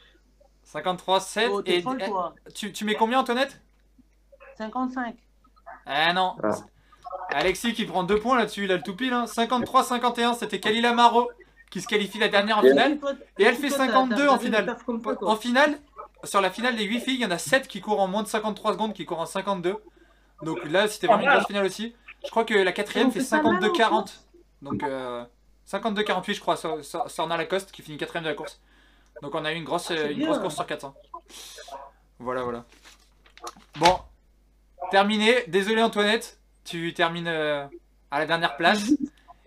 53, 0.63 1.19
7 1.19 1.49
Oh, 1.51 1.61
t'es 1.61 1.77
et 1.77 1.81
folle, 1.81 1.97
toi. 2.03 2.35
eh, 2.47 2.51
tu, 2.51 2.71
tu 2.71 2.85
mets 2.85 2.95
combien, 2.95 3.19
Antoinette? 3.19 3.61
55. 4.57 5.15
Eh 5.87 6.13
non. 6.13 6.35
Ah. 6.43 6.49
Alexis 7.29 7.73
qui 7.73 7.85
prend 7.85 8.03
2 8.03 8.19
points 8.19 8.37
là-dessus, 8.37 8.65
il 8.65 8.71
a 8.71 8.75
le 8.77 8.83
tout 8.83 8.95
pile. 8.95 9.13
Hein. 9.13 9.25
53, 9.25 9.83
51, 9.83 10.33
c'était 10.33 10.59
Kalila 10.59 10.93
Maro 10.93 11.29
qui 11.71 11.81
se 11.81 11.87
qualifie 11.87 12.19
la 12.19 12.27
dernière 12.27 12.59
en 12.59 12.61
finale. 12.61 12.99
Et 13.39 13.43
elle 13.43 13.55
fait 13.55 13.69
toi, 13.69 13.77
t'as- 13.79 13.85
52 13.87 14.25
t'as 14.27 14.31
en 14.33 14.39
finale. 14.39 14.77
En 15.21 15.35
finale, 15.35 15.79
sur 16.23 16.41
la 16.41 16.51
finale 16.51 16.75
des 16.75 16.83
8 16.83 16.99
filles, 16.99 17.15
il 17.15 17.21
y 17.21 17.25
en 17.25 17.31
a 17.31 17.37
7 17.39 17.67
qui 17.67 17.81
courent 17.81 18.01
en 18.01 18.07
moins 18.07 18.21
de 18.23 18.27
53 18.27 18.73
secondes, 18.73 18.93
qui 18.93 19.05
courent 19.05 19.21
en 19.21 19.25
52. 19.25 19.75
Donc 20.43 20.63
là, 20.69 20.87
c'était 20.87 21.07
vraiment 21.07 21.23
une 21.23 21.29
grosse 21.31 21.47
finale 21.47 21.65
aussi. 21.65 21.95
Je 22.23 22.29
crois 22.29 22.43
que 22.43 22.53
la 22.53 22.71
quatrième 22.71 23.11
fait 23.11 23.19
fait 23.19 23.25
ça 23.25 23.41
mal, 23.41 23.55
52-40. 23.61 24.19
Donc 24.61 24.83
euh, 24.83 25.23
52-48, 25.69 26.33
je 26.35 26.39
crois, 26.39 26.57
sur- 26.57 26.83
sur- 26.85 27.09
Sorna 27.09 27.37
Lacoste 27.37 27.71
qui 27.71 27.81
finit 27.81 27.97
quatrième 27.97 28.23
de 28.23 28.29
la 28.29 28.35
course. 28.35 28.59
Donc 29.21 29.33
on 29.35 29.43
a 29.45 29.53
eu 29.53 29.55
une 29.55 29.63
grosse, 29.63 29.87
C'est 29.87 30.11
une 30.13 30.25
grosse 30.25 30.39
course 30.39 30.55
sur 30.55 30.65
400. 30.65 30.93
Voilà, 32.19 32.43
voilà. 32.43 32.65
Bon, 33.77 33.97
terminé. 34.91 35.43
Désolé 35.47 35.81
Antoinette, 35.81 36.39
tu 36.63 36.93
termines 36.93 37.27
euh, 37.27 37.65
à 38.11 38.19
la 38.19 38.25
dernière 38.25 38.55
place. 38.57 38.91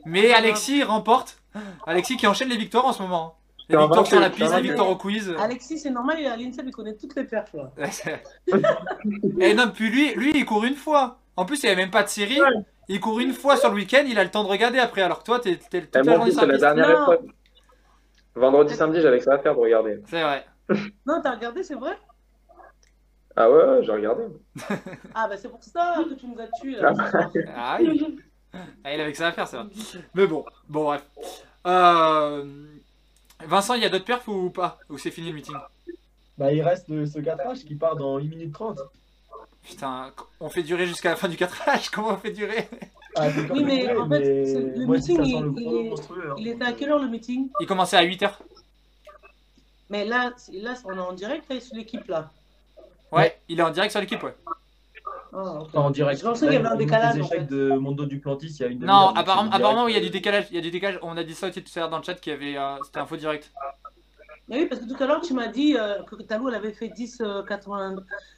Mais 0.06 0.32
Alexis 0.32 0.82
remporte. 0.82 1.38
Alexis 1.86 2.16
qui 2.16 2.26
enchaîne 2.26 2.48
les 2.48 2.56
victoires 2.56 2.86
en 2.86 2.92
ce 2.92 3.02
moment. 3.02 3.26
hein. 3.26 3.32
Les 3.70 3.76
victoires 3.76 4.06
sur 4.06 4.18
la 4.20 4.30
piste, 4.30 4.54
les 4.54 4.62
victoires 4.62 4.88
au 4.88 4.96
quiz. 4.96 5.34
Alexis, 5.38 5.78
c'est 5.78 5.90
normal, 5.90 6.16
il 6.20 6.24
est 6.24 6.28
à 6.28 6.36
l'INSEP, 6.36 6.64
il 6.66 6.72
connaît 6.72 6.94
toutes 6.96 7.14
les 7.16 7.24
perfs. 7.24 7.54
Et 9.40 9.54
non, 9.54 9.70
puis 9.70 9.90
lui, 9.90 10.14
lui, 10.14 10.32
il 10.34 10.44
court 10.46 10.64
une 10.64 10.74
fois. 10.74 11.18
En 11.36 11.44
plus, 11.44 11.62
il 11.62 11.66
n'y 11.66 11.72
avait 11.72 11.82
même 11.82 11.90
pas 11.90 12.02
de 12.02 12.08
série. 12.08 12.40
Ouais. 12.40 12.48
Il 12.88 13.00
court 13.00 13.20
une 13.20 13.32
fois 13.32 13.56
sur 13.56 13.68
le 13.70 13.76
week-end, 13.76 14.04
il 14.06 14.18
a 14.18 14.24
le 14.24 14.30
temps 14.30 14.42
de 14.44 14.48
regarder 14.48 14.78
après. 14.78 15.02
Alors 15.02 15.20
que 15.20 15.24
toi, 15.24 15.40
t'es 15.40 15.56
t'es 15.56 15.82
toute 15.82 15.96
Et 15.96 16.02
la 16.02 16.14
journée 16.14 16.24
plus, 16.24 16.32
sur 16.32 16.40
c'est 16.40 16.46
la 16.46 16.52
la 16.52 16.52
piste. 16.54 16.60
dernière 16.60 16.88
Non. 16.88 17.12
épreuve. 17.12 17.26
Vendredi, 18.34 18.74
samedi, 18.74 19.00
j'avais 19.00 19.18
que 19.18 19.24
ça 19.24 19.34
à 19.34 19.38
faire 19.38 19.54
de 19.54 19.60
regarder. 19.60 20.00
C'est 20.06 20.22
vrai. 20.22 20.46
Non, 21.06 21.20
t'as 21.22 21.34
regardé, 21.34 21.62
c'est 21.62 21.74
vrai? 21.74 21.98
Ah 23.36 23.50
ouais, 23.50 23.64
ouais, 23.64 23.84
j'ai 23.84 23.92
regardé. 23.92 24.24
Ah, 25.14 25.28
bah 25.28 25.36
c'est 25.36 25.48
pour 25.48 25.62
ça 25.62 25.96
que 26.08 26.14
tu 26.14 26.26
nous 26.26 26.40
as 26.40 26.48
tués 26.60 26.76
là. 26.80 26.92
Ah 27.56 27.78
oui. 27.80 28.18
Ah, 28.84 28.94
il 28.94 29.00
avait 29.00 29.12
que 29.12 29.18
ça 29.18 29.28
à 29.28 29.32
faire, 29.32 29.46
c'est 29.46 29.56
vrai. 29.56 29.66
Mais 30.14 30.26
bon, 30.26 30.44
bon, 30.68 30.84
bref. 30.84 31.04
Euh, 31.66 32.44
Vincent, 33.46 33.74
il 33.74 33.82
y 33.82 33.84
a 33.84 33.88
d'autres 33.90 34.04
perfs 34.04 34.26
ou 34.28 34.50
pas? 34.50 34.78
Ou 34.88 34.98
c'est 34.98 35.10
fini 35.10 35.28
le 35.28 35.34
meeting? 35.34 35.54
Bah, 36.38 36.52
il 36.52 36.62
reste 36.62 36.90
euh, 36.90 37.06
ce 37.06 37.18
4H 37.18 37.64
qui 37.64 37.74
part 37.74 37.96
dans 37.96 38.18
8 38.18 38.28
minutes 38.28 38.54
30. 38.54 38.78
Putain, 39.68 40.12
on 40.40 40.48
fait 40.48 40.62
durer 40.62 40.86
jusqu'à 40.86 41.10
la 41.10 41.16
fin 41.16 41.28
du 41.28 41.36
4H. 41.36 41.90
Comment 41.92 42.08
on 42.10 42.16
fait 42.16 42.30
durer? 42.32 42.68
Ah, 43.14 43.26
Oui, 43.50 43.62
mais 43.64 43.94
en 43.96 44.08
fait, 44.08 44.18
mais 44.20 44.54
le 44.76 44.86
meeting, 44.86 45.18
le 45.18 45.24
il- 45.24 45.52
il 45.56 45.76
est-. 45.76 45.94
Il 46.38 46.48
était 46.48 46.64
à 46.64 46.72
quelle 46.72 46.90
heure 46.90 46.98
le 46.98 47.08
meeting? 47.08 47.48
Il 47.60 47.66
commençait 47.66 47.96
à 47.96 48.02
8h. 48.04 48.30
Mais 49.90 50.04
là, 50.04 50.32
là, 50.52 50.74
on 50.84 50.96
est 50.96 51.00
en 51.00 51.12
direct 51.12 51.44
là, 51.52 51.60
sur 51.60 51.74
l'équipe 51.76 52.06
là. 52.08 52.30
Ouais, 53.10 53.38
il 53.48 53.58
est 53.58 53.62
en 53.62 53.70
direct 53.70 53.90
sur 53.90 54.00
l'équipe, 54.00 54.22
ouais. 54.22 54.34
Ah, 55.32 55.60
ok. 55.60 55.68
En 55.74 55.90
direct. 55.90 56.20
Je 56.20 56.24
pensais 56.26 56.46
qu'il 56.46 56.54
y 56.54 56.58
avait 56.58 56.68
un 56.68 56.76
décalage, 56.76 57.14
Les 57.16 57.22
en 57.22 57.26
échecs 57.26 57.40
fait. 57.40 57.46
de 57.54 57.72
Mondo 57.74 58.06
Duplantis, 58.06 58.46
il 58.48 58.60
y 58.60 58.64
a 58.64 58.66
une 58.68 58.80
Non, 58.80 59.08
apparemment, 59.14 59.50
apparemment, 59.50 59.86
direct. 59.86 59.90
il 59.90 59.94
y 59.94 59.96
a 59.96 60.00
du 60.06 60.10
décalage. 60.10 60.46
Il 60.50 60.56
y 60.56 60.58
a 60.58 60.62
du 60.62 60.70
décalage. 60.70 60.98
On 61.02 61.16
a 61.16 61.24
dit 61.24 61.34
ça 61.34 61.48
aussi 61.48 61.62
tout 61.62 61.70
à 61.76 61.80
l'heure 61.80 61.88
dans 61.90 61.98
le 61.98 62.02
chat 62.02 62.14
qu'il 62.14 62.32
y 62.32 62.36
avait. 62.36 62.56
euh, 62.58 62.76
C'était 62.84 62.98
un 63.00 63.06
faux 63.06 63.16
direct. 63.16 63.50
Mais 64.48 64.60
oui, 64.60 64.66
parce 64.66 64.80
que 64.80 64.86
tout 64.92 65.02
à 65.02 65.06
l'heure, 65.06 65.20
tu 65.20 65.34
m'as 65.34 65.48
dit 65.48 65.76
euh, 65.76 66.02
que 66.04 66.16
Talou, 66.22 66.48
elle 66.48 66.54
avait 66.54 66.72
fait 66.72 66.88
10, 66.88 67.20
euh, 67.20 67.42
80 67.42 67.96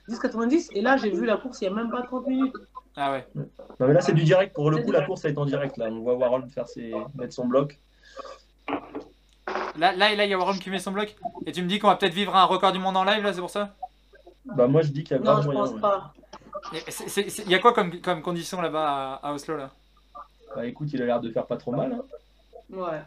10, 0.08 0.18
90, 0.18 0.70
et 0.74 0.80
là, 0.80 0.96
j'ai 0.96 1.10
vu 1.10 1.24
la 1.24 1.36
course, 1.36 1.60
il 1.60 1.68
n'y 1.68 1.72
a 1.72 1.76
même 1.76 1.90
pas 1.90 2.02
30 2.02 2.26
minutes. 2.26 2.54
Ah 2.96 3.12
ouais. 3.12 3.26
Non, 3.36 3.46
mais 3.86 3.92
là, 3.92 4.00
c'est 4.00 4.12
du 4.12 4.24
direct. 4.24 4.52
Pour 4.54 4.70
le 4.70 4.78
coup, 4.78 4.90
la 4.90 5.02
course, 5.02 5.24
elle 5.24 5.32
est 5.34 5.38
en 5.38 5.46
direct. 5.46 5.76
Là. 5.76 5.86
On 5.90 6.00
voit 6.00 6.16
Warhol 6.16 6.48
faire 6.50 6.66
ses... 6.68 6.92
mettre 7.14 7.32
son 7.32 7.46
bloc. 7.46 7.78
Là, 9.78 9.92
là, 9.94 10.14
là, 10.14 10.24
il 10.24 10.30
y 10.30 10.34
a 10.34 10.38
Warren 10.38 10.58
qui 10.58 10.68
met 10.70 10.80
son 10.80 10.90
bloc. 10.90 11.14
Et 11.46 11.52
tu 11.52 11.62
me 11.62 11.68
dis 11.68 11.78
qu'on 11.78 11.86
va 11.86 11.94
peut-être 11.96 12.12
vivre 12.12 12.34
un 12.36 12.44
record 12.44 12.72
du 12.72 12.78
monde 12.80 12.96
en 12.96 13.04
live, 13.04 13.22
là, 13.22 13.32
c'est 13.32 13.40
pour 13.40 13.50
ça? 13.50 13.74
Bah, 14.44 14.66
moi, 14.66 14.82
je 14.82 14.88
dis 14.90 15.04
qu'il 15.04 15.16
y 15.16 15.20
a 15.20 15.22
Non, 15.22 15.32
grave 15.34 15.42
je 15.44 15.46
moyen. 15.50 15.60
pense 15.62 15.74
ouais. 15.74 15.80
pas. 15.80 16.12
Mais 16.72 16.80
c'est- 16.88 17.08
c'est- 17.08 17.30
c'est- 17.30 17.42
Il 17.44 17.50
y 17.50 17.54
a 17.54 17.58
quoi 17.60 17.72
comme, 17.72 18.00
comme 18.00 18.20
condition 18.20 18.60
là-bas 18.60 19.18
à, 19.22 19.28
à 19.28 19.32
Oslo, 19.32 19.56
là? 19.56 19.70
Bah, 20.56 20.66
écoute, 20.66 20.88
il 20.92 21.00
a 21.00 21.06
l'air 21.06 21.20
de 21.20 21.30
faire 21.30 21.46
pas 21.46 21.56
trop 21.56 21.70
mal. 21.72 21.92
hein. 21.92 22.02
Ouais. 22.76 23.00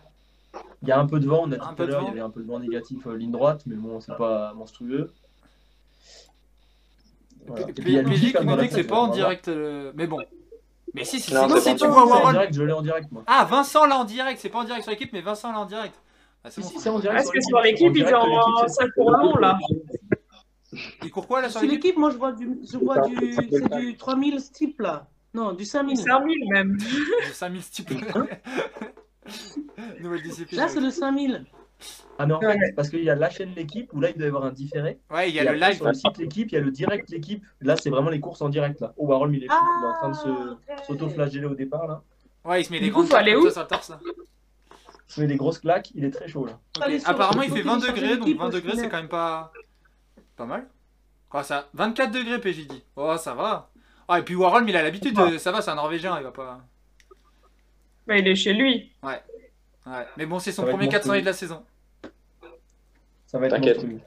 Il 0.81 0.89
y 0.89 0.91
a 0.91 0.99
un 0.99 1.05
peu 1.07 1.19
de 1.19 1.27
vent, 1.27 1.43
on 1.43 1.51
a 1.51 1.55
dit 1.55 1.61
Un 1.61 1.73
tout 1.73 1.83
à 1.83 1.85
l'heure, 1.85 2.01
il 2.03 2.07
y 2.07 2.11
avait 2.11 2.19
un 2.19 2.29
peu 2.29 2.41
de 2.41 2.47
vent 2.47 2.59
négatif 2.59 3.07
euh, 3.07 3.15
ligne 3.17 3.31
droite, 3.31 3.63
mais 3.65 3.75
bon, 3.75 3.99
c'est 4.01 4.15
pas 4.17 4.53
monstrueux. 4.53 5.11
Voilà. 7.47 7.69
Et 7.69 7.73
puis, 7.73 7.83
il 7.87 7.95
y 7.95 7.99
a 7.99 8.03
PJ 8.03 8.09
Luigi 8.09 8.33
qui 8.33 8.45
nous 8.45 8.55
dit 8.57 8.67
que 8.67 8.73
c'est 8.73 8.83
pas 8.83 8.99
en 8.99 9.07
direct. 9.07 9.47
euh, 9.47 9.91
Mais 9.95 10.07
bon. 10.07 10.19
Mais 10.93 11.03
si, 11.05 11.19
si, 11.19 11.33
Non, 11.33 11.47
si, 11.49 11.55
c'est 11.61 11.71
si 11.71 11.75
tu 11.77 11.85
en 11.85 11.89
vois 11.91 12.03
C'est 12.05 12.11
en 12.11 12.15
Warhol. 12.15 12.31
direct, 12.33 12.53
je 12.53 12.61
l'ai 12.63 12.71
en 12.73 12.81
direct, 12.81 13.11
moi. 13.11 13.23
Ah, 13.25 13.45
Vincent 13.49 13.85
là 13.87 13.97
en 13.97 14.03
direct, 14.05 14.39
c'est 14.39 14.49
pas 14.49 14.59
en 14.59 14.63
direct 14.63 14.83
sur 14.83 14.91
l'équipe, 14.91 15.11
mais 15.11 15.21
Vincent 15.21 15.51
là 15.51 15.59
en 15.59 15.65
direct. 15.65 15.95
Ah, 16.43 16.51
c'est 16.51 16.61
Si, 16.61 16.67
bon. 16.67 16.73
si, 16.77 16.79
c'est 16.83 16.89
en 16.89 16.99
direct. 16.99 17.17
Parce 17.23 17.31
que 17.31 17.41
sur 17.41 17.59
l'équipe, 17.61 17.91
ils 17.95 18.03
ont 18.03 18.25
l'équipe, 18.25 18.67
c'est- 18.67 18.73
ça 18.73 18.85
pour 18.95 19.09
long, 19.11 19.35
là. 19.37 19.57
Il 21.03 21.11
court 21.11 21.27
quoi 21.27 21.41
là 21.41 21.49
sur 21.49 21.59
Sur 21.59 21.67
l'équipe 21.69 21.83
l'équipe, 21.83 21.97
moi, 21.99 22.09
je 22.11 22.17
vois 22.17 22.31
du, 22.33 22.59
je 22.71 22.77
vois 22.77 22.99
du, 23.07 23.33
c'est 23.33 23.69
du 23.77 23.97
3000 23.97 24.39
steep, 24.39 24.79
là. 24.81 25.07
Non, 25.33 25.53
du 25.53 25.65
5000. 25.65 25.97
5000 25.97 26.37
même. 26.51 26.77
De 26.77 27.33
5000 27.33 27.63
types. 27.63 27.89
Nouvelle 30.01 30.21
discipline. 30.21 30.59
Là, 30.59 30.67
c'est 30.67 30.79
le 30.79 30.89
5000. 30.91 31.45
Ah 32.17 32.25
non, 32.25 32.35
en 32.35 32.39
Ouais. 32.39 32.57
fait, 32.57 32.73
parce 32.73 32.89
qu'il 32.89 33.03
y 33.03 33.09
a 33.09 33.15
la 33.15 33.29
chaîne 33.29 33.51
l'équipe 33.55 33.91
où 33.93 33.99
là 33.99 34.09
il 34.11 34.15
doit 34.15 34.25
y 34.25 34.29
avoir 34.29 34.45
un 34.45 34.51
différé. 34.51 34.99
Ouais, 35.11 35.29
il 35.29 35.35
y 35.35 35.37
Et 35.37 35.41
a 35.41 35.43
le 35.43 35.49
après, 35.57 35.69
live. 35.71 35.77
Sur 35.77 35.87
le 35.87 35.93
site 35.93 36.17
l'équipe, 36.17 36.49
il 36.51 36.55
y 36.55 36.57
a 36.57 36.61
le 36.61 36.71
direct 36.71 37.09
l'équipe. 37.09 37.43
Là, 37.61 37.75
c'est 37.75 37.89
vraiment 37.89 38.09
les 38.09 38.19
courses 38.21 38.41
en 38.41 38.47
direct. 38.49 38.79
là. 38.79 38.93
Oh, 38.95 39.07
Warhol, 39.07 39.35
il 39.35 39.43
est, 39.43 39.47
fou. 39.47 39.53
il 39.55 39.83
est 39.83 39.87
en 39.87 39.93
train 39.93 40.09
de 40.09 40.15
se- 40.15 40.55
Ah, 40.69 40.83
s'auto-flageller 40.87 41.45
au 41.45 41.55
départ. 41.55 41.87
là. 41.87 42.01
Ouais, 42.45 42.61
il 42.61 42.65
se 42.65 42.71
met 42.71 42.79
des 42.79 42.89
grandes 42.89 43.07
faut 43.07 43.15
aller 43.15 43.31
claques 43.31 43.39
où 43.41 43.43
comme 43.45 43.51
ça 43.51 43.53
sur 43.53 43.61
le 43.63 43.67
torse 43.67 43.89
là. 43.89 43.99
Il 45.09 45.13
se 45.13 45.21
met 45.21 45.27
des 45.27 45.35
grosses 45.35 45.59
claques, 45.59 45.91
il 45.95 46.05
est 46.05 46.11
très 46.11 46.27
chaud 46.27 46.45
là. 46.45 46.59
Apparemment, 47.05 47.41
il 47.41 47.51
fait 47.51 47.61
20 47.61 47.79
télécharger 47.79 48.01
degrés, 48.01 48.17
donc 48.17 48.27
l'équipe 48.27 48.39
20 48.39 48.45
au 48.47 48.51
degrés, 48.51 48.75
c'est 48.77 48.89
quand 48.89 48.97
même 48.97 49.07
pas. 49.09 49.51
Pas 50.37 50.45
mal. 50.45 50.67
Quoi, 51.29 51.43
ça 51.43 51.67
24 51.73 52.11
degrés, 52.11 52.39
PJ 52.39 52.67
dit. 52.67 52.83
Oh, 52.95 53.15
ça 53.17 53.33
va. 53.33 53.69
Ah, 54.07 54.19
et 54.19 54.23
puis 54.23 54.35
Warhol, 54.35 54.63
mais 54.63 54.71
il 54.71 54.77
a 54.77 54.83
l'habitude, 54.83 55.15
de... 55.15 55.37
ça 55.37 55.51
va, 55.51 55.61
c'est 55.61 55.71
un 55.71 55.75
Norvégien, 55.75 56.17
il 56.17 56.23
va 56.23 56.31
pas. 56.31 56.61
Bah, 58.07 58.17
il 58.17 58.27
est 58.27 58.35
chez 58.35 58.53
lui. 58.53 58.91
Ouais. 59.01 59.21
Mais 60.17 60.25
bon, 60.25 60.39
c'est 60.39 60.51
son 60.51 60.61
Ça 60.61 60.65
va 60.65 60.71
être 60.71 60.77
premier 60.77 60.89
400 60.89 61.07
monstrueux. 61.09 61.21
de 61.21 61.25
la 61.25 61.33
saison. 61.33 61.63
Ça 63.27 63.39
va 63.39 63.45
être 63.47 63.55
T'inquiète. 63.55 63.77
monstrueux. 63.83 64.01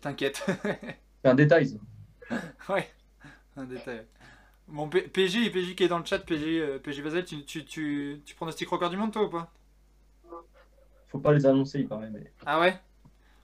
T'inquiète. 0.00 0.46
C'est 1.22 1.28
un 1.30 1.34
détail. 1.34 1.66
ça. 1.66 2.36
ouais. 2.74 2.88
Un 3.56 3.64
détail. 3.64 4.02
Bon, 4.68 4.88
P- 4.88 5.02
PJ, 5.02 5.50
PJ 5.50 5.74
qui 5.74 5.84
est 5.84 5.88
dans 5.88 5.98
le 5.98 6.04
chat, 6.04 6.18
PJ, 6.20 6.42
euh, 6.46 6.78
PJ 6.78 7.00
Vazel, 7.00 7.24
tu, 7.24 7.42
tu, 7.44 7.64
tu, 7.64 8.20
tu 8.24 8.34
pronostiques 8.34 8.68
record 8.68 8.90
du 8.90 8.96
monde, 8.96 9.12
toi 9.12 9.24
ou 9.24 9.28
pas? 9.30 9.50
Faut 11.08 11.18
pas 11.18 11.32
les 11.32 11.46
annoncer, 11.46 11.80
il 11.80 11.88
paraît. 11.88 12.10
Mais... 12.12 12.30
Ah 12.46 12.60
ouais? 12.60 12.74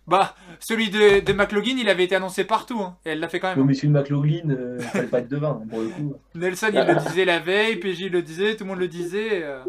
Bah, 0.06 0.36
celui 0.60 0.90
de, 0.90 1.20
de 1.20 1.32
McLaughlin, 1.32 1.76
il 1.78 1.88
avait 1.88 2.04
été 2.04 2.14
annoncé 2.14 2.44
partout, 2.44 2.78
hein, 2.80 2.98
et 3.06 3.10
elle 3.10 3.20
l'a 3.20 3.28
fait 3.28 3.40
quand 3.40 3.48
même. 3.48 3.56
Le 3.58 3.64
monsieur 3.64 3.88
de 3.88 3.92
McLaughlin, 3.94 4.50
euh, 4.50 4.76
il 4.78 4.84
fallait 4.84 5.06
pas 5.08 5.20
être 5.20 5.28
devin 5.28 5.60
hein, 5.62 5.66
pour 5.68 5.80
le 5.80 5.88
coup. 5.88 6.14
Nelson, 6.34 6.68
il 6.74 6.78
le 6.78 7.06
disait 7.08 7.24
la 7.24 7.38
veille, 7.38 7.76
PJ 7.76 8.10
le 8.10 8.20
disait, 8.20 8.54
tout 8.54 8.64
le 8.64 8.70
monde 8.70 8.80
le 8.80 8.88
disait. 8.88 9.42
euh. 9.42 9.64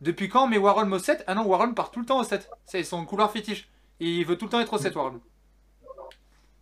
Depuis 0.00 0.28
quand 0.28 0.46
Mais 0.46 0.58
Warhol 0.58 0.92
au 0.92 0.98
7 0.98 1.24
Ah 1.26 1.34
non, 1.34 1.44
Warhol 1.46 1.74
part 1.74 1.90
tout 1.90 2.00
le 2.00 2.06
temps 2.06 2.20
au 2.20 2.24
7. 2.24 2.48
C'est 2.64 2.82
son 2.84 3.04
couloir 3.04 3.30
fétiche. 3.30 3.68
Il 4.00 4.24
veut 4.24 4.36
tout 4.36 4.44
le 4.44 4.50
temps 4.50 4.60
être 4.60 4.72
au 4.72 4.78
7, 4.78 4.94
Warhol. 4.94 5.20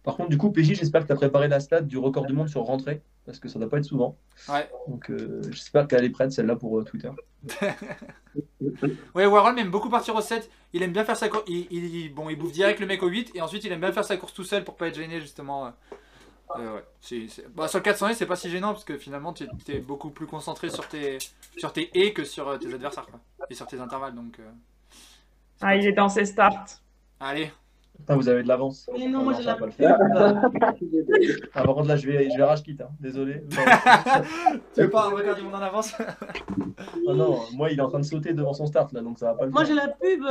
Par 0.03 0.17
contre, 0.17 0.29
du 0.31 0.39
coup, 0.39 0.51
PJ, 0.53 0.75
j'espère 0.75 1.03
que 1.03 1.09
tu 1.09 1.13
as 1.13 1.17
préparé 1.17 1.49
la 1.49 1.59
stat 1.61 1.81
du 1.83 1.99
record 1.99 2.27
du 2.27 2.33
monde 2.33 2.49
sur 2.49 2.61
rentrée, 2.63 3.03
parce 3.25 3.41
que 3.41 3.49
ça 3.49 3.59
doit 3.59 3.69
pas 3.69 3.79
être 3.79 3.85
souvent. 3.85 4.17
Ouais. 4.49 4.71
Donc, 4.87 5.11
euh, 5.11 5.43
j'espère 5.51 5.89
qu'elle 5.89 6.05
est 6.05 6.11
prête, 6.11 6.31
celle-là, 6.31 6.55
pour 6.55 6.79
euh, 6.79 6.85
Twitter. 6.85 7.11
Ouais, 9.15 9.27
Warhol 9.27 9.59
aime 9.59 9.71
beaucoup 9.71 9.89
partir 9.89 10.15
au 10.15 10.21
7. 10.21 10.51
Il 10.73 10.83
aime 10.83 10.93
bien 10.93 11.05
faire 11.05 11.17
sa 11.17 11.29
course. 11.29 11.45
Il, 11.49 11.67
il- 11.73 12.15
bon, 12.15 12.29
il 12.29 12.37
bouffe 12.37 12.53
direct 12.53 12.81
le 12.81 12.87
mec 12.87 13.03
au 13.03 13.09
8. 13.09 13.33
Et 13.35 13.41
ensuite, 13.41 13.65
il 13.65 13.73
aime 13.73 13.81
bien 13.81 13.93
faire 13.93 14.05
sa 14.05 14.17
course 14.17 14.35
tout 14.35 14.45
seul 14.45 14.63
pour 14.65 14.77
pas 14.77 14.89
être 14.89 14.97
gêné, 14.97 15.21
justement. 15.21 15.73
Euh, 16.59 16.75
ouais. 16.77 16.85
C'est- 17.01 17.49
Bah, 17.55 17.67
sur 17.69 17.79
le 17.79 17.83
400 17.85 18.09
c'est 18.15 18.27
pas 18.27 18.37
si 18.37 18.49
gênant 18.51 18.73
parce 18.73 18.85
que 18.85 18.97
finalement, 18.97 19.33
tu 19.33 19.45
es 19.69 19.79
beaucoup 19.81 20.11
plus 20.11 20.27
concentré 20.27 20.71
sur 20.71 20.87
tes, 20.87 21.19
sur 21.57 21.73
tes 21.73 21.91
et 21.99 22.13
que 22.13 22.25
sur 22.25 22.49
euh, 22.49 22.57
tes 22.59 22.73
adversaires. 22.73 23.07
Quoi. 23.07 23.19
Et 23.51 23.55
sur 23.55 23.67
tes 23.67 23.81
intervalles. 23.81 24.15
Donc, 24.15 24.39
euh, 24.39 24.49
Ah, 25.61 25.75
il 25.77 25.87
est 25.87 25.93
dans 25.93 26.09
ses 26.09 26.25
starts. 26.25 26.67
allez. 27.21 27.51
Putain, 27.99 28.15
vous 28.15 28.29
avez 28.29 28.43
de 28.43 28.49
l'avance. 28.49 28.91
Mais 28.93 29.07
non, 29.09 29.23
moi, 29.25 29.33
Non, 29.33 29.39
j'ai 29.39 29.45
la 29.47 29.55
pas 29.55 29.65
le 29.65 29.73
faire. 29.73 29.97
Ah, 31.55 31.63
par 31.65 31.75
contre, 31.75 31.89
là, 31.89 31.97
je 31.97 32.07
vais, 32.07 32.29
je 32.31 32.37
vais 32.37 32.45
rage 32.45 32.63
quitte, 32.63 32.83
hein. 32.83 32.91
désolé. 33.01 33.43
Tu 34.75 34.83
veux 34.83 34.91
pas 34.91 35.09
regarder 35.09 35.41
mon 35.41 35.55
en 35.55 35.63
avance? 35.63 35.95
Ah 35.99 37.13
non, 37.15 37.41
moi, 37.55 37.71
il 37.71 37.79
est 37.79 37.83
en 37.83 37.89
train 37.89 38.01
de 38.01 38.05
sauter 38.05 38.35
devant 38.35 38.53
son 38.53 38.67
start, 38.67 38.93
là, 38.93 39.01
donc 39.01 39.19
ça 39.19 39.33
va 39.33 39.35
pas 39.39 39.47
le 39.47 39.51
Moi, 39.51 39.65
j'ai 39.65 39.73
la 39.73 39.89
pub. 39.89 40.23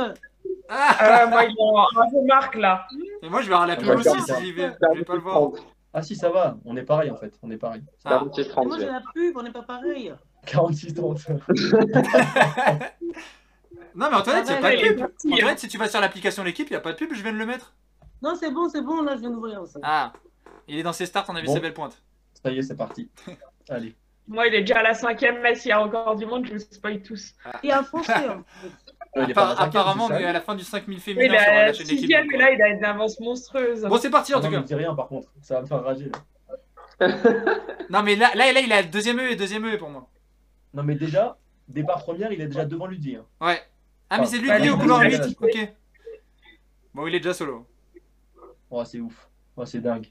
Ah 0.68 1.24
Euh, 1.24 1.28
moi, 1.28 1.42
il 1.44 1.50
est 1.50 1.98
un 2.00 2.10
peu 2.10 2.24
marque 2.26 2.54
là. 2.54 2.86
Et 3.22 3.28
moi, 3.28 3.40
je 3.42 3.48
vais 3.48 3.54
avoir 3.54 3.66
la 3.66 3.74
pub 3.74 3.88
aussi 3.98 4.20
si 4.22 4.32
j'y 4.44 4.52
vais. 4.52 4.70
Je 4.92 4.98
vais 4.98 5.04
pas 5.04 5.14
le 5.14 5.20
voir. 5.20 5.50
Ah 5.98 6.02
si, 6.02 6.14
ça 6.14 6.28
va, 6.28 6.58
on 6.66 6.76
est 6.76 6.82
pareil, 6.82 7.10
en 7.10 7.16
fait, 7.16 7.32
on 7.42 7.50
est 7.50 7.56
pareil. 7.56 7.82
Ah. 8.04 8.18
46 8.20 8.40
Et 8.42 8.48
30 8.50 8.66
moi, 8.66 8.78
j'ai 8.78 8.84
la 8.84 9.00
pub, 9.14 9.34
on 9.36 9.42
n'est 9.42 9.50
pas 9.50 9.62
pareil. 9.62 10.12
46-30. 10.46 11.40
Non, 13.94 14.08
mais 14.10 14.16
Antoinette, 14.16 14.44
Ah 14.50 14.52
il 14.52 14.52
a 14.52 14.60
ouais, 14.60 14.60
pas 14.60 14.76
de 14.76 14.88
pub. 14.88 14.98
parti, 14.98 15.28
hein. 15.28 15.34
Antoinette, 15.36 15.58
si 15.58 15.68
tu 15.68 15.78
vas 15.78 15.88
sur 15.88 16.00
l'application 16.02 16.42
l'équipe, 16.44 16.68
il 16.68 16.72
n'y 16.72 16.76
a 16.76 16.80
pas 16.80 16.92
de 16.92 16.98
pub, 16.98 17.14
je 17.14 17.22
viens 17.22 17.32
de 17.32 17.38
le 17.38 17.46
mettre. 17.46 17.74
Non, 18.20 18.34
c'est 18.38 18.50
bon, 18.50 18.68
c'est 18.68 18.82
bon, 18.82 19.00
là, 19.02 19.14
je 19.16 19.20
viens 19.20 19.30
d'ouvrir 19.30 19.62
aussi. 19.62 19.78
Ah, 19.82 20.12
il 20.68 20.78
est 20.78 20.82
dans 20.82 20.92
ses 20.92 21.06
starts, 21.06 21.24
on 21.28 21.34
a 21.36 21.40
vu 21.40 21.46
Bon. 21.46 21.54
ses 21.54 21.60
belles 21.60 21.72
pointes. 21.72 22.02
Ça 22.42 22.50
y 22.50 22.58
est, 22.58 22.62
c'est 22.62 22.76
parti. 22.76 23.10
Allez. 23.70 23.96
Moi, 24.28 24.48
il 24.48 24.54
est 24.54 24.60
déjà 24.62 24.80
à 24.80 24.82
la 24.82 24.92
cinquième 24.92 25.40
messe, 25.40 25.64
il 25.64 25.68
y 25.68 25.72
a 25.72 25.78
record 25.78 26.16
du 26.16 26.26
monde, 26.26 26.44
je 26.46 26.52
vous 26.52 26.58
spoil 26.58 27.00
tous. 27.02 27.32
Et 27.62 27.72
un 27.72 27.82
français. 27.84 28.12
hein. 28.12 28.44
La 29.20 29.26
Appar- 29.26 29.48
cinquième, 29.56 29.68
apparemment, 29.68 30.08
mais 30.08 30.24
à 30.24 30.32
la 30.32 30.40
fin 30.40 30.54
du 30.54 30.64
5000 30.64 30.96
Oui, 30.98 31.00
féminin 31.02 31.24
il 31.34 31.40
sur 31.40 31.50
la 31.50 31.66
la 31.66 31.72
chaîne 31.72 31.86
d'équipe. 31.86 32.10
là, 32.10 32.50
il 32.52 32.62
a 32.62 32.68
une 32.68 32.84
avance 32.84 33.18
monstrueuse. 33.20 33.82
Bon, 33.82 33.96
c'est 33.98 34.10
parti 34.10 34.34
en 34.34 34.38
Ah 34.38 34.40
tout 34.40 34.46
non, 34.46 34.50
mais 34.52 34.56
cas. 34.58 34.62
dis 34.62 34.74
rien, 34.74 34.94
par 34.94 35.08
contre, 35.08 35.28
ça 35.42 35.54
va 35.56 35.62
me 35.62 35.66
faire 35.66 35.82
rager, 35.82 36.10
là. 36.10 36.18
Non, 37.90 38.02
mais 38.02 38.16
là, 38.16 38.30
là, 38.34 38.52
là, 38.52 38.60
il 38.60 38.72
a 38.72 38.82
le 38.82 38.88
deuxième 38.88 39.18
E 39.20 39.30
et 39.30 39.36
deuxième 39.36 39.66
E 39.66 39.76
pour 39.78 39.90
moi. 39.90 40.08
Non, 40.74 40.82
mais 40.82 40.94
déjà, 40.94 41.36
départ 41.68 42.02
première, 42.02 42.32
il 42.32 42.40
est 42.40 42.46
déjà 42.46 42.64
devant 42.64 42.86
Ludwig. 42.86 43.16
hein. 43.16 43.46
Ouais. 43.46 43.60
Ah, 44.10 44.18
mais 44.18 44.26
c'est 44.26 44.38
lui 44.38 44.46
qui 44.48 44.52
est 44.52 44.70
au 44.70 44.74
lui, 44.74 44.80
couloir 44.82 45.04
il 45.04 45.12
8. 45.12 45.20
a- 45.20 45.26
Ok. 45.44 45.72
Bon, 46.94 47.06
il 47.06 47.14
est 47.14 47.20
déjà 47.20 47.34
solo. 47.34 47.66
Oh, 48.70 48.84
c'est 48.84 49.00
ouf. 49.00 49.28
Oh, 49.56 49.64
c'est 49.64 49.80
dingue. 49.80 50.06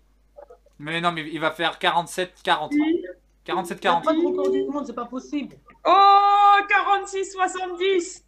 Mais 0.79 0.99
non, 1.01 1.11
mais 1.11 1.27
il 1.29 1.39
va 1.39 1.51
faire 1.51 1.77
47-40. 1.79 2.69
Il 2.73 2.77
n'y 2.77 3.05
a 3.59 3.61
47-40. 3.63 4.03
pas 4.03 4.13
de 4.13 4.25
record 4.25 4.51
du 4.51 4.63
monde, 4.65 4.85
c'est 4.85 4.93
pas 4.93 5.05
possible. 5.05 5.55
Oh, 5.85 6.57
46-70 6.69 8.23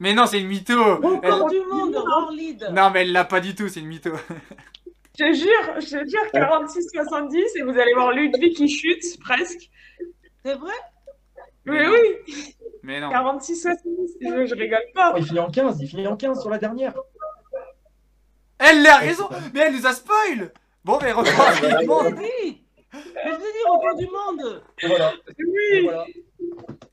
Mais 0.00 0.12
non, 0.14 0.26
c'est 0.26 0.40
une 0.40 0.48
mytho. 0.48 0.96
Record 0.96 1.20
Elle- 1.52 1.60
du 1.60 1.66
monde, 1.66 1.94
hors 1.94 2.30
lead. 2.32 2.68
Non, 2.72 2.90
mais 2.90 3.02
elle 3.02 3.12
l'a 3.12 3.24
pas 3.24 3.40
du 3.40 3.54
tout, 3.54 3.68
c'est 3.68 3.80
une 3.80 3.86
mytho. 3.86 4.10
Je 5.18 5.24
te 5.26 5.32
jure, 5.34 5.80
je 5.80 5.98
te 5.98 6.08
jure, 6.08 6.26
46-70, 6.32 7.58
et 7.58 7.62
vous 7.62 7.78
allez 7.78 7.92
voir 7.92 8.10
Ludwig 8.12 8.54
qui 8.54 8.68
chute, 8.68 9.04
presque. 9.20 9.68
C'est 10.44 10.54
vrai? 10.54 10.72
Oui, 11.66 11.76
Mais 11.76 11.84
non. 11.86 11.92
oui, 11.92 12.54
Mais 12.82 13.00
non. 13.00 13.10
46-70, 13.10 13.76
je, 14.22 14.46
je 14.46 14.54
rigole 14.54 14.80
pas. 14.94 15.12
Oh, 15.14 15.18
il 15.18 15.26
finit 15.26 15.40
en 15.40 15.50
15, 15.50 15.78
il 15.82 15.88
finit 15.88 16.06
en 16.06 16.16
15 16.16 16.40
sur 16.40 16.48
la 16.48 16.56
dernière. 16.58 16.94
Elle 18.58 18.86
a 18.86 18.96
raison, 18.96 19.28
mais 19.52 19.60
elle 19.60 19.74
nous 19.74 19.86
a 19.86 19.92
spoil. 19.92 20.52
Bon, 20.84 20.98
mais 21.02 21.12
record 21.12 21.52
du 21.80 21.86
monde. 21.86 22.14
Oui 22.18 22.62
Mais 22.92 23.00
je 23.26 23.30
t'ai 23.36 23.52
dit 23.52 23.68
record 23.68 23.96
du 23.96 24.06
monde 24.06 24.62
Et 24.82 24.86
voilà. 24.86 25.12
Oui, 25.38 25.82
voilà. 25.84 26.06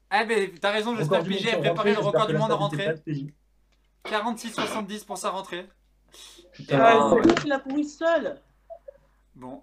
Ah, 0.09 0.25
mais 0.25 0.51
t'as 0.61 0.71
raison, 0.71 0.95
j'espère 0.95 1.23
que 1.23 1.27
PG 1.27 1.53
a 1.53 1.57
préparé 1.59 1.93
le 1.93 1.99
record 1.99 2.27
du 2.27 2.37
monde 2.37 2.51
en 2.51 2.57
rentrée. 2.57 2.83
stat 2.83 2.93
était 3.07 3.33
46-70 4.05 5.05
pour 5.05 5.17
sa 5.17 5.31
rentrée. 5.31 5.67
Putain, 6.53 6.79
Ah, 6.79 7.09
ouais. 7.13 7.21
C'est 7.23 7.29
lui 7.29 7.35
qui 7.35 7.47
l'a 7.47 7.59
couru 7.59 7.83
seul. 7.83 8.41
Bon. 9.35 9.61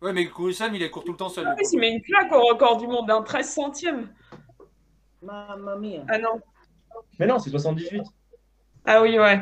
Ouais, 0.00 0.12
mais 0.12 0.28
Kurusan, 0.28 0.72
il 0.74 0.82
est 0.82 0.90
court 0.90 1.04
tout 1.04 1.12
le 1.12 1.18
temps 1.18 1.28
seul. 1.28 1.48
En 1.48 1.54
plus, 1.54 1.72
il 1.72 1.80
met 1.80 1.90
une 1.90 2.02
claque 2.02 2.30
au 2.32 2.42
record 2.42 2.76
du 2.76 2.86
monde, 2.86 3.10
un 3.10 3.22
13 3.22 3.48
centième. 3.54 4.08
Mamma 5.22 5.76
mia. 5.76 6.04
Ah 6.08 6.18
non. 6.18 6.40
Mais 7.18 7.26
non, 7.26 7.38
c'est 7.38 7.50
78. 7.50 8.02
Ah 8.84 9.00
oui, 9.02 9.18
ouais. 9.18 9.40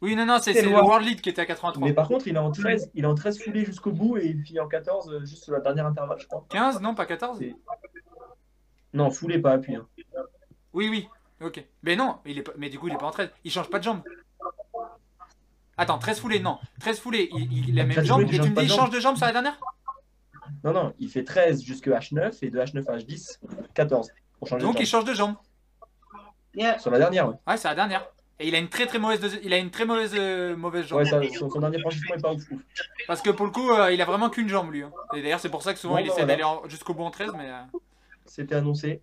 Oui, 0.00 0.14
non, 0.16 0.26
non, 0.26 0.38
c'est 0.40 0.60
le. 0.62 0.70
World 0.70 1.06
Lead 1.06 1.20
qui 1.20 1.28
était 1.28 1.42
à 1.42 1.46
83. 1.46 1.88
Mais 1.88 1.94
par 1.94 2.08
contre, 2.08 2.28
il 2.28 2.34
est 2.36 2.38
en 2.38 2.50
13, 2.50 2.90
il 2.94 3.04
est 3.04 3.06
en 3.06 3.14
13 3.14 3.42
foulées 3.42 3.64
jusqu'au 3.64 3.92
bout 3.92 4.16
et 4.16 4.26
il 4.26 4.42
finit 4.42 4.60
en 4.60 4.68
14 4.68 5.10
euh, 5.10 5.24
juste 5.24 5.44
sur 5.44 5.52
la 5.52 5.60
dernière 5.60 5.86
intervalle, 5.86 6.18
je 6.20 6.26
crois. 6.26 6.44
15, 6.50 6.80
non, 6.80 6.94
pas 6.94 7.06
14 7.06 7.40
Non, 8.94 9.10
foulée, 9.10 9.38
pas 9.38 9.52
appui. 9.52 9.76
hein. 9.76 9.86
Oui, 10.72 10.88
oui. 10.88 11.08
Ok. 11.40 11.64
Mais 11.82 11.94
non, 11.96 12.18
il 12.26 12.38
est 12.38 12.42
pas... 12.42 12.52
mais 12.56 12.68
du 12.68 12.78
coup, 12.78 12.88
il 12.88 12.94
est 12.94 12.98
pas 12.98 13.06
en 13.06 13.10
13. 13.10 13.30
Il 13.44 13.50
change 13.50 13.68
pas 13.70 13.78
de 13.78 13.84
jambe. 13.84 14.02
Attends, 15.76 15.98
13 15.98 16.18
foulées, 16.20 16.40
non. 16.40 16.58
13 16.80 16.98
foulées, 16.98 17.28
il, 17.32 17.68
il 17.68 17.78
a 17.78 17.82
la 17.82 17.86
même 17.86 17.96
13 17.96 18.06
jambe. 18.06 18.22
Et 18.22 18.26
tu 18.26 18.40
me 18.40 18.46
dis, 18.46 18.50
de 18.50 18.62
il 18.62 18.68
change 18.70 18.90
de 18.90 18.98
jambe 18.98 19.16
sur 19.16 19.26
la 19.26 19.32
dernière? 19.32 19.58
Non, 20.64 20.72
non, 20.72 20.94
il 20.98 21.08
fait 21.08 21.22
13 21.22 21.62
jusque 21.62 21.86
H9 21.86 22.38
et 22.42 22.50
de 22.50 22.58
H9 22.58 22.88
à 22.90 22.96
H10, 22.96 23.38
14. 23.74 24.10
Pour 24.38 24.48
changer 24.48 24.64
Donc, 24.64 24.76
de 24.76 24.80
il 24.82 24.86
change 24.86 25.04
de 25.04 25.14
jambe. 25.14 25.36
Yeah. 26.54 26.78
Sur 26.80 26.90
la 26.90 26.98
dernière, 26.98 27.28
ouais. 27.28 27.34
Ouais, 27.46 27.56
c'est 27.56 27.68
la 27.68 27.74
dernière. 27.76 28.08
Et 28.40 28.48
il 28.48 28.54
a 28.54 28.58
une 28.58 28.68
très 28.68 28.86
très 28.86 28.98
mauvaise, 28.98 29.20
deuxi- 29.20 29.40
il 29.42 29.52
a 29.52 29.58
une 29.58 29.70
très 29.70 29.84
mauvaise, 29.84 30.12
euh, 30.16 30.56
mauvaise 30.56 30.86
jambe. 30.86 31.00
Ouais, 31.00 31.04
ça- 31.04 31.20
son, 31.38 31.50
son 31.50 31.60
dernier 31.60 31.78
franchissement 31.80 32.14
est 32.16 32.22
pas 32.22 32.32
ouf. 32.32 32.42
Parce 33.06 33.20
que 33.20 33.30
pour 33.30 33.46
le 33.46 33.52
coup, 33.52 33.70
euh, 33.70 33.92
il 33.92 34.00
a 34.00 34.04
vraiment 34.04 34.30
qu'une 34.30 34.48
jambe 34.48 34.72
lui. 34.72 34.82
hein. 34.82 34.92
Et 35.14 35.22
d'ailleurs, 35.22 35.40
c'est 35.40 35.48
pour 35.48 35.62
ça 35.62 35.74
que 35.74 35.78
souvent 35.78 35.94
Bon, 35.94 36.00
il 36.00 36.06
essaie 36.06 36.24
voilà. 36.24 36.36
d'aller 36.36 36.68
jusqu'au 36.68 36.94
bout 36.94 37.02
en 37.04 37.10
13. 37.10 37.32
Mais 37.36 37.50
euh, 37.50 37.78
C'était 38.28 38.54
annoncé. 38.54 39.02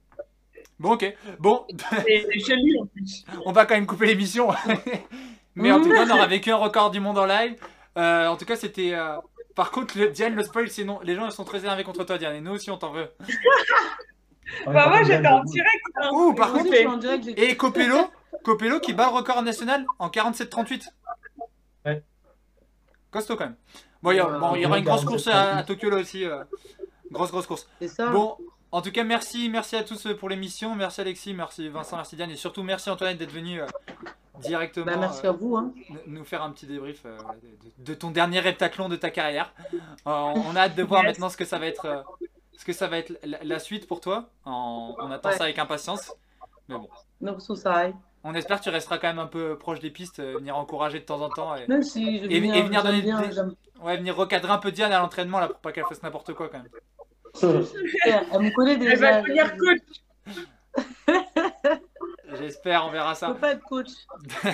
bon, 0.79 0.93
ok. 0.93 1.13
Bon, 1.39 1.65
Et 2.07 2.39
chez 2.39 2.55
lui 2.55 2.79
en 2.79 2.85
plus. 2.85 3.25
on 3.45 3.51
va 3.51 3.65
quand 3.65 3.75
même 3.75 3.85
couper 3.87 4.05
l'émission. 4.07 4.49
mais 5.55 5.71
en 5.71 5.81
tout 5.81 5.89
cas, 5.89 6.05
on 6.05 6.09
aura 6.11 6.27
vécu 6.27 6.51
un 6.51 6.55
record 6.57 6.91
du 6.91 6.99
monde 6.99 7.17
en 7.17 7.25
live. 7.25 7.55
Euh, 7.97 8.27
en 8.27 8.37
tout 8.37 8.45
cas, 8.45 8.55
c'était. 8.55 8.93
euh, 8.93 9.17
Par 9.55 9.71
contre, 9.71 9.97
le... 9.97 10.09
Diane, 10.09 10.35
le 10.35 10.43
spoil, 10.43 10.69
c'est 10.69 10.83
non. 10.83 10.99
Les 11.03 11.15
gens 11.15 11.25
ils 11.25 11.31
sont 11.31 11.45
très 11.45 11.59
énervés 11.59 11.83
contre 11.83 12.03
toi, 12.03 12.17
Diane. 12.17 12.35
Et 12.35 12.41
nous 12.41 12.51
aussi, 12.51 12.69
on 12.71 12.77
t'en 12.77 12.91
veut. 12.91 13.09
Ah, 13.19 13.25
Bah, 14.71 14.87
moi 14.89 15.01
j'étais 15.03 15.27
en 15.27 15.43
direct. 15.43 15.83
hein. 15.95 16.09
Ouh, 16.13 16.33
par 16.33 16.53
contre. 16.53 16.71
Et 17.37 17.57
Copello, 17.57 17.97
Copello 18.43 18.79
qui 18.79 18.93
bat 18.93 19.07
le 19.09 19.15
record 19.15 19.41
national 19.41 19.85
en 19.97 20.09
47-38. 20.09 20.83
Ouais. 21.85 22.03
Costaud 23.11 23.35
quand 23.37 23.45
même. 23.45 23.55
Bon, 24.03 24.11
il 24.11 24.17
y, 24.17 24.19
a- 24.19 24.25
bon, 24.25 24.55
il 24.55 24.61
y 24.61 24.65
aura 24.65 24.77
une 24.77 24.85
grosse 24.85 25.03
course 25.05 25.27
à, 25.27 25.57
à 25.57 25.63
Tokyo 25.63 25.89
là 25.89 25.97
aussi. 25.97 26.25
euh. 26.25 26.43
Grosse, 27.11 27.31
grosse 27.31 27.47
course. 27.47 27.67
C'est 27.79 27.87
ça. 27.87 28.07
Bon, 28.09 28.37
En 28.71 28.81
tout 28.81 28.91
cas, 28.91 29.03
merci, 29.03 29.47
merci 29.49 29.75
à 29.75 29.83
tous 29.83 30.07
pour 30.19 30.27
l'émission. 30.29 30.75
Merci 30.75 31.01
Alexis, 31.01 31.33
merci 31.33 31.69
Vincent, 31.69 31.95
merci 31.95 32.15
Diane 32.15 32.31
et 32.31 32.35
surtout 32.35 32.61
merci 32.63 32.89
Antoinette 32.89 33.17
d'être 33.17 33.31
venu 33.31 33.61
euh, 33.61 33.65
directement 34.41 34.85
Bah, 34.85 34.97
merci 34.97 35.25
euh, 35.25 35.29
à 35.29 35.31
vous. 35.33 35.55
Hein. 35.55 35.71
nous 36.07 36.25
faire 36.25 36.43
un 36.43 36.51
petit 36.51 36.65
débrief 36.65 37.03
euh, 37.05 37.17
de, 37.77 37.83
de 37.85 37.93
ton 37.93 38.11
dernier 38.11 38.45
heptathlon 38.45 38.89
de 38.89 38.97
ta 38.97 39.11
carrière. 39.11 39.53
Euh, 39.73 39.77
on 40.05 40.55
a 40.55 40.61
hâte 40.61 40.75
de 40.75 40.83
voir 40.83 41.03
Yes. 41.03 41.11
maintenant 41.11 41.29
ce 41.29 41.37
que 41.37 41.45
ça 41.45 41.57
va 41.57 41.67
être, 41.67 41.85
euh, 41.85 42.01
ce 42.57 42.65
que 42.65 42.73
ça 42.73 42.87
va 42.87 42.97
être 42.97 43.17
la, 43.23 43.37
la 43.43 43.59
suite 43.59 43.87
pour 43.87 44.01
toi. 44.01 44.29
En- 44.43 44.95
on 44.99 45.09
attend 45.09 45.29
Ouais. 45.29 45.37
ça 45.37 45.45
avec 45.45 45.57
impatience. 45.57 46.11
Mais 46.67 46.75
bon, 46.75 46.89
on 48.25 48.33
espère 48.33 48.57
que 48.59 48.63
tu 48.63 48.69
resteras 48.71 48.97
quand 48.97 49.07
même 49.07 49.19
un 49.19 49.27
peu 49.27 49.57
proche 49.57 49.79
des 49.79 49.91
pistes, 49.91 50.19
euh, 50.19 50.37
venir 50.39 50.57
encourager 50.57 50.99
de 50.99 51.05
temps 51.05 51.21
en 51.21 51.29
temps 51.29 51.55
et, 51.55 51.65
Même 51.67 51.83
si 51.83 52.19
je 52.19 52.25
Et- 52.25 52.39
venir 52.41 52.83
donner 52.83 53.01
bien, 53.01 53.21
des- 53.21 53.31
j'aime- 53.31 53.53
ouais, 53.81 53.95
venir 53.97 54.15
recadrer 54.17 54.51
un 54.51 54.57
peu 54.57 54.71
Diane 54.71 54.91
à 54.91 54.99
l'entraînement 54.99 55.39
là 55.39 55.47
pour 55.47 55.59
pas 55.59 55.71
qu'elle 55.71 55.85
fasse 55.85 56.01
n'importe 56.03 56.33
quoi 56.33 56.49
quand 56.49 56.57
même. 56.57 56.67
Elle 57.43 58.41
me 58.41 58.55
connaît 58.55 58.73
Elle 58.73 58.79
déjà. 58.79 59.11
va 59.11 59.21
devenir 59.21 59.55
coach. 59.57 59.81
J'espère, 62.39 62.85
on 62.85 62.91
verra 62.91 63.13
Je 63.13 63.19
ça. 63.19 63.27
peux 63.27 63.35
pas 63.39 63.51
être 63.51 63.63
coach. 63.63 63.89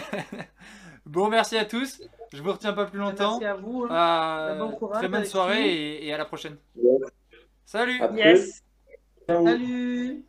Bon, 1.05 1.29
merci 1.29 1.57
à 1.57 1.65
tous. 1.65 1.99
Je 2.31 2.41
vous 2.43 2.51
retiens 2.51 2.73
pas 2.73 2.85
plus 2.85 2.99
longtemps. 2.99 3.39
Merci 3.39 3.45
à 3.45 3.55
vous. 3.55 3.87
hein. 3.89 4.51
Euh, 4.51 4.59
Bon 4.59 4.71
courage, 4.71 4.99
très 4.99 5.07
bonne 5.09 5.25
soirée 5.25 5.67
et, 5.67 6.05
et 6.07 6.13
à 6.13 6.17
la 6.17 6.25
prochaine. 6.25 6.57
Salut 7.65 7.99
À 8.01 8.07
plus. 8.07 8.17
Yes. 8.19 8.63
Salut. 9.27 10.23